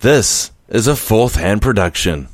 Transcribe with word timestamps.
This 0.00 0.52
is 0.68 0.86
a 0.86 0.94
fourth 0.94 1.34
hand 1.34 1.60
production. 1.60 2.28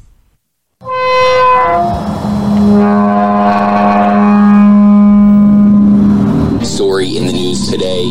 Story 6.62 7.16
in 7.16 7.24
the 7.24 7.32
news 7.32 7.70
today. 7.70 8.04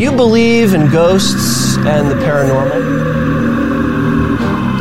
You 0.00 0.12
believe 0.12 0.72
in 0.72 0.88
ghosts 0.92 1.76
and 1.78 2.08
the 2.08 2.14
paranormal? 2.14 2.86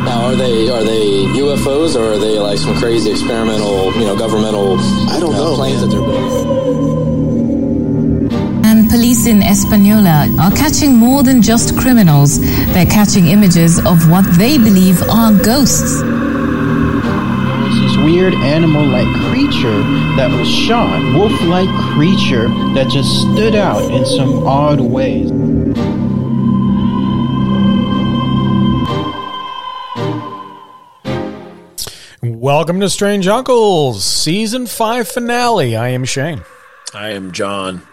Now, 0.05 0.25
are 0.27 0.35
they 0.35 0.69
are 0.69 0.83
they 0.83 1.25
UFOs 1.39 1.95
or 1.95 2.13
are 2.13 2.19
they 2.19 2.37
like 2.37 2.59
some 2.59 2.77
crazy 2.77 3.09
experimental, 3.09 3.91
you 3.93 4.05
know, 4.05 4.15
governmental? 4.15 4.77
I 5.09 5.19
don't 5.19 5.33
uh, 5.33 5.37
know, 5.37 5.55
planes 5.55 5.81
man. 5.81 5.89
that 5.89 5.95
they're 5.95 6.05
building. 6.05 6.68
And 8.89 8.95
police 8.95 9.27
in 9.27 9.43
Espanola 9.43 10.27
are 10.39 10.51
catching 10.51 10.95
more 10.95 11.21
than 11.21 11.41
just 11.41 11.77
criminals. 11.77 12.39
They're 12.73 12.85
catching 12.85 13.27
images 13.27 13.77
of 13.85 14.09
what 14.09 14.25
they 14.37 14.57
believe 14.57 15.01
are 15.03 15.31
ghosts. 15.31 16.01
It's 17.65 17.79
this 17.81 17.97
weird 17.97 18.33
animal-like 18.33 19.07
creature 19.29 19.83
that 20.15 20.31
was 20.31 20.47
shot, 20.49 21.01
wolf-like 21.15 21.69
creature 21.93 22.47
that 22.73 22.89
just 22.89 23.09
stood 23.21 23.55
out 23.55 23.91
in 23.91 24.05
some 24.05 24.47
odd 24.47 24.79
ways. 24.79 25.31
Welcome 32.21 32.79
to 32.79 32.89
Strange 32.89 33.27
Uncles, 33.27 34.03
season 34.03 34.65
five 34.65 35.07
finale. 35.07 35.75
I 35.75 35.89
am 35.89 36.05
Shane. 36.05 36.43
I 36.93 37.09
am 37.09 37.31
John. 37.31 37.83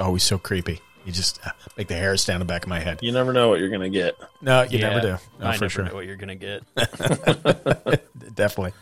Always 0.00 0.22
so 0.22 0.38
creepy. 0.38 0.80
You 1.04 1.12
just 1.12 1.40
uh, 1.46 1.50
make 1.78 1.88
the 1.88 1.94
hair 1.94 2.14
stand 2.18 2.34
on 2.36 2.40
the 2.40 2.44
back 2.52 2.64
of 2.64 2.68
my 2.68 2.80
head. 2.80 2.98
You 3.00 3.12
never 3.12 3.32
know 3.32 3.48
what 3.48 3.60
you're 3.60 3.70
going 3.70 3.80
to 3.80 3.88
get. 3.88 4.16
No, 4.42 4.62
you 4.62 4.78
Yeah, 4.78 4.88
never 4.90 5.00
do. 5.00 5.16
No, 5.40 5.46
I 5.46 5.56
for 5.56 5.64
never 5.64 5.68
sure. 5.70 5.84
know 5.86 5.94
what 5.94 6.04
you're 6.04 6.16
gonna 6.16 6.34
get. 6.34 6.62
Definitely. 8.34 8.72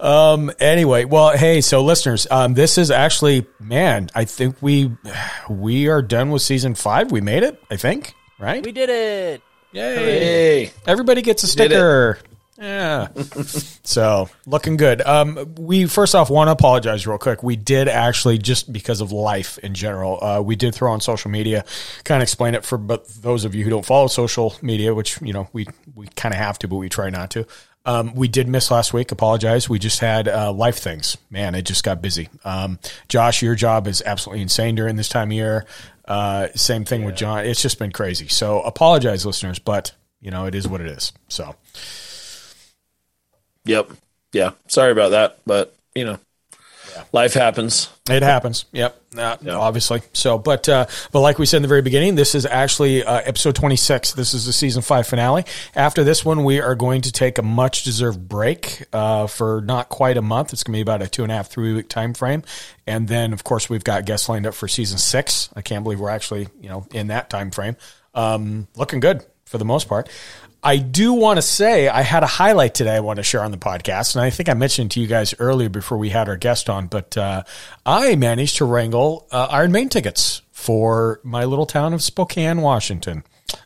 Um, 0.00 0.50
anyway, 0.58 1.04
well, 1.04 1.36
hey, 1.36 1.60
so 1.60 1.82
listeners, 1.84 2.26
um, 2.30 2.54
this 2.54 2.78
is 2.78 2.90
actually, 2.90 3.46
man, 3.60 4.08
I 4.14 4.24
think 4.24 4.56
we 4.62 4.90
we 5.50 5.88
are 5.88 6.02
done 6.02 6.30
with 6.30 6.42
season 6.42 6.74
five. 6.74 7.12
We 7.12 7.20
made 7.20 7.42
it, 7.42 7.62
I 7.70 7.76
think, 7.76 8.14
right? 8.38 8.64
we 8.64 8.72
did 8.72 8.88
it. 8.88 9.42
Yay! 9.72 9.94
Hey, 10.64 10.72
Everybody 10.86 11.20
gets 11.22 11.44
a 11.44 11.46
did 11.56 11.66
it. 11.66 11.74
sticker. 11.74 12.18
Yeah. 12.58 13.08
so 13.84 14.28
looking 14.44 14.76
good. 14.76 15.00
Um, 15.02 15.54
we 15.56 15.86
first 15.86 16.14
off 16.14 16.28
want 16.28 16.48
to 16.48 16.52
apologize 16.52 17.06
real 17.06 17.18
quick. 17.18 17.42
We 17.42 17.54
did 17.54 17.86
actually 17.86 18.38
just 18.38 18.72
because 18.72 19.00
of 19.00 19.12
life 19.12 19.58
in 19.58 19.74
general. 19.74 20.22
Uh, 20.22 20.40
we 20.40 20.56
did 20.56 20.74
throw 20.74 20.92
on 20.92 21.00
social 21.00 21.30
media, 21.30 21.64
kind 22.02 22.20
of 22.20 22.24
explain 22.24 22.54
it 22.54 22.64
for 22.64 22.76
but 22.76 23.06
those 23.08 23.44
of 23.44 23.54
you 23.54 23.62
who 23.62 23.70
don't 23.70 23.86
follow 23.86 24.08
social 24.08 24.56
media, 24.60 24.92
which 24.92 25.20
you 25.22 25.32
know 25.32 25.48
we 25.52 25.66
we 25.94 26.08
kind 26.08 26.34
of 26.34 26.40
have 26.40 26.58
to, 26.60 26.68
but 26.68 26.76
we 26.76 26.88
try 26.88 27.10
not 27.10 27.30
to. 27.32 27.46
Um, 27.86 28.14
we 28.14 28.26
did 28.26 28.48
miss 28.48 28.70
last 28.72 28.92
week. 28.92 29.12
Apologize. 29.12 29.68
We 29.68 29.78
just 29.78 30.00
had 30.00 30.26
uh, 30.26 30.52
life 30.52 30.78
things. 30.78 31.16
Man, 31.30 31.54
it 31.54 31.62
just 31.62 31.84
got 31.84 32.02
busy. 32.02 32.28
Um, 32.44 32.80
Josh, 33.08 33.40
your 33.40 33.54
job 33.54 33.86
is 33.86 34.02
absolutely 34.04 34.42
insane 34.42 34.74
during 34.74 34.96
this 34.96 35.08
time 35.08 35.28
of 35.28 35.32
year. 35.32 35.64
Uh, 36.06 36.48
same 36.56 36.84
thing 36.84 37.04
with 37.04 37.14
John. 37.14 37.46
It's 37.46 37.62
just 37.62 37.78
been 37.78 37.92
crazy. 37.92 38.26
So 38.28 38.62
apologize, 38.62 39.24
listeners, 39.24 39.60
but 39.60 39.92
you 40.20 40.32
know 40.32 40.46
it 40.46 40.56
is 40.56 40.66
what 40.66 40.80
it 40.80 40.88
is. 40.88 41.12
So. 41.28 41.54
Yep. 43.68 43.90
Yeah. 44.32 44.52
Sorry 44.66 44.92
about 44.92 45.10
that, 45.10 45.38
but 45.46 45.74
you 45.94 46.04
know, 46.04 46.18
life 47.12 47.34
happens. 47.34 47.88
It 48.08 48.22
happens. 48.22 48.64
Yep. 48.72 49.02
Uh, 49.16 49.36
Yeah. 49.42 49.54
Obviously. 49.54 50.02
So, 50.12 50.38
but 50.38 50.68
uh, 50.68 50.86
but 51.12 51.20
like 51.20 51.38
we 51.38 51.46
said 51.46 51.58
in 51.58 51.62
the 51.62 51.68
very 51.68 51.82
beginning, 51.82 52.14
this 52.14 52.34
is 52.34 52.46
actually 52.46 53.04
uh, 53.04 53.20
episode 53.24 53.54
twenty 53.54 53.76
six. 53.76 54.12
This 54.12 54.34
is 54.34 54.46
the 54.46 54.52
season 54.52 54.82
five 54.82 55.06
finale. 55.06 55.44
After 55.74 56.04
this 56.04 56.24
one, 56.24 56.44
we 56.44 56.60
are 56.60 56.74
going 56.74 57.02
to 57.02 57.12
take 57.12 57.38
a 57.38 57.42
much 57.42 57.84
deserved 57.84 58.28
break 58.28 58.84
uh, 58.92 59.26
for 59.26 59.62
not 59.62 59.88
quite 59.88 60.16
a 60.16 60.22
month. 60.22 60.52
It's 60.52 60.62
going 60.62 60.74
to 60.74 60.76
be 60.76 60.82
about 60.82 61.02
a 61.02 61.08
two 61.08 61.22
and 61.22 61.32
a 61.32 61.36
half 61.36 61.48
three 61.48 61.74
week 61.74 61.88
time 61.88 62.14
frame, 62.14 62.42
and 62.86 63.08
then 63.08 63.32
of 63.32 63.44
course 63.44 63.68
we've 63.70 63.84
got 63.84 64.04
guests 64.04 64.28
lined 64.28 64.46
up 64.46 64.54
for 64.54 64.68
season 64.68 64.98
six. 64.98 65.48
I 65.56 65.62
can't 65.62 65.84
believe 65.84 66.00
we're 66.00 66.10
actually 66.10 66.48
you 66.60 66.68
know 66.68 66.86
in 66.92 67.08
that 67.08 67.30
time 67.30 67.50
frame. 67.50 67.76
Um, 68.14 68.68
looking 68.76 69.00
good 69.00 69.24
for 69.44 69.58
the 69.58 69.64
most 69.64 69.88
part. 69.88 70.08
I 70.62 70.78
do 70.78 71.12
want 71.12 71.38
to 71.38 71.42
say 71.42 71.88
I 71.88 72.02
had 72.02 72.22
a 72.22 72.26
highlight 72.26 72.74
today 72.74 72.96
I 72.96 73.00
want 73.00 73.18
to 73.18 73.22
share 73.22 73.42
on 73.44 73.52
the 73.52 73.58
podcast, 73.58 74.16
and 74.16 74.24
I 74.24 74.30
think 74.30 74.48
I 74.48 74.54
mentioned 74.54 74.90
to 74.92 75.00
you 75.00 75.06
guys 75.06 75.34
earlier 75.38 75.68
before 75.68 75.98
we 75.98 76.08
had 76.10 76.28
our 76.28 76.36
guest 76.36 76.68
on, 76.68 76.88
but 76.88 77.16
uh, 77.16 77.44
I 77.86 78.16
managed 78.16 78.56
to 78.56 78.64
wrangle 78.64 79.26
uh, 79.30 79.46
Iron 79.50 79.70
Maiden 79.72 79.88
tickets 79.88 80.42
for 80.50 81.20
my 81.22 81.44
little 81.44 81.66
town 81.66 81.94
of 81.94 82.02
Spokane, 82.02 82.60
Washington. 82.60 83.22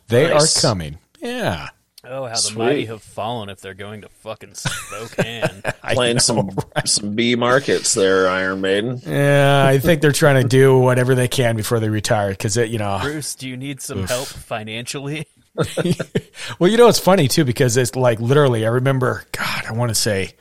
They 0.07 0.29
Nice. 0.29 0.57
are 0.57 0.61
coming. 0.61 0.99
Yeah. 1.19 1.69
Oh, 2.05 2.25
how 2.25 2.31
the 2.33 2.37
Sweet. 2.37 2.57
mighty 2.57 2.85
have 2.87 3.01
fallen 3.01 3.47
if 3.49 3.61
they're 3.61 3.73
going 3.73 4.01
to 4.01 4.09
fucking 4.09 4.55
Spokane. 4.55 5.63
Playing 5.93 6.15
know, 6.15 6.19
some 6.19 6.49
right? 6.75 6.87
some 6.87 7.15
B 7.15 7.35
markets 7.35 7.93
there, 7.93 8.27
Iron 8.27 8.59
Maiden. 8.59 9.01
Yeah, 9.05 9.65
I 9.65 9.79
think 9.79 10.01
they're 10.01 10.11
trying 10.11 10.41
to 10.43 10.47
do 10.47 10.77
whatever 10.79 11.15
they 11.15 11.29
can 11.29 11.55
before 11.55 11.79
they 11.79 11.87
retire 11.87 12.31
because, 12.31 12.57
it, 12.57 12.69
you 12.69 12.77
know, 12.77 12.99
Bruce, 13.01 13.35
do 13.35 13.47
you 13.47 13.55
need 13.55 13.79
some 13.81 14.03
help 14.05 14.27
financially? 14.27 15.27
well, 16.59 16.69
you 16.69 16.77
know, 16.77 16.87
it's 16.87 16.99
funny 16.99 17.27
too 17.27 17.45
because 17.45 17.77
it's 17.77 17.95
like 17.95 18.19
literally, 18.19 18.65
I 18.65 18.69
remember, 18.69 19.23
God, 19.31 19.65
I 19.67 19.73
want 19.73 19.89
to 19.89 19.95
say 19.95 20.33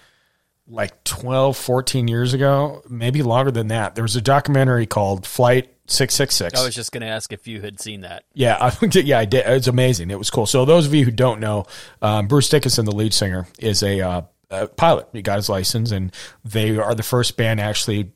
like 0.67 1.05
12, 1.05 1.57
14 1.57 2.09
years 2.09 2.35
ago, 2.35 2.83
maybe 2.89 3.23
longer 3.23 3.51
than 3.51 3.69
that. 3.69 3.95
There 3.95 4.03
was 4.03 4.17
a 4.17 4.21
documentary 4.21 4.87
called 4.87 5.27
Flight 5.27 5.73
666. 5.87 6.59
I 6.59 6.65
was 6.65 6.75
just 6.75 6.93
gonna 6.93 7.07
ask 7.07 7.33
if 7.33 7.47
you 7.47 7.61
had 7.61 7.81
seen 7.81 8.03
that. 8.03 8.25
Yeah, 8.33 8.57
I, 8.59 8.87
yeah, 8.93 9.19
I 9.19 9.25
did. 9.25 9.47
It's 9.47 9.67
amazing. 9.67 10.11
It 10.11 10.19
was 10.19 10.31
cool. 10.31 10.47
So 10.47 10.65
those 10.65 10.87
of 10.87 10.95
you 10.95 11.05
who 11.05 11.11
don't 11.11 11.41
know, 11.41 11.67
um, 12.01 12.27
Bruce 12.27 12.49
Dickinson, 12.49 12.85
the 12.85 12.93
lead 12.95 13.13
singer, 13.13 13.47
is 13.59 13.83
a, 13.83 14.01
uh, 14.01 14.23
a 14.51 14.67
pilot. 14.69 15.09
He 15.13 15.23
got 15.23 15.37
his 15.37 15.49
license, 15.49 15.91
and 15.91 16.13
they 16.45 16.79
are 16.79 16.95
the 16.95 17.03
first 17.03 17.37
band 17.37 17.61
actually 17.61 18.11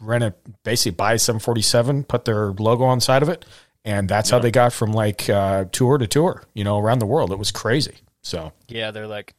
rent 0.00 0.24
a 0.24 0.34
basically 0.64 0.96
buy 0.96 1.14
a 1.14 1.18
747, 1.18 2.04
put 2.04 2.24
their 2.24 2.52
logo 2.52 2.84
on 2.84 2.98
the 2.98 3.02
side 3.02 3.22
of 3.22 3.28
it, 3.28 3.44
and 3.84 4.08
that's 4.08 4.30
how 4.30 4.38
they 4.38 4.50
got 4.50 4.72
from 4.72 4.92
like 4.92 5.28
uh, 5.28 5.64
tour 5.72 5.98
to 5.98 6.06
tour, 6.06 6.44
you 6.54 6.64
know, 6.64 6.78
around 6.78 6.98
the 7.00 7.06
world. 7.06 7.32
It 7.32 7.38
was 7.38 7.50
crazy. 7.52 7.96
So 8.22 8.52
Yeah, 8.68 8.90
they're 8.92 9.06
like, 9.08 9.34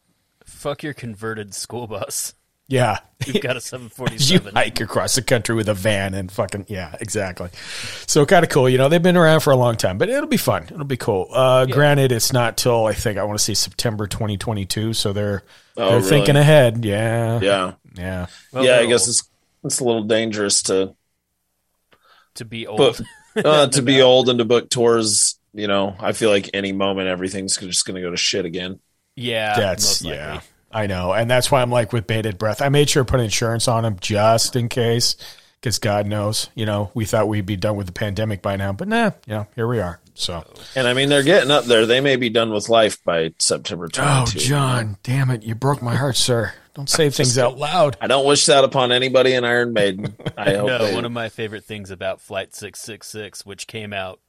fuck 0.46 0.84
your 0.84 0.94
converted 0.94 1.54
school 1.54 1.88
bus. 1.88 2.34
yeah, 2.68 3.00
You've 3.26 3.42
got 3.42 3.56
a 3.56 3.62
seven 3.72 3.88
forty 3.90 4.18
seven. 4.18 4.48
you 4.48 4.52
747. 4.52 4.56
hike 4.56 4.82
across 4.82 5.16
the 5.16 5.22
country 5.22 5.56
with 5.56 5.70
a 5.70 5.74
van 5.74 6.14
and 6.14 6.30
fucking 6.32 6.66
yeah, 6.68 6.96
exactly. 7.00 7.50
So 8.08 8.26
kind 8.26 8.44
of 8.44 8.50
cool. 8.50 8.68
You 8.68 8.78
know, 8.78 8.90
they've 8.90 9.02
been 9.04 9.16
around 9.18 9.40
for 9.42 9.52
a 9.52 9.56
long 9.56 9.76
time, 9.78 9.98
but 9.98 10.10
it'll 10.10 10.28
be 10.28 10.38
fun. 10.38 10.64
It'll 10.64 10.84
be 10.84 10.98
cool. 10.98 11.28
Uh, 11.32 11.66
Granted, 11.66 12.12
it's 12.12 12.34
not 12.34 12.58
till 12.58 12.86
I 12.86 12.94
think 12.94 13.18
I 13.18 13.24
want 13.24 13.38
to 13.40 13.44
say 13.44 13.54
September 13.54 14.08
2022. 14.08 14.94
So 14.94 15.14
they're 15.14 15.44
Oh, 15.78 15.90
they're 15.90 15.98
really? 16.00 16.10
thinking 16.10 16.36
ahead. 16.36 16.84
Yeah, 16.86 17.40
Yeah. 17.42 17.74
yeah. 17.96 18.26
Well, 18.52 18.64
yeah, 18.66 18.78
I 18.80 18.86
guess 18.86 19.04
old 19.04 19.10
it's 19.10 19.24
it's 19.64 19.80
a 19.80 19.84
little 19.86 20.04
dangerous 20.04 20.62
to 20.64 20.96
to 22.36 22.46
be 22.46 22.68
old. 22.68 22.78
book 22.78 22.98
uh, 23.36 23.68
to 23.72 23.82
be 23.82 24.02
old 24.02 24.30
and 24.30 24.40
to 24.40 24.46
book 24.46 24.70
tours. 24.70 25.40
You 25.54 25.68
know, 25.68 25.96
I 26.00 26.14
feel 26.14 26.30
like 26.30 26.50
any 26.54 26.72
moment 26.72 27.08
everything's 27.08 27.58
just 27.58 27.86
going 27.86 27.96
to 27.96 28.02
go 28.02 28.10
to 28.10 28.18
shit 28.18 28.46
again. 28.46 28.80
yeah, 29.16 29.56
That's 29.56 30.02
yeah. 30.02 30.42
I 30.72 30.88
know, 30.88 31.14
and 31.14 31.30
that's 31.30 31.52
why 31.52 31.62
I'm 31.62 31.70
like 31.70 31.94
with 31.94 32.08
bated 32.08 32.40
breath. 32.40 32.60
I 32.60 32.70
made 32.70 32.90
sure 32.90 33.04
to 33.04 33.12
put 33.12 33.20
insurance 33.20 33.68
on 33.68 33.86
him 33.86 33.98
just 34.02 34.56
in 34.56 34.70
case, 34.70 35.16
because 35.62 35.78
God 35.78 36.08
knows, 36.08 36.50
you 36.56 36.66
know, 36.66 36.90
we 36.96 37.06
thought 37.06 37.28
we'd 37.28 37.46
be 37.46 37.56
done 37.56 37.76
with 37.76 37.86
the 37.86 37.94
pandemic 37.94 38.42
by 38.42 38.56
now, 38.56 38.74
but 38.74 38.88
nah, 38.88 39.12
you 39.28 39.36
know, 39.36 39.48
here 39.56 39.68
we 39.68 39.80
are. 39.80 40.00
So, 40.16 40.44
And 40.76 40.88
I 40.88 40.94
mean, 40.94 41.10
they're 41.10 41.22
getting 41.24 41.52
up 41.52 41.66
there. 41.66 41.86
They 41.86 42.02
may 42.02 42.16
be 42.16 42.30
done 42.30 42.52
with 42.52 42.70
life 42.70 43.04
by 43.04 43.34
September 43.40 43.88
22. 43.88 44.40
oh, 44.40 44.42
John, 44.42 44.98
damn 45.04 45.30
it, 45.30 45.44
you 45.44 45.54
broke 45.54 45.84
my 45.84 45.96
heart, 45.96 46.16
sir. 46.16 46.54
Don't 46.74 46.90
say 46.90 47.10
things 47.10 47.38
out 47.38 47.58
loud. 47.58 47.98
I 48.02 48.08
don't 48.08 48.26
wish 48.26 48.48
that 48.48 48.64
upon 48.64 48.92
anybody 48.92 49.34
in 49.34 49.46
Iron 49.46 49.74
Maiden. 49.74 50.16
I 50.36 50.54
hope 50.56 50.68
No, 50.68 50.86
they, 50.86 50.96
one 50.96 51.06
of 51.06 51.12
my 51.12 51.30
favorite 51.30 51.64
things 51.64 51.92
about 51.92 52.20
Flight 52.20 52.56
666, 52.56 53.46
which 53.46 53.68
came 53.68 53.94
out 53.94 54.20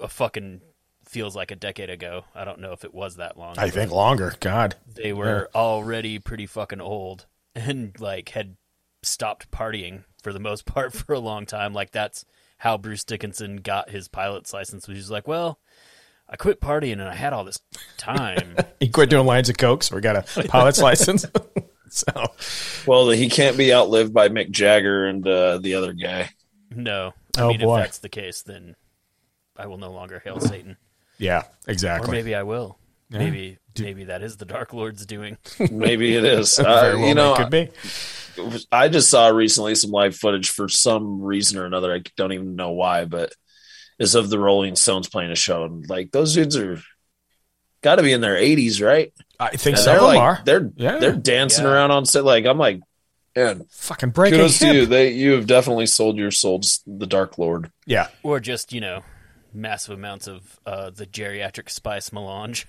a 0.00 0.08
fucking 0.08 0.62
feels 1.04 1.36
like 1.36 1.50
a 1.50 1.56
decade 1.56 1.90
ago. 1.90 2.24
I 2.34 2.44
don't 2.44 2.60
know 2.60 2.72
if 2.72 2.84
it 2.84 2.92
was 2.92 3.16
that 3.16 3.36
long. 3.36 3.54
I 3.58 3.70
think 3.70 3.92
longer. 3.92 4.34
God. 4.40 4.74
they 4.92 5.12
were 5.12 5.48
already 5.54 6.18
pretty 6.18 6.46
fucking 6.46 6.80
old 6.80 7.26
and 7.54 7.98
like 8.00 8.30
had 8.30 8.56
stopped 9.02 9.50
partying 9.50 10.04
for 10.22 10.32
the 10.32 10.40
most 10.40 10.64
part 10.66 10.92
for 10.92 11.12
a 11.12 11.20
long 11.20 11.46
time. 11.46 11.72
Like 11.72 11.92
that's 11.92 12.24
how 12.58 12.78
Bruce 12.78 13.04
Dickinson 13.04 13.58
got 13.58 13.90
his 13.90 14.08
pilot's 14.08 14.52
license. 14.52 14.88
Was 14.88 14.96
he's 14.96 15.10
like, 15.10 15.28
well, 15.28 15.60
I 16.28 16.36
quit 16.36 16.60
partying 16.60 16.92
and 16.94 17.02
I 17.02 17.14
had 17.14 17.32
all 17.32 17.44
this 17.44 17.60
time. 17.96 18.56
He 18.80 18.88
quit 18.88 19.10
doing 19.10 19.26
lines 19.26 19.48
of 19.48 19.56
coke, 19.58 19.82
so 19.82 19.94
we 19.94 20.00
got 20.00 20.16
a 20.16 20.48
pilot's 20.48 20.80
license. 20.80 21.26
so, 22.04 22.32
well, 22.86 23.10
he 23.10 23.28
can't 23.28 23.56
be 23.56 23.72
outlived 23.74 24.14
by 24.14 24.28
Mick 24.28 24.50
Jagger 24.50 25.06
and 25.06 25.26
uh, 25.26 25.58
the 25.58 25.74
other 25.74 25.92
guy. 25.92 26.30
no, 26.70 27.12
I 27.36 27.42
Oh, 27.42 27.48
mean 27.48 27.60
boy. 27.60 27.78
if 27.78 27.84
that's 27.84 27.98
the 27.98 28.08
case, 28.08 28.42
then 28.42 28.76
I 29.56 29.66
will 29.66 29.78
no 29.78 29.92
longer 29.92 30.20
hail 30.24 30.40
Satan, 30.40 30.76
yeah, 31.18 31.40
or 31.42 31.70
exactly. 31.72 32.10
maybe 32.12 32.34
I 32.34 32.42
will. 32.44 32.78
Maybe 33.10 33.58
maybe 33.78 34.04
that 34.04 34.22
is 34.22 34.38
the 34.38 34.46
Dark 34.46 34.72
Lord's 34.72 35.04
doing. 35.04 35.36
Maybe 35.70 36.16
it 36.16 36.24
is. 36.24 36.56
Very 36.56 36.68
Uh, 36.68 36.96
well 36.98 37.08
you 37.08 37.14
know, 37.14 37.34
could 37.34 37.50
be. 37.50 37.68
I 38.72 38.88
just 38.88 39.10
saw 39.10 39.28
recently 39.28 39.74
some 39.74 39.90
live 39.90 40.16
footage 40.16 40.48
for 40.48 40.66
some 40.66 41.20
reason 41.20 41.58
or 41.58 41.66
another. 41.66 41.92
I 41.94 42.00
don't 42.16 42.32
even 42.32 42.56
know 42.56 42.70
why, 42.70 43.04
but 43.04 43.34
is 43.98 44.14
of 44.14 44.30
the 44.30 44.38
Rolling 44.38 44.76
Stones 44.76 45.10
playing 45.10 45.30
a 45.30 45.34
show, 45.36 45.64
and 45.64 45.86
like 45.90 46.10
those 46.10 46.32
dudes 46.32 46.56
are 46.56 46.80
got 47.82 47.96
to 47.96 48.02
be 48.02 48.12
in 48.14 48.22
their 48.22 48.36
80s, 48.36 48.82
right? 48.82 49.12
I 49.42 49.56
think 49.56 49.76
And 49.76 49.78
some 49.84 49.92
they're 49.92 50.00
them 50.00 50.06
like 50.08 50.18
are. 50.20 50.40
they're 50.44 50.70
Yeah. 50.76 50.98
they're 50.98 51.12
dancing 51.12 51.64
Yeah. 51.64 51.70
around 51.72 51.90
on 51.90 52.06
set. 52.06 52.24
Like 52.24 52.44
I'm 52.46 52.58
like, 52.58 52.80
man, 53.36 53.66
Fucking 53.70 54.10
breaking 54.10 54.38
kudos 54.38 54.58
to 54.60 54.74
you. 54.74 54.86
They 54.86 55.12
you 55.12 55.32
have 55.32 55.46
definitely 55.46 55.86
sold 55.86 56.16
your 56.16 56.30
soul 56.30 56.60
to 56.60 56.68
the 56.86 57.06
Dark 57.06 57.38
Lord. 57.38 57.70
Yeah. 57.86 58.08
Or 58.22 58.40
just, 58.40 58.72
you 58.72 58.80
know, 58.80 59.02
massive 59.54 59.94
amounts 59.98 60.26
of 60.28 60.60
uh, 60.66 60.90
the 60.90 61.06
geriatric 61.06 61.70
spice 61.70 62.12
melange. 62.12 62.66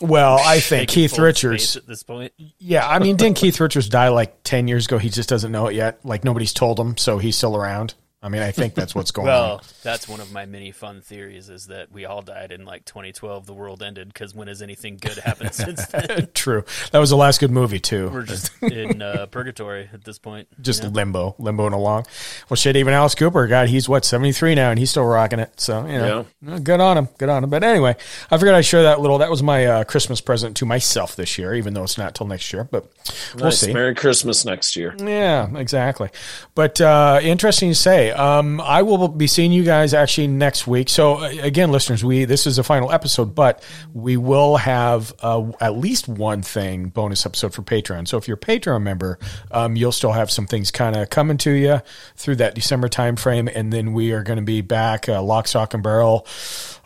Well, 0.00 0.38
I 0.40 0.58
think 0.58 0.88
Keith 0.90 1.16
Richards. 1.20 1.76
at 1.76 1.86
this 1.86 2.02
point. 2.02 2.32
Yeah, 2.58 2.88
I 2.88 2.98
mean, 2.98 3.16
didn't 3.18 3.36
Keith 3.36 3.60
Richards 3.60 3.88
die 3.88 4.08
like 4.08 4.42
ten 4.42 4.66
years 4.66 4.86
ago? 4.86 4.98
He 4.98 5.08
just 5.08 5.28
doesn't 5.28 5.52
know 5.52 5.68
it 5.68 5.74
yet. 5.76 6.00
Like 6.04 6.24
nobody's 6.24 6.52
told 6.52 6.80
him, 6.80 6.96
so 6.96 7.18
he's 7.18 7.36
still 7.36 7.56
around. 7.56 7.94
I 8.24 8.30
mean, 8.30 8.40
I 8.40 8.52
think 8.52 8.74
that's 8.74 8.94
what's 8.94 9.10
going 9.12 9.26
Well, 9.28 9.52
on. 9.56 9.60
that's 9.82 10.08
one 10.08 10.18
of 10.20 10.32
my 10.32 10.46
many 10.46 10.70
fun 10.72 11.02
theories 11.02 11.50
is 11.50 11.66
that 11.66 11.92
we 11.92 12.06
all 12.06 12.22
died 12.22 12.52
in 12.52 12.64
like 12.64 12.86
2012. 12.86 13.44
The 13.44 13.52
world 13.52 13.82
ended 13.82 14.08
because 14.08 14.34
when 14.34 14.48
has 14.48 14.62
anything 14.62 14.96
good 14.96 15.18
happened 15.18 15.52
since 15.54 15.84
then? 15.88 16.28
True. 16.32 16.64
That 16.92 17.00
was 17.00 17.10
the 17.10 17.18
last 17.18 17.38
good 17.38 17.50
movie 17.50 17.78
too. 17.80 18.08
We're 18.08 18.22
just 18.22 18.50
in 18.62 19.02
uh, 19.02 19.26
purgatory 19.26 19.90
at 19.92 20.04
this 20.04 20.18
point. 20.18 20.48
you 20.56 20.64
just 20.64 20.82
know? 20.82 20.88
limbo, 20.88 21.36
limboing 21.38 21.74
along. 21.74 22.06
Well, 22.48 22.56
shit, 22.56 22.76
even 22.76 22.94
Alice 22.94 23.14
Cooper, 23.14 23.46
God, 23.46 23.68
he's 23.68 23.90
what 23.90 24.06
seventy 24.06 24.32
three 24.32 24.54
now, 24.54 24.70
and 24.70 24.78
he's 24.78 24.88
still 24.88 25.04
rocking 25.04 25.38
it. 25.38 25.60
So 25.60 25.84
you 25.86 25.98
know, 25.98 26.26
uh, 26.48 26.58
good 26.60 26.80
on 26.80 26.96
him, 26.96 27.08
good 27.18 27.28
on 27.28 27.44
him. 27.44 27.50
But 27.50 27.62
anyway, 27.62 27.94
I 28.30 28.38
figured 28.38 28.54
I'd 28.54 28.64
share 28.64 28.84
that 28.84 29.00
little. 29.00 29.18
That 29.18 29.28
was 29.30 29.42
my 29.42 29.66
uh, 29.66 29.84
Christmas 29.84 30.22
present 30.22 30.56
to 30.56 30.64
myself 30.64 31.14
this 31.14 31.36
year, 31.36 31.54
even 31.54 31.74
though 31.74 31.82
it's 31.82 31.98
not 31.98 32.14
till 32.14 32.26
next 32.26 32.50
year. 32.54 32.64
But 32.64 32.90
we'll 33.36 33.50
see. 33.50 33.74
Merry 33.74 33.94
Christmas 33.94 34.46
next 34.46 34.76
year. 34.76 34.94
Yeah, 34.98 35.54
exactly. 35.58 36.08
But 36.54 36.80
uh, 36.80 37.20
interesting 37.22 37.68
to 37.70 37.74
say. 37.74 38.13
Um, 38.14 38.60
I 38.60 38.82
will 38.82 39.08
be 39.08 39.26
seeing 39.26 39.52
you 39.52 39.64
guys 39.64 39.92
actually 39.92 40.28
next 40.28 40.66
week. 40.66 40.88
So 40.88 41.16
uh, 41.24 41.32
again, 41.42 41.70
listeners, 41.72 42.04
we 42.04 42.24
this 42.24 42.46
is 42.46 42.56
the 42.56 42.62
final 42.62 42.90
episode, 42.92 43.34
but 43.34 43.62
we 43.92 44.16
will 44.16 44.56
have 44.56 45.12
uh, 45.20 45.50
at 45.60 45.76
least 45.76 46.08
one 46.08 46.42
thing 46.42 46.88
bonus 46.88 47.26
episode 47.26 47.52
for 47.54 47.62
Patreon. 47.62 48.06
So 48.08 48.16
if 48.16 48.28
you're 48.28 48.36
a 48.36 48.40
Patreon 48.40 48.82
member, 48.82 49.18
um, 49.50 49.76
you'll 49.76 49.92
still 49.92 50.12
have 50.12 50.30
some 50.30 50.46
things 50.46 50.70
kind 50.70 50.96
of 50.96 51.10
coming 51.10 51.36
to 51.38 51.50
you 51.50 51.80
through 52.16 52.36
that 52.36 52.54
December 52.54 52.88
time 52.88 53.16
frame, 53.16 53.48
and 53.48 53.72
then 53.72 53.92
we 53.92 54.12
are 54.12 54.22
going 54.22 54.38
to 54.38 54.44
be 54.44 54.60
back 54.60 55.08
uh, 55.08 55.22
lock, 55.22 55.48
stock, 55.48 55.74
and 55.74 55.82
barrel. 55.82 56.26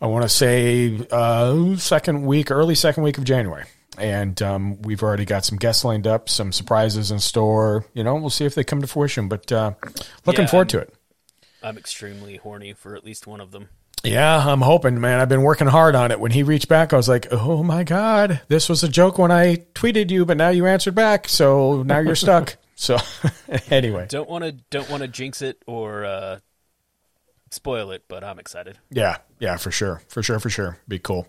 I 0.01 0.07
want 0.07 0.23
to 0.25 0.29
say 0.29 1.07
uh, 1.11 1.77
second 1.77 2.23
week, 2.27 2.51
early 2.51 2.75
second 2.75 3.03
week 3.03 3.19
of 3.19 3.25
January 3.25 3.65
and 3.97 4.41
um, 4.43 4.81
we've 4.83 5.03
already 5.03 5.25
got 5.25 5.45
some 5.45 5.59
guests 5.59 5.85
lined 5.85 6.07
up, 6.07 6.29
some 6.29 6.53
surprises 6.53 7.11
in 7.11 7.19
store. 7.19 7.85
You 7.95 8.05
know, 8.05 8.15
we'll 8.15 8.31
see 8.31 8.45
if 8.45 8.55
they 8.55 8.63
come 8.63 8.81
to 8.81 8.87
fruition. 8.87 9.27
But 9.27 9.51
uh, 9.51 9.73
looking 10.25 10.45
Yeah, 10.45 10.51
forward 10.51 10.69
to 10.69 10.79
it. 10.79 10.95
I'm 11.63 11.79
extremely 11.79 12.37
horny 12.37 12.73
for 12.73 12.95
at 12.95 13.05
least 13.05 13.27
one 13.27 13.41
of 13.41 13.51
them. 13.51 13.69
Yeah, 14.05 14.49
I'm 14.49 14.61
hoping, 14.61 15.01
man. 15.01 15.19
I've 15.19 15.29
been 15.29 15.43
working 15.43 15.67
hard 15.67 15.97
on 15.97 16.13
it. 16.13 16.21
When 16.21 16.31
he 16.31 16.45
reached 16.45 16.69
back, 16.69 16.93
I 16.93 16.97
was 16.97 17.09
like, 17.09 17.27
"Oh 17.33 17.65
my 17.65 17.83
god, 17.83 18.41
this 18.47 18.69
was 18.69 18.85
a 18.85 18.89
joke 18.89 19.19
when 19.19 19.33
I 19.33 19.57
tweeted 19.75 20.11
you, 20.11 20.25
but 20.25 20.37
now 20.37 20.51
you 20.51 20.67
answered 20.67 20.95
back, 20.95 21.29
so 21.29 21.83
now 21.83 21.99
you're 21.99 22.15
stuck." 22.15 22.57
So, 22.81 22.97
anyway, 23.71 24.07
Don't 24.09 24.31
want 24.31 24.45
to 24.45 24.53
don't 24.53 24.89
want 24.89 25.03
to 25.03 25.09
jinx 25.09 25.43
it 25.43 25.61
or 25.67 26.05
uh, 26.05 26.39
spoil 27.51 27.91
it, 27.91 28.05
but 28.07 28.23
I'm 28.23 28.39
excited. 28.39 28.79
Yeah, 28.89 29.17
yeah, 29.41 29.57
for 29.57 29.73
sure, 29.73 30.01
for 30.07 30.23
sure, 30.23 30.39
for 30.39 30.49
sure. 30.49 30.79
Be 30.87 31.01
cool. 31.01 31.27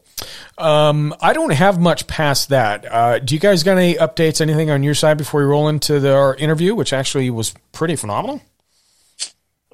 Um, 0.60 1.16
I 1.20 1.34
don't 1.34 1.52
have 1.52 1.80
much 1.80 2.06
past 2.06 2.50
that. 2.50 2.86
Uh, 2.86 3.18
do 3.18 3.34
you 3.34 3.42
guys 3.42 3.64
got 3.64 3.78
any 3.80 3.96
updates, 3.96 4.42
anything 4.42 4.70
on 4.70 4.84
your 4.84 4.94
side 4.94 5.18
before 5.18 5.42
we 5.42 5.48
roll 5.48 5.70
into 5.70 6.00
the, 6.00 6.14
our 6.16 6.36
interview, 6.36 6.76
which 6.76 6.94
actually 6.94 7.32
was 7.32 7.56
pretty 7.72 7.96
phenomenal? 7.96 8.44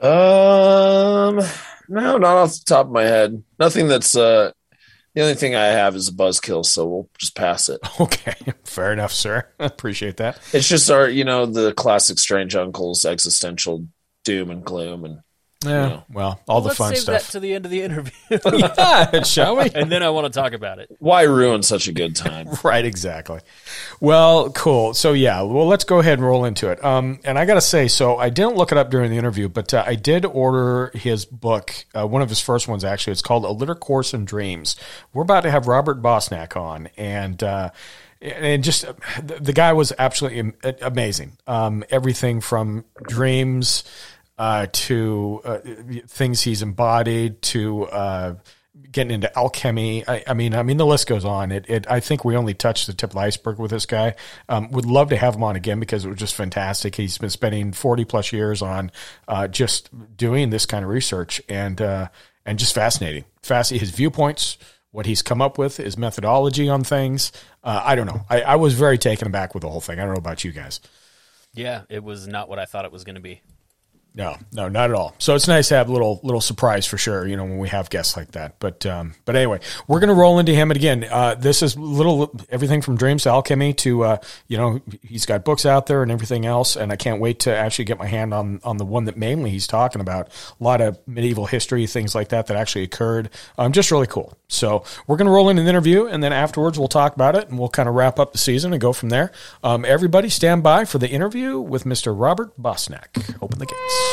Um, 0.01 1.39
no, 1.88 2.18
not 2.18 2.25
off 2.25 2.53
the 2.53 2.63
top 2.65 2.88
of 2.88 2.92
my 2.92 3.03
head. 3.03 3.44
Nothing 3.59 3.88
that's 3.88 4.15
uh. 4.15 4.51
The 5.13 5.21
only 5.21 5.36
thing 5.36 5.56
I 5.56 5.68
have 5.68 5.95
is 5.95 6.09
a 6.09 6.12
buzzkill, 6.12 6.65
so 6.65 6.86
we'll 6.86 7.09
just 7.18 7.36
pass 7.38 7.69
it. 7.69 7.80
Okay, 8.01 8.36
fair 8.65 8.92
enough, 8.92 9.13
sir. 9.13 9.47
Appreciate 9.59 10.18
that. 10.18 10.38
It's 10.51 10.68
just 10.68 10.92
our, 10.92 11.07
you 11.07 11.24
know, 11.24 11.45
the 11.45 11.74
classic 11.74 12.19
strange 12.19 12.53
uncles 12.53 13.06
existential 13.06 13.88
doom 14.25 14.51
and 14.51 14.65
gloom, 14.65 15.06
and 15.06 15.19
Yeah, 15.65 15.88
know. 15.88 16.03
well, 16.12 16.39
all 16.47 16.62
the 16.62 16.67
Let's 16.67 16.77
fun 16.77 16.89
save 16.95 17.00
stuff. 17.03 17.23
that 17.23 17.31
to 17.31 17.39
the 17.39 17.53
end 17.53 17.65
of 17.65 17.71
the 17.71 17.81
interview, 17.81 18.12
yeah, 18.29 19.23
shall 19.23 19.57
we? 19.57 19.69
and 19.73 19.91
then 19.91 20.03
I 20.03 20.09
want 20.09 20.31
to 20.31 20.39
talk 20.39 20.53
about 20.53 20.79
it. 20.79 20.95
why 21.00 21.23
ruin 21.23 21.63
such 21.63 21.88
a 21.88 21.91
good 21.91 22.15
time? 22.15 22.47
Right, 22.63 22.85
exactly. 22.85 23.41
Well, 24.00 24.50
cool. 24.51 24.94
So 24.94 25.13
yeah, 25.13 25.41
well, 25.41 25.67
let's 25.67 25.83
go 25.83 26.00
ahead 26.00 26.13
and 26.17 26.25
roll 26.25 26.45
into 26.45 26.69
it. 26.69 26.83
Um, 26.83 27.19
and 27.23 27.38
I 27.38 27.45
got 27.45 27.56
to 27.56 27.62
say, 27.62 27.88
so 27.88 28.17
I 28.17 28.29
didn't 28.29 28.56
look 28.56 28.71
it 28.71 28.77
up 28.77 28.89
during 28.89 29.12
the 29.12 29.17
interview, 29.17 29.47
but 29.50 29.73
uh, 29.73 29.83
I 29.85 29.95
did 29.95 30.25
order 30.25 30.91
his 30.95 31.25
book, 31.25 31.73
uh, 31.94 32.07
one 32.07 32.21
of 32.21 32.29
his 32.29 32.39
first 32.39 32.68
ones 32.68 32.83
actually. 32.83 33.11
It's 33.11 33.21
called 33.21 33.45
A 33.45 33.51
Little 33.51 33.75
Course 33.75 34.13
in 34.13 34.25
Dreams. 34.25 34.75
We're 35.13 35.23
about 35.23 35.41
to 35.41 35.51
have 35.51 35.68
Robert 35.68 36.01
Bosnak 36.01 36.56
on, 36.56 36.89
and. 36.97 37.41
Uh, 37.44 37.69
and 38.21 38.63
just 38.63 38.85
uh, 38.85 38.94
the 39.21 39.35
the 39.35 39.53
guy 39.53 39.73
was 39.73 39.94
absolutely 40.00 40.53
amazing. 40.81 41.38
Um, 41.45 41.83
everything 41.89 42.41
from 42.41 42.85
dreams 43.07 43.83
uh, 44.37 44.67
to 44.71 45.41
uh, 45.45 45.59
things 46.07 46.41
he's 46.41 46.61
embodied 46.61 47.41
to 47.41 47.85
uh, 47.85 48.35
getting 48.91 49.13
into 49.13 49.37
alchemy. 49.37 50.07
I, 50.07 50.23
I 50.27 50.33
mean, 50.33 50.53
I 50.53 50.63
mean, 50.63 50.77
the 50.77 50.85
list 50.85 51.07
goes 51.07 51.23
on. 51.23 51.51
It, 51.51 51.65
it, 51.69 51.89
I 51.89 51.99
think 51.99 52.25
we 52.25 52.35
only 52.35 52.53
touched 52.53 52.87
the 52.87 52.93
tip 52.93 53.11
of 53.11 53.13
the 53.15 53.19
iceberg 53.21 53.59
with 53.59 53.71
this 53.71 53.85
guy. 53.85 54.15
Um, 54.49 54.71
would 54.71 54.85
love 54.85 55.09
to 55.09 55.17
have 55.17 55.35
him 55.35 55.43
on 55.43 55.55
again 55.55 55.79
because 55.79 56.05
it 56.05 56.09
was 56.09 56.17
just 56.17 56.35
fantastic. 56.35 56.95
He's 56.95 57.17
been 57.17 57.29
spending 57.29 57.71
forty 57.71 58.05
plus 58.05 58.33
years 58.33 58.61
on 58.61 58.91
uh, 59.27 59.47
just 59.47 59.89
doing 60.17 60.49
this 60.49 60.65
kind 60.65 60.83
of 60.83 60.91
research 60.91 61.41
and 61.47 61.79
uh, 61.81 62.09
and 62.45 62.59
just 62.59 62.75
fascinating. 62.75 63.25
Fascinating. 63.43 63.87
His 63.87 63.95
viewpoints, 63.95 64.57
what 64.91 65.05
he's 65.05 65.21
come 65.21 65.41
up 65.41 65.57
with, 65.57 65.77
his 65.77 65.97
methodology 65.97 66.67
on 66.67 66.83
things. 66.83 67.31
Uh, 67.63 67.81
I 67.83 67.95
don't 67.95 68.05
know. 68.05 68.25
I, 68.29 68.41
I 68.41 68.55
was 68.57 68.73
very 68.73 68.97
taken 68.97 69.27
aback 69.27 69.53
with 69.53 69.61
the 69.61 69.69
whole 69.69 69.81
thing. 69.81 69.99
I 69.99 70.03
don't 70.03 70.13
know 70.13 70.19
about 70.19 70.43
you 70.43 70.51
guys. 70.51 70.81
Yeah, 71.53 71.83
it 71.89 72.03
was 72.03 72.27
not 72.27 72.49
what 72.49 72.59
I 72.59 72.65
thought 72.65 72.85
it 72.85 72.91
was 72.91 73.05
going 73.05 73.15
to 73.15 73.21
be. 73.21 73.41
No, 74.15 74.38
no, 74.53 74.69
not 74.69 74.89
at 74.89 74.95
all. 74.95 75.13
So 75.17 75.35
it's 75.35 75.47
nice 75.47 75.67
to 75.67 75.75
have 75.75 75.89
a 75.89 75.91
little 75.91 76.21
little 76.23 76.39
surprise 76.39 76.85
for 76.85 76.97
sure. 76.97 77.27
You 77.27 77.35
know, 77.35 77.44
when 77.44 77.57
we 77.57 77.67
have 77.67 77.89
guests 77.89 78.15
like 78.15 78.31
that. 78.31 78.56
But 78.59 78.85
um, 78.85 79.13
but 79.25 79.35
anyway, 79.35 79.59
we're 79.88 80.00
gonna 80.00 80.13
roll 80.13 80.39
into 80.39 80.53
him. 80.53 80.71
Again, 80.71 81.06
uh, 81.12 81.35
this 81.35 81.62
is 81.62 81.77
little 81.77 82.33
everything 82.50 82.81
from 82.81 82.95
dreams 82.95 83.23
to 83.23 83.29
alchemy 83.29 83.73
to 83.73 84.03
uh, 84.03 84.17
you 84.47 84.57
know 84.57 84.79
he's 85.03 85.25
got 85.25 85.44
books 85.44 85.65
out 85.65 85.88
there 85.88 86.01
and 86.01 86.13
everything 86.13 86.45
else. 86.45 86.77
And 86.77 86.94
I 86.94 86.95
can't 86.95 87.19
wait 87.19 87.41
to 87.41 87.56
actually 87.56 87.85
get 87.85 88.00
my 88.00 88.07
hand 88.07 88.33
on 88.33 88.62
on 88.63 88.77
the 88.77 88.85
one 88.85 89.03
that 89.06 89.17
mainly 89.17 89.50
he's 89.50 89.67
talking 89.67 90.00
about. 90.00 90.29
A 90.61 90.63
lot 90.63 90.79
of 90.79 90.97
medieval 91.06 91.45
history, 91.45 91.85
things 91.85 92.15
like 92.15 92.29
that 92.29 92.47
that 92.47 92.56
actually 92.56 92.83
occurred. 92.83 93.29
Um, 93.57 93.73
just 93.73 93.91
really 93.91 94.07
cool. 94.07 94.38
So 94.47 94.85
we're 95.07 95.18
gonna 95.18 95.31
roll 95.31 95.49
into 95.49 95.63
the 95.63 95.69
interview, 95.69 96.06
and 96.06 96.23
then 96.23 96.31
afterwards 96.31 96.80
we'll 96.80 96.87
talk 96.87 97.16
about 97.16 97.35
it, 97.35 97.49
and 97.49 97.59
we'll 97.59 97.68
kind 97.68 97.90
of 97.90 97.95
wrap 97.95 98.18
up 98.18 98.31
the 98.31 98.37
season 98.37 98.71
and 98.71 98.80
go 98.80 98.94
from 98.94 99.09
there. 99.09 99.33
Um, 99.61 99.83
everybody, 99.83 100.30
stand 100.30 100.63
by 100.63 100.85
for 100.85 100.99
the 100.99 101.09
interview 101.09 101.59
with 101.59 101.83
Mr. 101.83 102.18
Robert 102.18 102.56
Bosnak. 102.57 103.35
Open 103.42 103.59
the 103.59 103.66
gates. 103.66 104.05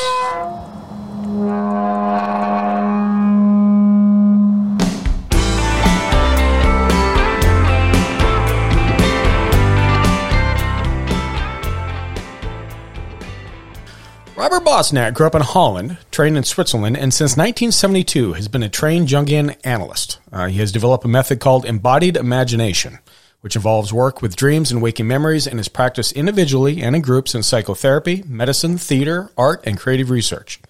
Robert 14.43 14.69
Bosnak 14.69 15.13
grew 15.13 15.25
up 15.25 15.35
in 15.35 15.41
Holland, 15.41 15.97
trained 16.11 16.37
in 16.37 16.43
Switzerland, 16.43 16.97
and 16.97 17.13
since 17.13 17.37
1972 17.37 18.33
has 18.33 18.47
been 18.47 18.61
a 18.61 18.69
trained 18.69 19.07
Jungian 19.07 19.55
analyst. 19.63 20.19
Uh, 20.31 20.47
he 20.47 20.59
has 20.59 20.71
developed 20.71 21.05
a 21.05 21.07
method 21.07 21.39
called 21.39 21.65
embodied 21.65 22.17
imagination, 22.17 22.99
which 23.43 23.57
involves 23.57 23.91
work 23.91 24.21
with 24.21 24.37
dreams 24.37 24.71
and 24.71 24.81
waking 24.81 25.05
memories 25.05 25.45
and 25.45 25.59
is 25.59 25.67
practiced 25.67 26.13
individually 26.13 26.81
and 26.81 26.95
in 26.95 27.01
groups 27.01 27.35
in 27.35 27.43
psychotherapy, 27.43 28.23
medicine, 28.25 28.77
theater, 28.77 29.29
art, 29.37 29.61
and 29.65 29.77
creative 29.77 30.09
research. 30.09 30.61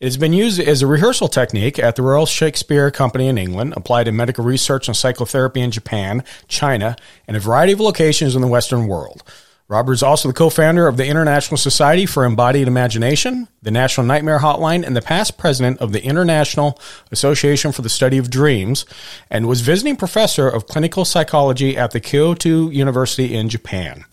It 0.00 0.06
has 0.06 0.16
been 0.16 0.32
used 0.32 0.58
as 0.58 0.82
a 0.82 0.88
rehearsal 0.88 1.28
technique 1.28 1.78
at 1.78 1.94
the 1.94 2.02
Royal 2.02 2.26
Shakespeare 2.26 2.90
Company 2.90 3.28
in 3.28 3.38
England, 3.38 3.74
applied 3.76 4.08
in 4.08 4.16
medical 4.16 4.44
research 4.44 4.88
and 4.88 4.96
psychotherapy 4.96 5.60
in 5.60 5.70
Japan, 5.70 6.24
China, 6.48 6.96
and 7.28 7.36
a 7.36 7.40
variety 7.40 7.72
of 7.72 7.78
locations 7.78 8.34
in 8.34 8.42
the 8.42 8.48
Western 8.48 8.88
world. 8.88 9.22
Robert 9.70 9.92
is 9.92 10.02
also 10.02 10.28
the 10.28 10.34
co-founder 10.34 10.86
of 10.86 10.96
the 10.96 11.06
International 11.06 11.58
Society 11.58 12.06
for 12.06 12.24
Embodied 12.24 12.66
Imagination, 12.66 13.48
the 13.60 13.70
National 13.70 14.06
Nightmare 14.06 14.38
Hotline, 14.38 14.82
and 14.82 14.96
the 14.96 15.02
past 15.02 15.36
president 15.36 15.78
of 15.80 15.92
the 15.92 16.02
International 16.02 16.80
Association 17.12 17.72
for 17.72 17.82
the 17.82 17.90
Study 17.90 18.16
of 18.16 18.30
Dreams, 18.30 18.86
and 19.30 19.46
was 19.46 19.60
visiting 19.60 19.94
professor 19.94 20.48
of 20.48 20.66
clinical 20.66 21.04
psychology 21.04 21.76
at 21.76 21.90
the 21.90 22.00
Kyoto 22.00 22.70
University 22.70 23.34
in 23.34 23.50
Japan. 23.50 24.06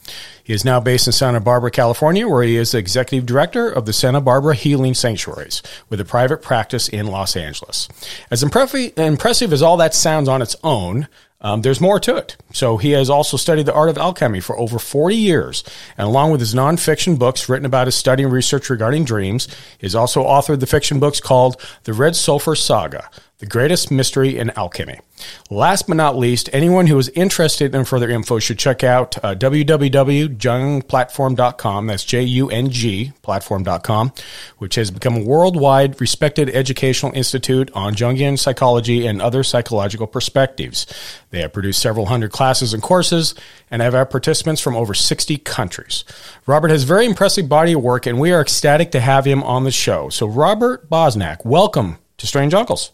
He 0.44 0.52
is 0.52 0.66
now 0.66 0.82
based 0.82 1.08
in 1.08 1.14
Santa 1.14 1.40
Barbara, 1.40 1.72
California, 1.72 2.28
where 2.28 2.44
he 2.44 2.58
is 2.58 2.74
the 2.74 2.78
executive 2.78 3.26
director 3.26 3.70
of 3.70 3.86
the 3.86 3.94
Santa 3.94 4.20
Barbara 4.20 4.56
Healing 4.56 4.94
Sanctuaries, 4.94 5.64
with 5.90 6.02
a 6.02 6.06
private 6.06 6.42
practice 6.42 6.90
in 6.90 7.08
Los 7.08 7.38
Angeles. 7.38 7.88
As 8.30 8.44
impressive, 8.44 8.92
impressive 8.98 9.54
as 9.54 9.62
all 9.62 9.78
that 9.78 9.94
sounds 9.94 10.28
on 10.28 10.42
its 10.42 10.58
own, 10.66 11.08
um, 11.46 11.62
there's 11.62 11.80
more 11.80 12.00
to 12.00 12.16
it. 12.16 12.36
So 12.54 12.78
he 12.78 12.90
has 12.92 13.08
also 13.08 13.38
studied 13.38 13.68
the 13.68 13.74
art 13.74 13.90
of 13.90 14.00
alchemy 14.00 14.40
for 14.40 14.58
over 14.58 14.80
40 14.80 15.16
years, 15.16 15.64
and 15.96 16.08
along 16.08 16.32
with 16.32 16.40
his 16.40 16.56
nonfiction 16.56 17.20
books 17.20 17.48
written 17.48 17.68
about 17.68 17.86
his 17.86 17.94
study 17.94 18.24
and 18.24 18.34
research 18.34 18.68
regarding 18.72 19.06
dreams, 19.06 19.48
he's 19.78 19.94
also 19.94 20.24
authored 20.24 20.60
the 20.60 20.66
fiction 20.66 21.00
books 21.00 21.20
called 21.20 21.62
The 21.84 21.94
Red 21.94 22.16
Sulphur 22.16 22.56
Saga, 22.56 23.12
the 23.39 23.46
greatest 23.46 23.92
mystery 23.92 24.38
in 24.38 24.50
alchemy. 24.51 25.01
Last 25.50 25.88
but 25.88 25.98
not 25.98 26.18
least, 26.18 26.50
anyone 26.54 26.88
who 26.88 26.98
is 26.98 27.10
interested 27.10 27.75
in 27.75 27.84
further 27.84 28.10
info 28.10 28.39
should 28.39 28.58
check 28.58 28.82
out 28.82 29.22
uh, 29.24 29.36
www.jungplatform.com. 29.36 31.88
That's 31.88 32.06
J 32.06 32.24
U 32.24 32.50
N 32.50 32.70
G 32.70 33.12
platform.com, 33.22 34.13
which 34.58 34.75
has 34.75 34.89
become 34.89 35.18
a 35.18 35.24
worldwide 35.24 36.00
respected 36.00 36.50
educational 36.50 37.12
institute 37.13 37.70
on 37.74 37.94
Jungian 37.94 38.39
psychology 38.39 39.06
and 39.06 39.22
other 39.22 39.44
psychological 39.44 40.08
perspectives. 40.08 40.88
They 41.32 41.42
have 41.42 41.51
produced 41.51 41.82
several 41.82 42.06
hundred 42.06 42.32
classes 42.32 42.74
and 42.74 42.82
courses 42.82 43.36
and 43.70 43.82
have 43.82 43.94
had 43.94 44.10
participants 44.10 44.62
from 44.62 44.77
over 44.77 44.94
60 44.94 45.39
countries. 45.39 46.06
Robert 46.46 46.72
has 46.72 46.84
very 46.84 47.06
impressive 47.06 47.50
body 47.50 47.74
of 47.74 47.82
work, 47.82 48.06
and 48.06 48.18
we 48.18 48.32
are 48.32 48.39
ecstatic 48.39 48.92
to 48.92 49.01
have 49.01 49.25
him 49.25 49.44
on 49.44 49.65
the 49.65 49.72
show. 49.72 50.08
So, 50.10 50.25
Robert 50.25 50.89
Bosnak, 50.89 51.44
welcome 51.44 51.98
to 52.18 52.27
Strange 52.27 52.54
Uncles. 52.54 52.94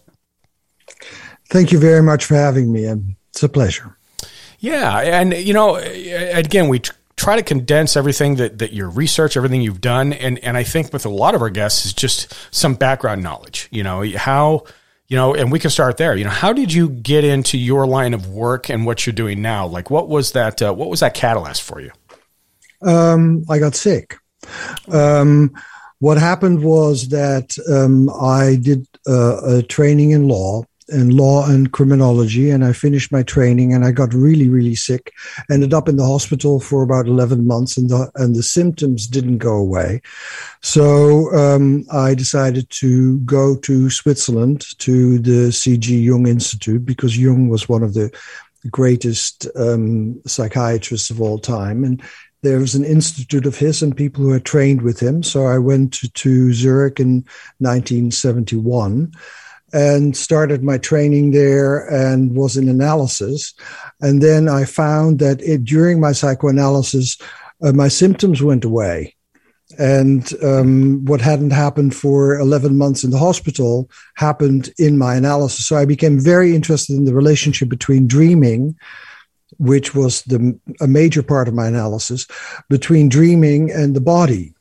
Thank 1.52 1.74
you 1.74 1.80
very 1.80 2.02
much 2.02 2.24
for 2.24 2.36
having 2.36 2.72
me. 2.72 2.86
It's 2.86 3.44
a 3.44 3.50
pleasure. 3.50 3.98
Yeah, 4.60 5.00
and 5.00 5.34
you 5.34 5.54
know, 5.54 5.76
again, 5.76 6.70
we 6.70 6.82
try 7.18 7.36
to 7.36 7.44
condense 7.44 7.98
everything 7.98 8.38
that, 8.38 8.60
that 8.60 8.72
your 8.72 8.90
research, 8.90 9.36
everything 9.36 9.62
you've 9.62 9.82
done, 9.82 10.14
and 10.14 10.40
and 10.40 10.56
I 10.56 10.64
think 10.64 10.94
with 10.94 11.06
a 11.06 11.10
lot 11.10 11.36
of 11.36 11.42
our 11.42 11.50
guests 11.50 11.86
is 11.86 11.94
just 11.94 12.34
some 12.52 12.76
background 12.76 13.22
knowledge. 13.22 13.68
You 13.70 13.84
know 13.84 14.10
how 14.16 14.64
you 15.10 15.18
know, 15.18 15.36
and 15.36 15.52
we 15.52 15.60
can 15.60 15.72
start 15.72 15.98
there. 15.98 16.16
You 16.16 16.24
know, 16.24 16.30
how 16.30 16.54
did 16.54 16.72
you 16.72 16.88
get 16.88 17.26
into 17.26 17.58
your 17.58 17.86
line 17.86 18.14
of 18.14 18.30
work 18.30 18.70
and 18.70 18.86
what 18.86 19.06
you're 19.06 19.14
doing 19.14 19.42
now? 19.42 19.68
Like, 19.68 19.90
what 19.90 20.08
was 20.08 20.32
that? 20.32 20.62
Uh, 20.62 20.74
what 20.74 20.90
was 20.90 21.02
that 21.02 21.14
catalyst 21.14 21.64
for 21.64 21.82
you? 21.82 21.92
Um, 22.82 23.44
I 23.50 23.60
got 23.60 23.76
sick. 23.76 24.16
Um, 24.90 25.52
what 26.00 26.18
happened 26.18 26.64
was 26.64 27.10
that 27.10 27.58
um, 27.70 28.10
I 28.10 28.56
did 28.56 28.88
uh, 29.06 29.58
a 29.58 29.64
training 29.64 30.12
in 30.12 30.30
law 30.30 30.64
in 30.92 31.16
law 31.16 31.48
and 31.48 31.72
criminology 31.72 32.50
and 32.50 32.64
I 32.64 32.74
finished 32.74 33.12
my 33.12 33.24
training 33.24 33.74
and 33.74 33.86
I 33.86 33.92
got 33.92 34.14
really 34.14 34.50
really 34.50 34.76
sick. 34.76 35.14
Ended 35.50 35.74
up 35.74 35.88
in 35.88 35.96
the 35.96 36.06
hospital 36.06 36.60
for 36.60 36.84
about 36.84 37.08
11 37.08 37.48
months 37.48 37.78
and 37.78 37.90
the 37.90 38.12
and 38.16 38.36
the 38.36 38.44
symptoms 38.44 39.08
didn't 39.08 39.40
go 39.40 39.56
away. 39.56 40.02
So 40.62 41.34
um, 41.34 41.86
I 41.92 42.14
decided 42.14 42.70
to 42.82 43.20
go 43.20 43.56
to 43.58 43.90
Switzerland 43.90 44.66
to 44.80 45.20
the 45.20 45.50
CG 45.50 46.04
Jung 46.04 46.28
Institute 46.28 46.86
because 46.86 47.18
Jung 47.18 47.50
was 47.50 47.70
one 47.70 47.84
of 47.84 47.94
the 47.94 48.12
greatest 48.70 49.48
um, 49.56 50.22
psychiatrists 50.28 51.10
of 51.10 51.22
all 51.22 51.40
time 51.40 51.84
and 51.84 52.02
there 52.44 52.60
was 52.60 52.74
an 52.74 52.84
institute 52.84 53.46
of 53.46 53.58
his 53.58 53.84
and 53.84 53.96
people 53.96 54.24
who 54.24 54.32
had 54.32 54.46
trained 54.46 54.82
with 54.82 55.00
him. 55.00 55.22
So 55.22 55.46
I 55.46 55.60
went 55.60 55.94
to, 55.94 56.12
to 56.12 56.54
Zurich 56.54 57.00
in 57.00 57.24
1971 57.60 59.14
and 59.74 60.16
started 60.18 60.64
my 60.64 60.78
training 60.78 61.32
there 61.32 61.88
and 61.88 62.36
was 62.36 62.58
in 62.58 62.68
analysis. 62.68 63.54
And 64.02 64.22
then 64.22 64.50
I 64.50 64.66
found 64.66 65.20
that 65.20 65.42
it, 65.42 65.64
during 65.64 66.00
my 66.00 66.12
psychoanalysis, 66.12 67.18
uh, 67.64 67.72
my 67.72 67.88
symptoms 67.88 68.42
went 68.42 68.66
away. 68.66 69.16
And 69.80 70.34
um, 70.44 71.06
what 71.06 71.22
hadn't 71.22 71.52
happened 71.52 71.96
for 71.96 72.38
11 72.38 72.78
months 72.78 73.04
in 73.06 73.12
the 73.12 73.18
hospital 73.18 73.90
happened 74.16 74.74
in 74.78 74.98
my 74.98 75.16
analysis. 75.16 75.66
So 75.66 75.78
I 75.78 75.86
became 75.86 76.20
very 76.20 76.54
interested 76.54 76.98
in 76.98 77.06
the 77.06 77.14
relationship 77.14 77.70
between 77.70 78.08
dreaming, 78.08 78.76
which 79.60 79.96
was 79.96 80.24
the, 80.24 80.60
a 80.82 80.88
major 80.88 81.24
part 81.24 81.48
of 81.48 81.54
my 81.54 81.68
analysis, 81.68 82.28
between 82.70 83.08
dreaming 83.08 83.72
and 83.72 83.96
the 83.96 84.02
body. 84.02 84.54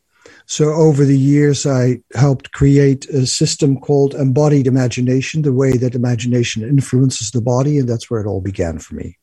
So 0.50 0.72
over 0.72 1.04
the 1.04 1.16
years, 1.16 1.64
I 1.64 2.00
helped 2.16 2.50
create 2.50 3.08
a 3.10 3.24
system 3.24 3.78
called 3.78 4.14
embodied 4.16 4.66
imagination, 4.66 5.42
the 5.42 5.52
way 5.52 5.76
that 5.76 5.94
imagination 5.94 6.64
influences 6.64 7.30
the 7.30 7.40
body. 7.40 7.78
And 7.78 7.88
that's 7.88 8.10
where 8.10 8.20
it 8.20 8.26
all 8.26 8.40
began 8.40 8.80
for 8.80 8.96
me. 8.96 9.16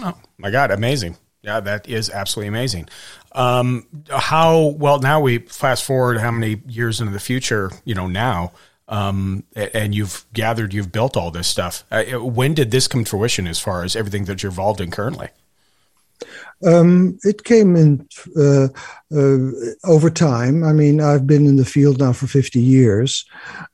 Oh 0.00 0.16
my 0.38 0.52
God. 0.52 0.70
Amazing. 0.70 1.16
Yeah, 1.42 1.58
that 1.58 1.88
is 1.88 2.10
absolutely 2.10 2.46
amazing. 2.46 2.88
Um, 3.32 3.88
how, 4.08 4.76
well, 4.78 5.00
now 5.00 5.20
we 5.20 5.38
fast 5.38 5.84
forward 5.84 6.18
how 6.18 6.30
many 6.30 6.62
years 6.64 7.00
into 7.00 7.12
the 7.12 7.18
future, 7.18 7.72
you 7.84 7.96
know, 7.96 8.06
now, 8.06 8.52
um, 8.86 9.42
and 9.56 9.96
you've 9.96 10.26
gathered, 10.32 10.72
you've 10.72 10.92
built 10.92 11.16
all 11.16 11.32
this 11.32 11.48
stuff. 11.48 11.82
Uh, 11.90 12.04
when 12.20 12.54
did 12.54 12.70
this 12.70 12.86
come 12.86 13.02
to 13.02 13.10
fruition 13.10 13.48
as 13.48 13.58
far 13.58 13.82
as 13.82 13.96
everything 13.96 14.26
that 14.26 14.44
you're 14.44 14.50
involved 14.50 14.80
in 14.80 14.92
currently? 14.92 15.30
Um, 16.66 17.18
it 17.22 17.44
came 17.44 17.74
in 17.74 18.06
uh, 18.36 18.68
uh, 19.14 19.38
over 19.84 20.10
time. 20.10 20.62
I 20.62 20.72
mean, 20.72 21.00
I've 21.00 21.26
been 21.26 21.46
in 21.46 21.56
the 21.56 21.64
field 21.64 21.98
now 21.98 22.12
for 22.12 22.26
50 22.26 22.60
years. 22.60 23.24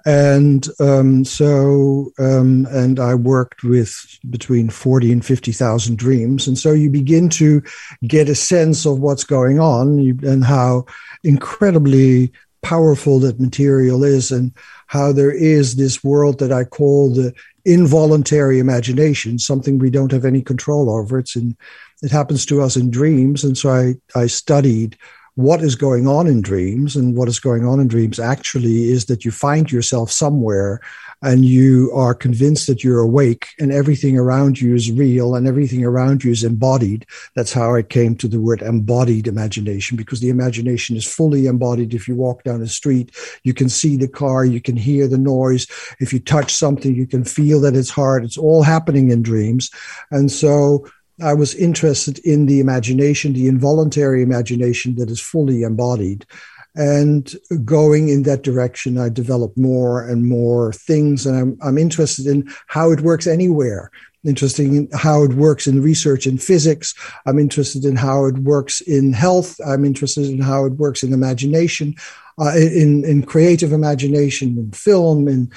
And 0.05 0.67
um, 0.79 1.25
so, 1.25 2.13
um, 2.19 2.67
and 2.71 3.01
I 3.01 3.15
worked 3.15 3.65
with 3.65 4.19
between 4.31 4.71
40 4.71 5.13
and 5.13 5.25
50,000 5.25 5.99
dreams. 5.99 6.47
And 6.47 6.57
so 6.59 6.73
you 6.73 6.91
begin 6.91 7.29
to 7.31 7.63
get 8.07 8.29
a 8.29 8.35
sense 8.35 8.87
of 8.87 9.01
what's 9.01 9.25
going 9.25 9.59
on 9.59 9.99
and 10.23 10.45
how 10.45 10.87
incredibly 11.25 12.33
powerful 12.63 13.21
that 13.21 13.41
material 13.41 14.03
is 14.03 14.31
and 14.31 14.53
how 14.87 15.13
there 15.13 15.33
is 15.33 15.77
this 15.77 16.03
world 16.03 16.39
that 16.39 16.53
I 16.53 16.65
call 16.65 17.13
the 17.13 17.33
involuntary 17.65 18.59
imagination, 18.59 19.39
something 19.39 19.79
we 19.79 19.91
don't 19.91 20.13
have 20.13 20.25
any 20.25 20.41
control 20.41 20.89
over. 20.89 21.19
It's 21.19 21.37
in 21.37 21.57
it 22.03 22.11
happens 22.11 22.45
to 22.47 22.63
us 22.63 22.77
in 22.77 22.91
dreams. 22.91 23.45
And 23.45 23.57
so 23.57 23.71
I, 23.71 23.95
I 24.19 24.27
studied 24.27 24.97
what 25.37 25.61
is 25.61 25.75
going 25.75 26.09
on 26.09 26.27
in 26.27 26.41
dreams. 26.41 26.97
And 26.97 27.15
what 27.15 27.29
is 27.29 27.39
going 27.39 27.65
on 27.65 27.79
in 27.79 27.89
dreams 27.89 28.19
actually 28.19 28.85
is 28.85 29.05
that 29.07 29.25
you 29.25 29.31
find 29.31 29.71
yourself 29.71 30.11
somewhere 30.11 30.81
and 31.23 31.45
you 31.45 31.91
are 31.95 32.15
convinced 32.15 32.67
that 32.67 32.83
you're 32.83 33.01
awake 33.01 33.49
and 33.59 33.71
everything 33.71 34.19
around 34.19 34.61
you 34.61 34.75
is 34.75 34.91
real 34.91 35.35
and 35.35 35.47
everything 35.47 35.85
around 35.85 36.25
you 36.25 36.31
is 36.31 36.43
embodied. 36.43 37.07
That's 37.35 37.53
how 37.53 37.75
I 37.75 37.83
came 37.83 38.17
to 38.17 38.29
the 38.29 38.41
word 38.41 38.63
embodied 38.63 39.27
imagination 39.27 39.97
because 39.97 40.21
the 40.21 40.31
imagination 40.31 40.97
is 40.97 41.07
fully 41.07 41.47
embodied. 41.47 41.95
If 41.95 42.09
you 42.09 42.17
walk 42.17 42.43
down 42.45 42.61
the 42.61 42.69
street, 42.69 43.15
you 43.45 43.53
can 43.53 43.69
see 43.69 43.97
the 43.97 44.09
car, 44.09 44.45
you 44.45 44.61
can 44.61 44.77
hear 44.77 45.07
the 45.07 45.19
noise. 45.19 45.67
If 46.01 46.13
you 46.13 46.21
touch 46.21 46.55
something, 46.55 46.95
you 46.95 47.07
can 47.07 47.25
feel 47.25 47.61
that 47.63 47.77
it's 47.77 47.91
hard. 47.91 48.25
It's 48.25 48.39
all 48.39 48.63
happening 48.63 49.11
in 49.11 49.23
dreams. 49.23 49.71
And 50.11 50.31
so 50.31 50.87
I 51.23 51.35
was 51.35 51.55
interested 51.55 52.19
in 52.21 52.47
the 52.47 52.61
imagination, 52.61 53.33
the 53.33 53.49
involuntary 53.49 54.23
imagination 54.23 54.97
that 54.97 55.11
is 55.11 55.21
fully 55.21 55.63
embodied. 55.63 56.27
And 56.75 57.35
going 57.65 58.11
in 58.11 58.25
that 58.25 58.43
direction, 58.43 58.99
I 58.99 59.09
developed 59.09 59.57
more 59.57 60.07
and 60.07 60.27
more 60.27 60.75
things. 60.75 61.25
And 61.25 61.37
I'm, 61.37 61.59
I'm 61.63 61.79
interested 61.79 62.27
in 62.27 62.53
how 62.67 62.93
it 62.93 63.01
works 63.01 63.27
anywhere. 63.27 63.91
Interested 64.25 64.67
in 64.67 64.89
how 64.93 65.23
it 65.23 65.35
works 65.35 65.67
in 65.67 65.81
research 65.81 66.27
in 66.27 66.37
physics. 66.37 66.95
I'm 67.25 67.39
interested 67.39 67.85
in 67.85 67.97
how 67.97 68.27
it 68.27 68.39
works 68.39 68.83
in 68.83 69.15
health. 69.15 69.59
I'm 69.65 69.85
interested 69.85 70.29
in 70.29 70.41
how 70.41 70.67
it 70.67 70.75
works 70.75 71.03
in 71.03 71.15
imagination, 71.15 71.95
uh, 72.39 72.55
in, 72.57 73.05
in 73.05 73.23
creative 73.23 73.73
imagination, 73.73 74.59
in 74.59 74.71
film, 74.73 75.29
in 75.29 75.51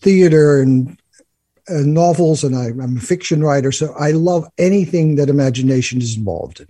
theater, 0.00 0.60
and 0.60 0.98
novels 1.68 2.44
and 2.44 2.56
I, 2.56 2.66
am 2.66 2.96
a 2.96 3.00
fiction 3.00 3.42
writer, 3.42 3.72
so 3.72 3.92
I 3.94 4.12
love 4.12 4.46
anything 4.58 5.16
that 5.16 5.28
imagination 5.28 6.00
is 6.00 6.16
involved 6.16 6.60
in. 6.60 6.66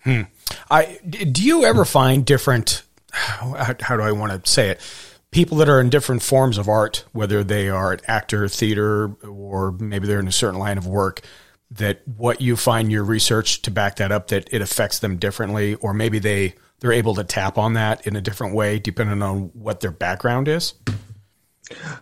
Hmm. 0.00 0.22
I 0.70 0.98
do 1.08 1.42
you 1.42 1.64
ever 1.64 1.84
find 1.84 2.24
different? 2.24 2.82
How, 3.12 3.74
how 3.80 3.96
do 3.96 4.02
I 4.02 4.12
want 4.12 4.44
to 4.44 4.50
say 4.50 4.70
it? 4.70 4.80
People 5.30 5.56
that 5.58 5.68
are 5.68 5.80
in 5.80 5.90
different 5.90 6.22
forms 6.22 6.58
of 6.58 6.68
art, 6.68 7.04
whether 7.12 7.42
they 7.42 7.68
are 7.68 7.92
an 7.92 8.00
actor, 8.06 8.48
theater, 8.48 9.14
or 9.26 9.72
maybe 9.72 10.06
they're 10.06 10.20
in 10.20 10.28
a 10.28 10.32
certain 10.32 10.58
line 10.58 10.76
of 10.76 10.86
work, 10.86 11.22
that 11.70 12.02
what 12.06 12.40
you 12.40 12.56
find 12.56 12.90
your 12.92 13.04
research 13.04 13.62
to 13.62 13.70
back 13.70 13.96
that 13.96 14.12
up, 14.12 14.28
that 14.28 14.48
it 14.52 14.60
affects 14.60 14.98
them 14.98 15.16
differently, 15.16 15.74
or 15.76 15.94
maybe 15.94 16.18
they 16.18 16.54
they're 16.80 16.92
able 16.92 17.14
to 17.14 17.24
tap 17.24 17.58
on 17.58 17.74
that 17.74 18.06
in 18.06 18.16
a 18.16 18.20
different 18.20 18.54
way 18.54 18.78
depending 18.78 19.22
on 19.22 19.50
what 19.54 19.80
their 19.80 19.92
background 19.92 20.48
is. 20.48 20.74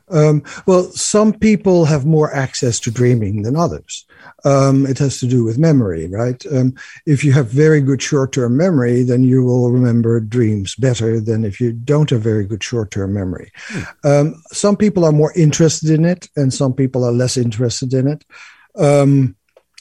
Um, 0.09 0.43
well, 0.67 0.85
some 0.91 1.33
people 1.33 1.85
have 1.85 2.07
more 2.07 2.33
access 2.35 2.81
to 2.81 2.91
dreaming 2.91 3.43
than 3.43 3.57
others. 3.57 4.07
Um, 4.45 4.87
it 4.87 4.99
has 4.99 5.21
to 5.21 5.27
do 5.27 5.45
with 5.45 5.59
memory, 5.59 6.09
right? 6.09 6.45
Um, 6.53 6.75
if 7.07 7.25
you 7.25 7.33
have 7.33 7.49
very 7.49 7.81
good 7.81 8.03
short 8.03 8.33
term 8.33 8.57
memory, 8.57 9.03
then 9.03 9.23
you 9.23 9.45
will 9.45 9.71
remember 9.71 10.19
dreams 10.21 10.75
better 10.75 11.21
than 11.21 11.45
if 11.45 11.61
you 11.61 11.73
don't 11.73 12.11
have 12.11 12.23
very 12.23 12.45
good 12.45 12.63
short 12.63 12.91
term 12.91 13.15
memory. 13.15 13.53
Hmm. 13.69 14.31
some 14.51 14.77
people 14.77 15.05
are 15.05 15.13
more 15.13 15.33
interested 15.37 15.91
in 15.91 16.05
it, 16.05 16.29
and 16.37 16.53
some 16.53 16.73
people 16.73 17.05
are 17.05 17.13
less 17.13 17.37
interested 17.37 17.93
in 17.95 18.09
it. 18.09 18.25
Um, 18.77 19.37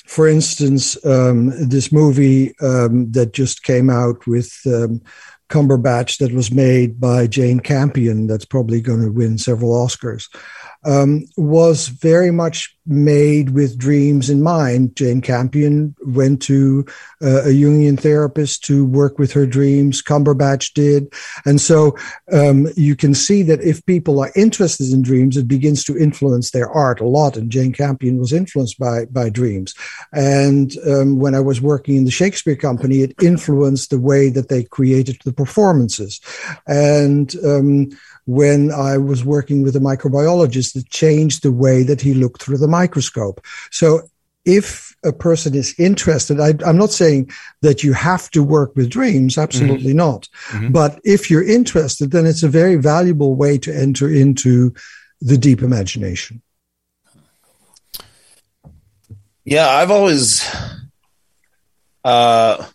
for 0.05 0.27
instance, 0.27 0.97
um, 1.05 1.69
this 1.69 1.91
movie 1.91 2.57
um, 2.59 3.11
that 3.11 3.31
just 3.31 3.61
came 3.61 3.89
out 3.89 4.25
with 4.25 4.51
Cumberbatch 5.49 6.17
that 6.19 6.31
was 6.31 6.51
made 6.51 6.99
by 6.99 7.27
Jane 7.27 7.59
Campion, 7.59 8.27
that's 8.27 8.45
probably 8.45 8.81
going 8.81 9.01
to 9.01 9.11
win 9.11 9.37
several 9.37 9.71
Oscars, 9.71 10.25
um, 10.85 11.25
was 11.37 11.87
very 11.87 12.31
much 12.31 12.75
made 12.89 13.51
with 13.51 13.77
dreams 13.77 14.29
in 14.29 14.41
mind. 14.41 14.95
Jane 14.95 15.21
Campion 15.21 15.95
went 16.05 16.41
to 16.41 16.85
uh, 17.21 17.43
a 17.43 17.49
Jungian 17.49 17.99
therapist 17.99 18.63
to 18.65 18.83
work 18.85 19.19
with 19.19 19.31
her 19.31 19.45
dreams. 19.45 20.01
Cumberbatch 20.01 20.73
did. 20.73 21.13
And 21.45 21.61
so 21.61 21.95
um, 22.31 22.67
you 22.75 22.95
can 22.95 23.13
see 23.13 23.43
that 23.43 23.61
if 23.61 23.85
people 23.85 24.19
are 24.19 24.31
interested 24.35 24.91
in 24.91 25.03
dreams, 25.03 25.37
it 25.37 25.47
begins 25.47 25.83
to 25.85 25.97
influence 25.97 26.51
their 26.51 26.69
art 26.69 26.99
a 26.99 27.05
lot. 27.05 27.37
And 27.37 27.51
Jane 27.51 27.73
Campion 27.73 28.17
was 28.17 28.33
influenced 28.33 28.79
by, 28.79 29.05
by 29.05 29.29
dreams. 29.29 29.75
And 30.11 30.75
um, 30.87 31.19
when 31.19 31.35
I 31.35 31.39
was 31.41 31.61
working 31.61 31.95
in 31.95 32.05
the 32.05 32.11
Shakespeare 32.11 32.55
Company, 32.55 33.01
it 33.01 33.15
influenced 33.21 33.91
the 33.91 33.99
way 33.99 34.29
that 34.29 34.49
they 34.49 34.63
created 34.63 35.19
the 35.23 35.33
performances. 35.33 36.19
And 36.65 37.35
um, 37.45 37.89
when 38.25 38.71
I 38.71 38.97
was 38.97 39.25
working 39.25 39.63
with 39.63 39.75
a 39.75 39.79
microbiologist, 39.79 40.75
it 40.75 40.89
changed 40.89 41.41
the 41.41 41.51
way 41.51 41.81
that 41.81 41.99
he 41.99 42.13
looked 42.13 42.43
through 42.43 42.59
the 42.59 42.67
microscope. 42.81 43.37
So 43.71 44.01
if 44.45 44.95
a 45.03 45.13
person 45.13 45.53
is 45.55 45.75
interested, 45.77 46.39
I, 46.39 46.51
am 46.69 46.77
not 46.77 46.91
saying 46.91 47.29
that 47.61 47.83
you 47.83 47.93
have 47.93 48.29
to 48.31 48.41
work 48.43 48.75
with 48.75 48.89
dreams, 48.89 49.37
absolutely 49.37 49.93
mm-hmm. 49.93 50.07
not. 50.07 50.29
Mm-hmm. 50.47 50.71
But 50.71 50.99
if 51.03 51.29
you're 51.29 51.47
interested, 51.47 52.11
then 52.11 52.25
it's 52.25 52.43
a 52.43 52.47
very 52.61 52.75
valuable 52.75 53.35
way 53.35 53.57
to 53.59 53.71
enter 53.85 54.09
into 54.09 54.73
the 55.21 55.37
deep 55.37 55.61
imagination. 55.61 56.41
Yeah, 59.43 59.67
I've 59.67 59.91
always 59.91 60.47
uh 62.05 62.65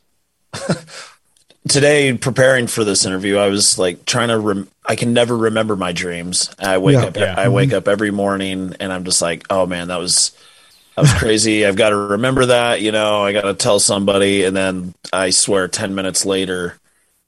today 1.68 2.12
preparing 2.16 2.66
for 2.66 2.84
this 2.84 3.04
interview, 3.04 3.36
I 3.36 3.48
was 3.48 3.78
like 3.78 4.04
trying 4.04 4.28
to. 4.28 4.38
Rem- 4.38 4.68
I 4.84 4.96
can 4.96 5.12
never 5.12 5.36
remember 5.36 5.76
my 5.76 5.92
dreams. 5.92 6.50
I 6.58 6.78
wake 6.78 6.94
yeah, 6.94 7.04
up. 7.04 7.16
Yeah. 7.16 7.34
I 7.36 7.48
wake 7.48 7.72
up 7.72 7.88
every 7.88 8.10
morning, 8.10 8.74
and 8.80 8.92
I'm 8.92 9.04
just 9.04 9.22
like, 9.22 9.46
oh 9.50 9.66
man, 9.66 9.88
that 9.88 9.98
was 9.98 10.36
that 10.94 11.02
was 11.02 11.12
crazy. 11.18 11.66
I've 11.66 11.76
got 11.76 11.90
to 11.90 11.96
remember 11.96 12.46
that. 12.46 12.80
You 12.80 12.92
know, 12.92 13.22
I 13.22 13.32
got 13.32 13.42
to 13.42 13.54
tell 13.54 13.80
somebody, 13.80 14.44
and 14.44 14.56
then 14.56 14.94
I 15.12 15.30
swear, 15.30 15.68
ten 15.68 15.94
minutes 15.94 16.24
later, 16.26 16.78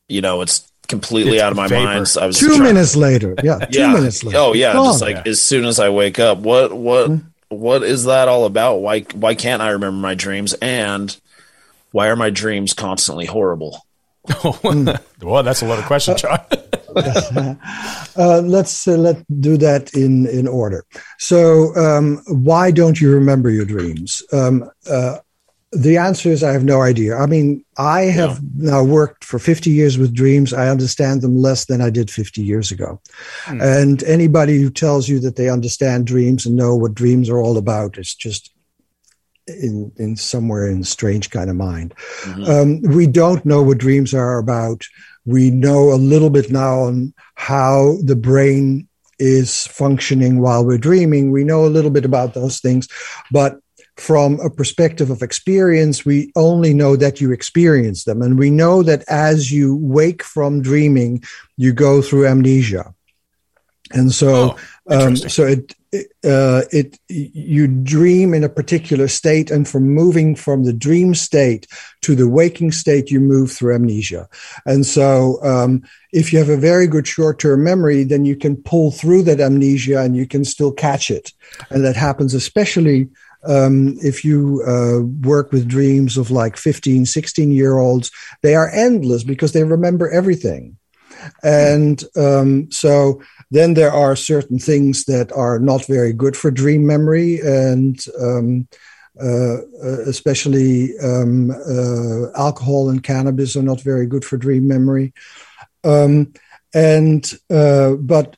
you 0.08 0.20
know, 0.20 0.42
it's 0.42 0.70
completely 0.88 1.34
it's 1.34 1.42
out 1.42 1.52
of 1.52 1.56
my 1.56 1.68
mind. 1.68 2.08
So 2.08 2.22
I 2.22 2.26
was 2.26 2.38
2 2.38 2.48
trying- 2.48 2.62
minutes 2.62 2.96
later. 2.96 3.34
Yeah, 3.42 3.58
two 3.58 3.80
yeah. 3.80 3.92
minutes 3.92 4.22
later. 4.22 4.38
Oh 4.38 4.52
yeah, 4.52 4.74
just 4.74 5.00
like 5.00 5.16
yeah. 5.16 5.30
as 5.30 5.40
soon 5.40 5.64
as 5.64 5.80
I 5.80 5.88
wake 5.88 6.18
up, 6.18 6.38
what 6.38 6.72
what 6.72 7.10
mm-hmm. 7.10 7.56
what 7.56 7.82
is 7.82 8.04
that 8.04 8.28
all 8.28 8.44
about? 8.44 8.76
Why 8.76 9.00
why 9.14 9.34
can't 9.34 9.62
I 9.62 9.70
remember 9.70 9.98
my 9.98 10.14
dreams? 10.14 10.52
And 10.54 11.16
why 11.92 12.08
are 12.08 12.16
my 12.16 12.30
dreams 12.30 12.74
constantly 12.74 13.24
horrible? 13.24 13.85
Well, 15.23 15.42
that's 15.42 15.62
a 15.62 15.66
lot 15.66 15.78
of 15.78 15.85
questions, 15.87 16.23
John. 16.23 16.40
uh, 18.16 18.40
let's 18.45 18.88
uh, 18.88 18.97
let 18.97 19.25
do 19.40 19.56
that 19.59 19.92
in 19.95 20.26
in 20.26 20.49
order. 20.49 20.85
So, 21.18 21.75
um, 21.76 22.23
why 22.26 22.71
don't 22.71 23.00
you 23.00 23.12
remember 23.12 23.50
your 23.50 23.64
dreams? 23.64 24.23
Um, 24.33 24.71
uh, 24.90 25.18
the 25.73 25.99
answer 25.99 26.30
is 26.30 26.42
I 26.42 26.52
have 26.52 26.64
no 26.64 26.80
idea. 26.80 27.16
I 27.16 27.26
mean, 27.26 27.64
I 27.76 28.02
have 28.02 28.40
now 28.56 28.83
worked 28.83 29.25
for 29.25 29.38
50 29.38 29.71
years 29.71 29.99
with 29.99 30.14
dreams. 30.14 30.54
I 30.54 30.68
understand 30.68 31.21
them 31.21 31.37
less 31.37 31.66
than 31.66 31.80
I 31.80 31.90
did 31.90 32.11
50 32.11 32.42
years 32.42 32.71
ago. 32.71 33.00
Hmm. 33.45 33.61
And 33.61 34.02
anybody 34.04 34.62
who 34.62 34.71
tells 34.71 35.09
you 35.09 35.18
that 35.21 35.37
they 35.37 35.50
understand 35.50 36.06
dreams 36.06 36.47
and 36.47 36.56
know 36.56 36.75
what 36.75 36.95
dreams 36.95 37.28
are 37.28 37.40
all 37.40 37.59
about 37.59 37.99
is 37.99 38.14
just 38.14 38.52
in 39.46 39.92
in 39.96 40.16
somewhere 40.16 40.66
in 40.66 40.84
strange 40.84 41.30
kind 41.30 41.50
of 41.50 41.56
mind. 41.56 41.94
Mm-hmm. 42.22 42.44
Um, 42.44 42.94
we 42.94 43.06
don't 43.06 43.44
know 43.44 43.62
what 43.62 43.78
dreams 43.78 44.14
are 44.14 44.38
about. 44.38 44.84
We 45.24 45.50
know 45.50 45.92
a 45.92 45.96
little 45.96 46.30
bit 46.30 46.50
now 46.50 46.80
on 46.80 47.14
how 47.34 47.96
the 48.02 48.16
brain 48.16 48.88
is 49.18 49.66
functioning 49.68 50.40
while 50.40 50.64
we're 50.64 50.78
dreaming. 50.78 51.30
We 51.30 51.44
know 51.44 51.64
a 51.64 51.68
little 51.68 51.90
bit 51.90 52.04
about 52.04 52.34
those 52.34 52.60
things, 52.60 52.88
but 53.30 53.58
from 53.96 54.38
a 54.40 54.50
perspective 54.50 55.10
of 55.10 55.22
experience, 55.22 56.04
we 56.04 56.30
only 56.36 56.74
know 56.74 56.96
that 56.96 57.20
you 57.20 57.32
experience 57.32 58.04
them. 58.04 58.20
And 58.20 58.38
we 58.38 58.50
know 58.50 58.82
that 58.82 59.04
as 59.08 59.50
you 59.50 59.76
wake 59.76 60.22
from 60.22 60.60
dreaming, 60.60 61.24
you 61.56 61.72
go 61.72 62.02
through 62.02 62.26
amnesia. 62.26 62.94
And 63.92 64.12
so, 64.12 64.56
oh, 64.88 65.06
um, 65.06 65.16
so 65.16 65.46
it, 65.46 65.74
uh, 66.24 66.62
it 66.72 66.98
you 67.08 67.68
dream 67.68 68.34
in 68.34 68.42
a 68.42 68.48
particular 68.48 69.08
state, 69.08 69.50
and 69.50 69.66
from 69.68 69.88
moving 69.88 70.34
from 70.34 70.64
the 70.64 70.72
dream 70.72 71.14
state 71.14 71.66
to 72.02 72.14
the 72.14 72.28
waking 72.28 72.72
state, 72.72 73.10
you 73.10 73.20
move 73.20 73.52
through 73.52 73.75
amnesia. 73.75 74.28
And 74.64 74.84
so, 74.84 75.42
um, 75.44 75.82
if 76.12 76.32
you 76.32 76.38
have 76.38 76.49
a 76.49 76.56
very 76.56 76.86
good 76.86 77.06
short-term 77.06 77.62
memory, 77.62 78.02
then 78.02 78.25
you 78.25 78.36
can 78.36 78.56
pull 78.56 78.90
through 78.90 79.22
that 79.25 79.40
amnesia 79.40 80.00
and 80.00 80.16
you 80.16 80.26
can 80.26 80.44
still 80.44 80.72
catch 80.72 81.10
it. 81.10 81.32
And 81.70 81.84
that 81.84 81.96
happens 81.96 82.34
especially 82.34 83.08
um, 83.46 83.96
if 84.02 84.25
you 84.25 84.62
uh, 84.66 85.06
work 85.26 85.52
with 85.52 85.68
dreams 85.68 86.16
of 86.16 86.30
like 86.30 86.56
15, 86.56 87.06
16 87.06 87.52
year 87.52 87.78
olds, 87.78 88.10
they 88.42 88.54
are 88.54 88.70
endless 88.70 89.25
because 89.25 89.52
they 89.52 89.62
remember 89.62 90.10
everything. 90.10 90.76
And 91.42 92.02
um, 92.16 92.70
so 92.70 93.22
then 93.50 93.75
there 93.75 93.93
are 93.93 94.17
certain 94.17 94.59
things 94.59 95.04
that 95.04 95.32
are 95.32 95.59
not 95.59 95.87
very 95.87 96.13
good 96.13 96.37
for 96.37 96.50
dream 96.50 96.87
memory, 96.87 97.41
and 97.41 97.99
um, 98.21 98.69
uh, 99.23 99.56
uh, 99.82 100.00
especially 100.06 100.99
um, 100.99 101.50
uh, 101.50 102.30
alcohol 102.37 102.91
and 102.91 103.02
cannabis 103.02 103.56
are 103.56 103.63
not 103.63 103.80
very 103.80 104.06
good 104.06 104.25
for 104.25 104.37
dream 104.37 104.69
memory. 104.69 105.13
Um, 105.85 106.32
and 106.75 107.32
uh, 107.49 107.93
but 107.93 108.37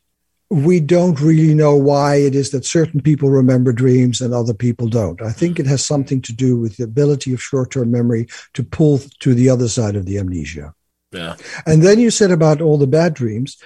we 0.51 0.81
don't 0.81 1.21
really 1.21 1.55
know 1.55 1.77
why 1.77 2.17
it 2.17 2.35
is 2.35 2.51
that 2.51 2.65
certain 2.65 3.01
people 3.03 3.29
remember 3.29 3.73
dreams 3.73 4.21
and 4.21 4.33
other 4.33 4.55
people 4.55 4.89
don't. 4.89 5.21
I 5.21 5.31
think 5.31 5.59
it 5.59 5.67
has 5.67 5.85
something 5.85 6.23
to 6.23 6.33
do 6.33 6.57
with 6.57 6.77
the 6.77 6.85
ability 6.85 7.35
of 7.35 7.43
short-term 7.43 7.91
memory 7.91 8.29
to 8.55 8.63
pull 8.63 9.01
to 9.21 9.35
the 9.35 9.51
other 9.51 9.69
side 9.69 9.97
of 9.97 10.07
the 10.07 10.19
amnesia. 10.19 10.73
Yeah. 11.13 11.37
And 11.67 11.83
then 11.83 11.99
you 11.99 12.11
said 12.11 12.31
about 12.31 12.61
all 12.61 12.79
the 12.79 12.87
bad 12.87 13.15
dreams. 13.15 13.59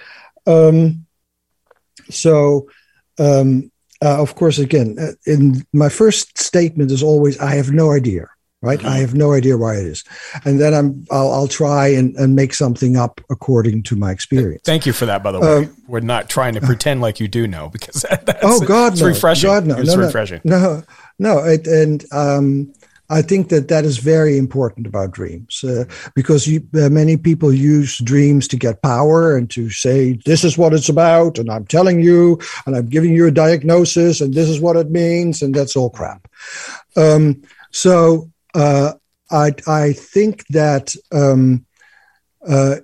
Um, 0.45 1.05
so, 2.13 2.69
um, 3.19 3.71
uh, 4.03 4.21
of 4.21 4.35
course, 4.35 4.59
again, 4.59 4.97
uh, 4.99 5.11
in 5.25 5.65
my 5.71 5.89
first 5.89 6.37
statement 6.37 6.91
is 6.91 7.01
always, 7.01 7.39
I 7.39 7.55
have 7.55 7.71
no 7.71 7.91
idea, 7.91 8.27
right? 8.61 8.79
Mm-hmm. 8.79 8.87
I 8.87 8.97
have 8.97 9.15
no 9.15 9.31
idea 9.31 9.57
why 9.57 9.75
it 9.75 9.85
is. 9.85 10.03
And 10.43 10.59
then 10.59 10.73
I'm, 10.73 11.05
I'll, 11.09 11.31
I'll 11.31 11.47
try 11.47 11.87
and, 11.87 12.15
and, 12.17 12.35
make 12.35 12.53
something 12.53 12.97
up 12.97 13.21
according 13.29 13.83
to 13.83 13.95
my 13.95 14.11
experience. 14.11 14.63
Thank 14.65 14.85
you 14.85 14.91
for 14.91 15.05
that, 15.05 15.23
by 15.23 15.31
the 15.31 15.39
way. 15.39 15.65
Um, 15.65 15.75
We're 15.87 16.01
not 16.01 16.29
trying 16.29 16.55
to 16.55 16.61
pretend 16.61 16.99
like 16.99 17.21
you 17.21 17.29
do 17.29 17.47
know 17.47 17.69
because 17.69 18.01
that's, 18.09 18.39
oh 18.43 18.59
God, 18.59 18.93
it's 18.93 19.01
no. 19.01 19.07
refreshing. 19.07 19.49
God, 19.49 19.65
no. 19.67 19.77
It's 19.77 19.95
no, 19.95 20.03
refreshing. 20.03 20.41
No, 20.43 20.83
no. 21.17 21.37
It, 21.39 21.65
and, 21.67 22.03
um, 22.11 22.73
I 23.09 23.21
think 23.21 23.49
that 23.49 23.67
that 23.67 23.83
is 23.83 23.97
very 23.97 24.37
important 24.37 24.87
about 24.87 25.11
dreams 25.11 25.63
uh, 25.63 25.85
because 26.15 26.47
you, 26.47 26.65
uh, 26.75 26.89
many 26.89 27.17
people 27.17 27.53
use 27.53 27.97
dreams 27.97 28.47
to 28.47 28.57
get 28.57 28.81
power 28.81 29.35
and 29.35 29.49
to 29.51 29.69
say, 29.69 30.13
this 30.25 30.43
is 30.43 30.57
what 30.57 30.73
it's 30.73 30.89
about. 30.89 31.37
And 31.37 31.49
I'm 31.51 31.65
telling 31.65 32.01
you, 32.01 32.39
and 32.65 32.75
I'm 32.75 32.87
giving 32.87 33.13
you 33.13 33.27
a 33.27 33.31
diagnosis 33.31 34.21
and 34.21 34.33
this 34.33 34.49
is 34.49 34.61
what 34.61 34.77
it 34.77 34.89
means. 34.89 35.41
And 35.41 35.53
that's 35.53 35.75
all 35.75 35.89
crap. 35.89 36.27
Um, 36.95 37.43
so, 37.71 38.31
uh, 38.55 38.93
I, 39.29 39.53
I 39.67 39.93
think 39.93 40.45
that, 40.47 40.93
um, 41.11 41.65
uh, 42.47 42.77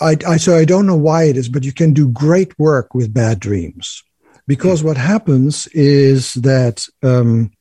I, 0.00 0.16
I, 0.26 0.36
so 0.36 0.56
I 0.56 0.64
don't 0.64 0.86
know 0.86 0.96
why 0.96 1.24
it 1.24 1.36
is, 1.36 1.48
but 1.48 1.64
you 1.64 1.72
can 1.72 1.92
do 1.92 2.08
great 2.08 2.58
work 2.58 2.94
with 2.94 3.14
bad 3.14 3.38
dreams 3.40 4.02
because 4.46 4.82
what 4.82 4.96
happens 4.96 5.68
is 5.68 6.34
that, 6.34 6.84
um, 7.02 7.52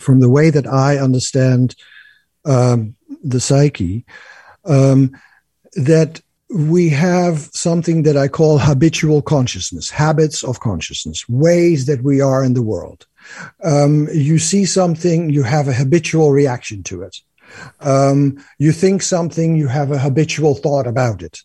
from 0.00 0.20
the 0.20 0.30
way 0.30 0.50
that 0.50 0.66
I 0.66 0.98
understand 0.98 1.76
um, 2.44 2.96
the 3.22 3.40
psyche, 3.40 4.04
um, 4.64 5.12
that 5.74 6.20
we 6.52 6.88
have 6.88 7.38
something 7.52 8.02
that 8.02 8.16
I 8.16 8.26
call 8.26 8.58
habitual 8.58 9.22
consciousness, 9.22 9.90
habits 9.90 10.42
of 10.42 10.58
consciousness, 10.60 11.28
ways 11.28 11.86
that 11.86 12.02
we 12.02 12.20
are 12.20 12.42
in 12.42 12.54
the 12.54 12.62
world. 12.62 13.06
Um, 13.62 14.08
you 14.12 14.38
see 14.38 14.64
something, 14.64 15.30
you 15.30 15.44
have 15.44 15.68
a 15.68 15.72
habitual 15.72 16.32
reaction 16.32 16.82
to 16.84 17.02
it. 17.02 17.18
Um, 17.80 18.42
you 18.58 18.72
think 18.72 19.02
something, 19.02 19.56
you 19.56 19.68
have 19.68 19.90
a 19.90 19.98
habitual 19.98 20.54
thought 20.54 20.86
about 20.86 21.22
it. 21.22 21.40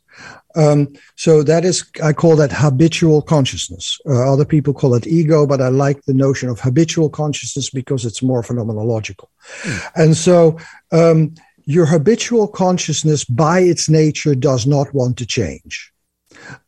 Um, 0.55 0.93
so 1.15 1.43
that 1.43 1.65
is, 1.65 1.85
I 2.01 2.13
call 2.13 2.35
that 2.37 2.51
habitual 2.51 3.21
consciousness. 3.21 3.99
Uh, 4.07 4.31
other 4.31 4.45
people 4.45 4.73
call 4.73 4.95
it 4.95 5.05
ego, 5.07 5.45
but 5.45 5.61
I 5.61 5.67
like 5.67 6.03
the 6.03 6.13
notion 6.13 6.49
of 6.49 6.59
habitual 6.59 7.09
consciousness 7.09 7.69
because 7.69 8.05
it's 8.05 8.21
more 8.21 8.41
phenomenological. 8.41 9.27
Mm. 9.63 9.91
And 9.95 10.17
so, 10.17 10.57
um, 10.91 11.35
your 11.65 11.85
habitual 11.87 12.47
consciousness 12.47 13.25
by 13.25 13.59
its 13.59 13.89
nature 13.89 14.35
does 14.35 14.67
not 14.67 14.93
want 14.93 15.17
to 15.17 15.25
change. 15.25 15.91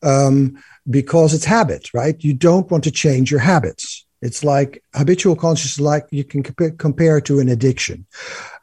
Um, 0.02 0.62
because 0.90 1.34
it's 1.34 1.46
habit, 1.46 1.94
right? 1.94 2.16
You 2.24 2.34
don't 2.34 2.70
want 2.72 2.84
to 2.86 2.92
change 2.92 3.30
your 3.30 3.42
habits. 3.42 4.06
It's 4.22 4.44
like 4.44 4.84
habitual 4.96 5.36
consciousness, 5.36 5.80
like 5.80 6.08
you 6.12 6.24
can 6.24 6.42
compare, 6.42 6.72
compare 6.72 7.22
to 7.22 7.40
an 7.40 7.50
addiction. 7.50 8.08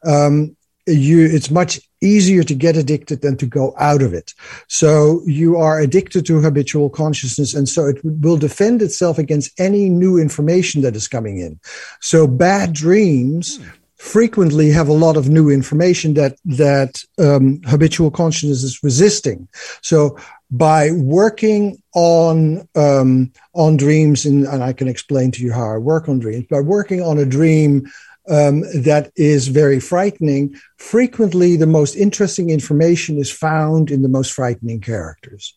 Um, 0.05 0.57
you, 0.87 1.25
it's 1.27 1.51
much 1.51 1.81
easier 2.01 2.43
to 2.45 2.55
get 2.55 2.77
addicted 2.77 3.23
than 3.23 3.37
to 3.39 3.47
go 3.47 3.75
out 3.79 4.03
of 4.03 4.13
it. 4.13 4.35
So 4.69 5.23
you 5.27 5.57
are 5.57 5.81
addicted 5.81 6.27
to 6.27 6.41
habitual 6.41 6.91
consciousness. 6.91 7.55
And 7.55 7.69
so 7.69 7.87
it 7.87 7.99
will 8.05 8.37
defend 8.37 8.83
itself 8.83 9.19
against 9.19 9.59
any 9.59 9.89
new 9.89 10.19
information 10.19 10.83
that 10.83 10.97
is 10.97 11.09
coming 11.09 11.39
in. 11.39 11.59
So 12.01 12.27
bad 12.27 12.73
dreams 12.73 13.59
frequently 13.97 14.71
have 14.71 14.89
a 14.89 14.93
lot 14.93 15.17
of 15.17 15.31
new 15.31 15.49
information 15.49 16.13
that 16.13 16.37
that 16.45 17.03
um, 17.19 17.63
habitual 17.65 18.11
consciousness 18.11 18.63
is 18.63 18.83
resisting. 18.83 19.49
So 19.81 20.19
by 20.51 20.91
working 20.91 21.83
on 21.95 22.69
um, 22.75 23.33
on 23.55 23.77
dreams, 23.79 24.27
and, 24.27 24.47
and 24.47 24.63
I 24.63 24.75
can 24.75 24.89
explain 24.89 25.31
to 25.33 25.43
you 25.43 25.53
how 25.53 25.71
I 25.71 25.79
work 25.79 26.09
on 26.09 26.19
dreams. 26.19 26.47
By 26.51 26.61
working 26.61 27.01
on 27.01 27.19
a 27.19 27.25
dream 27.25 27.91
um, 28.29 28.61
that 28.83 29.13
is 29.17 29.49
very 29.49 29.81
frightening, 29.81 30.55
frequently 30.79 31.57
the 31.57 31.67
most 31.67 31.95
interesting 31.95 32.51
information 32.51 33.19
is 33.19 33.31
found 33.31 33.91
in 33.91 34.03
the 34.03 34.09
most 34.09 34.33
frightening 34.33 34.81
characters 34.81 35.55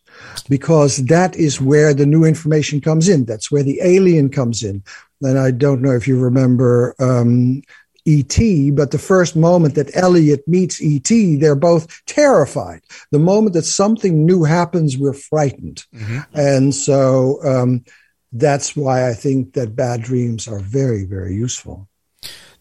because 0.48 0.98
that 1.06 1.34
is 1.36 1.60
where 1.60 1.94
the 1.94 2.06
new 2.06 2.24
information 2.24 2.80
comes 2.80 3.08
in. 3.08 3.24
That's 3.24 3.50
where 3.50 3.62
the 3.62 3.80
alien 3.82 4.28
comes 4.28 4.62
in. 4.62 4.82
And 5.22 5.38
I 5.38 5.50
don't 5.50 5.82
know 5.82 5.92
if 5.92 6.06
you 6.06 6.18
remember 6.18 6.94
um, 7.00 7.62
E.T., 8.04 8.70
but 8.70 8.90
the 8.90 8.98
first 8.98 9.36
moment 9.36 9.74
that 9.74 9.94
Elliot 9.94 10.46
meets 10.46 10.80
E.T., 10.80 11.36
they're 11.36 11.54
both 11.54 12.04
terrified. 12.06 12.80
The 13.10 13.18
moment 13.18 13.54
that 13.54 13.64
something 13.64 14.24
new 14.24 14.44
happens, 14.44 14.96
we're 14.96 15.12
frightened. 15.12 15.84
Mm-hmm. 15.94 16.18
And 16.34 16.74
so 16.74 17.38
um, 17.44 17.84
that's 18.32 18.76
why 18.76 19.08
I 19.08 19.14
think 19.14 19.54
that 19.54 19.76
bad 19.76 20.02
dreams 20.02 20.48
are 20.48 20.60
very, 20.60 21.04
very 21.04 21.34
useful. 21.34 21.88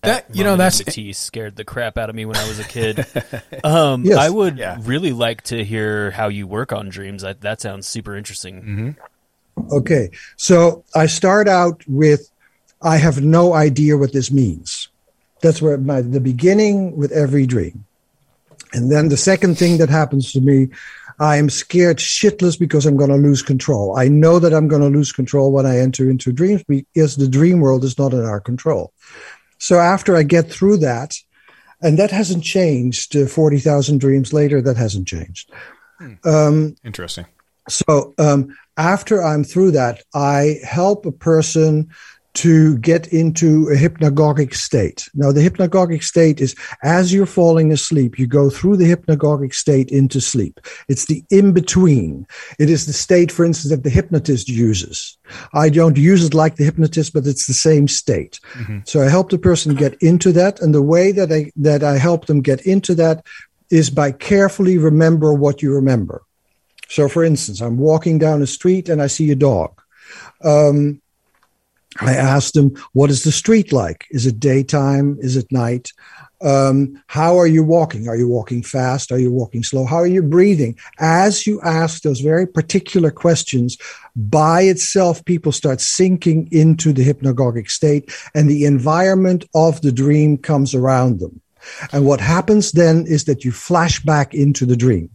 That 0.02 0.36
you 0.36 0.44
know 0.44 0.56
that's 0.56 0.84
T 0.84 1.12
scared 1.14 1.56
the 1.56 1.66
crap 1.66 1.98
out 1.98 2.10
of 2.10 2.16
me 2.16 2.26
when 2.26 2.38
I 2.38 2.48
was 2.48 2.60
a 2.60 2.64
kid. 2.64 3.06
um, 3.64 4.04
yes. 4.06 4.18
I 4.18 4.30
would 4.30 4.58
yeah. 4.58 4.78
really 4.82 5.12
like 5.12 5.42
to 5.44 5.64
hear 5.64 6.12
how 6.12 6.28
you 6.28 6.48
work 6.48 6.72
on 6.72 6.90
dreams. 6.90 7.24
That 7.24 7.42
that 7.42 7.62
sounds 7.62 7.88
super 7.88 8.16
interesting. 8.16 8.62
Mm-hmm. 9.58 9.74
Okay, 9.74 10.12
so 10.36 10.84
I 10.96 11.08
start 11.08 11.48
out 11.48 11.84
with 11.88 12.30
I 12.82 12.98
have 12.98 13.22
no 13.22 13.54
idea 13.54 13.98
what 13.98 14.14
this 14.14 14.32
means. 14.32 14.88
That's 15.42 15.62
where 15.62 15.78
my 15.78 16.02
the 16.02 16.22
beginning 16.22 16.96
with 16.96 17.12
every 17.12 17.48
dream. 17.48 17.86
And 18.74 18.92
then 18.92 19.10
the 19.10 19.18
second 19.18 19.58
thing 19.58 19.78
that 19.78 19.90
happens 19.90 20.32
to 20.34 20.42
me, 20.42 20.68
I 21.20 21.38
am 21.38 21.50
scared 21.50 21.98
shitless 21.98 22.60
because 22.60 22.86
I'm 22.86 22.98
going 22.98 23.10
to 23.10 23.16
lose 23.16 23.42
control. 23.42 23.98
I 23.98 24.08
know 24.08 24.40
that 24.40 24.54
I'm 24.54 24.68
going 24.68 24.82
to 24.82 24.90
lose 24.90 25.12
control 25.12 25.52
when 25.52 25.66
I 25.66 25.80
enter 25.80 26.10
into 26.10 26.32
dreams 26.32 26.64
because 26.68 27.16
the 27.16 27.28
dream 27.28 27.60
world 27.60 27.84
is 27.84 27.98
not 27.98 28.14
in 28.14 28.24
our 28.24 28.40
control. 28.40 28.94
So 29.58 29.80
after 29.80 30.16
I 30.16 30.24
get 30.24 30.52
through 30.52 30.78
that, 30.78 31.16
and 31.82 31.98
that 32.00 32.12
hasn't 32.12 32.44
changed 32.44 33.16
uh, 33.16 33.28
40,000 33.28 34.00
dreams 34.00 34.34
later, 34.34 34.62
that 34.62 34.78
hasn't 34.78 35.08
changed. 35.08 35.52
Hmm. 36.00 36.14
Um, 36.26 36.76
Interesting. 36.84 37.26
So 37.70 38.14
um, 38.18 38.56
after 38.78 39.24
I'm 39.24 39.44
through 39.44 39.72
that, 39.72 40.04
I 40.14 40.60
help 40.64 41.06
a 41.06 41.12
person 41.12 41.90
to 42.38 42.78
get 42.78 43.08
into 43.08 43.68
a 43.70 43.76
hypnagogic 43.76 44.54
state. 44.54 45.10
Now, 45.16 45.32
the 45.32 45.42
hypnagogic 45.42 46.04
state 46.04 46.40
is 46.40 46.56
as 46.84 47.12
you're 47.12 47.26
falling 47.26 47.72
asleep, 47.72 48.20
you 48.20 48.28
go 48.28 48.52
through 48.52 48.78
the 48.78 48.96
hypnagogic 48.96 49.56
state 49.56 49.90
into 49.90 50.22
sleep. 50.22 50.60
It's 50.88 51.06
the 51.06 51.24
in 51.32 51.52
between. 51.52 52.28
It 52.60 52.70
is 52.70 52.86
the 52.86 52.94
state, 52.94 53.32
for 53.32 53.44
instance, 53.44 53.72
that 53.72 53.84
the 53.84 53.90
hypnotist 53.90 54.50
uses. 54.50 55.18
I 55.54 55.70
don't 55.70 55.98
use 55.98 56.24
it 56.24 56.36
like 56.36 56.58
the 56.58 56.66
hypnotist, 56.66 57.12
but 57.12 57.26
it's 57.26 57.48
the 57.48 57.56
same 57.56 57.88
state. 57.88 58.40
Mm-hmm. 58.54 58.80
So 58.86 59.02
I 59.02 59.10
help 59.10 59.32
the 59.32 59.40
person 59.40 59.74
get 59.74 59.96
into 60.00 60.32
that. 60.34 60.62
And 60.62 60.76
the 60.76 60.84
way 60.84 61.12
that 61.14 61.32
I, 61.32 61.52
that 61.56 61.84
I 61.84 61.98
help 61.98 62.28
them 62.28 62.42
get 62.42 62.62
into 62.68 62.94
that 62.96 63.26
is 63.72 63.90
by 63.90 64.12
carefully 64.12 64.78
remember 64.78 65.34
what 65.34 65.64
you 65.64 65.74
remember. 65.74 66.22
So, 66.88 67.10
for 67.10 67.24
instance, 67.24 67.62
I'm 67.62 67.80
walking 67.80 68.20
down 68.20 68.44
a 68.44 68.48
street 68.48 68.90
and 68.90 69.02
I 69.02 69.08
see 69.08 69.32
a 69.32 69.36
dog. 69.36 69.82
Um, 70.44 71.02
I 72.00 72.14
asked 72.14 72.54
them, 72.54 72.76
what 72.94 73.10
is 73.10 73.24
the 73.24 73.32
street 73.32 73.72
like? 73.72 74.06
Is 74.12 74.26
it 74.26 74.40
daytime? 74.40 75.18
Is 75.22 75.36
it 75.36 75.52
night? 75.52 75.92
Um, 76.42 77.02
how 77.08 77.38
are 77.38 77.48
you 77.48 77.64
walking? 77.64 78.08
Are 78.08 78.16
you 78.16 78.28
walking 78.28 78.62
fast? 78.62 79.12
Are 79.12 79.18
you 79.18 79.32
walking 79.32 79.64
slow? 79.64 79.86
How 79.86 79.98
are 79.98 80.08
you 80.08 80.22
breathing? 80.22 80.78
As 81.00 81.48
you 81.48 81.60
ask 81.62 82.04
those 82.04 82.20
very 82.20 82.46
particular 82.46 83.10
questions, 83.10 83.78
by 84.16 84.62
itself, 84.62 85.26
people 85.26 85.52
start 85.52 85.82
sinking 85.82 86.50
into 86.52 86.94
the 86.94 87.04
hypnagogic 87.04 87.70
state 87.70 88.14
and 88.36 88.50
the 88.50 88.66
environment 88.66 89.46
of 89.56 89.82
the 89.82 89.92
dream 89.92 90.38
comes 90.38 90.76
around 90.76 91.20
them. 91.20 91.42
And 91.92 92.06
what 92.06 92.20
happens 92.20 92.72
then 92.74 93.06
is 93.08 93.26
that 93.26 93.44
you 93.44 93.52
flash 93.52 94.00
back 94.04 94.34
into 94.34 94.66
the 94.66 94.78
dream. 94.78 95.10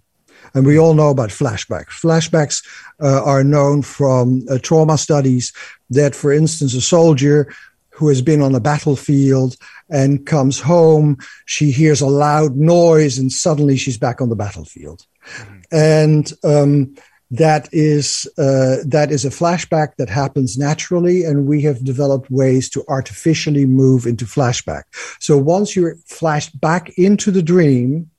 And 0.55 0.66
we 0.66 0.78
all 0.78 0.94
know 0.94 1.11
about 1.11 1.31
flashbacks. 1.31 1.88
Flashbacks 1.88 2.64
uh, 3.00 3.22
are 3.24 3.44
known 3.44 3.83
from 3.83 4.42
uh, 4.50 4.59
trauma 4.59 4.98
studies 4.98 5.52
that, 5.90 6.14
for 6.14 6.33
instance, 6.33 6.74
a 6.74 6.81
soldier 6.81 7.52
who 7.90 8.09
has 8.09 8.22
been 8.22 8.40
on 8.40 8.55
a 8.55 8.61
battlefield 8.61 9.57
and 9.90 10.26
comes 10.26 10.61
home, 10.61 11.18
she 11.44 11.70
hears 11.70 12.00
a 12.00 12.07
loud 12.07 12.57
noise 12.57 13.18
and 13.18 13.31
suddenly 13.31 13.76
she's 13.76 13.98
back 13.98 14.20
on 14.20 14.28
the 14.28 14.37
battlefield. 14.37 15.07
Mm-hmm. 15.26 15.61
And 15.70 16.33
um, 16.42 16.94
that 17.33 17.68
is 17.72 18.28
uh, 18.37 18.76
that 18.85 19.11
is 19.11 19.24
a 19.24 19.31
flashback 19.31 19.96
that 19.96 20.11
happens 20.11 20.59
naturally, 20.59 21.24
and 21.24 21.46
we 21.46 21.62
have 21.62 21.83
developed 21.83 22.31
ways 22.31 22.68
to 22.70 22.85
artificially 22.88 23.64
move 23.64 24.07
into 24.07 24.26
flashback. 24.26 24.83
So 25.18 25.38
once 25.38 25.74
you're 25.74 25.96
flashed 26.07 26.61
back 26.61 26.90
into 26.98 27.31
the 27.31 27.42
dream, 27.42 28.11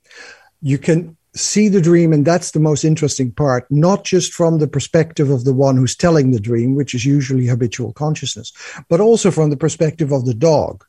you 0.61 0.79
can 0.79 1.15
see 1.35 1.67
the 1.67 1.81
dream, 1.81 2.13
and 2.13 2.25
that's 2.25 2.51
the 2.51 2.59
most 2.59 2.83
interesting 2.83 3.31
part, 3.31 3.65
not 3.71 4.03
just 4.03 4.33
from 4.33 4.59
the 4.59 4.67
perspective 4.67 5.29
of 5.29 5.45
the 5.45 5.53
one 5.53 5.75
who's 5.75 5.95
telling 5.95 6.31
the 6.31 6.39
dream, 6.39 6.75
which 6.75 6.93
is 6.93 7.05
usually 7.05 7.47
habitual 7.47 7.93
consciousness, 7.93 8.53
but 8.89 8.99
also 8.99 9.31
from 9.31 9.49
the 9.49 9.57
perspective 9.57 10.11
of 10.11 10.25
the 10.25 10.33
dog. 10.33 10.85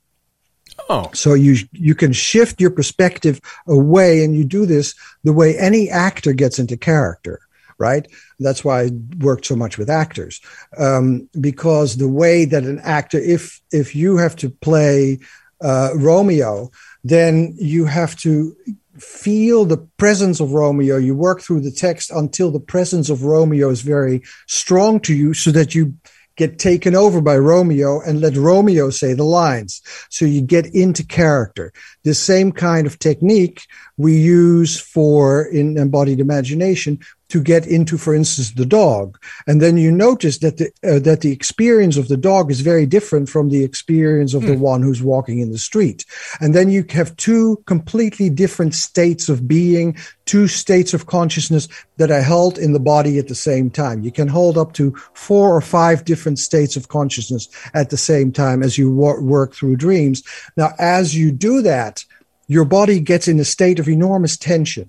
Oh. 0.88 1.10
So 1.14 1.34
you 1.34 1.56
you 1.72 1.94
can 1.94 2.12
shift 2.12 2.60
your 2.60 2.70
perspective 2.70 3.40
away, 3.66 4.24
and 4.24 4.34
you 4.34 4.44
do 4.44 4.66
this 4.66 4.94
the 5.22 5.32
way 5.32 5.56
any 5.56 5.88
actor 5.88 6.32
gets 6.32 6.58
into 6.58 6.76
character, 6.76 7.40
right? 7.78 8.06
That's 8.38 8.64
why 8.64 8.82
I 8.82 8.90
worked 9.20 9.46
so 9.46 9.56
much 9.56 9.78
with 9.78 9.88
actors, 9.88 10.40
um, 10.76 11.28
because 11.40 11.96
the 11.96 12.08
way 12.08 12.44
that 12.44 12.64
an 12.64 12.80
actor, 12.80 13.18
if 13.18 13.60
if 13.70 13.94
you 13.94 14.16
have 14.16 14.36
to 14.36 14.50
play 14.50 15.20
uh, 15.60 15.90
Romeo, 15.94 16.70
then 17.04 17.54
you 17.56 17.84
have 17.84 18.16
to 18.16 18.56
feel 18.98 19.64
the 19.64 19.78
presence 19.96 20.40
of 20.40 20.52
Romeo. 20.52 20.96
You 20.96 21.14
work 21.14 21.40
through 21.40 21.60
the 21.60 21.70
text 21.70 22.10
until 22.10 22.50
the 22.50 22.60
presence 22.60 23.10
of 23.10 23.24
Romeo 23.24 23.70
is 23.70 23.82
very 23.82 24.22
strong 24.46 25.00
to 25.00 25.14
you 25.14 25.34
so 25.34 25.50
that 25.50 25.74
you 25.74 25.94
get 26.36 26.58
taken 26.58 26.94
over 26.94 27.20
by 27.20 27.36
Romeo 27.36 28.00
and 28.00 28.20
let 28.20 28.36
Romeo 28.36 28.90
say 28.90 29.12
the 29.12 29.24
lines. 29.24 29.80
So 30.10 30.24
you 30.24 30.40
get 30.40 30.66
into 30.74 31.06
character. 31.06 31.72
The 32.02 32.14
same 32.14 32.50
kind 32.52 32.86
of 32.86 32.98
technique 32.98 33.62
we 33.96 34.16
use 34.16 34.80
for 34.80 35.44
in 35.44 35.78
embodied 35.78 36.20
imagination 36.20 36.98
to 37.34 37.42
get 37.42 37.66
into, 37.66 37.98
for 37.98 38.14
instance, 38.14 38.52
the 38.52 38.64
dog. 38.64 39.18
And 39.48 39.60
then 39.60 39.76
you 39.76 39.90
notice 39.90 40.38
that 40.38 40.58
the, 40.58 40.66
uh, 40.88 41.00
that 41.00 41.22
the 41.22 41.32
experience 41.32 41.96
of 41.96 42.06
the 42.06 42.16
dog 42.16 42.48
is 42.48 42.60
very 42.60 42.86
different 42.86 43.28
from 43.28 43.48
the 43.48 43.64
experience 43.64 44.34
of 44.34 44.44
mm. 44.44 44.46
the 44.46 44.54
hmm. 44.54 44.60
one 44.60 44.82
who's 44.82 45.02
walking 45.02 45.40
in 45.40 45.50
the 45.50 45.58
street. 45.58 46.04
And 46.40 46.54
then 46.54 46.70
you 46.70 46.84
have 46.90 47.16
two 47.16 47.60
completely 47.66 48.30
different 48.30 48.72
states 48.72 49.28
of 49.28 49.48
being, 49.48 49.96
two 50.26 50.46
states 50.46 50.94
of 50.94 51.06
consciousness 51.06 51.66
that 51.96 52.12
are 52.12 52.22
held 52.22 52.56
in 52.56 52.72
the 52.72 52.78
body 52.78 53.18
at 53.18 53.26
the 53.26 53.34
same 53.34 53.68
time. 53.68 54.04
You 54.04 54.12
can 54.12 54.28
hold 54.28 54.56
up 54.56 54.72
to 54.74 54.94
four 55.14 55.56
or 55.56 55.60
five 55.60 56.04
different 56.04 56.38
states 56.38 56.76
of 56.76 56.86
consciousness 56.86 57.48
at 57.74 57.90
the 57.90 57.96
same 57.96 58.30
time 58.30 58.62
as 58.62 58.78
you 58.78 58.92
wor- 58.92 59.20
work 59.20 59.56
through 59.56 59.74
dreams. 59.74 60.22
Now, 60.56 60.70
as 60.78 61.16
you 61.16 61.32
do 61.32 61.62
that, 61.62 62.04
your 62.46 62.64
body 62.64 63.00
gets 63.00 63.26
in 63.26 63.40
a 63.40 63.44
state 63.44 63.80
of 63.80 63.88
enormous 63.88 64.36
tension. 64.36 64.88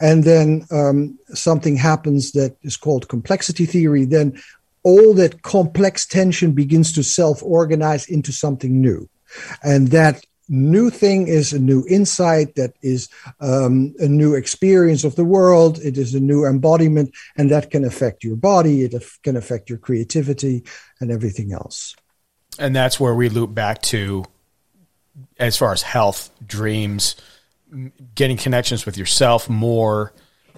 And 0.00 0.24
then 0.24 0.66
um, 0.70 1.18
something 1.34 1.76
happens 1.76 2.32
that 2.32 2.56
is 2.62 2.76
called 2.76 3.08
complexity 3.08 3.66
theory. 3.66 4.04
Then 4.04 4.40
all 4.82 5.14
that 5.14 5.42
complex 5.42 6.06
tension 6.06 6.52
begins 6.52 6.92
to 6.92 7.02
self 7.02 7.42
organize 7.42 8.06
into 8.06 8.32
something 8.32 8.80
new. 8.80 9.08
And 9.62 9.88
that 9.88 10.24
new 10.48 10.90
thing 10.90 11.28
is 11.28 11.52
a 11.52 11.58
new 11.58 11.84
insight, 11.88 12.54
that 12.56 12.74
is 12.82 13.08
um, 13.40 13.94
a 13.98 14.08
new 14.08 14.34
experience 14.34 15.04
of 15.04 15.16
the 15.16 15.24
world, 15.24 15.78
it 15.78 15.96
is 15.96 16.14
a 16.14 16.20
new 16.20 16.44
embodiment, 16.44 17.14
and 17.36 17.50
that 17.50 17.70
can 17.70 17.84
affect 17.84 18.22
your 18.22 18.36
body, 18.36 18.82
it 18.82 18.94
can 19.22 19.36
affect 19.36 19.70
your 19.70 19.78
creativity, 19.78 20.64
and 21.00 21.10
everything 21.10 21.52
else. 21.52 21.96
And 22.58 22.76
that's 22.76 23.00
where 23.00 23.14
we 23.14 23.28
loop 23.28 23.54
back 23.54 23.80
to 23.82 24.24
as 25.38 25.56
far 25.56 25.72
as 25.72 25.82
health, 25.82 26.30
dreams, 26.46 27.16
getting 28.14 28.36
connections 28.36 28.86
with 28.86 28.96
yourself 28.96 29.48
more. 29.48 30.12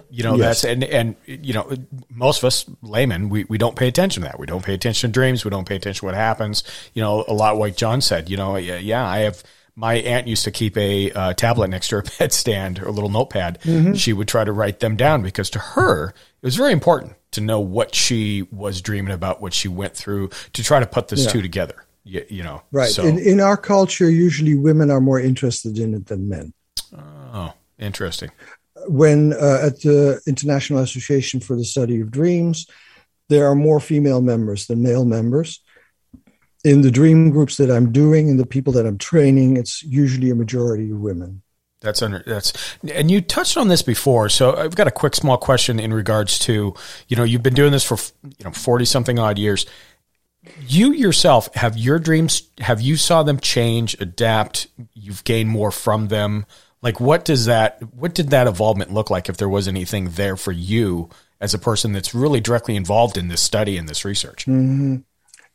You 0.09 0.23
know, 0.23 0.35
yes. 0.35 0.61
that's 0.61 0.65
and 0.65 0.83
and 0.83 1.15
you 1.25 1.53
know, 1.53 1.69
most 2.09 2.39
of 2.39 2.45
us 2.45 2.65
laymen, 2.81 3.29
we, 3.29 3.43
we 3.45 3.57
don't 3.57 3.75
pay 3.75 3.87
attention 3.87 4.23
to 4.23 4.29
that. 4.29 4.39
We 4.39 4.45
don't 4.45 4.63
pay 4.63 4.73
attention 4.73 5.09
to 5.09 5.13
dreams. 5.13 5.43
We 5.43 5.51
don't 5.51 5.67
pay 5.67 5.75
attention 5.75 6.01
to 6.01 6.05
what 6.05 6.15
happens. 6.15 6.63
You 6.93 7.01
know, 7.01 7.25
a 7.27 7.33
lot 7.33 7.57
like 7.57 7.75
John 7.75 8.01
said. 8.01 8.29
You 8.29 8.37
know, 8.37 8.55
yeah, 8.55 9.05
I 9.05 9.19
have 9.19 9.43
my 9.75 9.95
aunt 9.95 10.27
used 10.27 10.45
to 10.45 10.51
keep 10.51 10.77
a 10.77 11.11
uh, 11.11 11.33
tablet 11.33 11.69
next 11.69 11.89
to 11.89 11.97
her 11.97 12.01
bedstand 12.19 12.81
or 12.81 12.87
a 12.87 12.91
little 12.91 13.09
notepad. 13.09 13.59
Mm-hmm. 13.61 13.93
She 13.93 14.13
would 14.13 14.27
try 14.27 14.43
to 14.43 14.51
write 14.51 14.79
them 14.79 14.95
down 14.95 15.21
because 15.21 15.49
to 15.51 15.59
her, 15.59 16.09
it 16.09 16.45
was 16.45 16.55
very 16.55 16.71
important 16.71 17.13
to 17.31 17.41
know 17.41 17.59
what 17.59 17.93
she 17.93 18.43
was 18.51 18.81
dreaming 18.81 19.13
about, 19.13 19.41
what 19.41 19.53
she 19.53 19.67
went 19.67 19.93
through 19.93 20.29
to 20.53 20.63
try 20.63 20.79
to 20.79 20.87
put 20.87 21.09
this 21.09 21.25
yeah. 21.25 21.31
two 21.31 21.41
together. 21.41 21.85
You, 22.05 22.25
you, 22.29 22.43
know, 22.43 22.61
right. 22.71 22.89
So, 22.89 23.03
in, 23.03 23.17
in 23.17 23.41
our 23.41 23.57
culture, 23.57 24.09
usually 24.09 24.55
women 24.55 24.91
are 24.91 25.01
more 25.01 25.19
interested 25.19 25.79
in 25.79 25.95
it 25.95 26.05
than 26.05 26.29
men. 26.29 26.53
Oh, 27.35 27.53
interesting. 27.77 28.31
When 28.87 29.33
uh, 29.33 29.59
at 29.63 29.81
the 29.81 30.21
International 30.25 30.79
Association 30.79 31.39
for 31.39 31.55
the 31.55 31.65
Study 31.65 32.01
of 32.01 32.09
Dreams, 32.09 32.65
there 33.29 33.45
are 33.45 33.55
more 33.55 33.79
female 33.79 34.21
members 34.21 34.67
than 34.67 34.81
male 34.81 35.05
members 35.05 35.61
in 36.65 36.81
the 36.81 36.91
dream 36.91 37.29
groups 37.29 37.57
that 37.57 37.69
I'm 37.69 37.91
doing 37.91 38.27
and 38.27 38.39
the 38.39 38.45
people 38.45 38.73
that 38.73 38.87
I'm 38.87 38.97
training, 38.97 39.55
it's 39.55 39.83
usually 39.83 40.31
a 40.31 40.35
majority 40.35 40.89
of 40.89 40.99
women. 40.99 41.43
That's 41.79 42.01
under 42.01 42.23
that's 42.25 42.51
and 42.91 43.11
you 43.11 43.21
touched 43.21 43.57
on 43.57 43.67
this 43.67 43.83
before, 43.83 44.27
so 44.29 44.55
I've 44.55 44.75
got 44.75 44.87
a 44.87 44.91
quick 44.91 45.13
small 45.13 45.37
question 45.37 45.79
in 45.79 45.93
regards 45.93 46.39
to 46.39 46.73
you 47.07 47.15
know 47.15 47.23
you've 47.23 47.43
been 47.43 47.53
doing 47.53 47.71
this 47.71 47.83
for 47.83 47.97
you 48.23 48.43
know 48.43 48.51
forty 48.51 48.85
something 48.85 49.19
odd 49.19 49.37
years. 49.37 49.67
You 50.67 50.93
yourself 50.93 51.53
have 51.53 51.77
your 51.77 51.99
dreams. 51.99 52.49
Have 52.59 52.81
you 52.81 52.95
saw 52.95 53.21
them 53.21 53.39
change, 53.39 53.95
adapt? 53.99 54.67
You've 54.93 55.23
gained 55.25 55.49
more 55.49 55.69
from 55.69 56.07
them. 56.07 56.47
Like 56.85 56.99
what 56.99 57.25
does 57.25 57.45
that? 57.45 57.81
What 57.95 58.13
did 58.13 58.29
that 58.29 58.45
involvement 58.45 58.93
look 58.93 59.09
like? 59.09 59.27
If 59.27 59.37
there 59.37 59.49
was 59.49 59.67
anything 59.67 60.09
there 60.09 60.37
for 60.37 60.51
you 60.51 61.09
as 61.41 61.55
a 61.55 61.57
person 61.57 61.93
that's 61.93 62.13
really 62.13 62.39
directly 62.39 62.75
involved 62.75 63.17
in 63.17 63.27
this 63.27 63.41
study 63.41 63.75
and 63.75 63.89
this 63.89 64.05
research. 64.05 64.45
Mm-hmm. 64.45 64.97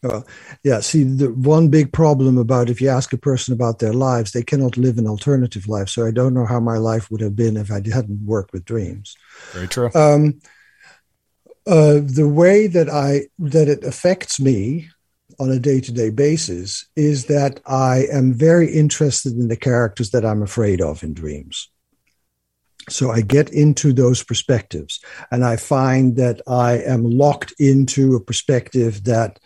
Well, 0.03 0.27
yeah. 0.65 0.81
See, 0.81 1.05
the 1.05 1.29
one 1.29 1.69
big 1.69 1.93
problem 1.93 2.37
about 2.37 2.69
if 2.69 2.81
you 2.81 2.89
ask 2.89 3.13
a 3.13 3.17
person 3.17 3.55
about 3.55 3.79
their 3.79 3.93
lives, 3.93 4.33
they 4.33 4.43
cannot 4.43 4.77
live 4.77 4.99
an 4.99 5.07
alternative 5.07 5.69
life. 5.69 5.89
So 5.89 6.05
I 6.05 6.11
don't 6.11 6.35
know 6.35 6.47
how 6.47 6.59
my 6.59 6.79
life 6.79 7.13
would 7.13 7.21
have 7.21 7.37
been 7.37 7.57
if 7.57 7.71
I 7.71 7.77
hadn't 7.77 8.25
worked 8.25 8.53
with 8.53 8.65
dreams. 8.65 9.17
Very 9.53 9.69
true. 9.69 9.89
Um, 9.95 10.41
uh, 11.65 12.01
the 12.03 12.29
way 12.29 12.67
that 12.67 12.91
I 12.91 13.29
that 13.39 13.69
it 13.69 13.85
affects 13.85 14.41
me 14.41 14.89
on 15.41 15.51
a 15.51 15.59
day 15.59 15.81
to 15.81 15.93
day 15.93 16.11
basis 16.11 16.87
is 16.97 17.25
that 17.27 17.61
I 17.67 18.05
am 18.13 18.35
very 18.35 18.71
interested 18.71 19.33
in 19.33 19.49
the 19.49 19.57
characters 19.57 20.11
that 20.11 20.25
I'm 20.25 20.43
afraid 20.43 20.81
of 20.81 21.03
in 21.03 21.15
dreams. 21.15 21.71
So 22.89 23.11
I 23.11 23.21
get 23.23 23.51
into 23.51 23.93
those 23.93 24.23
perspectives, 24.23 25.01
and 25.31 25.45
I 25.45 25.57
find 25.57 26.17
that 26.17 26.41
I 26.47 26.79
am 26.79 27.05
locked 27.05 27.55
into 27.59 28.15
a 28.15 28.25
perspective 28.25 29.05
that 29.05 29.39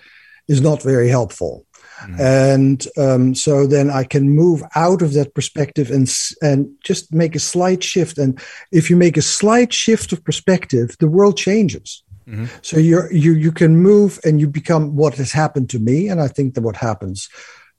is 0.48 0.60
not 0.60 0.82
very 0.82 1.08
helpful. 1.08 1.66
Mm. 2.02 2.20
And 2.20 2.88
um, 2.96 3.34
so 3.34 3.66
then 3.66 3.90
I 3.90 4.04
can 4.04 4.30
move 4.30 4.62
out 4.74 5.02
of 5.02 5.12
that 5.14 5.34
perspective 5.34 5.90
and 5.90 6.10
and 6.42 6.70
just 6.82 7.12
make 7.12 7.34
a 7.34 7.40
slight 7.40 7.82
shift. 7.82 8.18
And 8.18 8.40
if 8.72 8.90
you 8.90 8.96
make 8.96 9.16
a 9.16 9.22
slight 9.22 9.72
shift 9.72 10.12
of 10.12 10.24
perspective, 10.24 10.96
the 10.98 11.08
world 11.08 11.36
changes. 11.36 12.03
Mm-hmm. 12.28 12.46
So 12.62 12.78
you 12.78 13.02
you 13.10 13.34
you 13.34 13.52
can 13.52 13.76
move 13.76 14.18
and 14.24 14.40
you 14.40 14.48
become 14.48 14.96
what 14.96 15.14
has 15.14 15.32
happened 15.32 15.70
to 15.70 15.78
me, 15.78 16.08
and 16.08 16.20
I 16.20 16.28
think 16.28 16.54
that 16.54 16.62
what 16.62 16.76
happens 16.76 17.28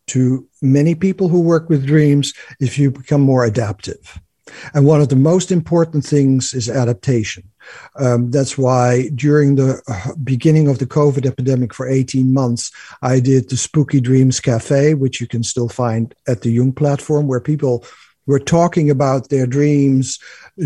to 0.08 0.48
many 0.62 0.96
people 0.96 1.30
who 1.30 1.42
work 1.42 1.70
with 1.70 1.86
dreams 1.86 2.34
if 2.60 2.78
you 2.78 2.92
become 2.92 3.22
more 3.22 3.44
adaptive. 3.44 4.20
And 4.74 4.86
one 4.86 5.02
of 5.02 5.10
the 5.10 5.16
most 5.16 5.52
important 5.52 6.06
things 6.06 6.54
is 6.54 6.70
adaptation. 6.70 7.50
Um, 7.96 8.30
that's 8.30 8.58
why 8.58 9.10
during 9.16 9.56
the 9.56 9.82
uh, 9.88 10.14
beginning 10.24 10.68
of 10.68 10.78
the 10.78 10.86
COVID 10.86 11.26
epidemic 11.26 11.74
for 11.74 11.90
18 11.90 12.32
months, 12.32 12.72
I 13.02 13.20
did 13.20 13.50
the 13.50 13.58
Spooky 13.58 14.00
Dreams 14.00 14.40
Cafe, 14.40 14.94
which 14.94 15.20
you 15.20 15.28
can 15.28 15.42
still 15.42 15.70
find 15.70 16.14
at 16.28 16.42
the 16.42 16.52
Jung 16.52 16.74
platform, 16.74 17.28
where 17.28 17.40
people 17.40 17.86
were 18.28 18.40
talking 18.40 18.90
about 18.90 19.30
their 19.30 19.46
dreams 19.46 20.20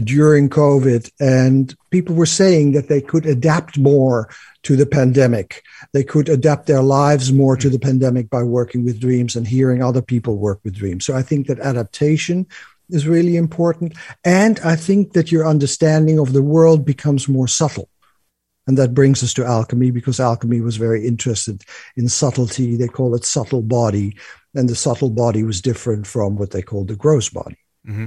during 0.03 0.49
COVID. 0.49 1.11
And 1.19 1.75
people 1.89 2.15
were 2.15 2.25
saying 2.25 2.73
that 2.73 2.87
they 2.87 3.01
could 3.01 3.25
adapt 3.25 3.77
more 3.77 4.29
to 4.63 4.75
the 4.75 4.85
pandemic. 4.85 5.63
They 5.93 6.03
could 6.03 6.29
adapt 6.29 6.67
their 6.67 6.81
lives 6.81 7.31
more 7.31 7.57
to 7.57 7.69
the 7.69 7.79
pandemic 7.79 8.29
by 8.29 8.43
working 8.43 8.85
with 8.85 8.99
dreams 8.99 9.35
and 9.35 9.47
hearing 9.47 9.81
other 9.81 10.01
people 10.01 10.37
work 10.37 10.59
with 10.63 10.75
dreams. 10.75 11.05
So 11.05 11.15
I 11.15 11.21
think 11.21 11.47
that 11.47 11.59
adaptation 11.59 12.47
is 12.89 13.07
really 13.07 13.35
important. 13.35 13.93
And 14.23 14.59
I 14.61 14.75
think 14.75 15.13
that 15.13 15.31
your 15.31 15.47
understanding 15.47 16.19
of 16.19 16.33
the 16.33 16.43
world 16.43 16.85
becomes 16.85 17.27
more 17.27 17.47
subtle. 17.47 17.89
And 18.69 18.77
that 18.77 18.93
brings 18.93 19.23
us 19.23 19.33
to 19.33 19.43
alchemy 19.43 19.89
because 19.89 20.19
alchemy 20.19 20.61
was 20.61 20.77
very 20.77 21.07
interested 21.07 21.63
in 21.95 22.07
subtlety. 22.07 22.75
They 22.75 22.87
call 22.87 23.15
it 23.15 23.25
subtle 23.25 23.63
body. 23.63 24.15
And 24.53 24.69
the 24.69 24.75
subtle 24.75 25.09
body 25.09 25.41
was 25.41 25.59
different 25.59 26.05
from 26.05 26.35
what 26.35 26.51
they 26.51 26.61
called 26.61 26.89
the 26.89 26.95
gross 26.95 27.29
body. 27.29 27.57
Mm-hmm. 27.87 28.05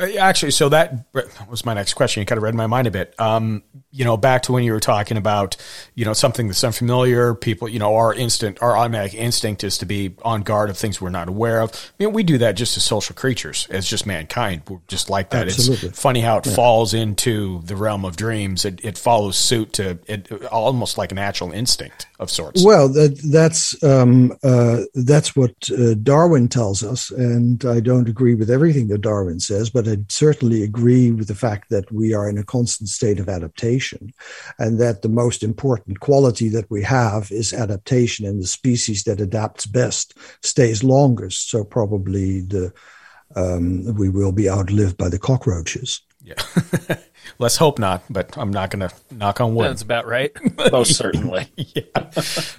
Uh, 0.00 0.06
actually, 0.18 0.52
so 0.52 0.68
that 0.68 1.06
was 1.48 1.64
my 1.64 1.74
next 1.74 1.94
question. 1.94 2.20
You 2.20 2.26
kind 2.26 2.36
of 2.36 2.44
read 2.44 2.54
my 2.54 2.68
mind 2.68 2.86
a 2.86 2.90
bit. 2.90 3.18
Um, 3.18 3.64
you 3.90 4.04
know, 4.04 4.16
back 4.16 4.42
to 4.44 4.52
when 4.52 4.62
you 4.62 4.72
were 4.72 4.80
talking 4.80 5.16
about, 5.16 5.56
you 5.94 6.04
know, 6.04 6.12
something 6.12 6.46
that's 6.46 6.62
unfamiliar. 6.62 7.34
People, 7.34 7.68
you 7.68 7.80
know, 7.80 7.96
our 7.96 8.14
instant, 8.14 8.62
our 8.62 8.76
automatic 8.76 9.14
instinct 9.14 9.64
is 9.64 9.78
to 9.78 9.86
be 9.86 10.14
on 10.22 10.42
guard 10.42 10.70
of 10.70 10.78
things 10.78 11.00
we're 11.00 11.08
not 11.08 11.28
aware 11.28 11.60
of. 11.60 11.72
I 11.98 12.04
mean, 12.04 12.12
we 12.12 12.22
do 12.22 12.38
that 12.38 12.52
just 12.52 12.76
as 12.76 12.84
social 12.84 13.16
creatures, 13.16 13.66
as 13.70 13.88
just 13.88 14.06
mankind. 14.06 14.62
We're 14.68 14.78
just 14.86 15.10
like 15.10 15.30
that. 15.30 15.48
Absolutely. 15.48 15.88
It's 15.88 16.00
funny 16.00 16.20
how 16.20 16.38
it 16.38 16.46
yeah. 16.46 16.54
falls 16.54 16.94
into 16.94 17.60
the 17.62 17.74
realm 17.74 18.04
of 18.04 18.16
dreams. 18.16 18.64
It, 18.64 18.84
it 18.84 18.96
follows 18.96 19.36
suit 19.36 19.72
to 19.74 19.98
it, 20.06 20.30
almost 20.44 20.96
like 20.96 21.10
a 21.10 21.16
natural 21.16 21.50
instinct 21.50 22.06
of 22.20 22.30
sorts. 22.30 22.64
Well, 22.64 22.88
that, 22.90 23.18
that's 23.32 23.82
um, 23.82 24.36
uh, 24.44 24.82
that's 24.94 25.34
what 25.34 25.54
uh, 25.72 25.94
Darwin 25.94 26.46
tells 26.48 26.84
us, 26.84 27.10
and 27.10 27.64
I 27.64 27.80
don't 27.80 28.08
agree 28.08 28.36
with 28.36 28.50
everything 28.50 28.88
that 28.88 29.00
Darwin 29.00 29.40
says, 29.40 29.70
but 29.70 29.87
I 29.88 29.98
certainly 30.08 30.62
agree 30.62 31.10
with 31.10 31.28
the 31.28 31.34
fact 31.34 31.70
that 31.70 31.90
we 31.90 32.14
are 32.14 32.28
in 32.28 32.38
a 32.38 32.44
constant 32.44 32.88
state 32.88 33.18
of 33.18 33.28
adaptation, 33.28 34.12
and 34.58 34.78
that 34.78 35.02
the 35.02 35.08
most 35.08 35.42
important 35.42 36.00
quality 36.00 36.48
that 36.50 36.70
we 36.70 36.82
have 36.82 37.30
is 37.30 37.52
adaptation, 37.52 38.26
and 38.26 38.42
the 38.42 38.46
species 38.46 39.04
that 39.04 39.20
adapts 39.20 39.66
best 39.66 40.16
stays 40.42 40.84
longest. 40.84 41.50
So 41.50 41.64
probably 41.64 42.40
the 42.40 42.72
um, 43.36 43.94
we 43.94 44.08
will 44.08 44.32
be 44.32 44.48
outlived 44.48 44.96
by 44.96 45.08
the 45.08 45.18
cockroaches. 45.18 46.00
Yeah. 46.22 46.34
Let's 47.38 47.56
hope 47.56 47.78
not, 47.78 48.02
but 48.10 48.36
I'm 48.36 48.50
not 48.50 48.70
going 48.70 48.88
to 48.88 48.94
knock 49.10 49.40
on 49.40 49.54
wood. 49.54 49.70
That's 49.70 49.82
about 49.82 50.06
right. 50.06 50.32
Most 50.72 50.94
certainly. 50.96 51.48
yeah. 51.56 52.10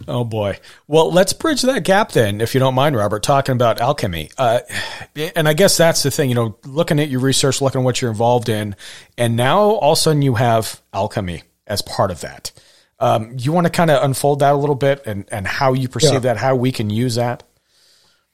Oh 0.08 0.23
boy. 0.23 0.60
Well, 0.88 1.12
let's 1.12 1.34
bridge 1.34 1.62
that 1.63 1.84
gap 1.84 2.12
then, 2.12 2.41
if 2.41 2.53
you 2.53 2.60
don't 2.60 2.75
mind, 2.75 2.95
Robert, 2.95 3.23
talking 3.23 3.53
about 3.53 3.82
alchemy. 3.82 4.29
Uh, 4.38 4.60
and 5.36 5.47
I 5.47 5.53
guess 5.53 5.77
that's 5.77 6.03
the 6.03 6.12
thing, 6.12 6.29
you 6.29 6.36
know, 6.36 6.58
looking 6.65 6.99
at 6.99 7.10
your 7.10 7.21
research, 7.21 7.62
looking 7.62 7.82
at 7.82 7.86
what 7.86 8.01
you're 8.01 8.12
involved 8.12 8.49
in, 8.49 8.75
and 9.17 9.36
now 9.36 9.60
all 9.60 9.93
of 9.93 9.97
a 9.97 10.01
sudden 10.01 10.21
you 10.21 10.36
have 10.36 10.82
alchemy 10.93 11.43
as 11.67 11.82
part 11.82 12.12
of 12.12 12.21
that. 12.21 12.51
Um, 12.99 13.36
you 13.38 13.51
want 13.51 13.65
to 13.65 13.71
kind 13.71 13.89
of 13.89 14.03
unfold 14.03 14.39
that 14.39 14.53
a 14.53 14.58
little 14.58 14.75
bit 14.75 15.05
and, 15.05 15.25
and 15.32 15.47
how 15.47 15.73
you 15.73 15.88
perceive 15.88 16.13
yeah. 16.13 16.19
that, 16.19 16.38
how 16.38 16.55
we 16.55 16.71
can 16.71 16.89
use 16.89 17.15
that? 17.15 17.43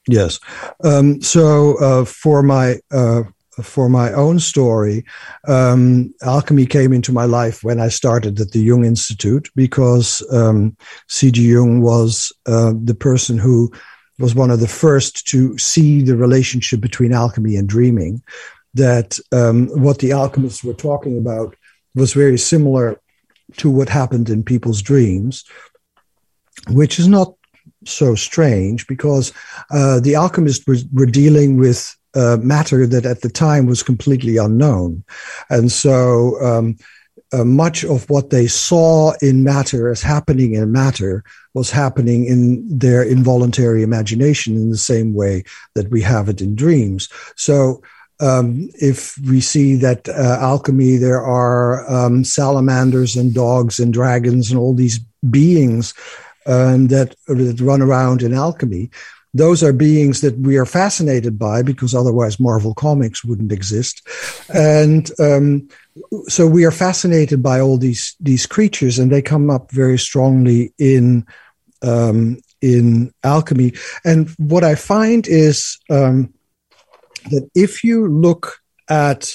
Yes. 0.08 0.40
Um, 0.82 1.20
so 1.22 1.76
uh, 1.78 2.04
for 2.04 2.42
my 2.42 2.76
uh, 2.90 3.24
for 3.62 3.88
my 3.88 4.12
own 4.12 4.38
story, 4.38 5.04
um, 5.46 6.12
alchemy 6.22 6.66
came 6.66 6.92
into 6.92 7.12
my 7.12 7.24
life 7.24 7.64
when 7.64 7.80
I 7.80 7.88
started 7.88 8.38
at 8.40 8.52
the 8.52 8.60
Jung 8.60 8.84
Institute 8.84 9.48
because 9.56 10.24
um, 10.32 10.76
C.G. 11.08 11.42
Jung 11.42 11.80
was 11.80 12.32
uh, 12.46 12.72
the 12.82 12.94
person 12.94 13.38
who 13.38 13.72
was 14.18 14.34
one 14.34 14.50
of 14.50 14.60
the 14.60 14.68
first 14.68 15.26
to 15.28 15.56
see 15.58 16.02
the 16.02 16.16
relationship 16.16 16.80
between 16.80 17.12
alchemy 17.12 17.56
and 17.56 17.68
dreaming. 17.68 18.22
That 18.74 19.18
um, 19.32 19.68
what 19.68 20.00
the 20.00 20.12
alchemists 20.12 20.62
were 20.62 20.74
talking 20.74 21.16
about 21.16 21.56
was 21.94 22.12
very 22.12 22.36
similar 22.36 23.00
to 23.56 23.70
what 23.70 23.88
happened 23.88 24.28
in 24.28 24.42
people's 24.42 24.82
dreams, 24.82 25.44
which 26.68 26.98
is 26.98 27.08
not 27.08 27.34
so 27.86 28.14
strange 28.14 28.86
because 28.86 29.32
uh, 29.70 30.00
the 30.00 30.14
alchemists 30.14 30.66
were, 30.66 30.76
were 30.92 31.06
dealing 31.06 31.56
with 31.56 31.96
uh, 32.16 32.38
matter 32.40 32.86
that 32.86 33.06
at 33.06 33.20
the 33.20 33.28
time 33.28 33.66
was 33.66 33.82
completely 33.82 34.36
unknown. 34.38 35.04
And 35.50 35.70
so 35.70 36.42
um, 36.42 36.76
uh, 37.32 37.44
much 37.44 37.84
of 37.84 38.08
what 38.08 38.30
they 38.30 38.46
saw 38.46 39.12
in 39.20 39.44
matter 39.44 39.90
as 39.90 40.00
happening 40.02 40.54
in 40.54 40.72
matter 40.72 41.24
was 41.54 41.70
happening 41.70 42.24
in 42.24 42.66
their 42.78 43.02
involuntary 43.02 43.82
imagination 43.82 44.56
in 44.56 44.70
the 44.70 44.78
same 44.78 45.14
way 45.14 45.44
that 45.74 45.90
we 45.90 46.00
have 46.02 46.28
it 46.28 46.40
in 46.40 46.54
dreams. 46.54 47.08
So 47.36 47.82
um, 48.20 48.70
if 48.80 49.18
we 49.18 49.40
see 49.40 49.76
that 49.76 50.08
uh, 50.08 50.38
alchemy, 50.40 50.96
there 50.96 51.22
are 51.22 51.88
um, 51.92 52.24
salamanders 52.24 53.16
and 53.16 53.34
dogs 53.34 53.78
and 53.78 53.92
dragons 53.92 54.50
and 54.50 54.58
all 54.58 54.74
these 54.74 54.98
beings 55.28 55.92
um, 56.46 56.86
that, 56.88 57.14
that 57.26 57.60
run 57.60 57.82
around 57.82 58.22
in 58.22 58.32
alchemy, 58.32 58.90
those 59.38 59.62
are 59.62 59.72
beings 59.72 60.20
that 60.20 60.36
we 60.38 60.56
are 60.56 60.66
fascinated 60.66 61.38
by 61.38 61.62
because 61.62 61.94
otherwise 61.94 62.40
Marvel 62.40 62.74
Comics 62.74 63.24
wouldn't 63.24 63.52
exist. 63.52 64.06
And 64.52 65.10
um, 65.18 65.68
so 66.28 66.46
we 66.46 66.64
are 66.64 66.70
fascinated 66.70 67.42
by 67.42 67.60
all 67.60 67.78
these 67.78 68.16
these 68.20 68.46
creatures, 68.46 68.98
and 68.98 69.10
they 69.10 69.22
come 69.22 69.50
up 69.50 69.70
very 69.70 69.98
strongly 69.98 70.72
in 70.78 71.26
um, 71.82 72.38
in 72.60 73.12
alchemy. 73.22 73.72
And 74.04 74.30
what 74.38 74.64
I 74.64 74.74
find 74.74 75.26
is 75.26 75.78
um, 75.90 76.32
that 77.30 77.48
if 77.54 77.84
you 77.84 78.08
look 78.08 78.58
at 78.88 79.32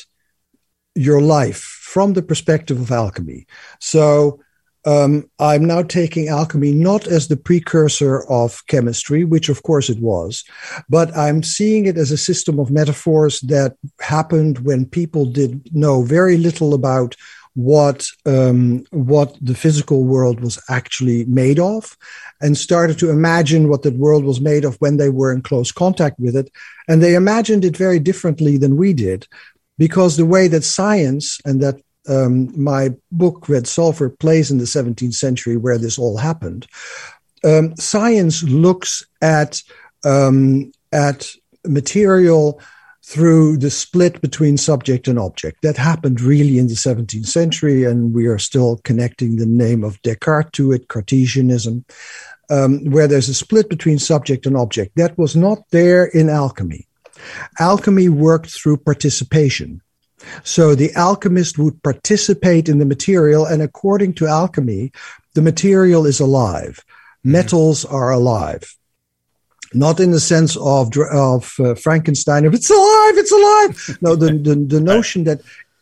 your 0.96 1.22
life 1.22 1.60
from 1.60 2.14
the 2.14 2.22
perspective 2.22 2.80
of 2.80 2.92
alchemy, 2.92 3.48
so 3.80 4.40
um, 4.86 5.30
I'm 5.40 5.66
now 5.66 5.84
taking 5.84 6.28
alchemy 6.28 6.72
not 6.72 7.08
as 7.08 7.28
the 7.28 7.38
precursor 7.38 8.24
of 8.30 8.66
chemistry, 8.68 9.24
which 9.24 9.50
of 9.50 9.64
course 9.64 9.90
it 9.90 10.00
was, 10.00 10.44
but 10.90 11.16
I'm 11.16 11.44
seeing 11.44 11.86
it 11.86 11.98
as 11.98 12.12
a 12.12 12.18
system 12.18 12.60
of 12.60 12.72
metaphors 12.72 13.42
that 13.42 13.76
happened 14.00 14.60
when 14.60 14.86
people 14.86 15.26
did 15.26 15.74
know 15.74 16.04
very 16.04 16.38
little 16.38 16.74
about 16.74 17.16
what 17.54 18.06
um, 18.26 18.86
what 18.92 19.38
the 19.42 19.56
physical 19.56 20.06
world 20.06 20.40
was 20.40 20.60
actually 20.70 21.26
made 21.26 21.60
of, 21.60 21.98
and 22.40 22.58
started 22.58 22.98
to 23.00 23.10
imagine 23.10 23.68
what 23.68 23.84
that 23.84 23.96
world 23.96 24.24
was 24.24 24.40
made 24.40 24.66
of 24.66 24.78
when 24.78 24.98
they 24.98 25.10
were 25.10 25.34
in 25.34 25.42
close 25.42 25.72
contact 25.72 26.20
with 26.20 26.36
it, 26.36 26.50
and 26.88 27.04
they 27.04 27.14
imagined 27.14 27.66
it 27.66 27.76
very 27.76 28.00
differently 28.00 28.58
than 28.58 28.78
we 28.78 28.94
did, 28.94 29.28
because 29.78 30.16
the 30.16 30.26
way 30.26 30.48
that 30.48 30.64
science 30.64 31.40
and 31.46 31.62
that 31.62 31.82
um, 32.08 32.52
my 32.62 32.90
book 33.12 33.48
Red 33.48 33.68
Sulphur 33.68 34.10
plays 34.10 34.52
in 34.52 34.58
the 34.58 34.66
17th 34.66 35.14
century 35.14 35.58
where 35.58 35.78
this 35.78 35.98
all 36.00 36.18
happened. 36.18 36.68
Um, 37.44 37.76
science 37.76 38.44
looks 38.44 39.06
at 39.22 39.62
um, 40.04 40.72
at 40.92 41.32
material 41.66 42.60
through 43.04 43.58
the 43.58 43.70
split 43.70 44.22
between 44.22 44.58
subject 44.58 45.08
and 45.08 45.20
object. 45.20 45.62
That 45.64 45.78
happened 45.78 46.22
really 46.22 46.60
in 46.60 46.68
the 46.68 46.76
17th 46.76 47.26
century, 47.26 47.84
and 47.84 48.14
we 48.14 48.28
are 48.28 48.38
still 48.38 48.80
connecting 48.84 49.36
the 49.36 49.46
name 49.46 49.84
of 49.84 50.02
Descartes 50.02 50.52
to 50.54 50.72
it, 50.72 50.88
Cartesianism, 50.88 51.84
um, 52.50 52.86
where 52.86 53.08
there's 53.08 53.30
a 53.30 53.34
split 53.34 53.70
between 53.70 53.98
subject 54.00 54.46
and 54.46 54.56
object. 54.56 54.96
That 54.96 55.18
was 55.18 55.36
not 55.36 55.60
there 55.72 56.06
in 56.06 56.30
alchemy. 56.30 56.88
Alchemy 57.60 58.10
worked 58.10 58.52
through 58.52 58.78
participation. 58.78 59.82
So 60.44 60.76
the 60.76 60.94
alchemist 60.96 61.58
would 61.58 61.82
participate 61.84 62.70
in 62.70 62.80
the 62.80 62.86
material, 62.86 63.46
and 63.46 63.62
according 63.62 64.14
to 64.16 64.28
alchemy, 64.28 64.92
the 65.34 65.42
material 65.42 66.06
is 66.06 66.20
alive. 66.20 66.80
Mm-hmm. 66.80 67.32
Metals 67.32 67.86
are 67.86 68.12
alive. 68.12 68.76
Not 69.74 70.00
in 70.00 70.12
the 70.12 70.20
sense 70.20 70.58
of 70.58 70.92
of 70.98 71.54
uh, 71.60 71.76
Frankenstein, 71.76 72.46
if 72.46 72.54
it's 72.54 72.70
alive, 72.70 73.18
it's 73.18 73.32
alive. 73.32 73.98
No, 74.02 74.16
the, 74.16 74.34
the, 74.34 74.56
the 74.56 74.82
notion 74.94 75.24
that 75.24 75.42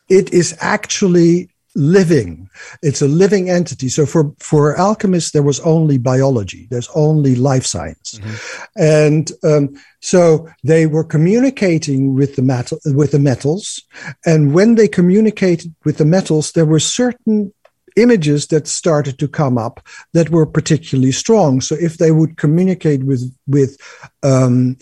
it 0.09 0.31
is 0.31 0.55
actually 0.59 1.49
living. 1.79 2.49
It's 2.83 3.01
a 3.01 3.07
living 3.07 3.49
entity. 3.49 3.89
So 3.89 4.05
for, 4.05 4.33
for 4.39 4.77
alchemists, 4.77 5.31
there 5.31 5.43
was 5.43 5.59
only 5.61 5.97
biology. 5.97 6.67
There's 6.69 6.89
only 6.93 7.35
life 7.35 7.65
science. 7.65 8.19
Mm-hmm. 8.19 8.81
And 8.81 9.31
um, 9.43 9.81
so 10.01 10.49
they 10.63 10.85
were 10.85 11.03
communicating 11.03 12.13
with 12.13 12.35
the 12.35 12.41
metal, 12.41 12.79
with 12.85 13.11
the 13.11 13.19
metals. 13.19 13.81
And 14.25 14.53
when 14.53 14.75
they 14.75 14.87
communicated 14.87 15.73
with 15.85 15.97
the 15.97 16.05
metals, 16.05 16.51
there 16.51 16.65
were 16.65 16.79
certain 16.79 17.53
images 17.95 18.47
that 18.47 18.67
started 18.67 19.17
to 19.19 19.27
come 19.27 19.57
up 19.57 19.85
that 20.13 20.29
were 20.29 20.45
particularly 20.45 21.11
strong. 21.11 21.61
So 21.61 21.75
if 21.75 21.97
they 21.97 22.11
would 22.11 22.37
communicate 22.37 23.03
with, 23.03 23.33
with 23.47 23.77
um, 24.21 24.77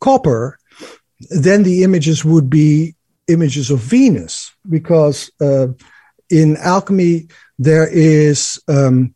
copper, 0.00 0.58
then 1.30 1.62
the 1.62 1.82
images 1.82 2.24
would 2.24 2.48
be 2.48 2.94
images 3.28 3.70
of 3.70 3.80
Venus 3.80 4.52
because 4.68 5.30
uh, 5.40 5.68
in 6.30 6.56
alchemy 6.56 7.28
there 7.58 7.88
is. 7.88 8.60
Um, 8.68 9.14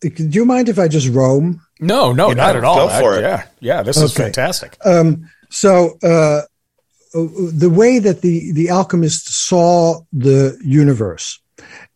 do 0.00 0.28
you 0.28 0.44
mind 0.44 0.68
if 0.68 0.78
I 0.78 0.88
just 0.88 1.08
roam? 1.08 1.62
No, 1.80 2.12
no, 2.12 2.32
not 2.32 2.56
at 2.56 2.64
all. 2.64 2.88
Go 2.88 3.00
for 3.00 3.14
I, 3.14 3.18
it. 3.18 3.22
Yeah, 3.22 3.46
yeah, 3.60 3.82
this 3.82 3.96
okay. 3.98 4.04
is 4.04 4.14
fantastic. 4.14 4.76
Um, 4.84 5.28
so 5.50 5.98
uh, 6.02 6.42
the 7.12 7.70
way 7.70 7.98
that 7.98 8.20
the 8.20 8.52
the 8.52 8.70
alchemists 8.70 9.36
saw 9.36 10.00
the 10.12 10.58
universe 10.62 11.40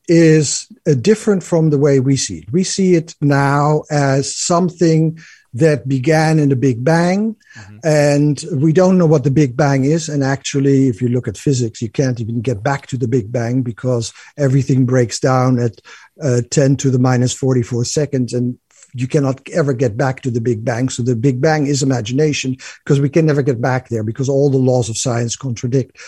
is 0.08 0.66
uh, 0.88 0.94
different 0.94 1.42
from 1.42 1.70
the 1.70 1.78
way 1.78 2.00
we 2.00 2.16
see 2.16 2.38
it. 2.38 2.52
We 2.52 2.64
see 2.64 2.94
it 2.94 3.14
now 3.20 3.82
as 3.90 4.34
something 4.34 5.18
that 5.54 5.88
began 5.88 6.38
in 6.38 6.48
the 6.48 6.56
Big 6.56 6.84
Bang. 6.84 7.36
Mm-hmm. 7.56 7.78
And 7.84 8.44
we 8.62 8.72
don't 8.72 8.98
know 8.98 9.06
what 9.06 9.24
the 9.24 9.30
Big 9.30 9.56
Bang 9.56 9.84
is. 9.84 10.08
And 10.08 10.22
actually, 10.22 10.88
if 10.88 11.02
you 11.02 11.08
look 11.08 11.26
at 11.26 11.36
physics, 11.36 11.82
you 11.82 11.90
can't 11.90 12.20
even 12.20 12.40
get 12.40 12.62
back 12.62 12.86
to 12.88 12.96
the 12.96 13.08
Big 13.08 13.32
Bang 13.32 13.62
because 13.62 14.12
everything 14.36 14.86
breaks 14.86 15.18
down 15.18 15.58
at 15.58 15.80
uh, 16.22 16.42
10 16.50 16.76
to 16.76 16.90
the 16.90 16.98
minus 16.98 17.32
44 17.32 17.84
seconds. 17.84 18.32
And 18.32 18.58
you 18.94 19.06
cannot 19.06 19.48
ever 19.50 19.72
get 19.72 19.96
back 19.96 20.20
to 20.22 20.30
the 20.30 20.40
Big 20.40 20.64
Bang. 20.64 20.88
So 20.88 21.02
the 21.02 21.16
Big 21.16 21.40
Bang 21.40 21.66
is 21.66 21.82
imagination 21.82 22.56
because 22.84 23.00
we 23.00 23.08
can 23.08 23.26
never 23.26 23.42
get 23.42 23.60
back 23.60 23.88
there 23.88 24.02
because 24.02 24.28
all 24.28 24.50
the 24.50 24.58
laws 24.58 24.88
of 24.88 24.96
science 24.96 25.36
contradict 25.36 25.98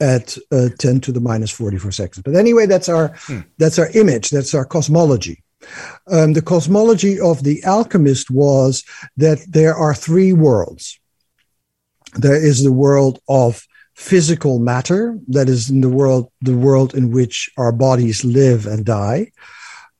at 0.00 0.36
uh, 0.52 0.68
10 0.78 1.00
to 1.02 1.12
the 1.12 1.20
minus 1.20 1.50
44 1.50 1.92
seconds. 1.92 2.22
But 2.22 2.36
anyway, 2.36 2.66
that's 2.66 2.88
our 2.88 3.14
hmm. 3.22 3.40
that's 3.58 3.78
our 3.78 3.88
image. 3.90 4.30
That's 4.30 4.54
our 4.54 4.64
cosmology. 4.64 5.42
Um, 6.10 6.32
the 6.34 6.42
cosmology 6.42 7.18
of 7.18 7.42
the 7.42 7.62
alchemist 7.64 8.30
was 8.30 8.84
that 9.16 9.38
there 9.48 9.74
are 9.74 9.94
three 9.94 10.32
worlds. 10.32 10.98
There 12.14 12.36
is 12.36 12.62
the 12.62 12.72
world 12.72 13.20
of 13.28 13.66
physical 13.94 14.58
matter, 14.58 15.18
that 15.28 15.48
is 15.48 15.70
in 15.70 15.80
the 15.80 15.88
world, 15.88 16.30
the 16.42 16.56
world 16.56 16.94
in 16.94 17.10
which 17.10 17.50
our 17.56 17.72
bodies 17.72 18.24
live 18.24 18.66
and 18.66 18.84
die. 18.84 19.32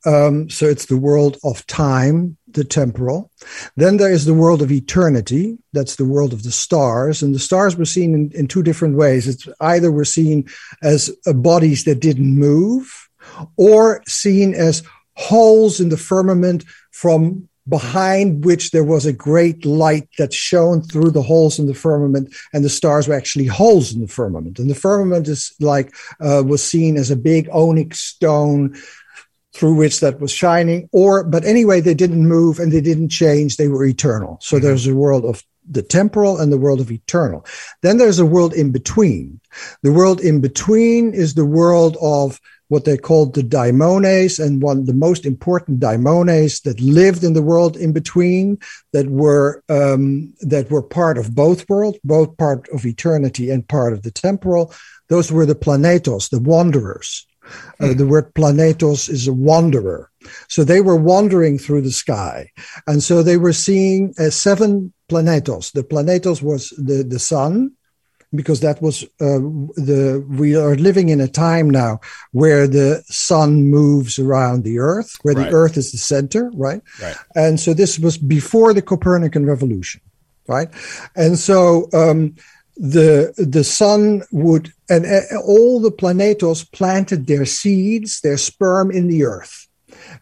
Um, 0.04 0.48
so 0.48 0.66
it's 0.66 0.86
the 0.86 0.98
world 0.98 1.38
of 1.42 1.66
time, 1.66 2.36
the 2.46 2.62
temporal. 2.62 3.30
Then 3.74 3.96
there 3.96 4.12
is 4.12 4.24
the 4.24 4.34
world 4.34 4.62
of 4.62 4.70
eternity. 4.70 5.58
That's 5.72 5.96
the 5.96 6.04
world 6.04 6.32
of 6.32 6.44
the 6.44 6.52
stars. 6.52 7.22
And 7.22 7.34
the 7.34 7.40
stars 7.40 7.76
were 7.76 7.84
seen 7.84 8.14
in, 8.14 8.30
in 8.32 8.46
two 8.46 8.62
different 8.62 8.96
ways. 8.96 9.26
It's 9.26 9.48
either 9.60 9.90
were 9.90 10.04
seen 10.04 10.46
as 10.82 11.10
bodies 11.26 11.84
that 11.84 12.00
didn't 12.00 12.38
move 12.38 13.08
or 13.56 14.02
seen 14.06 14.54
as 14.54 14.84
holes 15.16 15.80
in 15.80 15.88
the 15.88 15.96
firmament 15.96 16.64
from 16.90 17.48
behind 17.68 18.44
which 18.44 18.70
there 18.70 18.84
was 18.84 19.06
a 19.06 19.12
great 19.12 19.64
light 19.64 20.08
that 20.18 20.32
shone 20.32 20.82
through 20.82 21.10
the 21.10 21.22
holes 21.22 21.58
in 21.58 21.66
the 21.66 21.74
firmament 21.74 22.32
and 22.52 22.64
the 22.64 22.68
stars 22.68 23.08
were 23.08 23.14
actually 23.14 23.46
holes 23.46 23.92
in 23.92 24.00
the 24.00 24.08
firmament. 24.08 24.58
And 24.58 24.70
the 24.70 24.74
firmament 24.74 25.26
is 25.26 25.52
like 25.60 25.92
uh, 26.20 26.44
was 26.46 26.62
seen 26.62 26.96
as 26.96 27.10
a 27.10 27.16
big 27.16 27.48
onyx 27.52 27.98
stone 27.98 28.76
through 29.52 29.74
which 29.74 30.00
that 30.00 30.20
was 30.20 30.30
shining 30.30 30.88
or 30.92 31.24
but 31.24 31.44
anyway 31.44 31.80
they 31.80 31.94
didn't 31.94 32.28
move 32.28 32.60
and 32.60 32.72
they 32.72 32.80
didn't 32.80 33.08
change. 33.08 33.56
They 33.56 33.68
were 33.68 33.84
eternal. 33.84 34.38
So 34.40 34.56
mm-hmm. 34.56 34.66
there's 34.66 34.86
a 34.86 34.94
world 34.94 35.24
of 35.24 35.42
the 35.68 35.82
temporal 35.82 36.38
and 36.38 36.52
the 36.52 36.58
world 36.58 36.80
of 36.80 36.92
eternal. 36.92 37.44
Then 37.82 37.98
there's 37.98 38.20
a 38.20 38.26
world 38.26 38.54
in 38.54 38.70
between. 38.70 39.40
The 39.82 39.92
world 39.92 40.20
in 40.20 40.40
between 40.40 41.12
is 41.12 41.34
the 41.34 41.44
world 41.44 41.96
of 42.00 42.40
what 42.68 42.84
they 42.84 42.96
called 42.96 43.34
the 43.34 43.42
daimones 43.42 44.44
and 44.44 44.62
one 44.62 44.84
the 44.84 44.94
most 44.94 45.24
important 45.24 45.80
daimones 45.80 46.62
that 46.62 46.80
lived 46.80 47.22
in 47.22 47.32
the 47.32 47.42
world 47.42 47.76
in 47.76 47.92
between 47.92 48.58
that 48.92 49.08
were 49.08 49.62
um, 49.68 50.32
that 50.40 50.70
were 50.70 50.82
part 50.82 51.18
of 51.18 51.34
both 51.34 51.68
worlds 51.68 51.98
both 52.04 52.36
part 52.36 52.68
of 52.70 52.84
eternity 52.84 53.50
and 53.50 53.68
part 53.68 53.92
of 53.92 54.02
the 54.02 54.10
temporal. 54.10 54.72
Those 55.08 55.30
were 55.30 55.46
the 55.46 55.54
planetos 55.54 56.30
the 56.30 56.40
wanderers. 56.40 57.26
Uh, 57.80 57.94
the 57.94 58.06
word 58.06 58.34
planetos 58.34 59.08
is 59.08 59.28
a 59.28 59.32
wanderer. 59.32 60.10
So 60.48 60.64
they 60.64 60.80
were 60.80 60.96
wandering 60.96 61.58
through 61.58 61.82
the 61.82 61.92
sky. 61.92 62.50
And 62.88 63.00
so 63.02 63.22
they 63.22 63.36
were 63.36 63.52
seeing 63.52 64.14
uh, 64.18 64.30
seven 64.30 64.92
planetos. 65.08 65.70
The 65.70 65.84
planetos 65.84 66.42
was 66.42 66.70
the 66.70 67.04
the 67.04 67.20
sun 67.20 67.72
because 68.36 68.60
that 68.60 68.80
was 68.80 69.02
uh, 69.20 69.40
the 69.76 70.24
we 70.28 70.54
are 70.54 70.76
living 70.76 71.08
in 71.08 71.20
a 71.20 71.28
time 71.28 71.68
now 71.70 72.00
where 72.32 72.68
the 72.68 73.02
sun 73.06 73.64
moves 73.64 74.18
around 74.18 74.62
the 74.64 74.78
earth 74.78 75.16
where 75.22 75.34
right. 75.34 75.50
the 75.50 75.56
earth 75.56 75.76
is 75.76 75.92
the 75.92 75.98
center 75.98 76.50
right? 76.54 76.82
right 77.02 77.16
and 77.34 77.58
so 77.58 77.74
this 77.74 77.98
was 77.98 78.18
before 78.18 78.72
the 78.72 78.82
copernican 78.82 79.46
revolution 79.46 80.00
right 80.46 80.68
and 81.14 81.38
so 81.38 81.88
um, 81.92 82.34
the 82.76 83.32
the 83.36 83.64
sun 83.64 84.22
would 84.30 84.72
and 84.88 85.06
uh, 85.06 85.20
all 85.44 85.80
the 85.80 85.90
planetos 85.90 86.70
planted 86.72 87.26
their 87.26 87.46
seeds 87.46 88.20
their 88.20 88.36
sperm 88.36 88.90
in 88.90 89.08
the 89.08 89.24
earth 89.24 89.66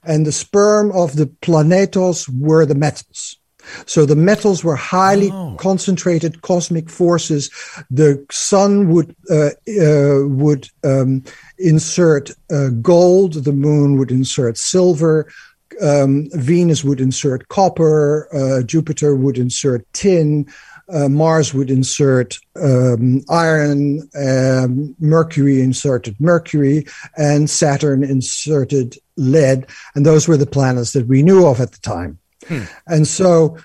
and 0.04 0.24
the 0.24 0.32
sperm 0.32 0.92
of 0.92 1.16
the 1.16 1.26
planetos 1.42 2.28
were 2.28 2.64
the 2.64 2.74
metals 2.74 3.38
so 3.86 4.06
the 4.06 4.16
metals 4.16 4.64
were 4.64 4.76
highly 4.76 5.30
oh. 5.32 5.56
concentrated 5.58 6.42
cosmic 6.42 6.90
forces. 6.90 7.50
The 7.90 8.24
sun 8.30 8.88
would 8.90 9.14
uh, 9.30 9.50
uh, 9.80 10.26
would 10.26 10.68
um, 10.82 11.24
insert 11.58 12.30
uh, 12.50 12.68
gold. 12.80 13.44
The 13.44 13.52
moon 13.52 13.98
would 13.98 14.10
insert 14.10 14.58
silver. 14.58 15.30
Um, 15.82 16.28
Venus 16.32 16.84
would 16.84 17.00
insert 17.00 17.48
copper. 17.48 18.28
Uh, 18.32 18.62
Jupiter 18.62 19.16
would 19.16 19.38
insert 19.38 19.86
tin. 19.92 20.46
Uh, 20.92 21.08
Mars 21.08 21.54
would 21.54 21.70
insert 21.70 22.38
um, 22.60 23.22
iron, 23.30 24.08
um, 24.14 24.94
Mercury 25.00 25.62
inserted 25.62 26.14
mercury, 26.20 26.86
and 27.16 27.48
Saturn 27.48 28.04
inserted 28.04 28.98
lead. 29.16 29.66
And 29.94 30.04
those 30.04 30.28
were 30.28 30.36
the 30.36 30.46
planets 30.46 30.92
that 30.92 31.06
we 31.06 31.22
knew 31.22 31.46
of 31.46 31.60
at 31.60 31.72
the 31.72 31.80
time. 31.80 32.18
Hmm. 32.48 32.64
And 32.86 33.06
so 33.06 33.56